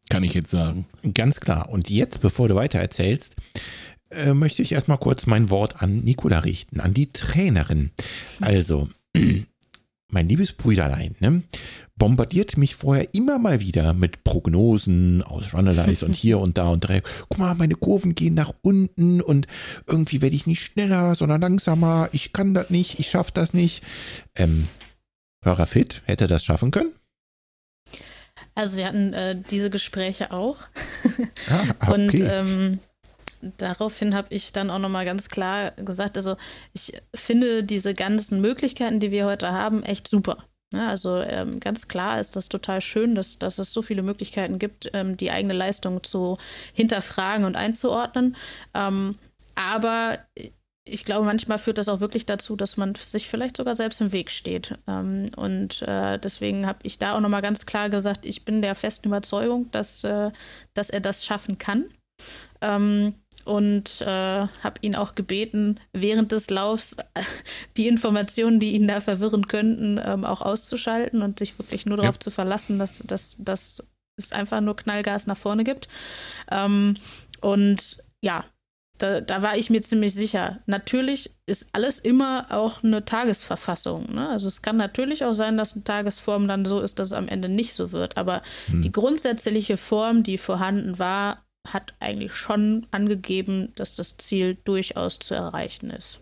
kann 0.10 0.24
ich 0.24 0.34
jetzt 0.34 0.52
sagen. 0.52 0.86
Ganz 1.14 1.40
klar. 1.40 1.70
Und 1.70 1.90
jetzt, 1.90 2.22
bevor 2.22 2.50
du 2.50 2.56
weiter 2.56 2.80
erzählst, 2.80 3.38
äh, 4.10 4.34
möchte 4.34 4.62
ich 4.62 4.74
erstmal 4.74 4.98
kurz 4.98 5.28
mein 5.28 5.50
Wort 5.50 5.82
an 5.82 6.02
Nicola 6.04 6.40
richten, 6.40 6.82
an 6.82 6.94
die 6.94 7.08
Trainerin. 7.08 7.92
Also, 8.42 8.90
mein 10.14 10.30
liebes 10.30 10.54
Brüderlein, 10.54 11.16
ne, 11.20 11.44
bombardiert 11.96 12.58
mich 12.58 12.76
vorher 12.76 13.14
immer 13.14 13.40
mal 13.40 13.60
wieder 13.60 13.94
mit 13.94 14.24
Prognosen 14.24 15.22
aus 15.24 15.54
Runalyze 15.54 16.06
und 16.06 16.16
hier 16.16 16.40
und 16.40 16.58
da 16.58 16.70
und 16.70 16.82
drei. 16.82 17.02
Guck 17.30 17.38
mal, 17.38 17.56
meine 17.56 17.76
Kurven 17.76 18.16
gehen 18.16 18.34
nach 18.34 18.54
unten 18.62 19.22
und 19.22 19.48
irgendwie 19.88 20.22
werde 20.22 20.36
ich 20.36 20.48
nicht 20.48 20.62
schneller, 20.62 21.16
sondern 21.16 21.42
langsamer. 21.42 22.10
Ich 22.12 22.34
kann 22.34 22.54
das 22.54 22.70
nicht, 22.70 23.00
ich 23.00 23.10
schaffe 23.10 23.32
das 23.34 23.54
nicht. 23.54 23.84
Ähm, 24.36 24.68
Hörer 25.44 25.66
Fit 25.66 26.02
hätte 26.06 26.28
das 26.28 26.46
schaffen 26.46 26.72
können? 26.72 26.94
Also 28.56 28.78
wir 28.78 28.88
hatten 28.88 29.14
äh, 29.14 29.42
diese 29.50 29.70
Gespräche 29.70 30.32
auch. 30.32 30.58
Ah, 31.50 31.92
Und 31.94 32.10
okay. 32.10 32.24
ähm, 32.24 32.80
daraufhin 33.58 34.16
habe 34.16 34.34
ich 34.34 34.52
dann 34.52 34.70
auch 34.70 34.80
nochmal 34.80 35.06
ganz 35.06 35.30
klar 35.30 35.72
gesagt, 35.72 36.18
also 36.18 36.36
ich 36.74 36.94
finde 37.14 37.64
diese 37.64 37.94
ganzen 37.94 38.42
Möglichkeiten, 38.42 39.00
die 39.00 39.12
wir 39.12 39.26
heute 39.26 39.52
haben, 39.52 39.84
echt 39.84 40.08
super. 40.08 40.38
Ja, 40.74 40.90
also 40.90 41.18
ähm, 41.22 41.60
ganz 41.60 41.88
klar 41.88 42.20
ist 42.20 42.36
das 42.36 42.50
total 42.50 42.82
schön, 42.82 43.14
dass, 43.14 43.38
dass 43.38 43.60
es 43.60 43.72
so 43.72 43.84
viele 43.84 44.02
Möglichkeiten 44.02 44.58
gibt, 44.58 44.90
ähm, 44.94 45.18
die 45.18 45.30
eigene 45.30 45.54
Leistung 45.54 46.04
zu 46.04 46.40
hinterfragen 46.74 47.46
und 47.46 47.56
einzuordnen. 47.56 48.36
Ähm, 48.74 49.20
aber 49.54 50.18
ich 50.86 51.06
glaube, 51.06 51.26
manchmal 51.26 51.60
führt 51.60 51.78
das 51.78 51.88
auch 51.88 52.00
wirklich 52.00 52.26
dazu, 52.26 52.56
dass 52.56 52.76
man 52.76 52.96
sich 52.96 53.28
vielleicht 53.28 53.56
sogar 53.56 53.76
selbst 53.76 54.02
im 54.02 54.12
Weg 54.12 54.32
steht. 54.32 54.78
Ähm, 54.88 55.28
und 55.36 55.82
äh, 55.84 56.18
deswegen 56.18 56.66
habe 56.66 56.80
ich 56.84 56.98
da 56.98 57.16
auch 57.16 57.22
nochmal 57.22 57.42
ganz 57.42 57.66
klar 57.66 57.90
gesagt, 57.90 58.26
ich 58.26 58.44
bin 58.44 58.62
der 58.62 58.76
festen 58.76 59.08
Überzeugung, 59.08 59.72
dass, 59.72 60.04
äh, 60.04 60.32
dass 60.74 60.90
er 60.90 61.00
das 61.00 61.24
schaffen 61.24 61.58
kann. 61.58 61.86
Und 63.46 64.02
äh, 64.02 64.06
habe 64.08 64.80
ihn 64.82 64.96
auch 64.96 65.16
gebeten, 65.16 65.80
während 65.92 66.32
des 66.32 66.50
Laufs 66.50 66.94
äh, 67.14 67.22
die 67.78 67.88
Informationen, 67.88 68.60
die 68.60 68.72
ihn 68.74 68.88
da 68.88 69.00
verwirren 69.00 69.48
könnten, 69.48 70.00
ähm, 70.04 70.24
auch 70.26 70.42
auszuschalten 70.42 71.22
und 71.22 71.40
sich 71.40 71.58
wirklich 71.60 71.86
nur 71.86 71.98
darauf 71.98 72.16
Ja. 72.16 72.20
zu 72.20 72.32
verlassen, 72.32 72.80
dass, 72.80 73.00
dass, 73.06 73.38
dass 73.40 73.84
es 74.18 74.32
einfach 74.32 74.62
nur 74.62 74.76
Knallgas 74.76 75.28
nach 75.28 75.38
vorne 75.38 75.64
gibt. 75.64 75.88
Ähm, 76.52 76.96
und 77.42 77.98
ja, 78.24 78.46
da, 79.00 79.22
da 79.22 79.42
war 79.42 79.58
ich 79.58 79.70
mir 79.70 79.82
ziemlich 79.82 80.14
sicher. 80.14 80.60
Natürlich 80.68 81.32
ist 81.48 81.70
alles 81.74 82.00
immer 82.00 82.46
auch 82.52 82.84
eine 82.84 83.04
Tagesverfassung. 83.04 84.14
Ne? 84.14 84.30
Also 84.30 84.48
es 84.48 84.62
kann 84.62 84.78
natürlich 84.78 85.26
auch 85.26 85.34
sein, 85.34 85.58
dass 85.58 85.74
eine 85.74 85.84
Tagesform 85.84 86.48
dann 86.48 86.64
so 86.64 86.80
ist, 86.80 87.00
dass 87.00 87.10
es 87.12 87.18
am 87.18 87.28
Ende 87.28 87.50
nicht 87.50 87.74
so 87.74 87.92
wird. 87.92 88.16
Aber 88.18 88.42
Hm. 88.68 88.84
die 88.84 88.92
grundsätzliche 88.92 89.78
Form, 89.78 90.24
die 90.24 90.38
vorhanden 90.38 91.00
war, 91.00 91.43
hat 91.68 91.94
eigentlich 92.00 92.34
schon 92.34 92.88
angegeben, 92.92 93.72
dass 93.76 93.96
das 93.96 94.18
Ziel 94.18 94.58
durchaus 94.64 95.20
zu 95.20 95.34
erreichen 95.34 95.90
ist. 95.90 96.20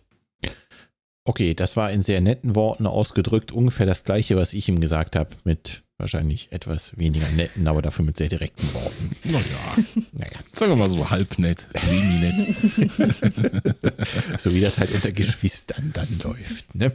Okay, 1.28 1.54
das 1.54 1.78
war 1.78 1.92
in 1.92 2.02
sehr 2.02 2.22
netten 2.22 2.56
Worten 2.56 2.88
ausgedrückt, 2.88 3.52
ungefähr 3.52 3.86
das 3.86 4.04
gleiche, 4.04 4.36
was 4.38 4.54
ich 4.54 4.68
ihm 4.68 4.82
gesagt 4.82 5.16
habe, 5.16 5.30
mit 5.44 5.84
wahrscheinlich 6.02 6.50
etwas 6.52 6.98
weniger 6.98 7.30
netten, 7.32 7.68
aber 7.68 7.82
dafür 7.82 8.04
mit 8.04 8.18
sehr 8.18 8.28
direkten 8.28 8.74
Worten. 8.74 9.16
Naja, 9.24 9.42
Naja, 10.12 10.32
sagen 10.52 10.72
wir 10.74 10.76
mal 10.76 10.90
so 10.90 11.10
halb 11.10 11.40
nett, 11.40 11.68
semi-nett. 11.74 12.56
so 14.38 14.54
wie 14.54 14.62
das 14.62 14.80
halt 14.80 14.92
unter 14.92 15.12
Geschwistern 15.12 15.92
dann 15.94 16.20
läuft. 16.24 16.76
Ne? 16.76 16.92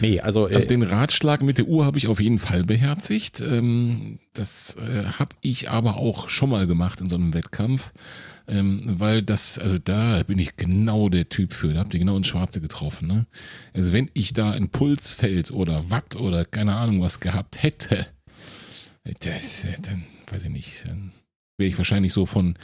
Nee, 0.00 0.20
also, 0.20 0.44
Also 0.44 0.58
äh, 0.58 0.66
den 0.66 0.82
Ratschlag 0.82 1.42
mit 1.42 1.58
der 1.58 1.66
Uhr 1.66 1.84
habe 1.84 1.98
ich 1.98 2.06
auf 2.06 2.20
jeden 2.20 2.38
Fall 2.38 2.64
beherzigt. 2.64 3.40
Ähm, 3.40 4.18
das 4.32 4.76
äh, 4.76 5.04
habe 5.18 5.34
ich 5.40 5.70
aber 5.70 5.96
auch 5.96 6.28
schon 6.28 6.50
mal 6.50 6.66
gemacht 6.66 7.00
in 7.00 7.08
so 7.08 7.16
einem 7.16 7.34
Wettkampf, 7.34 7.92
ähm, 8.50 8.80
weil 8.84 9.22
das, 9.22 9.58
also 9.58 9.78
da 9.78 10.22
bin 10.24 10.38
ich 10.38 10.56
genau 10.56 11.08
der 11.08 11.28
Typ 11.28 11.54
für. 11.54 11.72
Da 11.72 11.80
habt 11.80 11.94
ihr 11.94 12.00
genau 12.00 12.16
ins 12.16 12.26
Schwarze 12.26 12.60
getroffen. 12.60 13.06
Ne? 13.06 13.26
Also 13.72 13.92
wenn 13.92 14.10
ich 14.12 14.32
da 14.32 14.50
ein 14.50 14.68
Pulsfeld 14.68 15.52
oder 15.52 15.90
Watt 15.90 16.16
oder 16.16 16.44
keine 16.44 16.74
Ahnung 16.74 17.00
was 17.00 17.20
gehabt 17.20 17.62
hätte, 17.62 18.06
das, 19.20 19.66
dann 19.82 20.04
weiß 20.30 20.44
ich 20.44 20.50
nicht, 20.50 20.86
dann 20.86 21.12
wäre 21.58 21.68
ich 21.68 21.78
wahrscheinlich 21.78 22.12
so 22.12 22.26
von, 22.26 22.56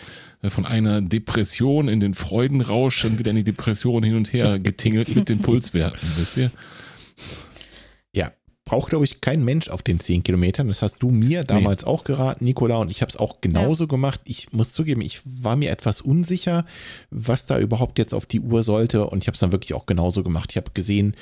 äh, 0.43 0.51
von 0.51 0.67
einer 0.67 1.01
Depression 1.01 1.89
in 1.89 2.01
den 2.01 2.15
Freudenrausch 2.15 3.03
dann 3.03 3.19
wieder 3.19 3.31
in 3.31 3.37
die 3.37 3.45
Depression 3.45 4.03
hin 4.03 4.17
und 4.17 4.33
her 4.33 4.59
getingelt 4.59 5.15
mit 5.15 5.29
den 5.29 5.39
Pulswerten, 5.43 6.09
wisst 6.17 6.37
ihr? 6.37 6.51
Ja, 8.67 8.71
braucht, 8.71 8.91
glaube 8.91 9.05
ich, 9.05 9.21
kein 9.21 9.45
Mensch 9.45 9.69
auf 9.69 9.83
den 9.83 10.01
10 10.01 10.23
Kilometern. 10.23 10.69
Das 10.69 10.83
hast 10.83 10.99
du 10.99 11.11
mir 11.11 11.45
damals 11.45 11.85
auch 11.85 12.05
geraten, 12.05 12.45
Nicola, 12.45 12.79
und 12.79 12.91
ich 12.91 13.01
habe 13.01 13.11
es 13.11 13.17
auch 13.17 13.41
genauso 13.41 13.87
gemacht. 13.87 14.21
Ich 14.25 14.53
muss 14.53 14.73
zugeben, 14.73 15.01
ich 15.01 15.21
war 15.25 15.57
mir 15.57 15.71
etwas 15.71 16.01
unsicher, 16.01 16.67
was 17.11 17.47
da 17.47 17.59
überhaupt 17.59 17.99
jetzt 17.99 18.13
auf 18.13 18.27
die 18.27 18.41
Uhr 18.41 18.63
sollte, 18.63 19.07
und 19.07 19.23
ich 19.23 19.29
habe 19.29 19.35
es 19.35 19.41
dann 19.41 19.53
wirklich 19.53 19.75
auch 19.75 19.87
genauso 19.87 20.23
gemacht. 20.23 20.51
Ich 20.51 20.57
habe 20.57 20.73
gesehen, 20.75 21.17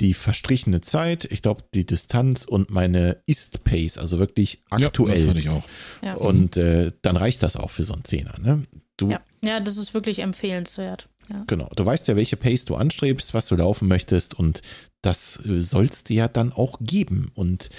die 0.00 0.12
verstrichene 0.12 0.82
Zeit, 0.82 1.24
ich 1.24 1.40
glaube, 1.40 1.62
die 1.72 1.86
Distanz 1.86 2.44
und 2.44 2.70
meine 2.70 3.22
Ist-Pace, 3.26 3.96
also 3.96 4.18
wirklich 4.18 4.62
aktuell. 4.68 5.10
Ja, 5.10 5.14
das 5.14 5.26
hatte 5.26 5.38
ich 5.38 5.48
auch. 5.48 5.64
Ja. 6.02 6.14
Und 6.14 6.56
äh, 6.58 6.92
dann 7.02 7.16
reicht 7.16 7.42
das 7.42 7.56
auch 7.56 7.70
für 7.70 7.82
so 7.82 7.94
einen 7.94 8.04
Zehner. 8.04 8.34
Ne? 8.38 8.64
Du, 8.98 9.10
ja. 9.10 9.20
ja, 9.42 9.60
das 9.60 9.78
ist 9.78 9.94
wirklich 9.94 10.18
empfehlenswert. 10.18 11.08
Ja. 11.28 11.44
Genau, 11.46 11.68
du 11.74 11.84
weißt 11.84 12.08
ja, 12.08 12.16
welche 12.16 12.36
Pace 12.36 12.64
du 12.64 12.76
anstrebst, 12.76 13.34
was 13.34 13.46
du 13.46 13.56
laufen 13.56 13.88
möchtest 13.88 14.34
und 14.34 14.62
das 15.02 15.40
äh, 15.44 15.60
sollst 15.60 16.08
dir 16.08 16.16
ja 16.16 16.28
dann 16.28 16.52
auch 16.52 16.78
geben. 16.80 17.30
Und 17.34 17.70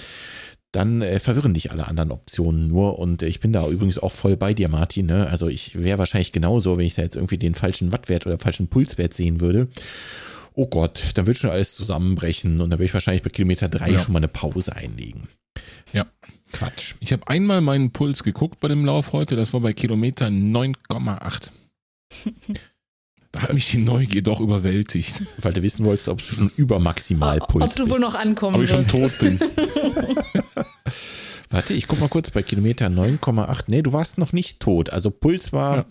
dann 0.73 1.01
äh, 1.01 1.19
verwirren 1.19 1.53
dich 1.53 1.71
alle 1.71 1.87
anderen 1.87 2.11
Optionen 2.11 2.67
nur. 2.67 2.99
Und 2.99 3.21
ich 3.23 3.39
bin 3.39 3.53
da 3.53 3.67
übrigens 3.67 3.97
auch 3.99 4.11
voll 4.11 4.35
bei 4.37 4.53
dir, 4.53 4.69
Martin. 4.69 5.05
Ne? 5.07 5.27
Also 5.27 5.47
ich 5.47 5.81
wäre 5.81 5.97
wahrscheinlich 5.97 6.31
genauso, 6.31 6.77
wenn 6.77 6.85
ich 6.85 6.95
da 6.95 7.01
jetzt 7.03 7.15
irgendwie 7.15 7.37
den 7.37 7.55
falschen 7.55 7.91
Wattwert 7.91 8.25
oder 8.25 8.37
falschen 8.37 8.67
Pulswert 8.67 9.13
sehen 9.13 9.39
würde. 9.39 9.69
Oh 10.53 10.67
Gott, 10.67 11.01
dann 11.13 11.25
wird 11.25 11.37
schon 11.37 11.51
alles 11.51 11.75
zusammenbrechen 11.75 12.59
und 12.61 12.69
dann 12.69 12.79
würde 12.79 12.85
ich 12.85 12.93
wahrscheinlich 12.93 13.23
bei 13.23 13.29
Kilometer 13.29 13.69
drei 13.69 13.91
Ja. 13.91 13.99
schon 13.99 14.11
mal 14.13 14.19
eine 14.19 14.27
Pause 14.27 14.75
einlegen. 14.75 15.27
Ja. 15.93 16.05
Quatsch. 16.51 16.95
Ich 16.99 17.13
habe 17.13 17.27
einmal 17.27 17.61
meinen 17.61 17.91
Puls 17.91 18.23
geguckt 18.23 18.59
bei 18.59 18.67
dem 18.67 18.85
Lauf 18.85 19.13
heute, 19.13 19.35
das 19.35 19.53
war 19.53 19.61
bei 19.61 19.73
Kilometer 19.73 20.27
9,8. 20.27 21.49
Da 23.37 23.43
hat 23.43 23.53
mich 23.53 23.69
die 23.69 23.77
Neugier 23.77 24.23
doch 24.23 24.39
überwältigt. 24.39 25.21
Weil 25.37 25.53
du 25.53 25.61
wissen 25.61 25.85
wolltest, 25.85 26.09
ob 26.09 26.17
du 26.19 26.25
schon 26.35 26.51
über 26.57 26.79
Maximalpuls 26.79 27.63
Ob 27.63 27.75
du 27.75 27.83
wohl 27.83 27.89
bist. 27.89 28.01
noch 28.01 28.15
ankommen 28.15 28.55
Ob 28.55 28.63
ich 28.63 28.69
schon 28.71 28.87
tot 28.87 29.11
bin. 29.19 29.39
Warte, 31.51 31.73
ich 31.75 31.87
guck 31.87 31.99
mal 31.99 32.09
kurz 32.09 32.31
bei 32.31 32.41
Kilometer 32.41 32.87
9,8. 32.87 33.65
Nee, 33.67 33.83
du 33.83 33.93
warst 33.93 34.17
noch 34.17 34.33
nicht 34.33 34.59
tot. 34.59 34.89
Also 34.89 35.11
Puls 35.11 35.53
war 35.53 35.85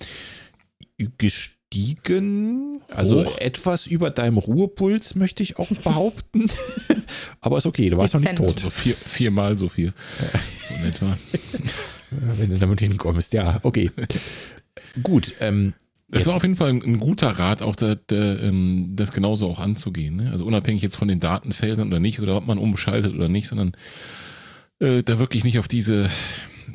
gestiegen. 1.19 2.81
Also 2.89 3.25
Hoch. 3.25 3.39
etwas 3.39 3.87
über 3.87 4.11
deinem 4.11 4.39
Ruhepuls, 4.39 5.15
möchte 5.15 5.43
ich 5.45 5.59
auch 5.59 5.69
behaupten. 5.69 6.51
Aber 7.41 7.59
ist 7.59 7.67
okay, 7.67 7.91
du 7.91 7.99
warst 7.99 8.15
noch 8.15 8.21
nicht 8.21 8.33
Dezent. 8.39 8.49
tot, 8.57 8.61
So 8.61 8.71
vier, 8.71 8.95
viermal 8.97 9.55
so 9.55 9.69
viel. 9.69 9.93
So 10.69 10.75
in 10.75 10.85
etwa. 10.85 11.17
wenn 12.11 12.51
du 12.51 12.59
damit 12.59 12.81
hinkommst. 12.81 13.33
Ja, 13.33 13.61
okay. 13.63 13.91
Gut, 15.03 15.35
ähm, 15.41 15.75
Das 16.09 16.21
Jetzt- 16.21 16.29
war 16.29 16.37
auf 16.37 16.43
jeden 16.43 16.57
Fall 16.57 16.71
ein, 16.71 16.83
ein 16.83 17.01
guter 17.01 17.31
Rat, 17.31 17.63
auch 17.63 17.75
der, 17.75 17.97
der, 17.97 18.41
ähm, 18.43 18.93
das 18.95 19.13
genauso 19.13 19.49
auch 19.49 19.59
anzugehen. 19.59 20.17
Ne? 20.17 20.31
Also 20.31 20.45
unabhängig 20.47 20.83
jetzt 20.83 20.97
von 20.97 21.09
den 21.09 21.19
Datenfeldern 21.21 21.89
oder 21.89 21.99
nicht, 22.01 22.21
oder 22.21 22.37
ob 22.37 22.47
man 22.47 22.59
umschaltet 22.59 23.13
oder 23.15 23.29
nicht, 23.29 23.49
sondern 23.49 23.73
äh, 24.79 25.03
da 25.03 25.19
wirklich 25.19 25.43
nicht 25.45 25.59
auf 25.59 25.67
diese, 25.69 26.09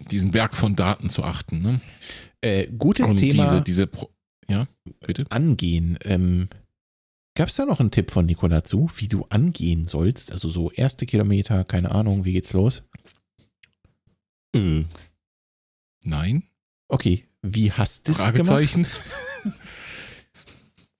diesen 0.09 0.31
Berg 0.31 0.55
von 0.57 0.75
Daten 0.75 1.09
zu 1.09 1.23
achten. 1.23 1.61
Ne? 1.61 1.81
äh, 2.41 2.67
gutes 2.77 3.07
Und 3.07 3.17
Thema 3.17 3.43
diese, 3.45 3.61
diese 3.61 3.87
Pro 3.87 4.09
ja, 4.49 4.67
bitte? 5.05 5.25
angehen. 5.29 5.97
Ähm, 6.03 6.49
Gab 7.35 7.47
es 7.47 7.55
da 7.55 7.65
noch 7.65 7.79
einen 7.79 7.91
Tipp 7.91 8.11
von 8.11 8.25
Nikola 8.25 8.65
zu, 8.65 8.89
wie 8.97 9.07
du 9.07 9.25
angehen 9.29 9.85
sollst? 9.85 10.33
Also 10.33 10.49
so 10.49 10.69
erste 10.71 11.05
Kilometer, 11.05 11.63
keine 11.63 11.91
Ahnung, 11.91 12.25
wie 12.25 12.33
geht's 12.33 12.51
los? 12.51 12.83
Äh, 14.53 14.83
nein? 16.03 16.43
Okay, 16.89 17.25
wie 17.41 17.72
hast 17.72 18.07
du 18.07 18.11
es 18.11 18.18
gemacht? 18.18 18.35
Fragezeichen? 18.35 18.88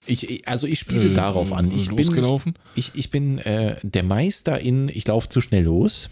Ich, 0.07 0.47
also 0.47 0.68
ich 0.68 0.80
spiele 0.80 1.11
Äh, 1.11 1.13
darauf 1.13 1.53
an. 1.53 1.72
Ich 1.72 1.88
bin, 1.89 2.39
ich, 2.76 2.91
ich 2.95 3.11
bin 3.11 3.38
äh, 3.38 3.77
der 3.84 4.03
Meister 4.03 4.59
in, 4.59 4.89
ich 4.89 5.07
laufe 5.07 5.30
zu 5.30 5.41
schnell 5.41 5.63
los. 5.65 6.09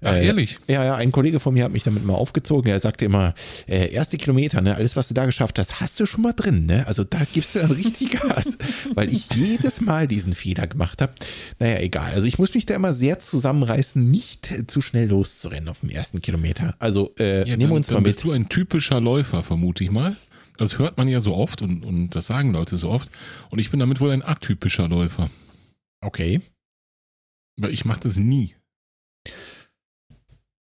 Ach, 0.00 0.14
Äh, 0.14 0.26
ehrlich? 0.26 0.58
Ja, 0.68 0.84
ja, 0.84 0.94
ein 0.94 1.10
Kollege 1.10 1.40
von 1.40 1.54
mir 1.54 1.64
hat 1.64 1.72
mich 1.72 1.82
damit 1.82 2.04
mal 2.04 2.14
aufgezogen. 2.14 2.70
Er 2.70 2.78
sagte 2.78 3.04
immer, 3.04 3.34
äh, 3.66 3.90
erste 3.92 4.16
Kilometer, 4.16 4.60
ne, 4.60 4.76
alles, 4.76 4.94
was 4.94 5.08
du 5.08 5.14
da 5.14 5.26
geschafft 5.26 5.58
hast, 5.58 5.80
hast 5.80 5.98
du 5.98 6.06
schon 6.06 6.22
mal 6.22 6.32
drin, 6.32 6.66
ne? 6.66 6.86
Also 6.86 7.02
da 7.02 7.18
gibst 7.32 7.54
du 7.54 7.58
dann 7.58 7.72
richtig 7.72 8.10
Gas, 8.20 8.58
weil 8.94 9.12
ich 9.12 9.28
jedes 9.34 9.80
Mal 9.80 10.06
diesen 10.06 10.32
Fehler 10.34 10.68
gemacht 10.68 11.02
habe. 11.02 11.12
Naja, 11.58 11.80
egal. 11.80 12.12
Also 12.12 12.26
ich 12.28 12.38
muss 12.38 12.54
mich 12.54 12.64
da 12.64 12.74
immer 12.76 12.92
sehr 12.92 13.18
zusammenreißen, 13.18 14.08
nicht 14.08 14.70
zu 14.70 14.80
schnell 14.80 15.08
loszurennen 15.08 15.68
auf 15.68 15.80
dem 15.80 15.90
ersten 15.90 16.20
Kilometer. 16.22 16.76
Also 16.78 17.12
äh, 17.18 17.40
Ja, 17.40 17.44
nehmen 17.56 17.60
dann, 17.60 17.70
wir 17.70 17.76
uns 17.76 17.86
dann 17.88 17.94
mal 17.96 18.02
bist 18.02 18.18
mit. 18.18 18.24
du 18.26 18.32
ein 18.32 18.48
typischer 18.48 19.00
Läufer, 19.00 19.42
vermute 19.42 19.82
ich 19.82 19.90
mal. 19.90 20.16
Das 20.58 20.78
hört 20.78 20.96
man 20.98 21.08
ja 21.08 21.20
so 21.20 21.34
oft 21.34 21.60
und, 21.62 21.84
und 21.84 22.10
das 22.10 22.26
sagen 22.26 22.52
Leute 22.52 22.76
so 22.76 22.88
oft. 22.90 23.10
Und 23.50 23.58
ich 23.58 23.70
bin 23.70 23.80
damit 23.80 24.00
wohl 24.00 24.10
ein 24.12 24.22
atypischer 24.24 24.88
Läufer. 24.88 25.28
Okay. 26.00 26.40
Weil 27.56 27.70
ich 27.72 27.84
mache 27.84 28.00
das 28.00 28.16
nie. 28.16 28.54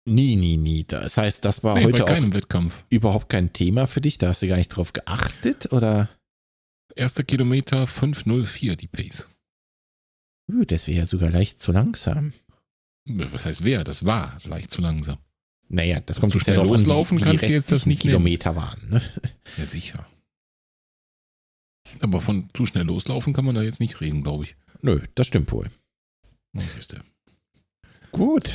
Nie, 0.06 0.36
nie, 0.36 0.58
nie. 0.58 0.86
Das 0.86 1.18
heißt, 1.18 1.46
das 1.46 1.64
war 1.64 1.76
Nee, 1.76 1.86
heute 1.86 2.06
auch 2.06 2.34
Wettkampf. 2.34 2.84
überhaupt 2.90 3.30
kein 3.30 3.54
Thema 3.54 3.86
für 3.86 4.02
dich. 4.02 4.18
Da 4.18 4.30
hast 4.30 4.42
du 4.42 4.48
gar 4.48 4.58
nicht 4.58 4.70
drauf 4.70 4.94
geachtet 4.94 5.72
oder? 5.72 6.10
Erster 6.96 7.24
Kilometer 7.24 7.84
5.04 7.86 8.76
die 8.76 8.88
Pace. 8.88 9.30
Uh, 10.52 10.66
das 10.66 10.88
wäre 10.88 11.00
ja 11.00 11.06
sogar 11.06 11.30
leicht 11.30 11.62
zu 11.62 11.72
langsam. 11.72 12.34
Was 13.06 13.46
heißt 13.46 13.64
wer? 13.64 13.84
Das 13.84 14.06
war 14.06 14.38
leicht 14.46 14.72
zu 14.72 14.82
langsam. 14.82 15.18
Naja, 15.68 16.00
das 16.00 16.20
kommt 16.20 16.32
Zu 16.32 16.40
schnell 16.40 16.56
darauf 16.56 16.72
an, 16.72 16.78
loslaufen 16.78 17.20
wie, 17.20 17.24
kannst 17.24 17.46
du 17.46 17.52
jetzt 17.52 17.72
das 17.72 17.86
nicht 17.86 18.04
nehmen. 18.04 18.14
Kilometer 18.18 18.56
waren. 18.56 18.90
Ne? 18.90 19.02
Ja, 19.58 19.66
sicher. 19.66 20.08
Aber 22.00 22.22
von 22.22 22.50
zu 22.54 22.66
schnell 22.66 22.86
loslaufen 22.86 23.34
kann 23.34 23.46
man 23.46 23.56
da 23.56 23.62
jetzt 23.62 23.80
nicht 23.80 24.02
reden, 24.02 24.24
glaube 24.24 24.46
ich. 24.46 24.56
Nö, 24.82 25.02
das 25.16 25.28
stimmt 25.28 25.52
wohl. 25.52 25.70
Oh. 26.58 26.62
Gut. 28.12 28.52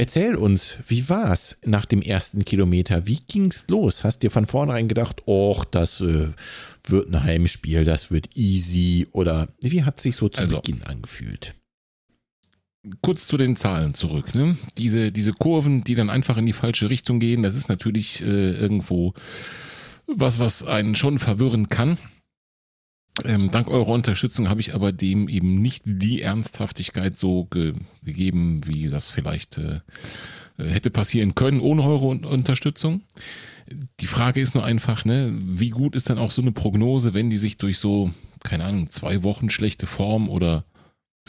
Erzähl 0.00 0.34
uns, 0.34 0.78
wie 0.88 1.10
war's 1.10 1.58
nach 1.62 1.84
dem 1.84 2.00
ersten 2.00 2.46
Kilometer? 2.46 3.06
Wie 3.06 3.18
ging's 3.28 3.66
los? 3.68 4.02
Hast 4.02 4.20
dir 4.20 4.30
von 4.30 4.46
vornherein 4.46 4.88
gedacht, 4.88 5.20
och, 5.26 5.66
das 5.66 6.00
äh, 6.00 6.28
wird 6.86 7.08
ein 7.10 7.22
Heimspiel, 7.22 7.84
das 7.84 8.10
wird 8.10 8.34
easy? 8.34 9.08
Oder 9.12 9.48
wie 9.60 9.84
hat 9.84 10.00
sich 10.00 10.16
so 10.16 10.30
zu 10.30 10.40
Also. 10.40 10.62
Beginn 10.62 10.82
angefühlt? 10.84 11.54
Kurz 13.02 13.26
zu 13.26 13.36
den 13.36 13.56
Zahlen 13.56 13.92
zurück. 13.92 14.34
Ne? 14.34 14.56
Diese, 14.78 15.08
diese 15.08 15.32
Kurven, 15.34 15.84
die 15.84 15.94
dann 15.94 16.08
einfach 16.08 16.38
in 16.38 16.46
die 16.46 16.54
falsche 16.54 16.88
Richtung 16.88 17.20
gehen, 17.20 17.42
das 17.42 17.54
ist 17.54 17.68
natürlich 17.68 18.22
äh, 18.22 18.52
irgendwo 18.52 19.12
was, 20.06 20.38
was 20.38 20.62
einen 20.62 20.94
schon 20.94 21.18
verwirren 21.18 21.68
kann. 21.68 21.98
Ähm, 23.24 23.50
dank 23.50 23.68
eurer 23.68 23.88
Unterstützung 23.88 24.48
habe 24.48 24.60
ich 24.60 24.74
aber 24.74 24.92
dem 24.92 25.28
eben 25.28 25.60
nicht 25.60 25.82
die 25.86 26.22
Ernsthaftigkeit 26.22 27.18
so 27.18 27.44
ge 27.44 27.74
gegeben, 28.02 28.62
wie 28.66 28.88
das 28.88 29.10
vielleicht 29.10 29.58
äh, 29.58 29.80
hätte 30.58 30.90
passieren 30.90 31.34
können 31.34 31.60
ohne 31.60 31.82
eure 31.82 32.06
Un 32.06 32.24
Unterstützung. 32.24 33.02
Die 34.00 34.06
Frage 34.06 34.40
ist 34.40 34.54
nur 34.54 34.64
einfach, 34.64 35.04
ne, 35.04 35.32
wie 35.32 35.70
gut 35.70 35.94
ist 35.94 36.10
dann 36.10 36.18
auch 36.18 36.32
so 36.32 36.42
eine 36.42 36.52
Prognose, 36.52 37.14
wenn 37.14 37.30
die 37.30 37.36
sich 37.36 37.56
durch 37.56 37.78
so, 37.78 38.10
keine 38.42 38.64
Ahnung, 38.64 38.90
zwei 38.90 39.22
Wochen 39.22 39.48
schlechte 39.48 39.86
Form 39.86 40.28
oder 40.28 40.64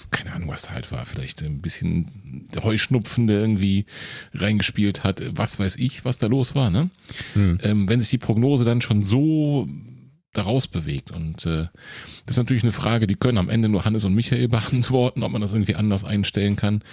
keine 0.09 0.33
Ahnung, 0.33 0.49
was 0.49 0.63
da 0.63 0.71
halt 0.71 0.91
war, 0.91 1.05
vielleicht 1.05 1.43
ein 1.43 1.61
bisschen 1.61 2.47
Heuschnupfen, 2.63 3.27
der 3.27 3.39
irgendwie 3.39 3.85
reingespielt 4.33 5.03
hat, 5.03 5.21
was 5.37 5.59
weiß 5.59 5.75
ich, 5.75 6.05
was 6.05 6.17
da 6.17 6.27
los 6.27 6.55
war, 6.55 6.71
ne? 6.71 6.89
Hm. 7.33 7.59
ähm, 7.61 7.89
wenn 7.89 8.01
sich 8.01 8.09
die 8.09 8.17
Prognose 8.17 8.65
dann 8.65 8.81
schon 8.81 9.03
so 9.03 9.67
daraus 10.33 10.67
bewegt. 10.67 11.11
Und 11.11 11.45
äh, 11.45 11.67
das 12.25 12.35
ist 12.35 12.37
natürlich 12.37 12.63
eine 12.63 12.71
Frage, 12.71 13.07
die 13.07 13.15
können 13.15 13.37
am 13.37 13.49
Ende 13.49 13.69
nur 13.69 13.85
Hannes 13.85 14.05
und 14.05 14.13
Michael 14.13 14.47
beantworten, 14.49 15.23
ob 15.23 15.31
man 15.31 15.41
das 15.41 15.53
irgendwie 15.53 15.75
anders 15.75 16.03
einstellen 16.03 16.55
kann. 16.55 16.83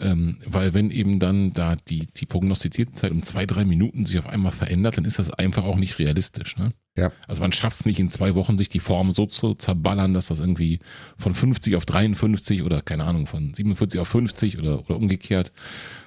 Ähm, 0.00 0.38
weil 0.44 0.74
wenn 0.74 0.90
eben 0.90 1.18
dann 1.18 1.52
da 1.52 1.76
die, 1.76 2.06
die 2.06 2.26
prognostizierte 2.26 2.92
Zeit 2.92 3.12
um 3.12 3.22
zwei, 3.22 3.46
drei 3.46 3.64
Minuten 3.64 4.06
sich 4.06 4.18
auf 4.18 4.26
einmal 4.26 4.52
verändert, 4.52 4.98
dann 4.98 5.04
ist 5.04 5.18
das 5.18 5.30
einfach 5.30 5.64
auch 5.64 5.76
nicht 5.76 5.98
realistisch. 5.98 6.56
Ne? 6.56 6.72
Ja. 6.96 7.12
Also 7.26 7.40
man 7.40 7.52
schafft 7.52 7.80
es 7.80 7.86
nicht 7.86 8.00
in 8.00 8.10
zwei 8.10 8.34
Wochen, 8.34 8.58
sich 8.58 8.68
die 8.68 8.80
Form 8.80 9.12
so 9.12 9.26
zu 9.26 9.54
zerballern, 9.54 10.12
dass 10.12 10.26
das 10.26 10.40
irgendwie 10.40 10.80
von 11.16 11.34
50 11.34 11.76
auf 11.76 11.86
53 11.86 12.62
oder 12.62 12.82
keine 12.82 13.04
Ahnung, 13.04 13.26
von 13.26 13.54
47 13.54 14.00
auf 14.00 14.08
50 14.08 14.58
oder, 14.58 14.80
oder 14.80 14.96
umgekehrt. 14.96 15.52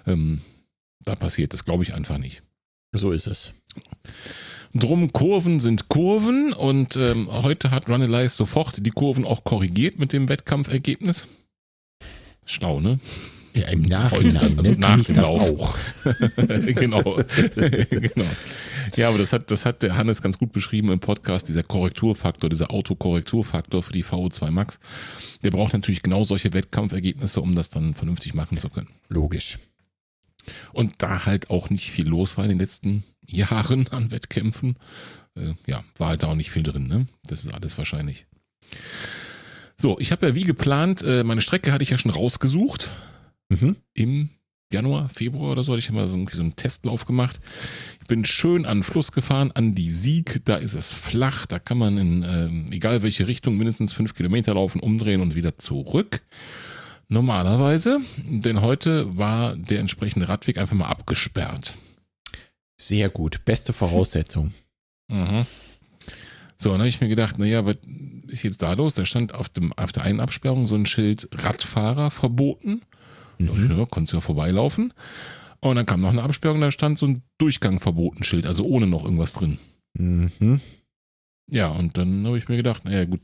Ähm, 0.06 0.42
da 1.04 1.16
passiert 1.16 1.54
das, 1.54 1.66
glaube 1.66 1.84
ich, 1.84 1.94
einfach 1.94 2.18
nicht. 2.18 2.44
So 2.92 3.12
ist 3.12 3.28
es. 3.28 3.54
Drum 4.78 5.14
Kurven 5.14 5.62
sind 5.62 5.88
Kurven 5.88 6.52
und 6.52 6.98
ähm, 6.98 7.30
heute 7.32 7.72
hat 7.72 7.88
Runalyze 7.88 8.36
sofort 8.36 8.86
die 8.86 8.92
Kurven 8.92 9.24
auch 9.24 9.46
korrigiert 9.46 10.00
mit 10.00 10.12
dem 10.12 10.28
Wettkampfergebnis. 10.28 11.28
Schlau, 12.46 12.82
ne? 12.82 13.00
Ja, 13.54 13.70
im 13.70 13.84
Nachhinein, 13.84 14.58
also 14.58 14.72
ne, 14.72 14.78
nach 14.78 14.90
kann 14.90 15.00
ich 15.00 15.08
dem 15.08 15.16
Lauf. 15.16 15.42
auch. 15.42 15.78
genau. 16.76 17.02
genau. 17.56 18.26
Ja, 18.98 19.08
aber 19.08 19.18
das 19.18 19.32
hat, 19.32 19.50
das 19.50 19.66
hat 19.66 19.82
der 19.82 19.96
Hannes 19.96 20.22
ganz 20.22 20.38
gut 20.38 20.52
beschrieben 20.52 20.92
im 20.92 21.00
Podcast, 21.00 21.48
dieser 21.48 21.64
Korrekturfaktor, 21.64 22.50
dieser 22.50 22.70
Autokorrekturfaktor 22.70 23.82
für 23.82 23.94
die 23.94 24.04
VO2 24.04 24.52
Max. 24.52 24.80
Der 25.46 25.52
braucht 25.52 25.72
natürlich 25.72 26.04
genau 26.04 26.26
solche 26.26 26.54
Wettkampfergebnisse, 26.54 27.40
um 27.40 27.56
das 27.56 27.70
dann 27.70 27.94
vernünftig 27.94 28.34
machen 28.34 28.58
zu 28.58 28.68
können. 28.70 28.90
Logisch. 29.08 29.58
Und 30.74 30.94
da 31.00 31.26
halt 31.26 31.50
auch 31.50 31.70
nicht 31.70 31.92
viel 31.92 32.08
los 32.08 32.38
war 32.38 32.44
in 32.46 32.50
den 32.50 32.60
letzten 32.60 33.04
Jahren 33.26 33.88
an 33.90 34.12
Wettkämpfen, 34.12 34.76
äh, 35.36 35.54
ja, 35.68 35.84
war 35.98 36.10
halt 36.10 36.24
da 36.24 36.28
auch 36.28 36.36
nicht 36.36 36.52
viel 36.52 36.64
drin, 36.64 36.88
ne? 36.88 37.08
Das 37.24 37.44
ist 37.44 37.54
alles 37.54 37.78
wahrscheinlich. 37.78 38.26
So, 39.78 40.00
ich 40.00 40.12
habe 40.12 40.28
ja 40.28 40.36
wie 40.36 40.44
geplant, 40.44 41.02
äh, 41.02 41.24
meine 41.24 41.42
Strecke 41.42 41.72
hatte 41.72 41.84
ich 41.84 41.90
ja 41.90 41.98
schon 41.98 42.12
rausgesucht 42.12 42.90
Mhm. 43.50 43.76
im 43.94 44.30
Januar, 44.74 45.10
Februar 45.10 45.52
oder 45.52 45.62
so, 45.64 45.74
hatte 45.74 45.80
ich 45.80 45.92
mal 45.92 46.08
so, 46.08 46.26
so 46.32 46.42
einen 46.42 46.56
Testlauf 46.56 47.06
gemacht. 47.06 47.40
Ich 48.02 48.08
bin 48.08 48.26
schön 48.26 48.66
an 48.66 48.80
den 48.80 48.84
Fluss 48.84 49.12
gefahren, 49.12 49.52
an 49.52 49.76
die 49.76 49.92
Sieg, 49.92 50.42
da 50.46 50.56
ist 50.56 50.74
es 50.74 50.92
flach, 50.94 51.46
da 51.46 51.60
kann 51.60 51.78
man 51.78 51.98
in 51.98 52.24
ähm, 52.24 52.66
egal 52.72 53.04
welche 53.04 53.28
Richtung 53.28 53.58
mindestens 53.58 53.94
fünf 53.94 54.16
Kilometer 54.16 54.56
laufen, 54.56 54.80
umdrehen 54.80 55.22
und 55.22 55.36
wieder 55.36 55.58
zurück. 55.60 56.22
Normalerweise, 57.08 58.00
denn 58.26 58.62
heute 58.62 59.18
war 59.18 59.56
der 59.56 59.80
entsprechende 59.80 60.28
Radweg 60.28 60.58
einfach 60.58 60.76
mal 60.76 60.88
abgesperrt. 60.88 61.76
Sehr 62.80 63.10
gut. 63.10 63.46
Beste 63.46 63.74
Voraussetzung. 63.74 64.54
Mhm. 65.08 65.46
So, 66.58 66.72
dann 66.72 66.80
habe 66.80 66.90
ich 66.90 67.02
mir 67.02 67.10
gedacht, 67.10 67.38
naja, 67.38 67.66
was 67.66 67.78
ist 68.28 68.44
jetzt 68.44 68.62
da 68.62 68.74
los? 68.74 68.94
Da 68.94 69.06
stand 69.06 69.34
auf, 69.34 69.50
dem, 69.50 69.72
auf 69.74 69.92
der 69.92 70.04
einen 70.04 70.20
Absperrung 70.20 70.66
so 70.66 70.76
ein 70.76 70.86
Schild 70.86 71.30
Radfahrer 71.32 72.12
verboten. 72.12 72.82
Mhm. 73.38 73.78
Ja, 73.78 73.86
konntest 73.86 74.14
du 74.14 74.18
ja 74.18 74.22
vorbeilaufen. 74.22 74.94
Und 75.60 75.76
dann 75.76 75.86
kam 75.86 76.02
noch 76.02 76.10
eine 76.10 76.24
Absperrung, 76.24 76.62
da 76.62 76.72
stand 76.72 76.98
so 76.98 77.08
ein 77.08 77.24
Durchgang 77.38 77.80
verboten 77.80 78.24
Schild, 78.24 78.46
also 78.46 78.66
ohne 78.66 78.88
noch 78.88 79.04
irgendwas 79.04 79.34
drin. 79.34 79.58
Mhm. 79.98 80.62
Ja, 81.52 81.70
und 81.70 81.98
dann 81.98 82.26
habe 82.26 82.38
ich 82.38 82.50
mir 82.50 82.58
gedacht, 82.58 82.86
naja, 82.86 83.06
gut, 83.06 83.22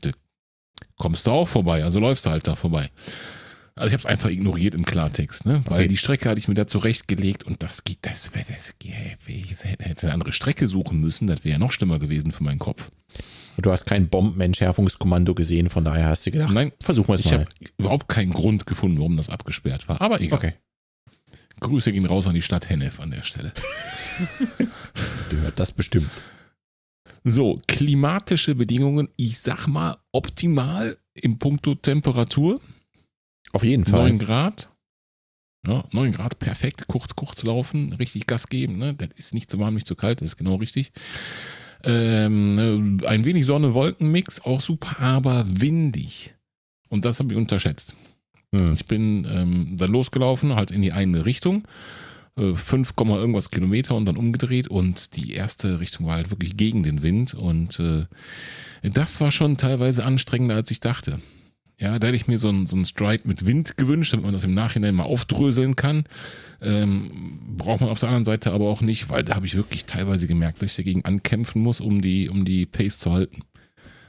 kommst 0.96 1.26
du 1.26 1.30
auch 1.30 1.48
vorbei, 1.48 1.84
also 1.84 2.00
läufst 2.00 2.26
du 2.26 2.30
halt 2.30 2.46
da 2.46 2.54
vorbei. 2.54 2.90
Also 3.74 3.86
ich 3.88 3.92
habe 3.94 4.00
es 4.00 4.06
einfach 4.06 4.28
ignoriert 4.28 4.74
im 4.74 4.84
Klartext, 4.84 5.46
ne? 5.46 5.62
Weil 5.66 5.78
Okay. 5.80 5.88
die 5.88 5.96
Strecke 5.96 6.28
hatte 6.28 6.38
ich 6.38 6.46
mir 6.48 6.54
da 6.54 6.66
zurechtgelegt 6.66 7.44
und 7.44 7.62
das 7.62 7.84
geht, 7.84 7.98
das 8.02 8.34
wäre, 8.34 8.44
das 8.48 8.74
ich 9.26 9.64
hätte 9.64 10.06
eine 10.06 10.12
andere 10.12 10.32
Strecke 10.32 10.66
suchen 10.66 11.00
müssen, 11.00 11.26
das 11.26 11.42
wäre 11.44 11.52
ja 11.54 11.58
noch 11.58 11.72
schlimmer 11.72 11.98
gewesen 11.98 12.32
für 12.32 12.44
meinen 12.44 12.58
Kopf. 12.58 12.90
Du 13.56 13.70
hast 13.70 13.84
kein 13.86 14.08
Bombenentschärfungskommando 14.08 15.34
gesehen, 15.34 15.68
von 15.70 15.84
daher 15.84 16.06
hast 16.06 16.26
du 16.26 16.30
gedacht, 16.30 16.52
Nein, 16.52 16.72
versuchen 16.80 17.08
wir 17.08 17.14
es 17.14 17.20
ich 17.20 17.26
mal. 17.32 17.40
habe 17.40 17.50
überhaupt 17.78 18.08
keinen 18.08 18.32
Grund 18.32 18.66
gefunden, 18.66 18.98
warum 18.98 19.16
das 19.16 19.28
abgesperrt 19.30 19.88
war. 19.88 20.00
Aber 20.00 20.20
egal. 20.20 20.38
Okay, 20.38 20.52
Grüße 21.60 21.92
gehen 21.92 22.06
raus 22.06 22.26
an 22.26 22.34
die 22.34 22.42
Stadt 22.42 22.68
Hennef 22.68 23.00
an 23.00 23.10
der 23.10 23.22
Stelle. 23.22 23.52
du 25.30 25.36
hört 25.38 25.58
das 25.58 25.72
bestimmt. 25.72 26.10
So, 27.24 27.60
klimatische 27.68 28.54
Bedingungen, 28.54 29.08
ich 29.16 29.38
sag 29.38 29.66
mal 29.68 29.96
optimal 30.12 30.98
im 31.14 31.38
Punkto 31.38 31.74
Temperatur. 31.74 32.60
Auf 33.52 33.64
jeden 33.64 33.84
Fall. 33.84 34.08
9 34.10 34.18
Grad. 34.18 34.70
Ja, 35.66 35.84
9 35.92 36.12
Grad, 36.12 36.38
perfekt. 36.38 36.86
Kurz, 36.88 37.14
kurz 37.14 37.42
laufen, 37.44 37.92
richtig 37.92 38.26
Gas 38.26 38.48
geben. 38.48 38.78
Ne? 38.78 38.94
Das 38.94 39.10
ist 39.16 39.34
nicht 39.34 39.50
zu 39.50 39.58
warm, 39.58 39.74
nicht 39.74 39.86
zu 39.86 39.94
kalt, 39.94 40.20
das 40.20 40.32
ist 40.32 40.36
genau 40.36 40.56
richtig. 40.56 40.92
Ähm, 41.84 43.00
ein 43.06 43.24
wenig 43.24 43.46
Sonne-Wolken-Mix, 43.46 44.40
auch 44.42 44.60
super, 44.60 45.00
aber 45.00 45.44
windig. 45.48 46.34
Und 46.88 47.04
das 47.04 47.18
habe 47.18 47.32
ich 47.32 47.38
unterschätzt. 47.38 47.96
Hm. 48.54 48.74
Ich 48.74 48.86
bin 48.86 49.26
ähm, 49.28 49.76
dann 49.76 49.90
losgelaufen, 49.90 50.54
halt 50.54 50.70
in 50.70 50.82
die 50.82 50.92
eine 50.92 51.24
Richtung. 51.24 51.66
äh, 52.36 52.54
5, 52.54 52.96
Komma 52.96 53.16
irgendwas 53.16 53.50
Kilometer 53.50 53.94
und 53.94 54.06
dann 54.06 54.16
umgedreht 54.16 54.68
und 54.68 55.16
die 55.16 55.32
erste 55.32 55.80
Richtung 55.80 56.06
war 56.06 56.16
halt 56.16 56.30
wirklich 56.30 56.56
gegen 56.56 56.82
den 56.82 57.02
Wind 57.02 57.34
und 57.34 57.78
äh, 57.80 58.06
das 58.82 59.20
war 59.20 59.30
schon 59.32 59.56
teilweise 59.56 60.04
anstrengender 60.04 60.54
als 60.56 60.70
ich 60.70 60.80
dachte. 60.80 61.18
Ja, 61.82 61.98
da 61.98 62.06
hätte 62.06 62.16
ich 62.16 62.28
mir 62.28 62.38
so 62.38 62.48
einen, 62.48 62.68
so 62.68 62.76
einen 62.76 62.84
Stride 62.84 63.26
mit 63.26 63.44
Wind 63.44 63.76
gewünscht, 63.76 64.12
damit 64.12 64.24
man 64.24 64.32
das 64.32 64.44
im 64.44 64.54
Nachhinein 64.54 64.94
mal 64.94 65.02
aufdröseln 65.02 65.74
kann. 65.74 66.04
Ähm, 66.60 67.40
braucht 67.56 67.80
man 67.80 67.90
auf 67.90 67.98
der 67.98 68.08
anderen 68.08 68.24
Seite 68.24 68.52
aber 68.52 68.68
auch 68.68 68.82
nicht, 68.82 69.10
weil 69.10 69.24
da 69.24 69.34
habe 69.34 69.46
ich 69.46 69.56
wirklich 69.56 69.84
teilweise 69.84 70.28
gemerkt, 70.28 70.62
dass 70.62 70.70
ich 70.70 70.76
dagegen 70.76 71.04
ankämpfen 71.04 71.60
muss, 71.60 71.80
um 71.80 72.00
die, 72.00 72.28
um 72.28 72.44
die 72.44 72.66
Pace 72.66 73.00
zu 73.00 73.10
halten. 73.10 73.40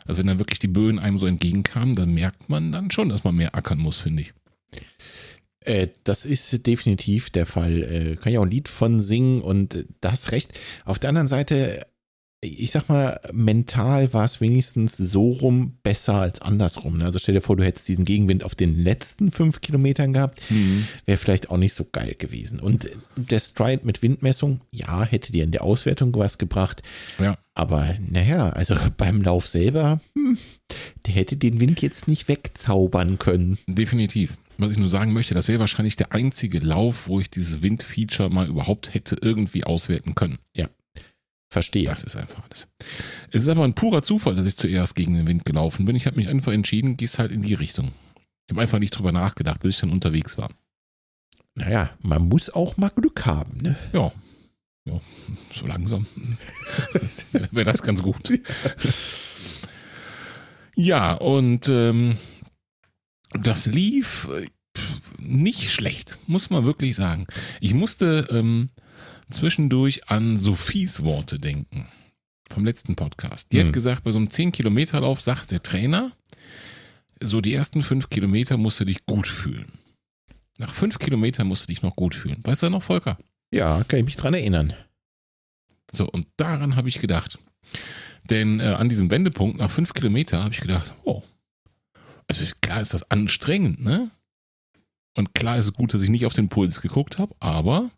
Also 0.06 0.20
wenn 0.20 0.28
dann 0.28 0.38
wirklich 0.38 0.60
die 0.60 0.68
Böen 0.68 1.00
einem 1.00 1.18
so 1.18 1.26
entgegenkamen, 1.26 1.96
dann 1.96 2.14
merkt 2.14 2.48
man 2.48 2.72
dann 2.72 2.92
schon, 2.92 3.10
dass 3.10 3.24
man 3.24 3.36
mehr 3.36 3.56
ackern 3.56 3.80
muss, 3.80 3.98
finde 3.98 4.22
ich. 4.22 4.34
Äh, 5.62 5.88
das 6.04 6.26
ist 6.26 6.68
definitiv 6.68 7.32
der 7.32 7.48
Fall. 7.48 7.82
Äh, 7.82 8.16
kann 8.18 8.34
ja 8.34 8.40
auch 8.40 8.46
ein 8.46 8.52
Lied 8.52 8.68
von 8.68 9.00
singen 9.00 9.42
und 9.42 9.74
äh, 9.74 9.86
da 10.00 10.12
hast 10.12 10.32
recht. 10.32 10.54
Auf 10.86 11.00
der 11.00 11.10
anderen 11.10 11.28
Seite, 11.28 11.88
ich 12.44 12.72
sag 12.72 12.90
mal, 12.90 13.20
mental 13.32 14.14
war 14.14 14.26
es 14.26 14.42
wenigstens 14.42 14.98
so 14.98 15.32
rum 15.32 15.78
besser 15.82 16.16
als 16.16 16.42
andersrum. 16.42 16.98
ne? 16.98 17.06
Also 17.06 17.18
stell 17.20 17.36
dir 17.36 17.42
vor, 17.42 17.56
du 17.56 17.64
hättest 17.64 17.88
diesen 17.88 18.06
Gegenwind 18.06 18.44
auf 18.44 18.54
den 18.54 18.78
letzten 18.84 19.32
fünf 19.32 19.62
Kilometern 19.62 20.14
gehabt, 20.14 20.42
wäre 21.06 21.18
vielleicht 21.18 21.50
auch 21.50 21.58
nicht 21.58 21.74
so 21.74 21.86
geil 21.92 22.16
gewesen. 22.18 22.60
Und 22.60 22.90
der 23.16 23.40
Stride 23.40 23.86
mit 23.86 24.02
Windmessung, 24.02 24.62
ja, 24.72 25.04
hätte 25.04 25.32
dir 25.32 25.44
in 25.44 25.52
der 25.52 25.64
Auswertung 25.64 26.14
was 26.16 26.38
gebracht. 26.38 26.82
Ja. 27.20 27.38
Aber 27.56 27.94
naja, 28.00 28.50
also 28.50 28.76
beim 28.98 29.22
Lauf 29.22 29.48
selber, 29.48 30.02
hm, 30.16 30.38
der 31.06 31.14
hätte 31.14 31.38
den 31.38 31.60
Wind 31.60 31.82
jetzt 31.82 32.08
nicht 32.08 32.28
wegzaubern 32.28 33.20
können. 33.20 33.58
Definitiv. 33.68 34.38
Was 34.58 34.72
ich 34.72 34.78
nur 34.78 34.90
sagen 34.90 35.14
möchte, 35.14 35.34
das 35.34 35.48
wäre 35.48 35.60
wahrscheinlich 35.60 35.96
der 35.96 36.12
einzige 36.12 36.60
Lauf, 36.60 37.08
wo 37.08 37.20
ich 37.20 37.30
dieses 37.30 37.64
Wind-Feature 37.64 38.30
mal 38.30 38.48
überhaupt 38.48 38.94
hätte 38.94 39.18
irgendwie 39.20 39.64
auswerten 39.64 40.14
können. 40.14 40.38
Verstehe. 41.54 41.86
Das 41.86 42.04
ist 42.04 42.16
einfach 42.16 42.42
alles. 42.44 42.68
Es 43.30 43.44
ist 43.44 43.48
aber 43.48 43.64
ein 43.64 43.76
purer 43.76 44.02
Zufall, 44.02 44.34
dass 44.34 44.48
ich 44.48 44.58
zuerst 44.58 44.96
gegen 44.96 45.14
den 45.14 45.28
Wind 45.28 45.46
gelaufen 45.46 45.86
bin. 45.86 45.96
Ich 45.96 46.08
habe 46.08 46.18
mich 46.18 46.28
einfach 46.28 46.52
entschieden, 46.52 46.98
gehst 46.98 47.20
halt 47.20 47.32
in 47.32 47.44
die 47.44 47.54
Richtung. 47.54 47.90
Ich 48.48 48.54
habe 48.54 48.62
einfach 48.62 48.80
nicht 48.80 48.98
drüber 48.98 49.12
nachgedacht, 49.12 49.62
bis 49.62 49.76
ich 49.76 49.82
dann 49.82 49.92
unterwegs 49.92 50.36
war. 50.40 50.50
Naja, 51.54 51.92
man 52.02 52.28
muss 52.28 52.50
auch 52.50 52.76
mal 52.78 52.90
Glück 52.90 53.28
haben, 53.28 53.58
ne? 53.62 53.76
Ja. 53.94 54.12
Ja, 54.86 55.00
so 55.54 55.68
langsam. 55.68 56.08
Wäre 57.52 57.72
das 57.72 57.84
ganz 57.84 58.02
gut. 58.02 58.34
Ja, 60.76 61.14
und 61.14 61.70
ähm, 61.70 62.18
das 63.32 63.68
lief 63.68 64.28
äh, 64.34 64.50
nicht 65.20 65.72
schlecht, 65.72 66.18
muss 66.26 66.50
man 66.50 66.66
wirklich 66.66 66.96
sagen. 66.96 67.28
Ich 67.62 67.76
musste 67.76 68.28
ähm, 68.32 68.70
zwischendurch 69.34 70.10
an 70.10 70.38
Sophies 70.38 71.04
Worte 71.04 71.40
denken. 71.40 71.88
Vom 72.50 72.66
letzten 72.66 72.96
Podcast. 72.96 73.52
Die 73.52 73.60
Hm. 73.60 73.68
hat 73.68 73.74
gesagt, 73.74 74.04
bei 74.04 74.12
so 74.12 74.20
einem 74.20 74.28
10-Kilometer-Lauf 74.30 75.22
sagt 75.22 75.52
der 75.52 75.64
Trainer, 75.64 76.12
so 77.22 77.42
die 77.42 77.54
ersten 77.54 77.82
fünf 77.82 78.10
Kilometer 78.10 78.58
musst 78.58 78.80
du 78.80 78.86
dich 78.86 79.06
gut 79.06 79.28
fühlen. 79.28 79.72
Nach 80.60 80.74
fünf 80.74 81.00
Kilometern 81.00 81.48
musst 81.48 81.64
du 81.64 81.68
dich 81.68 81.82
noch 81.82 81.96
gut 81.96 82.14
fühlen. 82.16 82.40
Weißt 82.44 82.64
du 82.64 82.70
noch, 82.70 82.84
Volker? 82.84 83.18
Ja, 83.52 83.84
kann 83.86 84.00
ich 84.00 84.06
mich 84.06 84.16
dran 84.18 84.34
erinnern. 84.34 84.74
So, 85.92 86.08
und 86.10 86.28
daran 86.38 86.76
habe 86.76 86.90
ich 86.90 87.00
gedacht. 87.00 87.40
Denn 88.30 88.60
äh, 88.60 88.64
an 88.66 88.90
diesem 88.90 89.10
Wendepunkt 89.10 89.58
nach 89.58 89.72
fünf 89.72 89.94
Kilometer 89.94 90.44
habe 90.44 90.54
ich 90.54 90.62
gedacht, 90.62 90.94
oh, 91.04 91.24
also 92.28 92.42
ist, 92.44 92.62
klar 92.62 92.82
ist 92.82 92.94
das 92.94 93.10
anstrengend, 93.12 93.84
ne? 93.84 94.12
Und 95.16 95.34
klar 95.36 95.58
ist 95.58 95.66
es 95.68 95.74
gut, 95.74 95.94
dass 95.94 96.02
ich 96.02 96.10
nicht 96.10 96.26
auf 96.26 96.34
den 96.34 96.50
Puls 96.50 96.82
geguckt 96.82 97.18
habe, 97.20 97.36
aber 97.40 97.92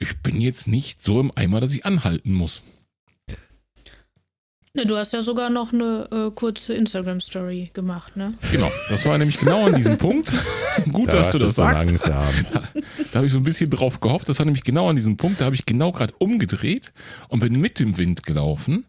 ich 0.00 0.18
bin 0.22 0.40
jetzt 0.40 0.66
nicht 0.66 1.02
so 1.02 1.20
im 1.20 1.32
Eimer, 1.34 1.60
dass 1.60 1.74
ich 1.74 1.84
anhalten 1.84 2.32
muss. 2.32 2.62
Ne, 4.74 4.86
du 4.86 4.96
hast 4.96 5.12
ja 5.12 5.22
sogar 5.22 5.50
noch 5.50 5.72
eine 5.72 6.08
äh, 6.12 6.30
kurze 6.30 6.74
Instagram-Story 6.74 7.70
gemacht, 7.72 8.16
ne? 8.16 8.34
Genau, 8.52 8.70
das 8.90 9.06
war 9.06 9.16
nämlich 9.18 9.40
genau 9.40 9.66
an 9.66 9.74
diesem 9.74 9.96
Punkt. 9.98 10.32
Gut, 10.92 11.12
dass 11.12 11.32
du 11.32 11.38
das 11.38 11.56
so 11.56 11.62
sagst. 11.62 11.86
langsam. 11.86 12.24
Da 13.10 13.18
habe 13.20 13.26
ich 13.26 13.32
so 13.32 13.38
ein 13.38 13.44
bisschen 13.44 13.70
drauf 13.70 14.00
gehofft. 14.00 14.28
Das 14.28 14.38
war 14.38 14.44
nämlich 14.44 14.64
genau 14.64 14.90
an 14.90 14.96
diesem 14.96 15.16
Punkt. 15.16 15.40
Da 15.40 15.46
habe 15.46 15.54
ich 15.54 15.64
genau 15.64 15.92
gerade 15.92 16.12
umgedreht 16.18 16.92
und 17.28 17.40
bin 17.40 17.58
mit 17.58 17.80
dem 17.80 17.96
Wind 17.96 18.22
gelaufen. 18.22 18.84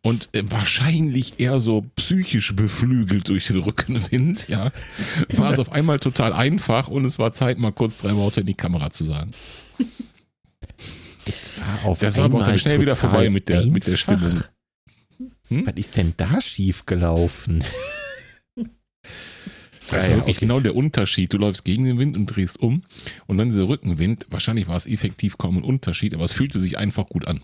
Und 0.00 0.28
äh, 0.32 0.44
wahrscheinlich 0.48 1.40
eher 1.40 1.60
so 1.60 1.84
psychisch 1.96 2.54
beflügelt 2.54 3.28
durch 3.28 3.48
den 3.48 3.58
Rückenwind, 3.58 4.48
ja. 4.48 4.70
War 5.30 5.50
es 5.50 5.58
auf 5.58 5.72
einmal 5.72 5.98
total 5.98 6.32
einfach 6.32 6.86
und 6.88 7.04
es 7.04 7.18
war 7.18 7.32
Zeit, 7.32 7.58
mal 7.58 7.72
kurz 7.72 7.98
drei 7.98 8.14
Worte 8.14 8.40
in 8.40 8.46
die 8.46 8.54
Kamera 8.54 8.90
zu 8.90 9.04
sagen. 9.04 9.32
Es 11.28 11.50
war 11.60 11.84
auf 11.84 11.98
Das 11.98 12.16
war 12.16 12.24
aber 12.24 12.38
auch 12.38 12.46
dann 12.46 12.58
schnell 12.58 12.80
wieder 12.80 12.96
vorbei 12.96 13.28
mit 13.30 13.48
der, 13.48 13.64
mit 13.66 13.86
der. 13.86 13.96
Stimmung. 13.96 14.40
Hm? 15.48 15.66
Was 15.66 15.74
ist 15.76 15.96
denn 15.96 16.14
da 16.16 16.40
schief 16.40 16.86
gelaufen? 16.86 17.62
Das 19.90 20.04
ist 20.04 20.10
Ja, 20.10 20.16
wirklich 20.16 20.36
okay. 20.36 20.46
genau 20.46 20.60
der 20.60 20.74
Unterschied. 20.76 21.32
Du 21.32 21.38
läufst 21.38 21.64
gegen 21.64 21.84
den 21.84 21.98
Wind 21.98 22.16
und 22.16 22.26
drehst 22.26 22.60
um 22.60 22.82
und 23.26 23.38
dann 23.38 23.48
dieser 23.48 23.68
Rückenwind. 23.68 24.26
Wahrscheinlich 24.30 24.68
war 24.68 24.76
es 24.76 24.86
effektiv 24.86 25.38
kaum 25.38 25.56
ein 25.58 25.64
Unterschied, 25.64 26.12
aber 26.14 26.24
es 26.24 26.32
fühlte 26.34 26.60
sich 26.60 26.76
einfach 26.78 27.06
gut 27.06 27.26
an. 27.26 27.40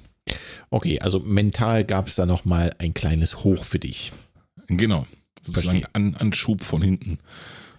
Okay, 0.71 1.01
also 1.01 1.21
mental 1.21 1.85
gab 1.85 2.09
es 2.09 2.17
da 2.17 2.27
noch 2.27 2.45
mal 2.45 2.75
ein 2.79 2.93
kleines 2.95 3.45
Hoch 3.45 3.65
für 3.65 3.79
dich. 3.79 4.13
Genau. 4.69 5.07
Sozusagen 5.43 5.81
Verstehe. 5.81 5.95
an, 5.95 6.15
Anschub 6.17 6.63
von 6.65 6.83
hinten. 6.83 7.19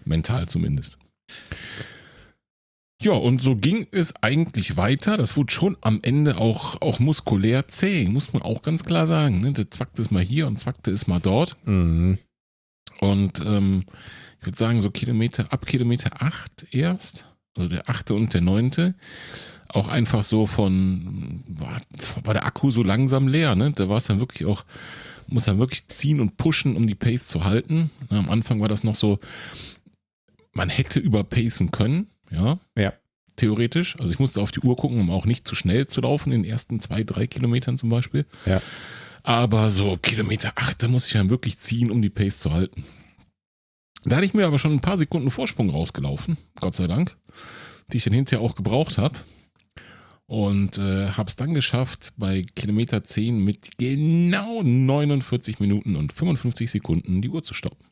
Mental 0.04 0.46
zumindest. 0.48 0.98
Ja, 3.02 3.12
und 3.12 3.42
so 3.42 3.56
ging 3.56 3.86
es 3.90 4.14
eigentlich 4.22 4.76
weiter. 4.76 5.16
Das 5.16 5.36
wurde 5.36 5.52
schon 5.52 5.76
am 5.82 6.00
Ende 6.02 6.38
auch, 6.38 6.80
auch 6.80 6.98
muskulär 6.98 7.68
zäh, 7.68 8.06
muss 8.06 8.32
man 8.32 8.42
auch 8.42 8.62
ganz 8.62 8.84
klar 8.84 9.06
sagen. 9.06 9.40
Ne? 9.40 9.52
Da 9.52 9.70
zwackte 9.70 10.00
es 10.00 10.10
mal 10.10 10.22
hier 10.22 10.46
und 10.46 10.58
zwackte 10.58 10.90
es 10.90 11.06
mal 11.06 11.20
dort. 11.20 11.56
Mhm. 11.66 12.18
Und 13.00 13.40
ähm, 13.40 13.84
ich 14.40 14.46
würde 14.46 14.56
sagen, 14.56 14.80
so 14.80 14.90
Kilometer, 14.90 15.52
ab 15.52 15.66
Kilometer 15.66 16.22
8 16.22 16.68
erst, 16.70 17.26
also 17.54 17.68
der 17.68 17.88
achte 17.90 18.14
und 18.14 18.32
der 18.32 18.40
neunte, 18.40 18.94
auch 19.68 19.88
einfach 19.88 20.22
so 20.22 20.46
von, 20.46 21.42
war, 21.48 21.80
war 22.24 22.34
der 22.34 22.46
Akku 22.46 22.70
so 22.70 22.82
langsam 22.82 23.28
leer, 23.28 23.54
ne? 23.56 23.72
Da 23.72 23.88
war 23.88 23.96
es 23.98 24.04
dann 24.04 24.20
wirklich 24.20 24.46
auch, 24.46 24.64
muss 25.26 25.44
dann 25.44 25.58
wirklich 25.58 25.88
ziehen 25.88 26.20
und 26.20 26.36
pushen, 26.36 26.76
um 26.76 26.86
die 26.86 26.94
Pace 26.94 27.26
zu 27.26 27.44
halten. 27.44 27.90
Am 28.08 28.30
Anfang 28.30 28.60
war 28.60 28.68
das 28.68 28.84
noch 28.84 28.94
so, 28.94 29.18
man 30.52 30.70
hätte 30.70 31.00
überpacen 31.00 31.72
können, 31.72 32.06
ja. 32.30 32.58
Ja. 32.76 32.92
Theoretisch. 33.36 33.96
Also 34.00 34.12
ich 34.12 34.18
musste 34.18 34.40
auf 34.40 34.50
die 34.50 34.60
Uhr 34.60 34.76
gucken, 34.76 34.98
um 34.98 35.10
auch 35.10 35.26
nicht 35.26 35.46
zu 35.46 35.54
schnell 35.54 35.86
zu 35.86 36.00
laufen, 36.00 36.32
in 36.32 36.42
den 36.42 36.50
ersten 36.50 36.80
zwei, 36.80 37.04
drei 37.04 37.26
Kilometern 37.26 37.76
zum 37.76 37.90
Beispiel. 37.90 38.24
Ja. 38.46 38.62
Aber 39.22 39.70
so 39.70 39.96
Kilometer 39.96 40.52
8, 40.54 40.84
da 40.84 40.88
muss 40.88 41.08
ich 41.08 41.14
dann 41.14 41.30
wirklich 41.30 41.58
ziehen, 41.58 41.90
um 41.90 42.00
die 42.00 42.10
Pace 42.10 42.38
zu 42.38 42.52
halten. 42.52 42.84
Da 44.04 44.16
hatte 44.16 44.26
ich 44.26 44.34
mir 44.34 44.46
aber 44.46 44.58
schon 44.58 44.72
ein 44.72 44.80
paar 44.80 44.96
Sekunden 44.96 45.32
Vorsprung 45.32 45.68
rausgelaufen, 45.68 46.38
Gott 46.60 46.76
sei 46.76 46.86
Dank, 46.86 47.16
die 47.92 47.96
ich 47.96 48.04
dann 48.04 48.14
hinterher 48.14 48.44
auch 48.44 48.54
gebraucht 48.54 48.98
habe. 48.98 49.18
Und 50.26 50.78
äh, 50.78 51.10
habe 51.10 51.28
es 51.28 51.36
dann 51.36 51.54
geschafft, 51.54 52.12
bei 52.16 52.42
Kilometer 52.54 53.02
10 53.02 53.38
mit 53.38 53.78
genau 53.78 54.62
49 54.62 55.60
Minuten 55.60 55.96
und 55.96 56.12
55 56.12 56.70
Sekunden 56.70 57.20
die 57.20 57.28
Uhr 57.28 57.42
zu 57.42 57.54
stoppen. 57.54 57.84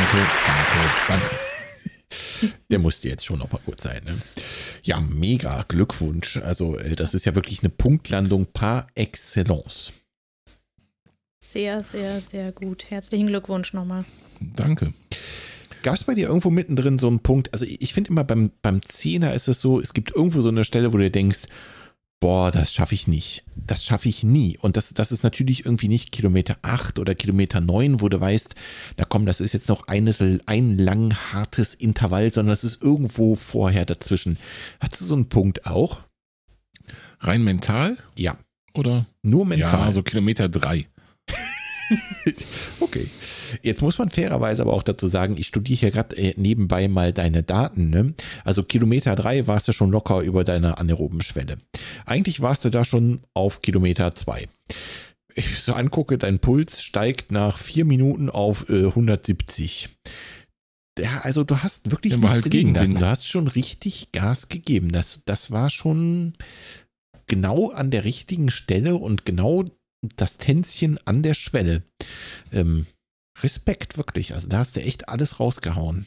Danke, 0.00 0.26
danke, 0.46 0.90
danke. 1.08 2.54
Der 2.70 2.78
musste 2.78 3.10
jetzt 3.10 3.26
schon 3.26 3.38
noch 3.38 3.52
mal 3.52 3.60
kurz 3.62 3.82
sein. 3.82 4.00
Ne? 4.06 4.16
Ja, 4.82 4.98
mega 4.98 5.62
Glückwunsch. 5.68 6.38
Also, 6.38 6.78
äh, 6.78 6.96
das 6.96 7.12
ist 7.12 7.26
ja 7.26 7.34
wirklich 7.34 7.60
eine 7.60 7.68
Punktlandung 7.68 8.46
par 8.46 8.86
excellence. 8.94 9.92
Sehr, 11.44 11.82
sehr, 11.82 12.22
sehr 12.22 12.50
gut. 12.50 12.90
Herzlichen 12.90 13.26
Glückwunsch 13.26 13.74
nochmal. 13.74 14.06
Danke. 14.40 14.94
Gab 15.82 15.96
es 15.96 16.04
bei 16.04 16.14
dir 16.14 16.28
irgendwo 16.28 16.48
mittendrin 16.48 16.96
so 16.96 17.06
einen 17.06 17.20
Punkt? 17.20 17.52
Also, 17.52 17.66
ich 17.68 17.92
finde 17.92 18.08
immer 18.08 18.24
beim, 18.24 18.52
beim 18.62 18.80
Zehner 18.80 19.34
ist 19.34 19.48
es 19.48 19.60
so, 19.60 19.80
es 19.80 19.92
gibt 19.92 20.16
irgendwo 20.16 20.40
so 20.40 20.48
eine 20.48 20.64
Stelle, 20.64 20.94
wo 20.94 20.96
du 20.96 21.10
denkst, 21.10 21.40
boah, 22.20 22.50
das 22.50 22.72
schaffe 22.72 22.94
ich 22.94 23.08
nicht. 23.08 23.42
Das 23.56 23.84
schaffe 23.84 24.08
ich 24.08 24.22
nie. 24.22 24.58
Und 24.58 24.76
das, 24.76 24.92
das 24.94 25.10
ist 25.10 25.24
natürlich 25.24 25.64
irgendwie 25.64 25.88
nicht 25.88 26.12
Kilometer 26.12 26.56
8 26.62 26.98
oder 26.98 27.14
Kilometer 27.14 27.60
9, 27.60 28.00
wo 28.00 28.08
du 28.08 28.20
weißt, 28.20 28.54
na 28.98 29.04
komm, 29.04 29.26
das 29.26 29.40
ist 29.40 29.54
jetzt 29.54 29.68
noch 29.68 29.88
eines, 29.88 30.22
ein 30.46 30.78
lang 30.78 31.14
hartes 31.32 31.74
Intervall, 31.74 32.32
sondern 32.32 32.52
das 32.52 32.64
ist 32.64 32.82
irgendwo 32.82 33.34
vorher 33.34 33.86
dazwischen. 33.86 34.38
Hast 34.80 35.00
du 35.00 35.04
so 35.04 35.14
einen 35.14 35.28
Punkt 35.28 35.66
auch? 35.66 36.00
Rein 37.20 37.42
mental 37.42 37.96
Ja, 38.16 38.38
oder? 38.74 39.06
nur 39.22 39.46
mental. 39.46 39.86
Ja, 39.86 39.92
so 39.92 40.02
Kilometer 40.02 40.48
drei. 40.48 40.86
Okay. 42.80 43.08
Jetzt 43.62 43.82
muss 43.82 43.98
man 43.98 44.10
fairerweise 44.10 44.62
aber 44.62 44.72
auch 44.72 44.82
dazu 44.82 45.06
sagen, 45.06 45.36
ich 45.36 45.46
studiere 45.46 45.78
hier 45.78 45.90
gerade 45.90 46.16
äh, 46.16 46.34
nebenbei 46.36 46.88
mal 46.88 47.12
deine 47.12 47.42
Daten. 47.42 47.90
Ne? 47.90 48.14
Also 48.44 48.62
Kilometer 48.62 49.14
drei 49.16 49.46
warst 49.46 49.68
du 49.68 49.72
schon 49.72 49.90
locker 49.90 50.20
über 50.20 50.44
deiner 50.44 50.78
anaeroben 50.78 51.20
Schwelle. 51.22 51.58
Eigentlich 52.06 52.40
warst 52.40 52.64
du 52.64 52.70
da 52.70 52.84
schon 52.84 53.20
auf 53.34 53.62
Kilometer 53.62 54.14
zwei. 54.14 54.48
Ich 55.34 55.60
so 55.60 55.74
angucke, 55.74 56.18
dein 56.18 56.40
Puls 56.40 56.82
steigt 56.82 57.30
nach 57.30 57.58
vier 57.58 57.84
Minuten 57.84 58.28
auf 58.28 58.68
äh, 58.68 58.86
170. 58.86 59.88
Ja, 60.98 61.20
also 61.22 61.44
du 61.44 61.58
hast 61.58 61.90
wirklich 61.90 62.16
nichts 62.16 62.30
halt 62.30 62.44
dagegen 62.46 62.74
lassen. 62.74 62.96
Du 62.96 63.06
hast 63.06 63.28
schon 63.28 63.46
richtig 63.46 64.12
Gas 64.12 64.48
gegeben. 64.48 64.90
Das, 64.90 65.22
das 65.24 65.50
war 65.50 65.70
schon 65.70 66.34
genau 67.26 67.70
an 67.70 67.90
der 67.90 68.04
richtigen 68.04 68.50
Stelle 68.50 68.96
und 68.96 69.24
genau 69.24 69.64
das 70.02 70.38
Tänzchen 70.38 70.98
an 71.04 71.22
der 71.22 71.34
Schwelle. 71.34 71.82
Ähm, 72.52 72.86
Respekt, 73.42 73.96
wirklich. 73.96 74.34
Also 74.34 74.48
da 74.48 74.58
hast 74.58 74.76
du 74.76 74.80
echt 74.82 75.08
alles 75.08 75.40
rausgehauen. 75.40 76.06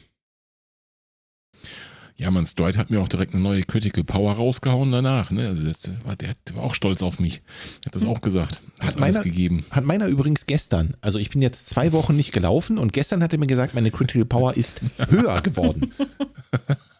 Ja, 2.16 2.30
man, 2.30 2.46
Stride 2.46 2.78
hat 2.78 2.90
mir 2.90 3.00
auch 3.00 3.08
direkt 3.08 3.32
eine 3.34 3.42
neue 3.42 3.64
Critical 3.64 4.04
Power 4.04 4.34
rausgehauen 4.34 4.92
danach. 4.92 5.32
Ne? 5.32 5.48
Also 5.48 5.64
das 5.64 5.90
war, 6.04 6.14
der, 6.14 6.34
war 6.52 6.62
auch 6.62 6.74
stolz 6.74 7.02
auf 7.02 7.18
mich. 7.18 7.40
Hat 7.84 7.96
das 7.96 8.04
auch 8.04 8.20
gesagt. 8.20 8.60
Hat 8.78 8.98
meiner- 9.00 9.22
gegeben. 9.22 9.64
Hat 9.70 9.84
meiner 9.84 10.06
übrigens 10.06 10.46
gestern. 10.46 10.96
Also 11.00 11.18
ich 11.18 11.30
bin 11.30 11.42
jetzt 11.42 11.68
zwei 11.68 11.90
Wochen 11.92 12.14
nicht 12.14 12.30
gelaufen 12.30 12.78
und 12.78 12.92
gestern 12.92 13.20
hat 13.20 13.32
er 13.32 13.40
mir 13.40 13.48
gesagt, 13.48 13.74
meine 13.74 13.90
Critical 13.90 14.26
Power 14.26 14.56
ist 14.56 14.80
höher 15.08 15.40
geworden. 15.40 15.92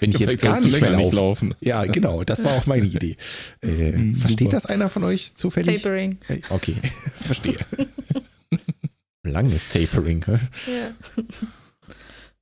Wenn 0.00 0.10
ich 0.10 0.18
jetzt 0.18 0.40
gar 0.40 0.60
nicht 0.60 0.70
mehr 0.72 0.80
länger 0.80 0.90
laufe. 0.92 1.04
nicht 1.04 1.14
laufen. 1.14 1.54
Ja, 1.60 1.84
genau, 1.84 2.24
das 2.24 2.42
war 2.44 2.52
auch 2.56 2.66
meine 2.66 2.86
Idee. 2.86 3.16
Äh, 3.62 3.92
Hm, 3.92 4.14
versteht 4.14 4.38
super. 4.40 4.50
das 4.52 4.66
einer 4.66 4.88
von 4.88 5.04
euch 5.04 5.34
zufällig? 5.34 5.82
Tapering. 5.82 6.18
Äh, 6.28 6.40
Okay, 6.48 6.74
verstehe. 7.20 7.56
Langes 9.22 9.68
Tapering. 9.68 10.24
hä? 10.26 10.38
Ja. 10.66 11.24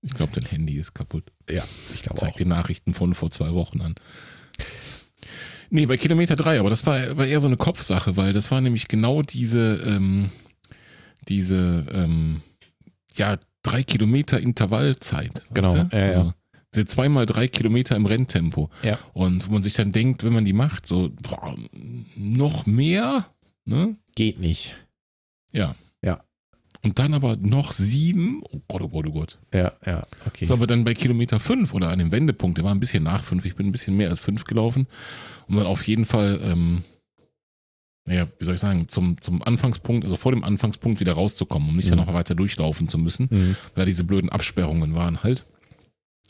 Ich 0.02 0.14
glaube, 0.14 0.32
dein 0.35 0.44
Handy 0.44 0.74
ist 0.78 0.94
kaputt. 0.94 1.24
Ja, 1.51 1.64
ich 1.94 2.02
glaube 2.02 2.20
Zeigt 2.20 2.35
auch. 2.35 2.36
die 2.39 2.44
Nachrichten 2.44 2.94
von 2.94 3.14
vor 3.14 3.30
zwei 3.30 3.52
Wochen 3.52 3.80
an. 3.80 3.94
Nee, 5.70 5.86
bei 5.86 5.97
Kilometer 5.97 6.36
drei, 6.36 6.60
aber 6.60 6.70
das 6.70 6.86
war, 6.86 7.16
war 7.18 7.26
eher 7.26 7.40
so 7.40 7.48
eine 7.48 7.56
Kopfsache, 7.56 8.16
weil 8.16 8.32
das 8.32 8.51
war 8.51 8.60
nämlich 8.60 8.89
genau 8.89 9.22
diese, 9.22 9.74
ähm, 9.85 10.30
diese, 11.28 11.85
ähm, 11.93 12.40
ja, 13.16 13.39
drei 13.62 13.82
Kilometer 13.82 14.39
Intervallzeit. 14.40 15.43
weißt 15.51 15.55
Genau, 15.55 15.74
du? 15.74 15.89
ja, 15.97 16.10
ja. 16.12 16.35
Diese 16.74 16.85
zweimal 16.86 17.24
drei 17.27 17.49
Kilometer 17.49 17.97
im 17.97 18.07
Renntempo. 18.07 18.69
Ja. 18.82 18.99
Und 19.15 19.49
wo 19.49 19.53
man 19.53 19.62
sich 19.62 19.74
dann 19.74 19.90
denkt, 19.93 20.23
wenn 20.24 20.32
man 20.35 20.45
die 20.45 20.53
macht, 20.53 20.86
so, 20.86 21.11
boah, 21.23 21.57
noch 22.16 22.66
mehr, 22.66 23.27
ne? 23.65 23.97
Geht 24.15 24.39
nicht. 24.40 24.74
Ja. 25.53 25.74
Ja. 26.03 26.23
Und 26.82 26.99
dann 26.99 27.15
aber 27.15 27.36
noch 27.36 27.73
sieben, 27.73 28.43
oh 28.51 28.61
Gott, 28.69 28.82
oh 28.82 28.89
Gott, 28.89 29.07
oh 29.09 29.12
Gott. 29.12 29.39
Ja, 29.53 29.73
ja, 29.85 30.07
okay. 30.27 30.45
So, 30.45 30.55
aber 30.55 30.66
dann 30.66 30.85
bei 30.85 30.95
Kilometer 30.95 31.40
5 31.40 31.73
oder 31.74 31.89
an 31.89 31.99
dem 31.99 32.12
Wendepunkt, 32.12 32.59
der 32.59 32.65
war 32.65 32.73
ein 32.74 32.81
bisschen 32.81 33.03
nach 33.03 33.24
5, 33.24 33.45
ich 33.47 33.57
bin 33.57 33.66
ein 33.66 33.73
bisschen 33.73 33.97
mehr 33.97 34.11
als 34.11 34.20
5 34.20 34.45
gelaufen, 34.45 34.86
um 35.49 35.57
dann 35.57 35.66
auf 35.66 35.86
jeden 35.89 36.05
Fall, 36.05 36.39
ähm, 36.43 36.85
naja, 38.07 38.28
wie 38.39 38.45
soll 38.45 38.55
ich 38.55 38.61
sagen, 38.61 38.89
zum, 38.89 39.20
zum 39.20 39.43
Anfangspunkt, 39.43 40.05
also 40.05 40.16
vor 40.16 40.32
dem 40.32 40.45
Anfangspunkt 40.45 41.01
wieder 41.01 41.15
rauszukommen, 41.15 41.69
um 41.70 41.77
nicht 41.77 41.86
Mhm. 41.90 41.97
dann 41.97 42.07
noch 42.07 42.15
weiter 42.15 42.35
durchlaufen 42.35 42.89
zu 42.89 42.97
müssen, 42.99 43.28
Mhm. 43.31 43.57
weil 43.74 43.86
diese 43.86 44.05
blöden 44.05 44.28
Absperrungen 44.31 44.95
waren 44.95 45.23
halt. 45.23 45.47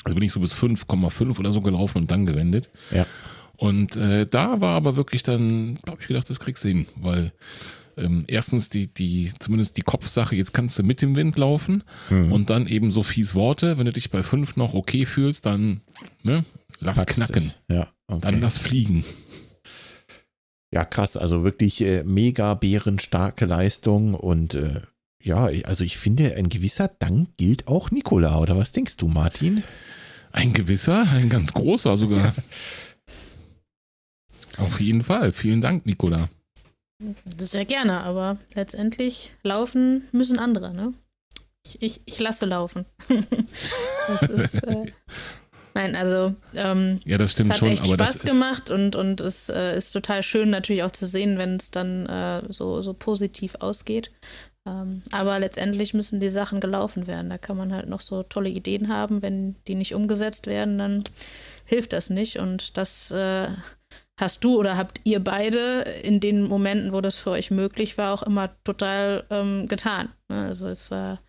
Also 0.04 0.14
bin 0.14 0.24
ich 0.24 0.32
so 0.32 0.40
bis 0.40 0.54
5,5 0.54 1.38
oder 1.38 1.52
so 1.52 1.60
gelaufen 1.60 1.98
und 1.98 2.10
dann 2.10 2.24
gewendet. 2.26 2.70
Ja. 2.90 3.06
Und 3.56 3.96
äh, 3.96 4.26
da 4.26 4.60
war 4.60 4.76
aber 4.76 4.96
wirklich 4.96 5.22
dann, 5.24 5.74
glaube 5.82 6.00
ich, 6.00 6.06
gedacht, 6.08 6.30
das 6.30 6.38
kriegst 6.40 6.62
du 6.64 6.68
hin, 6.68 6.86
weil 6.96 7.32
ähm, 7.96 8.22
erstens 8.28 8.68
die, 8.68 8.86
die, 8.86 9.32
zumindest 9.40 9.76
die 9.76 9.82
Kopfsache, 9.82 10.36
jetzt 10.36 10.54
kannst 10.54 10.78
du 10.78 10.84
mit 10.84 11.02
dem 11.02 11.16
Wind 11.16 11.36
laufen 11.36 11.82
Mhm. 12.10 12.30
und 12.32 12.50
dann 12.50 12.68
eben 12.68 12.92
so 12.92 13.02
fies 13.02 13.34
Worte, 13.34 13.76
wenn 13.76 13.86
du 13.86 13.92
dich 13.92 14.10
bei 14.12 14.22
5 14.22 14.56
noch 14.56 14.74
okay 14.74 15.04
fühlst, 15.04 15.44
dann 15.46 15.80
ne, 16.22 16.44
lass 16.78 16.98
Packst 16.98 17.16
knacken. 17.16 17.52
Ja, 17.68 17.88
okay. 18.06 18.20
dann 18.22 18.40
lass 18.40 18.56
fliegen. 18.58 19.04
Ja, 20.72 20.84
krass. 20.84 21.16
Also 21.16 21.42
wirklich 21.44 21.80
äh, 21.80 22.04
mega 22.04 22.54
bärenstarke 22.54 23.46
Leistung 23.46 24.14
und 24.14 24.54
äh, 24.54 24.82
ja, 25.28 25.50
also 25.64 25.84
ich 25.84 25.98
finde, 25.98 26.34
ein 26.36 26.48
gewisser 26.48 26.88
Dank 26.88 27.36
gilt 27.36 27.68
auch 27.68 27.90
Nikola, 27.90 28.40
oder 28.40 28.56
was 28.56 28.72
denkst 28.72 28.96
du, 28.96 29.08
Martin? 29.08 29.62
Ein 30.32 30.54
gewisser, 30.54 31.06
ein 31.12 31.28
ganz 31.28 31.52
großer 31.52 31.96
sogar. 31.96 32.34
Auf 34.56 34.80
jeden 34.80 35.04
Fall. 35.04 35.32
Vielen 35.32 35.60
Dank, 35.60 35.84
Nicola. 35.86 36.28
Sehr 37.36 37.64
gerne, 37.64 38.00
aber 38.00 38.38
letztendlich 38.54 39.34
laufen 39.44 40.08
müssen 40.12 40.38
andere, 40.38 40.74
ne? 40.74 40.94
Ich, 41.64 41.80
ich, 41.80 42.00
ich 42.06 42.18
lasse 42.18 42.46
laufen. 42.46 42.86
das 44.08 44.22
ist. 44.22 44.62
Äh, 44.64 44.86
nein, 45.74 45.94
also. 45.94 46.34
Ähm, 46.54 47.00
Ja, 47.04 47.18
das 47.18 47.32
stimmt 47.32 47.50
es 47.50 47.52
hat 47.52 47.58
schon, 47.58 47.68
echt 47.68 47.82
aber 47.82 47.96
das 47.96 48.14
Spaß 48.14 48.24
ist, 48.24 48.32
gemacht 48.32 48.70
und, 48.70 48.96
und 48.96 49.20
es 49.20 49.48
äh, 49.48 49.76
ist 49.76 49.92
total 49.92 50.22
schön 50.22 50.50
natürlich 50.50 50.82
auch 50.82 50.90
zu 50.90 51.06
sehen, 51.06 51.38
wenn 51.38 51.56
es 51.56 51.70
dann 51.70 52.06
äh, 52.06 52.42
so, 52.48 52.82
so 52.82 52.94
positiv 52.94 53.56
ausgeht. 53.60 54.10
Ähm, 54.68 55.02
aber 55.10 55.38
letztendlich 55.38 55.94
müssen 55.94 56.20
die 56.20 56.28
Sachen 56.28 56.60
gelaufen 56.60 57.06
werden. 57.06 57.30
Da 57.30 57.38
kann 57.38 57.56
man 57.56 57.72
halt 57.72 57.88
noch 57.88 58.00
so 58.00 58.22
tolle 58.22 58.50
Ideen 58.50 58.88
haben. 58.88 59.22
Wenn 59.22 59.56
die 59.66 59.74
nicht 59.74 59.94
umgesetzt 59.94 60.46
werden, 60.46 60.78
dann 60.78 61.04
hilft 61.64 61.92
das 61.92 62.10
nicht. 62.10 62.38
Und 62.38 62.76
das 62.76 63.10
äh, 63.10 63.48
hast 64.18 64.44
du 64.44 64.58
oder 64.58 64.76
habt 64.76 65.00
ihr 65.04 65.22
beide 65.22 65.80
in 66.02 66.20
den 66.20 66.42
Momenten, 66.42 66.92
wo 66.92 67.00
das 67.00 67.16
für 67.16 67.30
euch 67.30 67.50
möglich 67.50 67.96
war, 67.98 68.12
auch 68.12 68.22
immer 68.22 68.50
total 68.64 69.24
ähm, 69.30 69.66
getan. 69.68 70.10
Also 70.28 70.68
es 70.68 70.90
war 70.90 71.20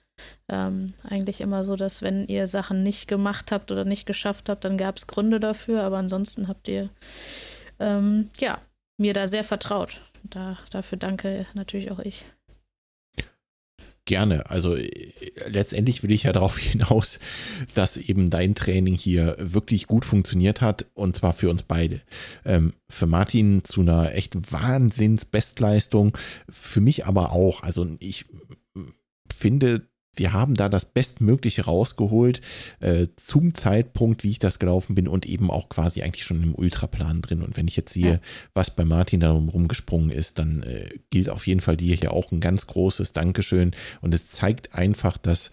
ähm, 0.50 0.88
eigentlich 1.08 1.40
immer 1.40 1.64
so, 1.64 1.76
dass 1.78 2.02
wenn 2.02 2.28
ihr 2.28 2.48
Sachen 2.48 2.84
nicht 2.84 3.08
gemacht 3.08 3.52
habt 3.52 3.72
oder 3.72 3.86
nicht 3.86 4.06
geschafft 4.06 4.50
habt, 4.50 4.66
dann 4.66 4.78
gab 4.78 4.98
es 4.98 5.08
Gründe 5.08 5.40
dafür, 5.40 5.84
aber 5.84 5.98
ansonsten 5.98 6.50
habt 6.50 6.68
ihr 6.68 6.90
ähm, 7.80 8.30
ja 8.40 8.60
mir 8.98 9.14
da 9.14 9.28
sehr 9.28 9.46
vertraut. 9.46 10.02
Da, 10.24 10.58
dafür 10.72 10.98
danke 10.98 11.46
natürlich 11.54 11.92
auch 11.92 12.00
ich. 12.00 12.26
Gerne. 14.10 14.50
Also 14.50 14.76
äh, 14.76 14.90
letztendlich 15.46 16.02
will 16.02 16.10
ich 16.10 16.24
ja 16.24 16.32
darauf 16.32 16.58
hinaus, 16.58 17.20
dass 17.76 17.96
eben 17.96 18.32
dein 18.32 18.56
Training 18.56 18.96
hier 18.96 19.36
wirklich 19.38 19.86
gut 19.86 20.04
funktioniert 20.04 20.62
hat 20.62 20.88
und 20.96 21.16
zwar 21.16 21.32
für 21.32 21.48
uns 21.48 21.62
beide. 21.62 22.02
Ähm, 22.44 22.74
für 22.90 23.06
Martin 23.06 23.64
zu 23.64 23.82
einer 23.82 24.16
echt 24.16 24.52
Wahnsinns-Bestleistung, 24.52 26.18
für 26.50 26.82
mich 26.82 27.06
aber 27.06 27.34
auch. 27.34 27.62
Also 27.62 27.86
ich 28.00 28.26
finde, 29.32 29.88
wir 30.16 30.34
haben 30.34 30.56
da 30.56 30.70
das 30.70 30.86
Bestmögliche 30.86 31.66
rausgeholt 31.66 32.42
äh, 32.82 33.08
zum 33.16 33.54
Zeitpunkt, 33.54 34.24
wie 34.24 34.32
ich 34.32 34.40
das 34.40 34.60
gelaufen 34.60 34.96
bin 34.96 35.08
und 35.08 35.26
eben 35.26 35.50
auch 35.50 35.70
quasi 35.70 36.02
eigentlich 36.02 36.26
schon 36.26 36.44
im 36.44 36.56
Ultraplan 36.56 37.22
drin. 37.22 37.42
Und 37.42 37.56
wenn 37.58 37.68
ich 37.68 37.76
jetzt 37.76 37.94
sehe, 37.94 38.14
Ja. 38.14 38.20
was 38.54 38.70
bei 38.72 38.86
Martin 38.86 39.20
da 39.20 39.32
rumgesprungen 39.32 40.10
ist, 40.10 40.40
dann 40.40 40.64
äh, 40.64 40.90
gilt 41.10 41.30
auf 41.30 41.48
jeden 41.48 41.62
Fall 41.62 41.78
dir 41.78 41.96
hier 41.96 42.12
auch 42.12 42.32
ein 42.32 42.40
ganz 42.40 42.68
großes 42.68 43.14
Dankeschön. 43.14 43.72
Und 44.02 44.14
es 44.14 44.28
zeigt 44.28 44.76
einfach, 44.76 45.18
dass 45.18 45.52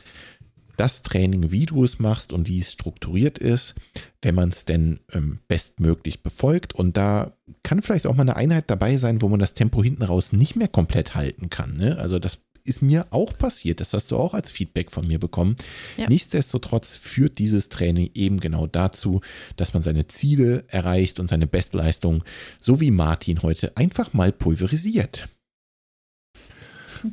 das 0.76 1.02
Training, 1.02 1.50
wie 1.50 1.64
du 1.66 1.84
es 1.84 1.98
machst 1.98 2.32
und 2.32 2.48
wie 2.48 2.58
es 2.58 2.72
strukturiert 2.72 3.38
ist, 3.38 3.74
wenn 4.20 4.34
man 4.34 4.50
es 4.50 4.66
denn 4.66 5.00
ähm, 5.12 5.38
bestmöglich 5.48 6.22
befolgt. 6.22 6.74
Und 6.74 6.96
da 6.98 7.32
kann 7.62 7.80
vielleicht 7.80 8.06
auch 8.06 8.14
mal 8.14 8.22
eine 8.22 8.36
Einheit 8.36 8.64
dabei 8.70 8.96
sein, 8.98 9.22
wo 9.22 9.28
man 9.28 9.40
das 9.40 9.54
Tempo 9.54 9.82
hinten 9.82 10.02
raus 10.02 10.32
nicht 10.32 10.54
mehr 10.56 10.68
komplett 10.68 11.14
halten 11.14 11.48
kann. 11.48 11.76
Ne? 11.76 11.96
Also 11.98 12.18
das 12.18 12.40
ist 12.66 12.82
mir 12.82 13.06
auch 13.10 13.36
passiert. 13.36 13.80
Das 13.80 13.92
hast 13.92 14.10
du 14.10 14.16
auch 14.16 14.34
als 14.34 14.50
Feedback 14.50 14.90
von 14.90 15.06
mir 15.06 15.18
bekommen. 15.18 15.56
Ja. 15.96 16.08
Nichtsdestotrotz 16.08 16.96
führt 16.96 17.38
dieses 17.38 17.68
Training 17.68 18.10
eben 18.14 18.40
genau 18.40 18.66
dazu, 18.66 19.20
dass 19.56 19.74
man 19.74 19.82
seine 19.82 20.06
Ziele 20.06 20.64
erreicht 20.68 21.20
und 21.20 21.28
seine 21.28 21.46
Bestleistung, 21.46 22.24
so 22.60 22.80
wie 22.80 22.90
Martin 22.90 23.42
heute, 23.42 23.76
einfach 23.76 24.12
mal 24.12 24.32
pulverisiert. 24.32 25.28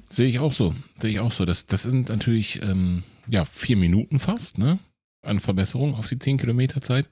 sehe 0.10 0.28
ich 0.28 0.40
auch 0.40 0.54
so. 0.54 0.74
Sehe 1.00 1.12
ich 1.12 1.20
auch 1.20 1.32
so. 1.32 1.46
Das, 1.46 1.66
das 1.66 1.84
sind 1.84 2.10
natürlich 2.10 2.62
ähm, 2.64 3.04
ja, 3.28 3.46
vier 3.46 3.78
Minuten 3.78 4.20
fast, 4.20 4.58
ne? 4.58 4.80
Eine 5.22 5.40
Verbesserung 5.40 5.96
auf 5.96 6.10
die 6.10 6.20
10 6.20 6.38
Kilometer 6.38 6.82
Zeit. 6.82 7.10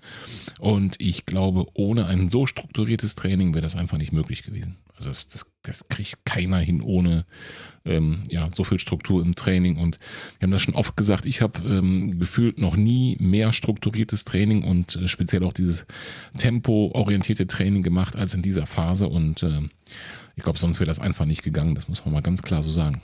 Und 0.60 1.00
ich 1.00 1.26
glaube, 1.26 1.68
ohne 1.76 2.08
ein 2.08 2.28
so 2.28 2.46
strukturiertes 2.46 3.16
Training 3.16 3.54
wäre 3.54 3.62
das 3.62 3.78
einfach 3.78 3.98
nicht 3.98 4.12
möglich 4.12 4.44
gewesen. 4.44 4.78
Also 5.02 5.10
das, 5.10 5.28
das, 5.28 5.52
das 5.64 5.88
kriegt 5.88 6.26
keiner 6.26 6.60
hin 6.60 6.82
ohne 6.82 7.26
ähm, 7.86 8.22
ja, 8.30 8.50
so 8.54 8.64
viel 8.64 8.80
Struktur 8.80 9.22
im 9.22 9.34
Training. 9.34 9.78
Und 9.78 10.00
wir 10.38 10.46
haben 10.46 10.52
das 10.52 10.62
schon 10.62 10.76
oft 10.76 10.96
gesagt, 10.96 11.26
ich 11.26 11.42
habe 11.42 11.60
ähm, 11.68 12.20
gefühlt 12.20 12.60
noch 12.60 12.76
nie 12.76 13.18
mehr 13.20 13.52
strukturiertes 13.52 14.26
Training 14.26 14.64
und 14.64 14.96
äh, 14.96 15.08
speziell 15.08 15.44
auch 15.44 15.54
dieses 15.54 15.88
tempoorientierte 16.38 17.48
Training 17.48 17.82
gemacht 17.82 18.16
als 18.16 18.36
in 18.36 18.44
dieser 18.44 18.68
Phase. 18.68 19.08
Und 19.08 19.42
ähm, 19.42 19.72
ich 20.36 20.44
glaube, 20.44 20.60
sonst 20.60 20.80
wäre 20.80 20.88
das 20.88 21.00
einfach 21.00 21.26
nicht 21.26 21.42
gegangen. 21.42 21.74
Das 21.74 21.88
muss 21.88 22.06
man 22.06 22.14
mal 22.14 22.22
ganz 22.22 22.44
klar 22.44 22.62
so 22.62 22.70
sagen. 22.70 23.02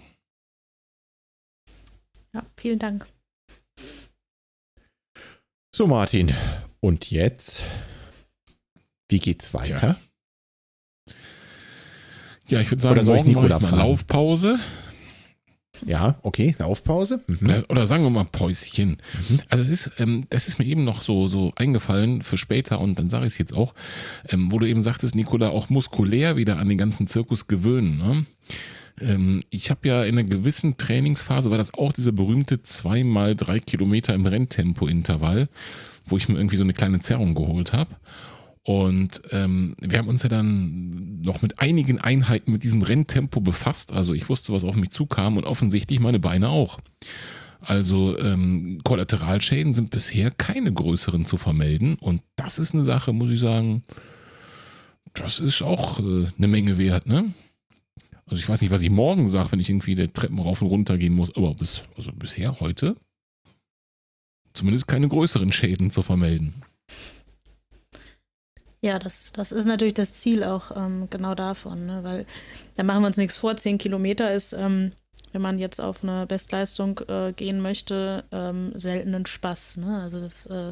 Ja, 2.34 2.46
vielen 2.58 2.80
Dank. 2.80 3.08
So, 5.76 5.88
Martin. 5.88 6.34
Und 6.80 7.10
jetzt? 7.10 7.64
Wie 9.10 9.20
geht's 9.20 9.54
weiter? 9.54 9.98
Ja, 12.48 12.62
ich 12.62 12.72
würde 12.72 12.82
sagen, 12.82 12.94
Oder 12.94 13.04
soll 13.04 13.18
ich 13.18 13.26
morgen 13.26 13.50
mache 13.50 13.66
ich? 13.66 13.72
Laufpause. 13.72 14.60
Ja, 15.86 16.16
okay, 16.24 16.56
Laufpause. 16.58 17.22
Mhm. 17.28 17.50
Oder, 17.50 17.64
oder 17.70 17.86
sagen 17.86 18.04
wir 18.04 18.10
mal 18.10 18.26
Päuschen. 18.26 18.98
Also 19.50 19.64
es 19.64 19.70
ist, 19.70 19.92
ähm, 20.00 20.26
das 20.30 20.48
ist 20.48 20.60
mir 20.60 20.66
eben 20.66 20.84
noch 20.84 21.04
so, 21.04 21.28
so 21.28 21.52
eingefallen 21.56 22.24
für 22.24 22.38
später 22.38 22.80
und 22.80 22.98
dann 22.98 23.10
sage 23.10 23.28
ich 23.28 23.34
es 23.34 23.38
jetzt 23.38 23.54
auch, 23.54 23.74
ähm, 24.30 24.52
wo 24.52 24.60
du 24.60 24.68
eben 24.68 24.82
sagtest, 24.82 25.16
Nicola, 25.16 25.50
auch 25.50 25.70
muskulär 25.70 26.36
wieder 26.36 26.58
an 26.58 26.70
den 26.70 26.78
ganzen 26.78 27.08
Zirkus 27.08 27.48
gewöhnen. 27.48 27.98
Ne? 27.98 28.26
Ähm, 29.00 29.44
ich 29.50 29.70
habe 29.70 29.88
ja 29.88 30.04
in 30.04 30.18
einer 30.18 30.28
gewissen 30.28 30.78
Trainingsphase, 30.78 31.52
war 31.52 31.58
das 31.58 31.74
auch 31.74 31.94
dieser 31.94 32.12
berühmte 32.12 32.62
zweimal 32.62 33.36
drei 33.36 33.60
Kilometer 33.60 34.14
im 34.14 34.26
Renntempo-Intervall, 34.26 35.50
wo 36.06 36.18
ich 36.18 36.28
mir 36.28 36.38
irgendwie 36.38 36.58
so 36.58 36.64
eine 36.64 36.74
kleine 36.74 37.00
Zerrung 37.00 37.36
geholt 37.36 37.74
habe. 37.74 37.96
Und 38.68 39.22
ähm, 39.32 39.76
wir 39.80 39.98
haben 39.98 40.10
uns 40.10 40.24
ja 40.24 40.30
dann 40.30 41.22
noch 41.22 41.42
mit 41.42 41.62
einigen 41.62 42.02
Einheiten 42.02 42.52
mit 42.52 42.66
diesem 42.66 42.82
Renntempo 42.82 43.40
befasst. 43.40 43.94
Also 43.94 44.14
ich 44.14 44.28
wusste, 44.28 44.52
was 44.52 44.66
auf 44.66 44.76
mich 44.76 44.90
zukam 44.90 45.38
und 45.38 45.46
offensichtlich 45.46 46.02
meine 46.02 46.20
Beine 46.20 46.50
auch. 46.50 46.78
Also 47.62 48.20
ähm, 48.20 48.82
Kollateralschäden 48.84 49.74
sind 49.74 49.90
bisher 49.90 50.32
keine 50.32 50.74
größeren 50.74 51.24
zu 51.24 51.38
vermelden. 51.38 51.96
Und 51.96 52.22
das 52.36 52.60
ist 52.60 52.74
eine 52.74 52.84
Sache, 52.84 53.14
muss 53.14 53.30
ich 53.30 53.40
sagen, 53.40 53.84
das 55.14 55.40
ist 55.40 55.62
auch 55.62 56.00
äh, 56.00 56.26
eine 56.38 56.48
Menge 56.50 56.78
wert, 56.78 57.08
ne? 57.08 57.34
Also 58.26 58.42
ich 58.42 58.50
weiß 58.50 58.60
nicht, 58.60 58.72
was 58.72 58.82
ich 58.82 58.90
morgen 58.90 59.30
sage, 59.30 59.54
wenn 59.54 59.62
ich 59.62 59.70
irgendwie 59.70 59.96
die 59.96 60.10
Treppen 60.10 60.40
rauf 60.40 60.62
und 60.62 60.68
runter 60.68 60.98
gehen 60.98 61.14
muss, 61.14 61.34
aber 61.38 61.54
bis, 61.54 61.84
also 61.96 62.12
bisher 62.12 62.60
heute 62.60 62.98
zumindest 64.52 64.90
keine 64.90 65.08
größeren 65.08 65.54
Schäden 65.54 65.90
zu 65.90 66.04
vermelden. 66.04 66.54
Ja, 68.88 69.00
das, 69.00 69.34
das 69.34 69.52
ist 69.52 69.66
natürlich 69.66 69.96
das 69.96 70.14
Ziel 70.14 70.46
auch 70.46 70.72
ähm, 70.74 71.10
genau 71.10 71.36
davon, 71.36 71.88
ne? 71.88 72.06
weil 72.06 72.26
da 72.78 72.84
machen 72.84 73.02
wir 73.02 73.08
uns 73.08 73.18
nichts 73.18 73.36
vor. 73.36 73.58
Zehn 73.58 73.78
Kilometer 73.78 74.32
ist, 74.32 74.54
ähm, 74.54 74.92
wenn 75.34 75.42
man 75.42 75.60
jetzt 75.60 75.82
auf 75.82 76.06
eine 76.06 76.26
Bestleistung 76.26 77.02
äh, 77.10 77.34
gehen 77.34 77.60
möchte, 77.60 78.24
ähm, 78.32 78.72
selten 78.76 79.14
ein 79.14 79.26
Spaß. 79.26 79.76
Ne? 79.76 80.00
Also 80.02 80.22
das 80.22 80.46
äh, 80.46 80.72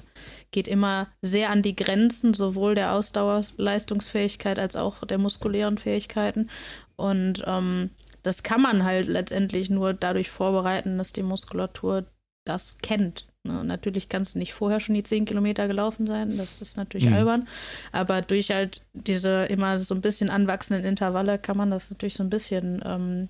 geht 0.51 0.69
immer 0.69 1.07
sehr 1.21 1.49
an 1.49 1.61
die 1.61 1.75
Grenzen 1.75 2.33
sowohl 2.33 2.73
der 2.73 2.93
Ausdauerleistungsfähigkeit 2.93 4.59
als 4.59 4.77
auch 4.77 5.03
der 5.03 5.17
muskulären 5.17 5.77
Fähigkeiten. 5.77 6.49
Und 6.95 7.43
ähm, 7.45 7.89
das 8.23 8.43
kann 8.43 8.61
man 8.61 8.85
halt 8.85 9.09
letztendlich 9.09 9.69
nur 9.69 9.93
dadurch 9.93 10.29
vorbereiten, 10.29 10.97
dass 10.97 11.11
die 11.11 11.23
Muskulatur 11.23 12.05
das 12.45 12.77
kennt. 12.77 13.27
Ne? 13.45 13.63
Natürlich 13.63 14.09
kannst 14.09 14.35
du 14.35 14.39
nicht 14.39 14.53
vorher 14.53 14.80
schon 14.80 14.95
die 14.95 15.03
10 15.03 15.26
Kilometer 15.26 15.67
gelaufen 15.67 16.07
sein, 16.07 16.38
das 16.38 16.61
ist 16.61 16.77
natürlich 16.77 17.07
Mhm. 17.07 17.13
albern. 17.13 17.47
Aber 17.91 18.22
durch 18.22 18.51
halt 18.51 18.81
diese 18.93 19.45
immer 19.45 19.80
so 19.80 19.93
ein 19.95 20.01
bisschen 20.01 20.30
anwachsenden 20.30 20.85
Intervalle 20.85 21.38
kann 21.39 21.57
man 21.57 21.72
das 21.72 21.89
natürlich 21.91 22.15
so 22.15 22.23
ein 22.23 22.30
bisschen, 22.30 22.81
ähm, 22.85 23.30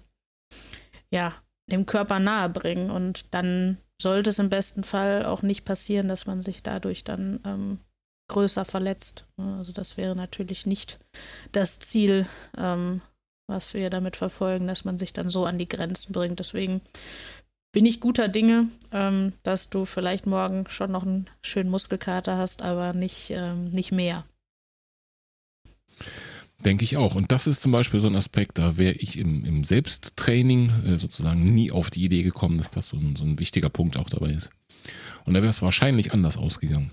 ja, 1.11 1.33
dem 1.71 1.85
Körper 1.85 2.19
nahe 2.19 2.49
bringen. 2.49 2.89
Und 2.89 3.25
dann 3.33 3.77
sollte 4.01 4.29
es 4.29 4.39
im 4.39 4.49
besten 4.49 4.83
Fall 4.83 5.25
auch 5.25 5.41
nicht 5.41 5.65
passieren, 5.65 6.07
dass 6.07 6.25
man 6.25 6.41
sich 6.41 6.63
dadurch 6.63 7.03
dann 7.03 7.39
ähm, 7.45 7.79
größer 8.29 8.65
verletzt. 8.65 9.25
ne? 9.37 9.57
Also 9.57 9.71
das 9.71 9.97
wäre 9.97 10.15
natürlich 10.15 10.65
nicht 10.65 10.99
das 11.51 11.79
Ziel, 11.79 12.27
ähm, 12.57 13.01
was 13.47 13.73
wir 13.73 13.89
damit 13.89 14.15
verfolgen, 14.15 14.67
dass 14.67 14.85
man 14.85 14.97
sich 14.97 15.13
dann 15.13 15.29
so 15.29 15.45
an 15.45 15.57
die 15.57 15.69
Grenzen 15.69 16.13
bringt. 16.13 16.39
Deswegen 16.39 16.81
bin 17.75 17.85
ich 17.85 17.99
guter 17.99 18.29
Dinge, 18.29 18.69
ähm, 18.93 19.33
dass 19.43 19.69
du 19.69 19.83
vielleicht 19.83 20.25
morgen 20.25 20.63
schon 20.69 20.93
noch 20.93 21.03
einen 21.05 21.27
schönen 21.41 21.69
Muskelkater 21.69 22.37
hast, 22.37 22.61
aber 22.61 22.93
nicht, 22.93 23.31
ähm, 23.31 23.69
nicht 23.71 23.91
mehr. 23.91 24.23
Denke 26.63 26.85
ich 26.85 26.95
auch. 26.95 27.15
Und 27.15 27.33
das 27.33 27.47
ist 27.47 27.61
zum 27.61 27.73
Beispiel 27.73 27.99
so 27.99 28.07
ein 28.07 28.15
Aspekt, 28.15 28.59
da 28.59 28.77
wäre 28.77 28.93
ich 28.93 29.19
im, 29.19 29.43
im 29.43 29.65
Selbsttraining 29.65 30.71
äh, 30.85 30.97
sozusagen 30.97 31.53
nie 31.53 31.69
auf 31.69 31.89
die 31.89 32.05
Idee 32.05 32.23
gekommen, 32.23 32.59
dass 32.59 32.69
das 32.69 32.87
so 32.87 32.95
ein, 32.95 33.17
so 33.17 33.25
ein 33.25 33.39
wichtiger 33.39 33.67
Punkt 33.69 33.97
auch 33.97 34.09
dabei 34.09 34.29
ist. 34.29 34.51
Und 35.25 35.33
da 35.33 35.41
wäre 35.41 35.49
es 35.49 35.61
wahrscheinlich 35.61 36.13
anders 36.13 36.37
ausgegangen. 36.37 36.91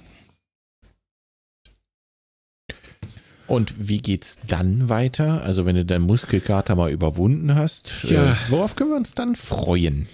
Und 3.47 3.89
wie 3.89 3.99
geht's 3.99 4.39
dann 4.49 4.89
weiter? 4.89 5.45
Also 5.45 5.65
wenn 5.65 5.77
du 5.77 5.85
deinen 5.85 6.07
Muskelkater 6.07 6.75
mal 6.75 6.91
überwunden 6.91 7.55
hast, 7.55 8.03
Ja. 8.11 8.33
äh, 8.33 8.37
worauf 8.49 8.75
können 8.75 8.91
wir 8.91 8.97
uns 8.97 9.15
dann 9.15 9.37
freuen? 9.37 10.09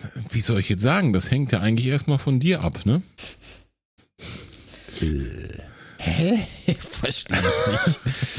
Wie 0.30 0.40
soll 0.40 0.58
ich 0.60 0.68
jetzt 0.68 0.82
sagen? 0.82 1.12
Das 1.12 1.30
hängt 1.30 1.52
ja 1.52 1.60
eigentlich 1.60 1.86
erstmal 1.86 2.18
von 2.18 2.38
dir 2.40 2.60
ab, 2.62 2.84
ne? 2.86 3.02
Äh, 5.00 5.62
Hä? 5.98 6.38
Verstehe 6.78 7.38
ich 7.38 7.86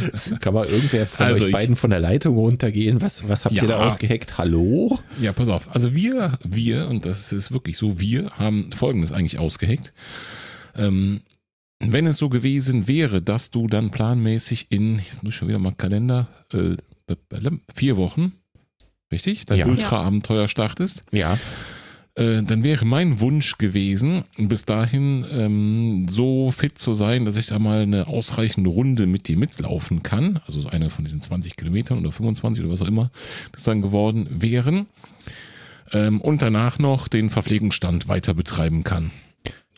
nicht. 0.07 0.39
Kann 0.41 0.53
mal 0.53 0.65
irgendwer 0.67 1.05
von 1.07 1.25
Also 1.25 1.45
euch 1.45 1.51
beiden 1.51 1.75
von 1.75 1.89
der 1.89 1.99
Leitung 1.99 2.35
runtergehen? 2.37 3.01
Was, 3.01 3.27
was 3.27 3.45
habt 3.45 3.55
ihr 3.55 3.61
da 3.63 3.79
Ja. 3.79 3.87
ausgeheckt? 3.87 4.37
Hallo? 4.37 4.99
Ja, 5.19 5.33
pass 5.33 5.49
auf. 5.49 5.73
Also 5.75 5.93
wir, 5.93 6.33
wir, 6.43 6.87
und 6.87 7.05
das 7.05 7.31
ist 7.33 7.51
wirklich 7.51 7.77
so, 7.77 7.99
wir 7.99 8.29
haben 8.31 8.69
Folgendes 8.75 9.11
eigentlich 9.11 9.39
ausgeheckt. 9.39 9.93
Ähm, 10.75 11.21
wenn 11.79 12.07
es 12.07 12.17
so 12.17 12.29
gewesen 12.29 12.87
wäre, 12.87 13.21
dass 13.21 13.51
du 13.51 13.67
dann 13.67 13.91
planmäßig 13.91 14.67
in, 14.71 14.97
jetzt 14.99 15.23
muss 15.23 15.33
ich 15.33 15.37
schon 15.37 15.47
wieder 15.47 15.59
mal 15.59 15.73
Kalender, 15.73 16.27
äh, 16.53 16.75
vier 17.75 17.97
Wochen, 17.97 18.33
richtig, 19.11 19.45
dein 19.45 19.59
Ja. 19.59 19.65
Ultra-Abenteuer 19.67 20.47
startest, 20.47 21.03
Ja. 21.11 21.37
äh, 22.15 22.41
dann 22.43 22.63
wäre 22.63 22.85
mein 22.85 23.19
Wunsch 23.19 23.57
gewesen, 23.57 24.23
bis 24.37 24.65
dahin 24.65 25.25
ähm, 25.31 26.07
so 26.09 26.51
fit 26.51 26.77
zu 26.77 26.93
sein, 26.93 27.25
dass 27.25 27.37
ich 27.37 27.47
da 27.47 27.59
mal 27.59 27.81
eine 27.81 28.07
ausreichende 28.07 28.69
Runde 28.69 29.05
mit 29.07 29.27
dir 29.27 29.37
mitlaufen 29.37 30.03
kann. 30.03 30.39
Also 30.45 30.61
so 30.61 30.67
eine 30.69 30.89
von 30.89 31.05
diesen 31.05 31.21
20 31.21 31.55
Kilometern 31.55 31.99
oder 31.99 32.11
25 32.11 32.63
oder 32.63 32.73
was 32.73 32.81
auch 32.81 32.87
immer 32.87 33.11
das 33.51 33.63
dann 33.63 33.81
geworden 33.81 34.27
wären. 34.29 34.87
Ähm, 35.93 36.19
und 36.19 36.41
danach 36.41 36.79
noch 36.79 37.07
den 37.07 37.29
Verpflegungsstand 37.29 38.07
weiter 38.09 38.33
betreiben 38.33 38.83
kann. 38.83 39.11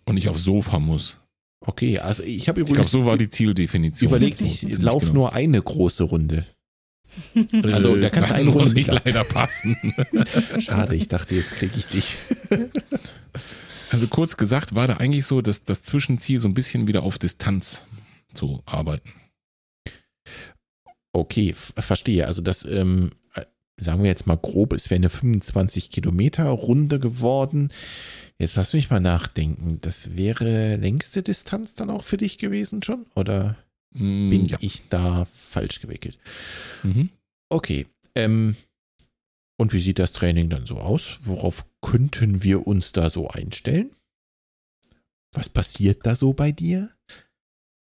Und 0.05 0.17
ich 0.17 0.27
aufs 0.27 0.43
Sofa 0.43 0.79
muss. 0.79 1.17
Okay, 1.61 1.99
also 1.99 2.23
ich 2.23 2.47
habe 2.47 2.61
Ich 2.61 2.65
glaube, 2.65 2.71
übrigens 2.71 2.89
so 2.91 3.05
war 3.05 3.17
die 3.17 3.29
Zieldefinition. 3.29 4.09
überlegt, 4.09 4.39
So 4.39 4.45
ich 4.45 4.59
ziemlich 4.61 4.79
laufe 4.79 5.07
genau. 5.07 5.19
nur 5.19 5.33
eine 5.33 5.61
große 5.61 6.03
Runde. 6.05 6.45
Also, 7.63 7.95
da 7.95 8.09
kannst 8.09 8.29
du 8.29 8.35
eine 8.35 8.49
Runde 8.49 8.73
mitlaufen. 8.73 9.01
leider 9.05 9.23
passen. 9.23 9.75
Schade, 10.59 10.95
ich 10.95 11.07
dachte, 11.07 11.35
jetzt 11.35 11.55
kriege 11.55 11.73
ich 11.77 11.87
dich. 11.87 12.15
Also 13.91 14.07
kurz 14.07 14.37
gesagt 14.37 14.75
war 14.75 14.87
da 14.87 14.97
eigentlich 14.97 15.25
so, 15.25 15.41
dass 15.41 15.63
das 15.63 15.81
Zwischenziel 15.83 16.39
so 16.39 16.47
ein 16.47 16.53
bisschen 16.53 16.87
wieder 16.87 17.03
auf 17.03 17.17
Distanz 17.17 17.83
zu 18.33 18.61
arbeiten. 18.65 19.09
Okay, 21.11 21.55
verstehe. 21.55 22.27
Also 22.27 22.41
das, 22.41 22.63
ähm, 22.65 23.11
äh, 23.33 23.45
sagen 23.77 24.03
wir 24.03 24.09
jetzt 24.09 24.27
mal 24.27 24.37
grob, 24.37 24.73
es 24.73 24.89
wäre 24.91 24.99
eine 24.99 25.09
25 25.09 25.89
Kilometer 25.89 26.45
Runde 26.49 26.99
geworden. 26.99 27.73
Jetzt 28.37 28.55
lass 28.55 28.73
mich 28.73 28.89
mal 28.89 28.99
nachdenken. 28.99 29.79
Das 29.81 30.15
wäre 30.15 30.75
längste 30.75 31.23
Distanz 31.23 31.73
dann 31.73 31.89
auch 31.89 32.03
für 32.03 32.17
dich 32.17 32.37
gewesen 32.37 32.83
schon? 32.83 33.07
Oder 33.15 33.57
bin 33.91 34.45
ja. 34.45 34.57
ich 34.61 34.87
da 34.89 35.25
falsch 35.25 35.81
gewickelt? 35.81 36.17
Mhm. 36.83 37.09
Okay. 37.49 37.87
Ähm, 38.15 38.55
und 39.57 39.73
wie 39.73 39.79
sieht 39.79 39.99
das 39.99 40.13
Training 40.13 40.49
dann 40.49 40.65
so 40.65 40.77
aus? 40.77 41.19
Worauf 41.21 41.65
könnten 41.81 42.43
wir 42.43 42.67
uns 42.67 42.91
da 42.91 43.09
so 43.09 43.27
einstellen? 43.29 43.91
Was 45.33 45.49
passiert 45.49 46.05
da 46.05 46.15
so 46.15 46.33
bei 46.33 46.51
dir? 46.51 46.91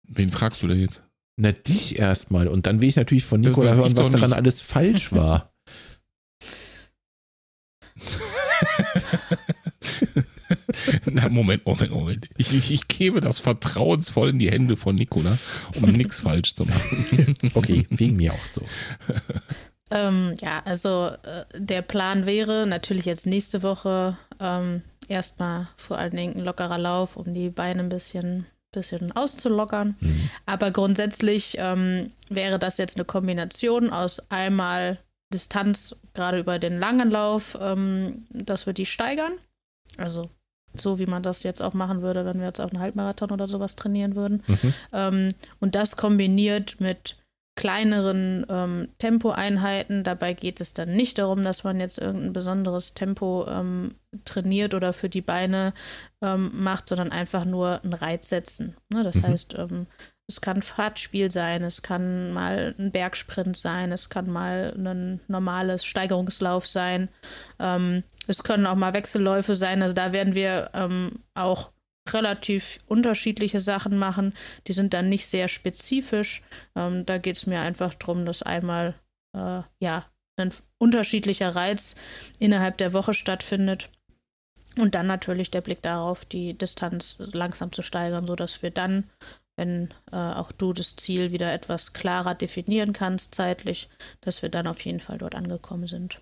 Wen 0.08 0.30
fragst 0.30 0.62
du 0.62 0.68
da 0.68 0.74
jetzt? 0.74 1.04
Na, 1.38 1.52
dich 1.52 1.98
erstmal. 1.98 2.48
Und 2.48 2.68
dann 2.68 2.82
will 2.82 2.90
ich 2.90 2.98
natürlich 2.98 3.24
von 3.24 3.42
ich 3.42 3.56
hören, 3.56 3.96
was 3.96 4.12
daran 4.12 4.30
nicht. 4.30 4.34
alles 4.34 4.62
falsch 4.62 5.12
war. 5.12 5.48
Na, 11.14 11.30
Moment, 11.30 11.66
Moment, 11.66 11.92
Moment. 11.92 12.30
Ich, 12.38 12.72
ich, 12.72 12.88
gebe 12.88 13.22
das 13.22 13.40
vertrauensvoll 13.40 14.30
in 14.30 14.40
die 14.40 14.52
Hände 14.52 14.78
von 14.78 14.96
Nicola, 14.96 15.38
um 15.82 15.90
nichts 15.92 16.20
falsch 16.20 16.56
zu 16.56 16.66
machen. 16.66 17.36
Okay, 17.54 17.86
wegen 17.90 18.18
mir 18.18 18.34
auch 18.34 18.46
so. 18.46 18.62
Ähm, 19.92 20.36
ja, 20.42 20.62
also 20.64 21.12
äh, 21.24 21.46
der 21.54 21.82
Plan 21.82 22.26
wäre 22.26 22.66
natürlich 22.66 23.06
jetzt 23.06 23.28
nächste 23.28 23.62
Woche 23.62 24.18
ähm, 24.40 24.82
erstmal 25.08 25.68
vor 25.76 25.98
allen 25.98 26.16
Dingen 26.16 26.38
ein 26.38 26.46
lockerer 26.46 26.78
Lauf, 26.78 27.18
um 27.18 27.34
die 27.34 27.50
Beine 27.50 27.82
ein 27.82 27.90
bisschen, 27.90 28.46
bisschen 28.72 29.12
auszulockern. 29.12 29.96
Mhm. 30.00 30.30
Aber 30.46 30.72
grundsätzlich 30.72 31.56
ähm, 31.58 32.12
wäre 32.30 32.58
das 32.58 32.78
jetzt 32.78 32.98
eine 32.98 33.06
Kombination 33.06 33.90
aus 33.90 34.22
einmal 34.30 35.00
Distanz, 35.34 35.96
gerade 36.14 36.40
über 36.40 36.60
den 36.60 36.80
langen 36.80 37.12
Lauf, 37.12 37.58
ähm, 37.60 38.26
dass 38.30 38.66
wir 38.66 38.74
die 38.74 38.86
steigern. 38.86 39.34
Also 39.98 40.30
so 40.76 41.00
wie 41.00 41.06
man 41.06 41.24
das 41.24 41.44
jetzt 41.44 41.62
auch 41.62 41.74
machen 41.74 42.02
würde, 42.02 42.26
wenn 42.26 42.40
wir 42.40 42.48
jetzt 42.48 42.62
auf 42.62 42.72
einen 42.72 42.82
Halbmarathon 42.82 43.32
oder 43.32 43.48
sowas 43.48 43.76
trainieren 43.76 44.16
würden. 44.16 44.44
Mhm. 44.48 44.74
Ähm, 44.94 45.30
und 45.60 45.76
das 45.76 45.98
kombiniert 45.98 46.80
mit 46.80 47.18
kleineren 47.56 48.46
ähm, 48.50 48.88
Tempoeinheiten. 48.98 50.04
Dabei 50.04 50.34
geht 50.34 50.62
es 50.62 50.74
dann 50.74 50.94
nicht 50.94 51.18
darum, 51.18 51.44
dass 51.44 51.64
man 51.64 51.80
jetzt 51.80 51.98
irgendein 51.98 52.34
besonderes 52.34 52.94
Tempo 52.94 53.46
ähm, 53.48 53.96
trainiert 54.26 54.74
oder 54.74 54.94
für 54.94 55.10
die 55.10 55.22
Beine 55.22 55.74
ähm, 56.22 56.52
macht, 56.54 56.88
sondern 56.88 57.12
einfach 57.12 57.44
nur 57.46 57.84
einen 57.84 57.94
Reiz 57.94 58.30
setzen. 58.30 58.76
Ne? 58.94 59.04
Das 59.04 59.18
Mhm. 59.18 59.24
heißt, 59.24 59.56
ähm, 59.58 59.88
Es 60.28 60.40
kann 60.40 60.62
Fahrtspiel 60.62 61.30
sein, 61.30 61.62
es 61.62 61.82
kann 61.82 62.32
mal 62.32 62.74
ein 62.80 62.92
Bergsprint 62.92 63.58
sein, 63.58 63.92
es 63.92 64.08
kann 64.10 64.30
mal 64.30 64.74
ein 64.78 65.20
normales 65.28 65.84
Steigerungslauf 65.84 66.66
sein. 66.66 67.10
Es 68.32 68.44
können 68.44 68.66
auch 68.66 68.76
mal 68.76 68.94
Wechselläufe 68.94 69.56
sein. 69.56 69.82
Also 69.82 69.94
da 69.94 70.14
werden 70.14 70.36
wir 70.36 70.70
ähm, 70.74 71.20
auch 71.34 71.74
relativ 72.08 72.80
unterschiedliche 72.88 73.60
Sachen 73.60 73.98
machen. 73.98 74.34
Die 74.68 74.74
sind 74.74 74.94
dann 74.94 75.10
nicht 75.10 75.28
sehr 75.28 75.50
spezifisch. 75.50 76.42
Ähm, 76.74 77.06
da 77.06 77.18
geht 77.18 77.36
es 77.36 77.46
mir 77.46 77.60
einfach 77.60 77.94
darum, 77.94 78.26
dass 78.26 78.42
einmal 78.42 78.96
äh, 79.36 79.64
ja 79.82 80.06
ein 80.38 80.54
unterschiedlicher 80.78 81.54
Reiz 81.56 81.96
innerhalb 82.40 82.78
der 82.78 82.94
Woche 82.94 83.14
stattfindet. 83.14 83.90
Und 84.80 84.96
dann 84.96 85.08
natürlich 85.08 85.52
der 85.52 85.60
Blick 85.60 85.82
darauf, 85.82 86.24
die 86.24 86.58
Distanz 86.58 87.18
langsam 87.20 87.74
zu 87.74 87.82
steigern, 87.82 88.26
sodass 88.26 88.64
wir 88.64 88.72
dann 88.72 89.10
wenn 89.58 89.94
äh, 90.14 90.16
auch 90.16 90.54
du 90.54 90.72
das 90.72 90.96
Ziel 90.96 91.32
wieder 91.32 91.54
etwas 91.54 91.92
klarer 91.92 92.34
definieren 92.34 92.94
kannst 92.94 93.36
zeitlich, 93.36 93.90
dass 94.22 94.42
wir 94.42 94.48
dann 94.50 94.66
auf 94.66 94.80
jeden 94.86 95.02
Fall 95.02 95.18
dort 95.18 95.36
angekommen 95.36 95.88
sind. 95.88 96.22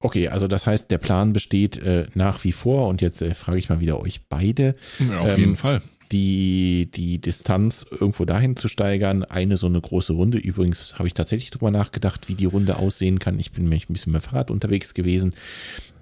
Okay, 0.00 0.28
also 0.28 0.46
das 0.46 0.66
heißt, 0.66 0.90
der 0.90 0.98
Plan 0.98 1.32
besteht 1.32 1.76
äh, 1.78 2.06
nach 2.14 2.44
wie 2.44 2.52
vor 2.52 2.88
und 2.88 3.02
jetzt 3.02 3.20
äh, 3.20 3.34
frage 3.34 3.58
ich 3.58 3.68
mal 3.68 3.80
wieder 3.80 4.00
euch 4.00 4.20
beide. 4.28 4.76
Ja, 5.10 5.20
auf 5.20 5.30
ähm, 5.30 5.38
jeden 5.38 5.56
Fall. 5.56 5.82
Die, 6.12 6.88
die 6.94 7.20
Distanz 7.20 7.84
irgendwo 7.90 8.24
dahin 8.24 8.56
zu 8.56 8.68
steigern, 8.68 9.24
eine 9.24 9.56
so 9.56 9.66
eine 9.66 9.80
große 9.80 10.12
Runde. 10.12 10.38
Übrigens 10.38 10.94
habe 10.98 11.08
ich 11.08 11.14
tatsächlich 11.14 11.50
darüber 11.50 11.70
nachgedacht, 11.70 12.28
wie 12.28 12.34
die 12.34 12.46
Runde 12.46 12.76
aussehen 12.76 13.18
kann. 13.18 13.38
Ich 13.38 13.52
bin 13.52 13.64
nämlich 13.64 13.90
ein 13.90 13.92
bisschen 13.92 14.12
mit 14.12 14.22
dem 14.22 14.28
Fahrrad 14.30 14.50
unterwegs 14.50 14.94
gewesen. 14.94 15.34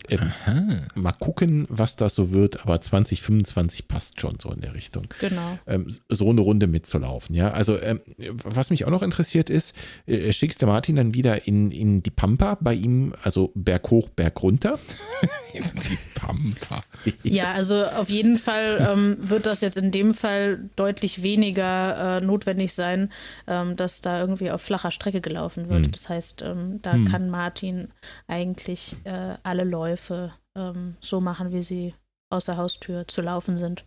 Ähm, 0.09 0.83
mal 0.95 1.13
gucken, 1.13 1.67
was 1.69 1.97
das 1.97 2.15
so 2.15 2.31
wird, 2.31 2.63
aber 2.63 2.81
2025 2.81 3.89
passt 3.89 4.21
schon 4.21 4.39
so 4.41 4.51
in 4.51 4.61
der 4.61 4.75
Richtung. 4.75 5.07
Genau. 5.21 5.59
Ähm, 5.67 5.95
so 6.09 6.31
eine 6.31 6.41
Runde 6.41 6.67
mitzulaufen, 6.67 7.35
ja. 7.35 7.51
Also, 7.51 7.81
ähm, 7.81 8.01
was 8.45 8.71
mich 8.71 8.85
auch 8.85 8.91
noch 8.91 9.03
interessiert 9.03 9.51
ist, 9.51 9.75
äh, 10.07 10.33
schickst 10.33 10.63
du 10.63 10.67
Martin 10.67 10.97
dann 10.97 11.15
wieder 11.15 11.47
in, 11.47 11.71
in 11.71 12.03
die 12.03 12.11
Pampa 12.11 12.57
bei 12.61 12.75
ihm, 12.75 13.15
also 13.23 13.53
Berg 13.55 13.91
hoch, 13.91 14.09
Berg 14.09 14.43
runter? 14.43 14.79
die 15.55 15.99
Pampa. 16.15 16.83
Ja, 17.23 17.53
also 17.53 17.85
auf 17.85 18.11
jeden 18.11 18.37
Fall 18.37 18.87
ähm, 18.91 19.17
wird 19.21 19.47
das 19.47 19.61
jetzt 19.61 19.77
in 19.77 19.91
dem 19.91 20.15
Fall 20.15 20.59
deutlich 20.77 21.23
weniger 21.23 22.19
äh, 22.19 22.21
notwendig 22.21 22.75
sein, 22.75 23.11
ähm, 23.47 23.77
dass 23.77 24.01
da 24.01 24.21
irgendwie 24.21 24.51
auf 24.51 24.63
flacher 24.63 24.91
Strecke 24.91 25.21
gelaufen 25.21 25.69
wird. 25.69 25.87
Hm. 25.87 25.93
Das 25.93 26.09
heißt, 26.09 26.43
ähm, 26.43 26.81
da 26.83 26.93
hm. 26.93 27.07
kann 27.07 27.31
Martin 27.31 27.89
eigentlich 28.29 28.97
äh, 29.05 29.35
alle 29.43 29.65
Läufe 29.65 29.96
Läufe 29.97 30.35
ähm, 30.55 30.97
so 31.01 31.21
machen, 31.21 31.53
wie 31.53 31.63
sie 31.63 31.95
aus 32.31 32.45
der 32.45 32.59
Haustür 32.59 33.09
zu 33.09 33.23
laufen 33.23 33.57
sind. 33.57 33.87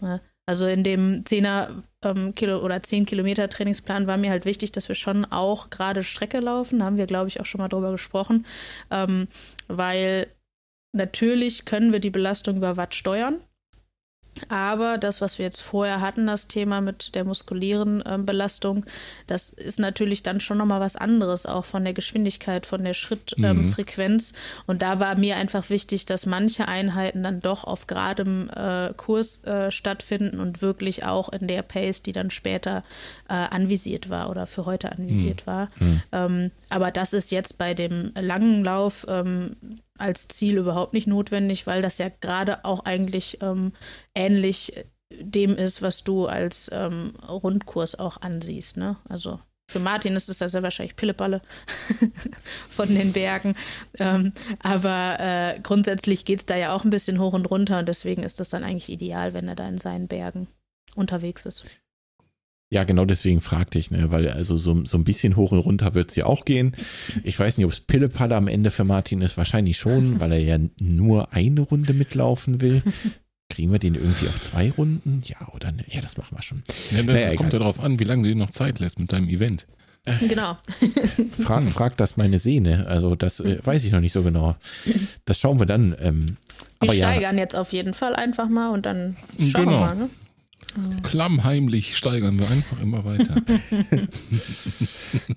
Ne? 0.00 0.20
Also 0.46 0.66
in 0.66 0.82
dem 0.82 1.24
10er 1.24 1.82
ähm, 2.02 2.34
Kilo 2.34 2.62
oder 2.62 2.82
10 2.82 3.06
Kilometer 3.06 3.48
Trainingsplan 3.48 4.06
war 4.06 4.18
mir 4.18 4.30
halt 4.30 4.44
wichtig, 4.44 4.72
dass 4.72 4.88
wir 4.88 4.94
schon 4.94 5.24
auch 5.24 5.70
gerade 5.70 6.02
Strecke 6.02 6.40
laufen. 6.40 6.78
Da 6.78 6.84
haben 6.84 6.96
wir, 6.96 7.06
glaube 7.06 7.28
ich, 7.28 7.40
auch 7.40 7.46
schon 7.46 7.60
mal 7.60 7.68
drüber 7.68 7.92
gesprochen. 7.92 8.46
Ähm, 8.90 9.28
weil 9.68 10.26
natürlich 10.92 11.64
können 11.64 11.92
wir 11.92 12.00
die 12.00 12.10
Belastung 12.10 12.56
über 12.56 12.76
Watt 12.76 12.94
steuern. 12.94 13.40
Aber 14.48 14.98
das, 14.98 15.20
was 15.20 15.38
wir 15.38 15.44
jetzt 15.44 15.60
vorher 15.60 16.00
hatten, 16.00 16.26
das 16.26 16.48
Thema 16.48 16.80
mit 16.80 17.14
der 17.14 17.24
muskulären 17.24 18.00
äh, 18.02 18.18
Belastung, 18.20 18.84
das 19.26 19.50
ist 19.50 19.78
natürlich 19.78 20.22
dann 20.22 20.40
schon 20.40 20.58
nochmal 20.58 20.80
was 20.80 20.96
anderes, 20.96 21.46
auch 21.46 21.64
von 21.64 21.84
der 21.84 21.94
Geschwindigkeit, 21.94 22.66
von 22.66 22.84
der 22.84 22.94
Schrittfrequenz. 22.94 24.30
Ähm, 24.30 24.36
mhm. 24.36 24.62
Und 24.66 24.82
da 24.82 25.00
war 25.00 25.16
mir 25.16 25.36
einfach 25.36 25.70
wichtig, 25.70 26.06
dass 26.06 26.26
manche 26.26 26.68
Einheiten 26.68 27.22
dann 27.22 27.40
doch 27.40 27.64
auf 27.64 27.86
geradem 27.86 28.50
äh, 28.50 28.92
Kurs 28.96 29.44
äh, 29.44 29.70
stattfinden 29.70 30.40
und 30.40 30.62
wirklich 30.62 31.04
auch 31.04 31.28
in 31.28 31.46
der 31.46 31.62
Pace, 31.62 32.02
die 32.02 32.12
dann 32.12 32.30
später 32.30 32.84
äh, 33.28 33.34
anvisiert 33.34 34.10
war 34.10 34.30
oder 34.30 34.46
für 34.46 34.66
heute 34.66 34.92
anvisiert 34.92 35.42
mhm. 35.42 35.46
war. 35.46 35.70
Mhm. 35.78 36.02
Ähm, 36.12 36.50
aber 36.70 36.90
das 36.90 37.12
ist 37.12 37.30
jetzt 37.30 37.58
bei 37.58 37.74
dem 37.74 38.12
langen 38.14 38.64
Lauf 38.64 39.06
ähm, 39.08 39.56
als 39.98 40.28
Ziel 40.28 40.56
überhaupt 40.58 40.94
nicht 40.94 41.06
notwendig, 41.06 41.66
weil 41.66 41.82
das 41.82 41.98
ja 41.98 42.08
gerade 42.20 42.64
auch 42.64 42.84
eigentlich 42.84 43.38
ähm, 43.42 43.72
ähnlich 44.14 44.72
dem 45.10 45.56
ist, 45.56 45.82
was 45.82 46.04
du 46.04 46.26
als 46.26 46.70
ähm, 46.72 47.14
Rundkurs 47.26 47.98
auch 47.98 48.20
ansiehst. 48.20 48.76
Ne? 48.76 48.96
Also 49.08 49.40
für 49.70 49.80
Martin 49.80 50.16
ist 50.16 50.28
es 50.28 50.40
ja 50.40 50.48
sehr 50.48 50.62
wahrscheinlich 50.62 50.96
Pilleballe 50.96 51.42
von 52.68 52.88
den 52.88 53.12
Bergen. 53.12 53.54
Ähm, 53.98 54.32
aber 54.62 55.20
äh, 55.20 55.60
grundsätzlich 55.60 56.24
geht 56.24 56.40
es 56.40 56.46
da 56.46 56.56
ja 56.56 56.74
auch 56.74 56.84
ein 56.84 56.90
bisschen 56.90 57.18
hoch 57.18 57.34
und 57.34 57.50
runter 57.50 57.78
und 57.78 57.88
deswegen 57.88 58.22
ist 58.22 58.40
das 58.40 58.48
dann 58.48 58.64
eigentlich 58.64 58.88
ideal, 58.88 59.34
wenn 59.34 59.48
er 59.48 59.56
da 59.56 59.68
in 59.68 59.78
seinen 59.78 60.08
Bergen 60.08 60.48
unterwegs 60.94 61.44
ist. 61.44 61.64
Ja, 62.70 62.84
genau 62.84 63.06
deswegen 63.06 63.40
fragte 63.40 63.78
ich, 63.78 63.90
ne? 63.90 64.10
weil 64.10 64.28
also 64.28 64.58
so, 64.58 64.84
so 64.84 64.98
ein 64.98 65.04
bisschen 65.04 65.36
hoch 65.36 65.52
und 65.52 65.58
runter 65.60 65.94
wird 65.94 66.10
es 66.10 66.16
ja 66.16 66.26
auch 66.26 66.44
gehen. 66.44 66.76
Ich 67.24 67.38
weiß 67.38 67.56
nicht, 67.56 67.64
ob 67.64 67.72
es 67.72 67.80
Pillepalle 67.80 68.36
am 68.36 68.46
Ende 68.46 68.70
für 68.70 68.84
Martin 68.84 69.22
ist, 69.22 69.38
wahrscheinlich 69.38 69.78
schon, 69.78 70.20
weil 70.20 70.32
er 70.32 70.40
ja 70.40 70.58
nur 70.78 71.32
eine 71.32 71.62
Runde 71.62 71.94
mitlaufen 71.94 72.60
will. 72.60 72.82
Kriegen 73.48 73.72
wir 73.72 73.78
den 73.78 73.94
irgendwie 73.94 74.28
auf 74.28 74.38
zwei 74.42 74.70
Runden? 74.70 75.22
Ja, 75.24 75.48
oder 75.54 75.72
ne? 75.72 75.82
Ja, 75.88 76.02
das 76.02 76.18
machen 76.18 76.36
wir 76.36 76.42
schon. 76.42 76.62
Ja, 76.90 77.02
das 77.02 77.06
naja, 77.06 77.34
kommt 77.36 77.54
ja 77.54 77.58
darauf 77.58 77.80
an, 77.80 77.98
wie 77.98 78.04
lange 78.04 78.24
du 78.24 78.28
dir 78.28 78.36
noch 78.36 78.50
Zeit 78.50 78.78
lässt 78.78 79.00
mit 79.00 79.10
deinem 79.12 79.28
Event. 79.30 79.66
Genau. 80.20 80.56
frag, 81.42 81.70
frag 81.70 81.96
das 81.96 82.16
meine 82.16 82.38
Sehne. 82.38 82.86
Also, 82.86 83.14
das 83.14 83.40
äh, 83.40 83.58
weiß 83.64 83.84
ich 83.84 83.92
noch 83.92 84.00
nicht 84.00 84.12
so 84.12 84.22
genau. 84.22 84.56
Das 85.24 85.38
schauen 85.38 85.58
wir 85.58 85.66
dann. 85.66 85.94
Ähm, 86.00 86.26
wir 86.80 86.92
steigern 86.92 87.36
ja. 87.36 87.42
jetzt 87.42 87.56
auf 87.56 87.72
jeden 87.72 87.94
Fall 87.94 88.14
einfach 88.14 88.48
mal 88.48 88.70
und 88.70 88.86
dann 88.86 89.16
schauen 89.38 89.64
genau. 89.66 89.70
wir 89.72 89.80
mal. 89.80 89.96
Ne? 89.96 90.10
Klammheimlich 91.02 91.96
steigern 91.96 92.38
wir 92.38 92.48
einfach 92.50 92.80
immer 92.80 93.04
weiter. 93.04 93.36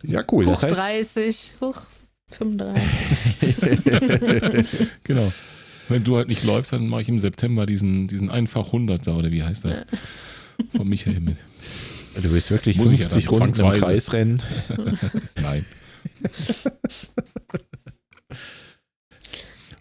ja, 0.03 0.23
cool. 0.31 0.45
Hoch 0.45 0.51
das 0.51 0.63
heißt, 0.63 0.77
30, 0.77 1.53
hoch 1.61 1.81
35. 2.29 2.83
genau. 5.03 5.31
Wenn 5.89 6.03
du 6.03 6.17
halt 6.17 6.29
nicht 6.29 6.43
läufst, 6.43 6.73
dann 6.73 6.87
mache 6.87 7.01
ich 7.01 7.09
im 7.09 7.19
September 7.19 7.65
diesen, 7.65 8.07
diesen 8.07 8.29
einfach 8.29 8.71
100er 8.71 9.13
oder 9.13 9.31
wie 9.31 9.43
heißt 9.43 9.65
das? 9.65 9.85
Von 10.75 10.87
Michael 10.87 11.19
mit. 11.19 11.37
Du 12.15 12.31
willst 12.31 12.51
wirklich 12.51 12.77
Muss 12.77 12.89
50 12.89 13.23
ja 13.23 13.29
Runden 13.29 13.59
im 13.59 13.71
Kreis 13.79 14.13
rennen? 14.13 14.41
Nein. 15.41 15.65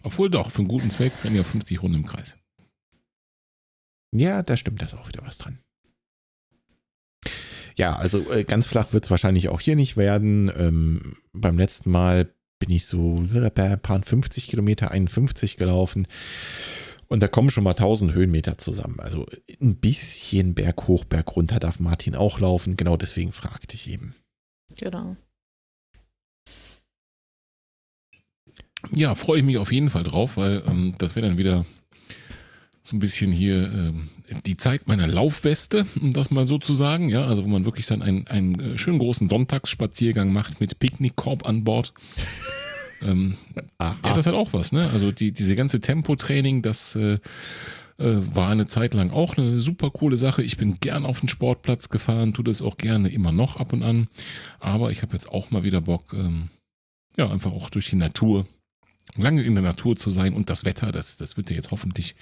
Obwohl 0.03 0.29
doch, 0.29 0.51
für 0.51 0.59
einen 0.59 0.67
guten 0.67 0.89
Zweck 0.89 1.11
rennen 1.23 1.35
ja 1.35 1.43
50 1.43 1.81
Runden 1.81 1.97
im 1.97 2.05
Kreis. 2.05 2.35
Ja, 4.13 4.43
da 4.43 4.57
stimmt 4.57 4.81
das 4.81 4.93
auch 4.93 5.07
wieder 5.07 5.25
was 5.25 5.37
dran. 5.37 5.59
Ja, 7.75 7.95
also 7.95 8.29
äh, 8.31 8.43
ganz 8.43 8.67
flach 8.67 8.93
wird 8.93 9.05
es 9.05 9.11
wahrscheinlich 9.11 9.49
auch 9.49 9.61
hier 9.61 9.75
nicht 9.75 9.97
werden. 9.97 10.51
Ähm, 10.55 11.15
beim 11.31 11.57
letzten 11.57 11.89
Mal 11.89 12.33
bin 12.59 12.69
ich 12.69 12.85
so 12.85 13.17
ein 13.17 13.79
paar 13.81 14.03
50 14.03 14.47
Kilometer, 14.47 14.91
51 14.91 15.57
gelaufen. 15.57 16.07
Und 17.07 17.21
da 17.21 17.27
kommen 17.27 17.49
schon 17.49 17.63
mal 17.63 17.71
1000 17.71 18.13
Höhenmeter 18.13 18.57
zusammen. 18.57 18.99
Also 18.99 19.25
ein 19.59 19.77
bisschen 19.77 20.53
Berg 20.53 20.87
hoch, 20.87 21.03
Berg 21.05 21.35
runter 21.35 21.59
darf 21.59 21.79
Martin 21.79 22.15
auch 22.15 22.39
laufen. 22.39 22.77
Genau 22.77 22.97
deswegen 22.97 23.31
fragte 23.31 23.75
ich 23.75 23.89
eben. 23.89 24.15
Genau. 24.77 25.17
Ja, 28.91 29.15
freue 29.15 29.39
ich 29.39 29.45
mich 29.45 29.57
auf 29.57 29.71
jeden 29.71 29.89
Fall 29.89 30.03
drauf, 30.03 30.37
weil 30.37 30.63
ähm, 30.67 30.95
das 30.97 31.15
wäre 31.15 31.27
dann 31.27 31.37
wieder 31.37 31.65
so 32.83 32.95
ein 32.95 32.99
bisschen 32.99 33.31
hier 33.31 33.71
äh, 33.71 34.35
die 34.45 34.57
Zeit 34.57 34.87
meiner 34.87 35.07
Laufweste, 35.07 35.85
um 36.01 36.13
das 36.13 36.31
mal 36.31 36.45
so 36.45 36.57
zu 36.57 36.73
sagen. 36.73 37.09
Ja, 37.09 37.25
also 37.25 37.43
wo 37.43 37.47
man 37.47 37.65
wirklich 37.65 37.85
dann 37.85 38.01
einen, 38.01 38.27
einen 38.27 38.59
äh, 38.59 38.77
schönen 38.77 38.99
großen 38.99 39.29
Sonntagsspaziergang 39.29 40.31
macht 40.33 40.59
mit 40.59 40.79
Picknickkorb 40.79 41.45
an 41.45 41.63
Bord. 41.63 41.93
ähm, 43.03 43.35
ja, 43.79 43.95
das 44.03 44.25
hat 44.25 44.33
auch 44.33 44.53
was, 44.53 44.71
ne? 44.71 44.89
Also 44.91 45.11
die, 45.11 45.31
diese 45.31 45.55
ganze 45.55 45.79
Tempotraining, 45.79 46.63
das 46.63 46.95
äh, 46.95 47.19
äh, 48.01 48.35
war 48.35 48.49
eine 48.49 48.65
Zeit 48.65 48.95
lang 48.95 49.11
auch 49.11 49.37
eine 49.37 49.59
super 49.59 49.91
coole 49.91 50.17
Sache. 50.17 50.41
Ich 50.41 50.57
bin 50.57 50.77
gern 50.79 51.05
auf 51.05 51.19
den 51.19 51.29
Sportplatz 51.29 51.89
gefahren, 51.89 52.33
tue 52.33 52.43
das 52.43 52.63
auch 52.63 52.77
gerne 52.77 53.09
immer 53.09 53.31
noch 53.31 53.57
ab 53.57 53.73
und 53.73 53.83
an. 53.83 54.07
Aber 54.59 54.91
ich 54.91 55.03
habe 55.03 55.13
jetzt 55.13 55.29
auch 55.29 55.51
mal 55.51 55.63
wieder 55.63 55.81
Bock, 55.81 56.13
ähm, 56.13 56.49
ja, 57.15 57.29
einfach 57.29 57.51
auch 57.51 57.69
durch 57.69 57.89
die 57.91 57.95
Natur 57.95 58.47
lange 59.15 59.43
in 59.43 59.55
der 59.55 59.63
Natur 59.63 59.95
zu 59.95 60.09
sein 60.09 60.33
und 60.33 60.49
das 60.49 60.65
Wetter, 60.65 60.91
das, 60.91 61.17
das 61.17 61.37
wird 61.37 61.49
ja 61.49 61.55
jetzt 61.55 61.71
hoffentlich 61.71 62.15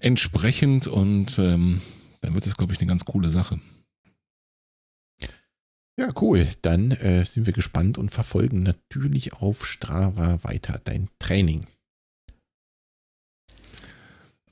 entsprechend 0.00 0.86
und 0.86 1.38
ähm, 1.38 1.80
dann 2.20 2.34
wird 2.34 2.46
das, 2.46 2.56
glaube 2.56 2.72
ich, 2.72 2.80
eine 2.80 2.88
ganz 2.88 3.04
coole 3.04 3.30
Sache. 3.30 3.60
Ja, 5.96 6.12
cool. 6.20 6.48
Dann 6.62 6.90
äh, 6.90 7.24
sind 7.24 7.46
wir 7.46 7.52
gespannt 7.52 7.98
und 7.98 8.10
verfolgen 8.10 8.64
natürlich 8.64 9.32
auf 9.32 9.64
Strava 9.64 10.42
weiter 10.42 10.80
dein 10.82 11.08
Training. 11.20 11.66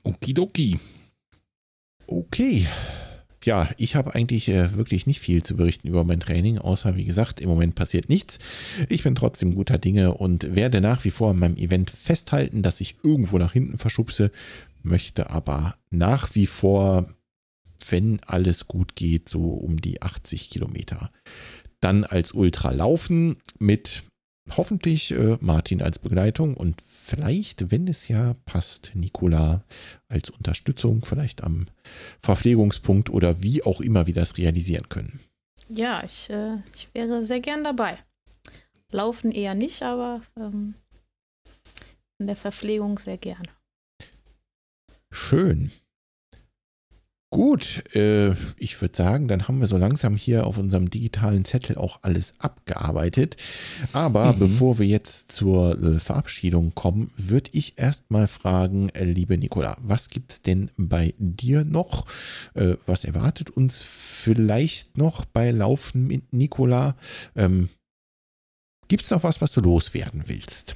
Okidoki. 0.03 0.79
Okay 2.07 2.67
ja, 3.45 3.69
ich 3.77 3.95
habe 3.95 4.15
eigentlich 4.15 4.49
äh, 4.49 4.75
wirklich 4.75 5.07
nicht 5.07 5.19
viel 5.19 5.43
zu 5.43 5.55
berichten 5.55 5.87
über 5.87 6.03
mein 6.03 6.19
Training, 6.19 6.57
außer 6.57 6.95
wie 6.95 7.05
gesagt, 7.05 7.41
im 7.41 7.49
Moment 7.49 7.75
passiert 7.75 8.09
nichts. 8.09 8.39
Ich 8.89 9.03
bin 9.03 9.15
trotzdem 9.15 9.55
guter 9.55 9.77
Dinge 9.77 10.13
und 10.13 10.55
werde 10.55 10.81
nach 10.81 11.03
wie 11.03 11.11
vor 11.11 11.31
an 11.31 11.39
meinem 11.39 11.57
Event 11.57 11.89
festhalten, 11.89 12.61
dass 12.61 12.81
ich 12.81 12.97
irgendwo 13.03 13.37
nach 13.37 13.53
hinten 13.53 13.77
verschubse, 13.77 14.31
möchte 14.81 15.29
aber 15.29 15.75
nach 15.89 16.35
wie 16.35 16.47
vor 16.47 17.07
wenn 17.89 18.19
alles 18.25 18.67
gut 18.67 18.95
geht, 18.95 19.29
so 19.29 19.49
um 19.49 19.81
die 19.81 20.01
80 20.01 20.49
Kilometer. 20.49 21.11
Dann 21.79 22.03
als 22.03 22.31
Ultra 22.31 22.71
laufen 22.71 23.37
mit 23.59 24.03
hoffentlich 24.51 25.11
äh, 25.11 25.37
Martin 25.39 25.81
als 25.81 25.99
Begleitung 25.99 26.55
und 26.55 26.81
vielleicht, 26.81 27.71
wenn 27.71 27.87
es 27.87 28.07
ja 28.07 28.35
passt, 28.45 28.91
Nicola 28.93 29.63
als 30.07 30.29
Unterstützung, 30.29 31.05
vielleicht 31.05 31.43
am 31.43 31.67
Verpflegungspunkt 32.21 33.09
oder 33.09 33.41
wie 33.41 33.63
auch 33.63 33.81
immer 33.81 34.07
wir 34.07 34.13
das 34.13 34.37
realisieren 34.37 34.89
können. 34.89 35.19
Ja, 35.69 36.03
ich, 36.03 36.29
äh, 36.29 36.57
ich 36.75 36.89
wäre 36.93 37.23
sehr 37.23 37.39
gern 37.39 37.63
dabei. 37.63 37.97
Laufen 38.91 39.31
eher 39.31 39.55
nicht, 39.55 39.81
aber 39.81 40.21
ähm, 40.37 40.75
in 42.19 42.27
der 42.27 42.35
Verpflegung 42.35 42.99
sehr 42.99 43.17
gern. 43.17 43.47
Schön. 45.11 45.71
Gut, 47.33 47.83
äh, 47.95 48.33
ich 48.57 48.79
würde 48.79 48.95
sagen, 48.95 49.27
dann 49.27 49.47
haben 49.47 49.59
wir 49.59 49.65
so 49.65 49.75
langsam 49.75 50.15
hier 50.15 50.45
auf 50.45 50.59
unserem 50.59 50.91
digitalen 50.91 51.45
Zettel 51.45 51.77
auch 51.79 51.97
alles 52.03 52.35
abgearbeitet. 52.37 53.37
Aber 53.91 54.33
mhm. 54.33 54.39
bevor 54.39 54.77
wir 54.77 54.85
jetzt 54.85 55.31
zur 55.31 55.81
äh, 55.81 55.99
Verabschiedung 55.99 56.75
kommen, 56.75 57.09
würde 57.17 57.49
ich 57.53 57.79
erstmal 57.79 58.27
fragen, 58.27 58.89
äh, 58.89 59.05
liebe 59.05 59.39
Nicola, 59.39 59.75
was 59.81 60.09
gibt 60.09 60.31
es 60.31 60.41
denn 60.43 60.69
bei 60.77 61.15
dir 61.17 61.65
noch? 61.65 62.05
Äh, 62.53 62.75
was 62.85 63.03
erwartet 63.03 63.49
uns 63.49 63.81
vielleicht 63.81 64.99
noch 64.99 65.25
bei 65.25 65.49
Laufen 65.49 66.05
mit 66.05 66.33
Nicola? 66.33 66.95
Ähm, 67.35 67.69
gibt 68.89 69.05
es 69.05 69.09
noch 69.09 69.23
was, 69.23 69.41
was 69.41 69.51
du 69.53 69.61
loswerden 69.61 70.25
willst? 70.27 70.75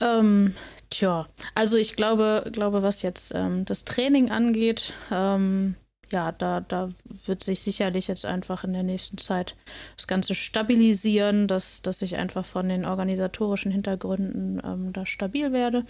Ähm, 0.00 0.54
tja, 0.90 1.26
also 1.54 1.76
ich 1.76 1.96
glaube, 1.96 2.48
glaube, 2.52 2.82
was 2.82 3.02
jetzt 3.02 3.32
ähm, 3.34 3.64
das 3.64 3.84
Training 3.84 4.30
angeht, 4.30 4.94
ähm, 5.10 5.74
ja, 6.12 6.30
da, 6.32 6.60
da 6.60 6.90
wird 7.24 7.42
sich 7.42 7.60
sicherlich 7.62 8.06
jetzt 8.06 8.24
einfach 8.24 8.62
in 8.62 8.72
der 8.72 8.84
nächsten 8.84 9.18
Zeit 9.18 9.56
das 9.96 10.06
Ganze 10.06 10.34
stabilisieren, 10.34 11.48
dass, 11.48 11.82
dass 11.82 12.02
ich 12.02 12.16
einfach 12.16 12.44
von 12.44 12.68
den 12.68 12.84
organisatorischen 12.84 13.72
Hintergründen 13.72 14.62
ähm, 14.64 14.92
da 14.92 15.04
stabil 15.04 15.52
werde. 15.52 15.84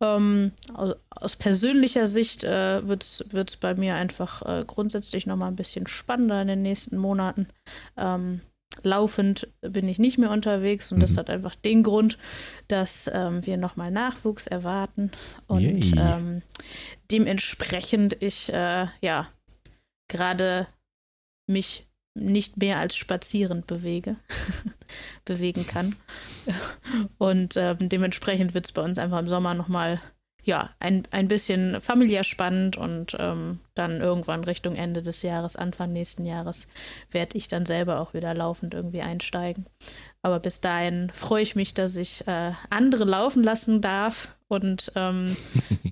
Ähm, 0.00 0.52
aus, 0.74 0.94
aus, 1.10 1.36
persönlicher 1.36 2.06
Sicht 2.06 2.44
äh, 2.44 2.86
wird 2.86 3.02
es 3.02 3.56
bei 3.56 3.74
mir 3.74 3.96
einfach 3.96 4.42
äh, 4.42 4.64
grundsätzlich 4.66 5.26
nochmal 5.26 5.48
ein 5.48 5.56
bisschen 5.56 5.86
spannender 5.86 6.40
in 6.40 6.48
den 6.48 6.62
nächsten 6.62 6.96
Monaten. 6.96 7.48
Ähm, 7.96 8.40
laufend 8.82 9.48
bin 9.60 9.88
ich 9.88 9.98
nicht 9.98 10.18
mehr 10.18 10.30
unterwegs 10.30 10.92
und 10.92 10.98
mhm. 10.98 11.02
das 11.02 11.16
hat 11.16 11.30
einfach 11.30 11.54
den 11.54 11.82
Grund, 11.82 12.18
dass 12.68 13.10
ähm, 13.12 13.44
wir 13.44 13.56
nochmal 13.56 13.90
Nachwuchs 13.90 14.46
erwarten 14.46 15.10
und 15.46 15.96
ähm, 15.96 16.42
dementsprechend 17.10 18.16
ich 18.20 18.52
äh, 18.52 18.86
ja 19.00 19.28
gerade 20.08 20.66
mich 21.46 21.86
nicht 22.14 22.56
mehr 22.56 22.78
als 22.78 22.96
spazierend 22.96 23.66
bewege, 23.66 24.16
bewegen 25.24 25.66
kann. 25.66 25.96
Und 27.18 27.56
ähm, 27.56 27.88
dementsprechend 27.88 28.52
wird 28.54 28.66
es 28.66 28.72
bei 28.72 28.82
uns 28.82 28.98
einfach 28.98 29.18
im 29.18 29.28
Sommer 29.28 29.54
nochmal 29.54 30.00
ja, 30.42 30.70
ein, 30.80 31.04
ein 31.10 31.28
bisschen 31.28 31.80
familiär 31.80 32.24
spannend 32.24 32.76
und 32.76 33.16
ähm, 33.18 33.60
dann 33.74 34.00
irgendwann 34.00 34.44
Richtung 34.44 34.76
Ende 34.76 35.02
des 35.02 35.22
Jahres, 35.22 35.56
Anfang 35.56 35.92
nächsten 35.92 36.24
Jahres, 36.24 36.68
werde 37.10 37.36
ich 37.38 37.48
dann 37.48 37.66
selber 37.66 38.00
auch 38.00 38.14
wieder 38.14 38.34
laufend 38.34 38.74
irgendwie 38.74 39.02
einsteigen. 39.02 39.66
Aber 40.22 40.40
bis 40.40 40.60
dahin 40.60 41.10
freue 41.10 41.42
ich 41.42 41.56
mich, 41.56 41.74
dass 41.74 41.96
ich 41.96 42.26
äh, 42.26 42.52
andere 42.68 43.04
laufen 43.04 43.42
lassen 43.42 43.80
darf 43.80 44.36
und 44.48 44.92
ähm, 44.96 45.36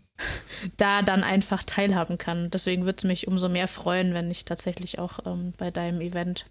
da 0.77 1.03
dann 1.03 1.23
einfach 1.23 1.63
teilhaben 1.63 2.19
kann. 2.19 2.51
Deswegen 2.51 2.85
würde 2.85 2.99
es 2.99 3.05
mich 3.05 3.29
umso 3.29 3.49
mehr 3.49 3.69
freuen, 3.69 4.15
wenn 4.15 4.31
ich 4.31 4.45
tatsächlich 4.45 4.99
auch 4.99 5.21
ähm, 5.25 5.53
bei 5.57 5.71
deinem 5.71 6.01
Event 6.01 6.47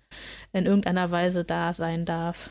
in 0.54 0.66
irgendeiner 0.66 1.12
Weise 1.12 1.44
da 1.44 1.74
sein 1.74 2.06
darf 2.06 2.50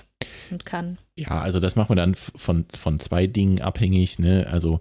und 0.51 0.66
kann. 0.66 0.98
Ja, 1.16 1.40
also 1.40 1.60
das 1.60 1.77
machen 1.77 1.90
wir 1.90 1.97
dann 1.97 2.14
von, 2.14 2.66
von 2.74 3.01
zwei 3.01 3.27
Dingen 3.27 3.60
abhängig. 3.60 4.18
Ne? 4.18 4.47
Also 4.51 4.81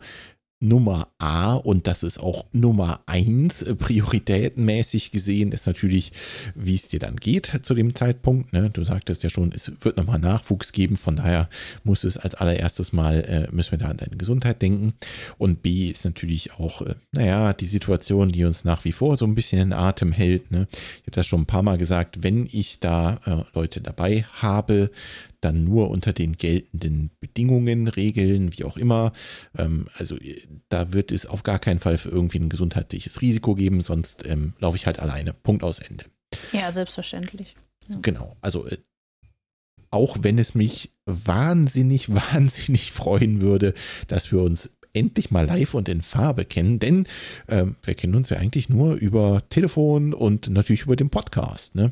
Nummer 0.67 1.09
A 1.17 1.53
und 1.53 1.87
das 1.87 2.03
ist 2.03 2.19
auch 2.19 2.45
Nummer 2.51 3.01
eins 3.05 3.61
äh, 3.61 3.75
prioritätenmäßig 3.75 5.11
gesehen, 5.11 5.51
ist 5.51 5.67
natürlich, 5.67 6.11
wie 6.55 6.75
es 6.75 6.87
dir 6.87 6.99
dann 6.99 7.15
geht 7.15 7.59
zu 7.61 7.73
dem 7.73 7.95
Zeitpunkt. 7.95 8.53
Ne? 8.53 8.69
Du 8.69 8.83
sagtest 8.83 9.23
ja 9.23 9.29
schon, 9.29 9.51
es 9.53 9.71
wird 9.81 9.97
nochmal 9.97 10.19
Nachwuchs 10.19 10.71
geben, 10.71 10.95
von 10.95 11.15
daher 11.15 11.49
muss 11.83 12.03
es 12.03 12.17
als 12.17 12.35
allererstes 12.35 12.93
Mal, 12.93 13.21
äh, 13.21 13.55
müssen 13.55 13.71
wir 13.71 13.77
da 13.77 13.87
an 13.87 13.97
deine 13.97 14.17
Gesundheit 14.17 14.61
denken. 14.61 14.93
Und 15.37 15.61
B 15.61 15.89
ist 15.89 16.05
natürlich 16.05 16.53
auch, 16.53 16.81
äh, 16.81 16.95
naja, 17.11 17.53
die 17.53 17.65
Situation, 17.67 18.29
die 18.29 18.45
uns 18.45 18.63
nach 18.63 18.85
wie 18.85 18.91
vor 18.91 19.17
so 19.17 19.25
ein 19.25 19.35
bisschen 19.35 19.61
in 19.61 19.73
Atem 19.73 20.11
hält. 20.11 20.51
Ne? 20.51 20.67
Ich 20.71 21.03
habe 21.03 21.11
das 21.11 21.27
schon 21.27 21.41
ein 21.41 21.45
paar 21.45 21.63
Mal 21.63 21.77
gesagt, 21.77 22.23
wenn 22.23 22.47
ich 22.51 22.79
da 22.79 23.19
äh, 23.25 23.43
Leute 23.53 23.81
dabei 23.81 24.25
habe, 24.33 24.91
dann 25.45 25.63
nur 25.63 25.89
unter 25.89 26.11
den 26.11 26.33
geltenden 26.37 27.11
Bedingungen, 27.19 27.87
Regeln, 27.87 28.57
wie 28.57 28.63
auch 28.63 28.77
immer. 28.77 29.13
Ähm, 29.57 29.87
also 29.97 30.17
da 30.69 30.91
wird 30.91 31.11
es 31.11 31.25
auf 31.25 31.43
gar 31.43 31.59
keinen 31.59 31.79
Fall 31.79 31.97
für 31.97 32.09
irgendwie 32.09 32.39
ein 32.39 32.49
gesundheitliches 32.49 33.21
Risiko 33.21 33.55
geben, 33.55 33.81
sonst 33.81 34.25
ähm, 34.25 34.53
laufe 34.59 34.75
ich 34.75 34.87
halt 34.87 34.99
alleine. 34.99 35.33
Punkt 35.33 35.63
aus 35.63 35.79
Ende. 35.79 36.05
Ja, 36.51 36.71
selbstverständlich. 36.71 37.55
Ja. 37.87 37.97
Genau, 38.01 38.35
also 38.41 38.65
äh, 38.65 38.77
auch 39.91 40.17
wenn 40.21 40.39
es 40.39 40.55
mich 40.55 40.91
wahnsinnig, 41.05 42.09
wahnsinnig 42.33 42.91
freuen 42.91 43.41
würde, 43.41 43.73
dass 44.07 44.31
wir 44.31 44.41
uns 44.41 44.71
endlich 44.93 45.29
mal 45.29 45.45
live 45.45 45.73
und 45.73 45.89
in 45.89 46.01
Farbe 46.01 46.45
kennen, 46.45 46.79
denn 46.79 47.05
äh, 47.47 47.65
wir 47.83 47.93
kennen 47.93 48.15
uns 48.15 48.29
ja 48.29 48.37
eigentlich 48.37 48.69
nur 48.69 48.95
über 48.95 49.41
Telefon 49.49 50.13
und 50.13 50.49
natürlich 50.49 50.83
über 50.83 50.95
den 50.95 51.09
Podcast. 51.09 51.75
Ne? 51.75 51.91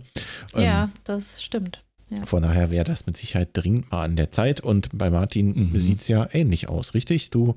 Ja, 0.58 0.86
ähm, 0.86 0.92
das 1.04 1.44
stimmt. 1.44 1.84
Ja. 2.18 2.26
Von 2.26 2.44
daher 2.44 2.72
wäre 2.72 2.84
das 2.84 3.06
mit 3.06 3.18
Sicherheit 3.18 3.50
dringend 3.54 3.92
mal 3.92 4.04
an 4.04 4.16
der 4.16 4.32
Zeit. 4.32 4.62
Und 4.62 4.90
bei 4.94 5.10
Martin 5.10 5.72
mhm. 5.72 5.80
sieht 5.80 6.02
es 6.02 6.08
ja 6.08 6.28
ähnlich 6.32 6.70
aus, 6.70 6.94
richtig? 6.94 7.30
Du 7.30 7.56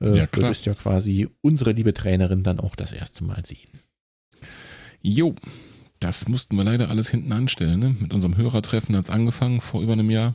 äh, 0.00 0.18
ja, 0.18 0.28
würdest 0.32 0.66
ja 0.66 0.74
quasi 0.74 1.28
unsere 1.40 1.72
liebe 1.72 1.94
Trainerin 1.94 2.42
dann 2.42 2.60
auch 2.60 2.76
das 2.76 2.92
erste 2.92 3.24
Mal 3.24 3.44
sehen. 3.44 3.80
Jo, 5.02 5.34
das 6.00 6.28
mussten 6.28 6.56
wir 6.56 6.64
leider 6.64 6.88
alles 6.88 7.08
hinten 7.08 7.32
anstellen. 7.32 7.80
Ne? 7.80 7.96
Mit 7.98 8.12
unserem 8.12 8.36
Hörertreffen 8.36 8.96
hat 8.96 9.04
es 9.04 9.10
angefangen 9.10 9.60
vor 9.60 9.82
über 9.82 9.92
einem 9.92 10.10
Jahr. 10.10 10.34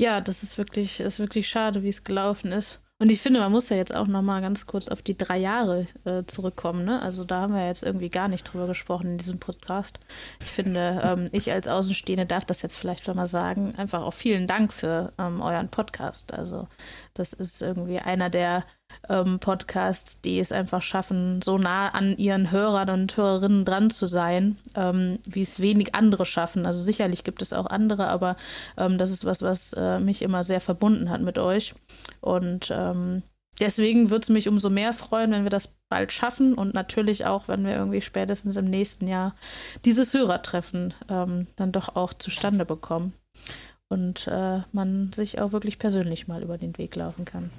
Ja, 0.00 0.20
das 0.20 0.42
ist 0.42 0.58
wirklich, 0.58 1.00
ist 1.00 1.18
wirklich 1.18 1.48
schade, 1.48 1.82
wie 1.82 1.88
es 1.88 2.04
gelaufen 2.04 2.52
ist. 2.52 2.80
Und 3.00 3.10
ich 3.10 3.20
finde, 3.20 3.40
man 3.40 3.50
muss 3.50 3.68
ja 3.70 3.76
jetzt 3.76 3.94
auch 3.94 4.06
noch 4.06 4.22
mal 4.22 4.40
ganz 4.40 4.66
kurz 4.66 4.88
auf 4.88 5.02
die 5.02 5.16
drei 5.16 5.36
Jahre 5.36 5.88
äh, 6.04 6.22
zurückkommen. 6.26 6.84
Ne? 6.84 7.02
Also 7.02 7.24
da 7.24 7.40
haben 7.40 7.54
wir 7.54 7.66
jetzt 7.66 7.82
irgendwie 7.82 8.08
gar 8.08 8.28
nicht 8.28 8.44
drüber 8.44 8.68
gesprochen 8.68 9.12
in 9.12 9.18
diesem 9.18 9.40
Podcast. 9.40 9.98
Ich 10.40 10.46
finde, 10.46 11.00
ähm, 11.04 11.28
ich 11.32 11.50
als 11.50 11.66
Außenstehende 11.66 12.24
darf 12.24 12.44
das 12.44 12.62
jetzt 12.62 12.76
vielleicht 12.76 13.04
schon 13.04 13.16
mal 13.16 13.26
sagen. 13.26 13.74
Einfach 13.76 14.02
auch 14.02 14.14
vielen 14.14 14.46
Dank 14.46 14.72
für 14.72 15.12
ähm, 15.18 15.40
euren 15.40 15.70
Podcast. 15.70 16.32
Also 16.32 16.68
das 17.14 17.32
ist 17.32 17.60
irgendwie 17.62 17.98
einer 17.98 18.30
der 18.30 18.64
ähm, 19.08 19.38
Podcasts, 19.38 20.20
die 20.20 20.38
es 20.38 20.52
einfach 20.52 20.82
schaffen, 20.82 21.40
so 21.42 21.58
nah 21.58 21.88
an 21.88 22.16
ihren 22.16 22.50
Hörern 22.50 22.90
und 22.90 23.16
Hörerinnen 23.16 23.64
dran 23.64 23.90
zu 23.90 24.06
sein, 24.06 24.58
ähm, 24.74 25.18
wie 25.26 25.42
es 25.42 25.60
wenig 25.60 25.94
andere 25.94 26.24
schaffen. 26.24 26.66
Also 26.66 26.82
sicherlich 26.82 27.24
gibt 27.24 27.42
es 27.42 27.52
auch 27.52 27.66
andere, 27.66 28.08
aber 28.08 28.36
ähm, 28.76 28.98
das 28.98 29.10
ist 29.10 29.24
was, 29.24 29.42
was 29.42 29.72
äh, 29.74 30.00
mich 30.00 30.22
immer 30.22 30.44
sehr 30.44 30.60
verbunden 30.60 31.10
hat 31.10 31.20
mit 31.20 31.38
euch. 31.38 31.74
Und 32.20 32.70
ähm, 32.70 33.22
deswegen 33.60 34.10
würde 34.10 34.24
es 34.24 34.30
mich 34.30 34.48
umso 34.48 34.70
mehr 34.70 34.92
freuen, 34.92 35.30
wenn 35.32 35.44
wir 35.44 35.50
das 35.50 35.74
bald 35.88 36.12
schaffen 36.12 36.54
und 36.54 36.74
natürlich 36.74 37.26
auch, 37.26 37.48
wenn 37.48 37.64
wir 37.64 37.74
irgendwie 37.74 38.00
spätestens 38.00 38.56
im 38.56 38.68
nächsten 38.68 39.06
Jahr 39.06 39.34
dieses 39.84 40.14
Hörertreffen 40.14 40.94
ähm, 41.08 41.46
dann 41.56 41.72
doch 41.72 41.94
auch 41.94 42.12
zustande 42.14 42.64
bekommen 42.64 43.12
und 43.88 44.26
äh, 44.26 44.60
man 44.72 45.12
sich 45.12 45.40
auch 45.40 45.52
wirklich 45.52 45.78
persönlich 45.78 46.26
mal 46.26 46.42
über 46.42 46.58
den 46.58 46.76
Weg 46.78 46.96
laufen 46.96 47.24
kann 47.24 47.50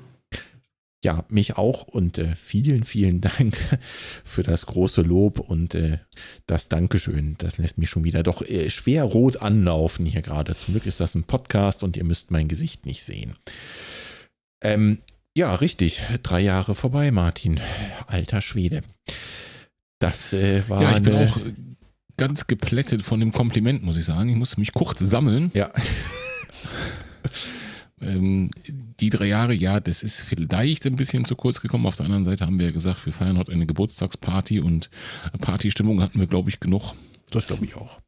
ja, 1.05 1.23
mich 1.29 1.55
auch 1.55 1.83
und 1.83 2.17
äh, 2.17 2.35
vielen, 2.35 2.83
vielen 2.83 3.21
Dank 3.21 3.55
für 4.23 4.41
das 4.41 4.65
große 4.65 5.03
Lob 5.03 5.39
und 5.39 5.75
äh, 5.75 5.99
das 6.47 6.67
Dankeschön. 6.67 7.35
Das 7.37 7.59
lässt 7.59 7.77
mich 7.77 7.91
schon 7.91 8.03
wieder 8.03 8.23
doch 8.23 8.41
äh, 8.41 8.71
schwer 8.71 9.03
rot 9.03 9.37
anlaufen 9.37 10.07
hier 10.07 10.23
gerade. 10.23 10.55
Zum 10.55 10.73
Glück 10.73 10.87
ist 10.87 10.99
das 10.99 11.13
ein 11.13 11.23
Podcast 11.23 11.83
und 11.83 11.95
ihr 11.95 12.03
müsst 12.03 12.31
mein 12.31 12.47
Gesicht 12.47 12.87
nicht 12.87 13.03
sehen. 13.03 13.35
Ähm, 14.63 14.97
ja, 15.37 15.53
richtig. 15.53 16.01
Drei 16.23 16.39
Jahre 16.39 16.73
vorbei, 16.73 17.11
Martin. 17.11 17.59
Alter 18.07 18.41
Schwede. 18.41 18.81
Das 19.99 20.33
äh, 20.33 20.67
war. 20.67 20.81
Ja, 20.81 20.97
ich 20.97 21.03
bin 21.03 21.15
auch 21.15 21.39
ganz 22.17 22.47
geplättet 22.47 23.03
von 23.03 23.19
dem 23.19 23.31
Kompliment, 23.31 23.83
muss 23.83 23.97
ich 23.97 24.05
sagen. 24.05 24.29
Ich 24.29 24.37
musste 24.37 24.59
mich 24.59 24.73
kurz 24.73 24.99
sammeln. 24.99 25.51
Ja. 25.53 25.69
Ähm, 28.01 28.51
die 28.99 29.09
drei 29.09 29.27
Jahre, 29.27 29.53
ja, 29.53 29.79
das 29.79 30.03
ist 30.03 30.21
vielleicht 30.21 30.85
ein 30.85 30.95
bisschen 30.95 31.25
zu 31.25 31.35
kurz 31.35 31.61
gekommen. 31.61 31.85
Auf 31.85 31.95
der 31.95 32.05
anderen 32.05 32.25
Seite 32.25 32.45
haben 32.45 32.59
wir 32.59 32.67
ja 32.67 32.71
gesagt, 32.71 33.05
wir 33.05 33.13
feiern 33.13 33.37
heute 33.37 33.51
eine 33.51 33.65
Geburtstagsparty 33.65 34.59
und 34.59 34.89
Partystimmung 35.39 36.01
hatten 36.01 36.19
wir, 36.19 36.27
glaube 36.27 36.49
ich, 36.49 36.59
genug. 36.59 36.93
Das 37.31 37.47
glaube 37.47 37.65
ich 37.65 37.75
auch. 37.75 37.99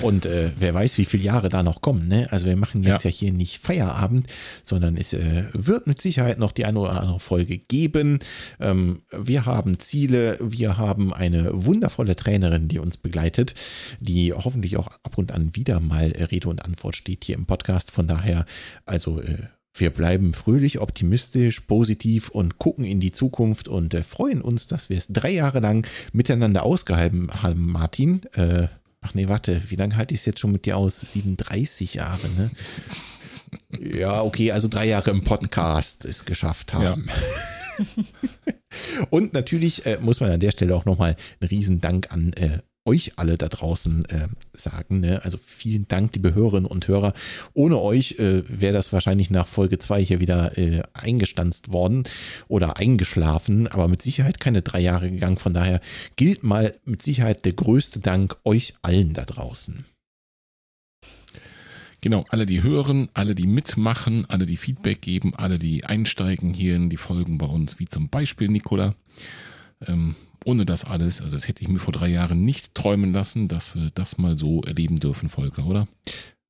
Und 0.00 0.24
äh, 0.26 0.50
wer 0.58 0.72
weiß, 0.72 0.96
wie 0.96 1.04
viele 1.04 1.22
Jahre 1.22 1.48
da 1.48 1.62
noch 1.62 1.82
kommen. 1.82 2.08
Ne? 2.08 2.26
Also 2.30 2.46
wir 2.46 2.56
machen 2.56 2.82
jetzt 2.82 3.04
ja, 3.04 3.10
ja 3.10 3.16
hier 3.16 3.32
nicht 3.32 3.58
Feierabend, 3.58 4.26
sondern 4.62 4.96
es 4.96 5.12
äh, 5.12 5.44
wird 5.52 5.86
mit 5.86 6.00
Sicherheit 6.00 6.38
noch 6.38 6.52
die 6.52 6.64
eine 6.64 6.78
oder 6.78 6.98
andere 7.00 7.20
Folge 7.20 7.58
geben. 7.58 8.20
Ähm, 8.58 9.02
wir 9.10 9.44
haben 9.44 9.78
Ziele, 9.78 10.38
wir 10.40 10.78
haben 10.78 11.12
eine 11.12 11.50
wundervolle 11.52 12.16
Trainerin, 12.16 12.68
die 12.68 12.78
uns 12.78 12.96
begleitet, 12.96 13.54
die 14.00 14.32
hoffentlich 14.32 14.78
auch 14.78 14.88
ab 15.02 15.18
und 15.18 15.32
an 15.32 15.54
wieder 15.54 15.80
mal 15.80 16.06
Rede 16.06 16.48
und 16.48 16.64
Antwort 16.64 16.96
steht 16.96 17.24
hier 17.24 17.36
im 17.36 17.46
Podcast. 17.46 17.90
Von 17.90 18.06
daher, 18.06 18.46
also 18.86 19.20
äh, 19.20 19.36
wir 19.74 19.90
bleiben 19.90 20.34
fröhlich, 20.34 20.78
optimistisch, 20.78 21.60
positiv 21.60 22.28
und 22.28 22.58
gucken 22.58 22.84
in 22.84 23.00
die 23.00 23.10
Zukunft 23.10 23.68
und 23.68 23.92
äh, 23.92 24.02
freuen 24.02 24.40
uns, 24.40 24.66
dass 24.68 24.88
wir 24.88 24.96
es 24.96 25.08
drei 25.08 25.30
Jahre 25.30 25.60
lang 25.60 25.86
miteinander 26.12 26.62
ausgehalten 26.62 27.42
haben, 27.42 27.72
Martin. 27.72 28.22
Äh, 28.34 28.68
ach 29.00 29.14
nee, 29.14 29.28
warte, 29.28 29.62
wie 29.68 29.76
lange 29.76 29.96
halte 29.96 30.14
ich 30.14 30.20
es 30.20 30.26
jetzt 30.26 30.40
schon 30.40 30.52
mit 30.52 30.64
dir 30.64 30.76
aus? 30.76 31.00
37 31.00 31.94
Jahre, 31.94 32.28
ne? 32.36 32.50
Ja, 33.80 34.22
okay, 34.22 34.52
also 34.52 34.68
drei 34.68 34.86
Jahre 34.86 35.10
im 35.10 35.24
Podcast 35.24 36.04
es 36.04 36.24
geschafft 36.24 36.72
haben. 36.72 37.06
Ja. 37.08 37.84
und 39.10 39.32
natürlich 39.32 39.86
äh, 39.86 39.98
muss 40.00 40.20
man 40.20 40.30
an 40.30 40.40
der 40.40 40.52
Stelle 40.52 40.74
auch 40.76 40.84
nochmal 40.84 41.16
einen 41.40 41.48
riesen 41.48 41.80
Dank 41.80 42.12
an 42.12 42.32
äh, 42.34 42.58
euch 42.84 43.18
alle 43.18 43.38
da 43.38 43.48
draußen 43.48 44.04
äh, 44.06 44.28
sagen. 44.52 45.00
Ne? 45.00 45.24
Also 45.24 45.38
vielen 45.38 45.88
Dank, 45.88 46.14
liebe 46.14 46.34
Hörerinnen 46.34 46.66
und 46.70 46.86
Hörer. 46.86 47.14
Ohne 47.54 47.80
euch 47.80 48.18
äh, 48.18 48.42
wäre 48.46 48.74
das 48.74 48.92
wahrscheinlich 48.92 49.30
nach 49.30 49.46
Folge 49.46 49.78
2 49.78 50.04
hier 50.04 50.20
wieder 50.20 50.58
äh, 50.58 50.82
eingestanzt 50.92 51.72
worden 51.72 52.04
oder 52.46 52.76
eingeschlafen, 52.76 53.68
aber 53.68 53.88
mit 53.88 54.02
Sicherheit 54.02 54.38
keine 54.38 54.62
drei 54.62 54.80
Jahre 54.80 55.10
gegangen. 55.10 55.38
Von 55.38 55.54
daher 55.54 55.80
gilt 56.16 56.42
mal 56.42 56.74
mit 56.84 57.02
Sicherheit 57.02 57.44
der 57.44 57.52
größte 57.54 58.00
Dank 58.00 58.36
euch 58.44 58.74
allen 58.82 59.14
da 59.14 59.24
draußen. 59.24 59.86
Genau, 62.02 62.26
alle, 62.28 62.44
die 62.44 62.62
hören, 62.62 63.08
alle, 63.14 63.34
die 63.34 63.46
mitmachen, 63.46 64.26
alle, 64.28 64.44
die 64.44 64.58
Feedback 64.58 65.00
geben, 65.00 65.34
alle, 65.34 65.58
die 65.58 65.86
einsteigen 65.86 66.52
hier 66.52 66.76
in 66.76 66.90
die 66.90 66.98
Folgen 66.98 67.38
bei 67.38 67.46
uns, 67.46 67.78
wie 67.78 67.86
zum 67.86 68.10
Beispiel 68.10 68.48
Nicola. 68.48 68.94
Ähm, 69.86 70.14
ohne 70.44 70.66
das 70.66 70.84
alles, 70.84 71.20
also 71.20 71.36
das 71.36 71.48
hätte 71.48 71.62
ich 71.62 71.68
mir 71.68 71.78
vor 71.78 71.92
drei 71.92 72.08
Jahren 72.08 72.44
nicht 72.44 72.74
träumen 72.74 73.12
lassen, 73.12 73.48
dass 73.48 73.74
wir 73.74 73.90
das 73.94 74.18
mal 74.18 74.38
so 74.38 74.62
erleben 74.62 75.00
dürfen, 75.00 75.28
Volker, 75.28 75.66
oder? 75.66 75.88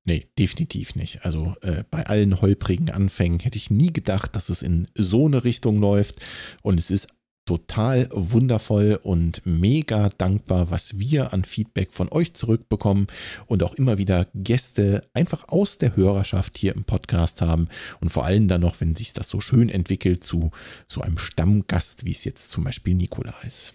Nee, 0.06 0.26
definitiv 0.38 0.96
nicht. 0.96 1.24
Also 1.24 1.54
äh, 1.62 1.84
bei 1.90 2.06
allen 2.06 2.40
holprigen 2.42 2.90
Anfängen 2.90 3.40
hätte 3.40 3.56
ich 3.56 3.70
nie 3.70 3.92
gedacht, 3.92 4.36
dass 4.36 4.50
es 4.50 4.60
in 4.60 4.86
so 4.94 5.26
eine 5.26 5.44
Richtung 5.44 5.80
läuft. 5.80 6.16
Und 6.62 6.78
es 6.78 6.90
ist 6.90 7.08
total 7.46 8.08
wundervoll 8.10 8.98
und 9.02 9.44
mega 9.44 10.08
dankbar, 10.10 10.70
was 10.70 10.98
wir 10.98 11.32
an 11.32 11.44
Feedback 11.44 11.92
von 11.92 12.10
euch 12.10 12.34
zurückbekommen 12.34 13.06
und 13.46 13.62
auch 13.62 13.74
immer 13.74 13.98
wieder 13.98 14.26
Gäste 14.34 15.08
einfach 15.12 15.48
aus 15.48 15.78
der 15.78 15.96
Hörerschaft 15.96 16.56
hier 16.56 16.74
im 16.74 16.84
Podcast 16.84 17.42
haben 17.42 17.68
und 18.00 18.10
vor 18.10 18.24
allem 18.24 18.48
dann 18.48 18.62
noch, 18.62 18.80
wenn 18.80 18.94
sich 18.94 19.12
das 19.12 19.28
so 19.28 19.40
schön 19.40 19.68
entwickelt 19.68 20.24
zu 20.24 20.50
so 20.88 21.02
einem 21.02 21.18
Stammgast, 21.18 22.06
wie 22.06 22.12
es 22.12 22.24
jetzt 22.24 22.50
zum 22.50 22.64
Beispiel 22.64 22.94
Nikola 22.94 23.34
ist. 23.46 23.74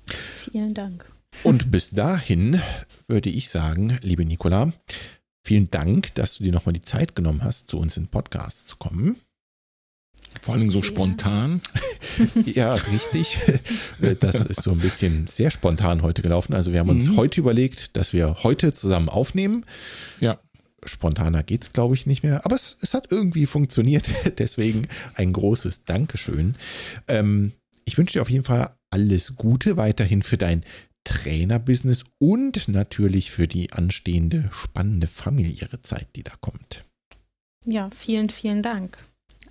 Vielen 0.06 0.72
Dank. 0.72 1.04
Und 1.42 1.70
bis 1.70 1.90
dahin 1.90 2.58
würde 3.06 3.28
ich 3.28 3.50
sagen, 3.50 3.98
liebe 4.00 4.24
Nikola, 4.24 4.72
vielen 5.46 5.70
Dank, 5.70 6.14
dass 6.14 6.38
du 6.38 6.44
dir 6.44 6.52
nochmal 6.52 6.72
die 6.72 6.82
Zeit 6.82 7.14
genommen 7.14 7.44
hast, 7.44 7.70
zu 7.70 7.78
uns 7.78 7.98
in 7.98 8.04
den 8.04 8.10
Podcast 8.10 8.66
zu 8.68 8.76
kommen. 8.76 9.16
Vor 10.40 10.54
allem 10.54 10.70
so 10.70 10.80
sehr. 10.80 10.88
spontan. 10.88 11.60
ja, 12.46 12.74
richtig. 12.74 13.38
Das 14.20 14.36
ist 14.36 14.62
so 14.62 14.72
ein 14.72 14.78
bisschen 14.78 15.26
sehr 15.26 15.50
spontan 15.50 16.00
heute 16.00 16.22
gelaufen. 16.22 16.54
Also 16.54 16.72
wir 16.72 16.80
haben 16.80 16.88
uns 16.88 17.08
mhm. 17.08 17.16
heute 17.16 17.40
überlegt, 17.40 17.94
dass 17.98 18.14
wir 18.14 18.42
heute 18.42 18.72
zusammen 18.72 19.10
aufnehmen. 19.10 19.66
Ja 20.18 20.40
spontaner 20.86 21.42
geht 21.42 21.62
es, 21.62 21.72
glaube 21.72 21.94
ich, 21.94 22.06
nicht 22.06 22.22
mehr. 22.22 22.44
Aber 22.44 22.54
es, 22.54 22.76
es 22.80 22.94
hat 22.94 23.10
irgendwie 23.10 23.46
funktioniert. 23.46 24.08
Deswegen 24.38 24.88
ein 25.14 25.32
großes 25.32 25.84
Dankeschön. 25.84 26.56
Ähm, 27.08 27.52
ich 27.84 27.98
wünsche 27.98 28.14
dir 28.14 28.22
auf 28.22 28.30
jeden 28.30 28.44
Fall 28.44 28.76
alles 28.90 29.36
Gute 29.36 29.76
weiterhin 29.76 30.22
für 30.22 30.38
dein 30.38 30.64
Trainerbusiness 31.04 32.04
und 32.18 32.68
natürlich 32.68 33.30
für 33.30 33.46
die 33.46 33.72
anstehende 33.72 34.48
spannende 34.52 35.06
familiäre 35.06 35.82
Zeit, 35.82 36.08
die 36.16 36.22
da 36.22 36.32
kommt. 36.40 36.84
Ja, 37.66 37.90
vielen, 37.90 38.30
vielen 38.30 38.62
Dank. 38.62 38.98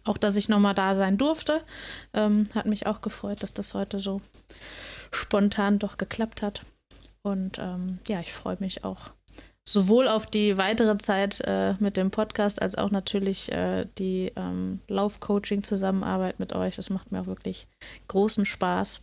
Auch, 0.04 0.18
dass 0.18 0.36
ich 0.36 0.50
nochmal 0.50 0.74
da 0.74 0.96
sein 0.96 1.18
durfte. 1.18 1.64
Ähm, 2.14 2.46
hat 2.54 2.66
mich 2.66 2.88
auch 2.88 3.02
gefreut, 3.02 3.44
dass 3.44 3.54
das 3.54 3.74
heute 3.74 4.00
so 4.00 4.22
spontan 5.12 5.80
doch 5.80 5.98
geklappt 5.98 6.42
hat. 6.42 6.62
Und 7.22 7.58
ähm, 7.60 8.00
ja, 8.08 8.20
ich 8.20 8.34
freue 8.34 8.58
mich 8.60 8.84
auch 8.84 9.12
sowohl 9.68 10.08
auf 10.08 10.26
die 10.26 10.58
weitere 10.58 10.98
Zeit 10.98 11.42
äh, 11.46 11.76
mit 11.80 11.98
dem 11.98 12.12
Podcast 12.12 12.62
als 12.62 12.76
auch 12.76 12.92
natürlich 12.92 13.52
äh, 13.52 13.86
die 13.98 14.32
ähm, 14.36 14.80
Laufcoaching-Zusammenarbeit 14.88 16.40
mit 16.40 16.54
euch. 16.54 16.76
Das 16.76 16.90
macht 16.90 17.12
mir 17.12 17.22
auch 17.22 17.28
wirklich 17.28 17.68
großen 18.08 18.46
Spaß 18.46 19.02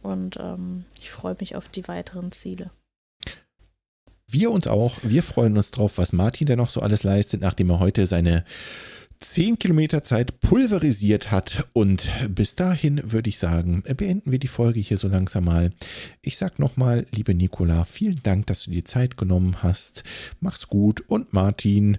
und 0.00 0.36
ähm, 0.38 0.84
ich 1.00 1.10
freue 1.10 1.36
mich 1.38 1.56
auf 1.56 1.68
die 1.68 1.86
weiteren 1.88 2.32
Ziele. 2.32 2.70
Wir 4.28 4.50
uns 4.50 4.66
auch. 4.66 4.96
Wir 5.02 5.22
freuen 5.22 5.56
uns 5.58 5.72
drauf, 5.72 5.98
was 5.98 6.14
Martin 6.14 6.46
da 6.46 6.56
noch 6.56 6.70
so 6.70 6.80
alles 6.80 7.02
leistet, 7.02 7.42
nachdem 7.42 7.68
er 7.68 7.80
heute 7.80 8.06
seine 8.06 8.44
10 9.22 9.58
Kilometer 9.58 10.02
Zeit 10.02 10.40
pulverisiert 10.40 11.30
hat. 11.30 11.66
Und 11.72 12.08
bis 12.28 12.56
dahin 12.56 13.00
würde 13.12 13.28
ich 13.28 13.38
sagen, 13.38 13.82
beenden 13.96 14.30
wir 14.30 14.38
die 14.38 14.48
Folge 14.48 14.80
hier 14.80 14.98
so 14.98 15.08
langsam 15.08 15.44
mal. 15.44 15.70
Ich 16.20 16.36
sag 16.36 16.58
nochmal, 16.58 17.06
liebe 17.14 17.34
Nicola, 17.34 17.84
vielen 17.84 18.20
Dank, 18.22 18.46
dass 18.46 18.64
du 18.64 18.70
dir 18.70 18.84
Zeit 18.84 19.16
genommen 19.16 19.62
hast. 19.62 20.02
Mach's 20.40 20.68
gut. 20.68 21.02
Und 21.08 21.32
Martin, 21.32 21.98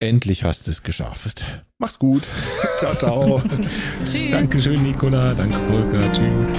endlich 0.00 0.44
hast 0.44 0.66
du 0.66 0.70
es 0.72 0.82
geschafft. 0.82 1.44
Mach's 1.78 1.98
gut. 1.98 2.26
ciao, 2.78 2.94
ciao. 2.96 3.42
Tschüss. 4.04 4.30
Dankeschön, 4.30 4.82
Nicola. 4.82 5.34
Danke, 5.34 5.58
Volker. 5.68 6.10
Tschüss. 6.10 6.58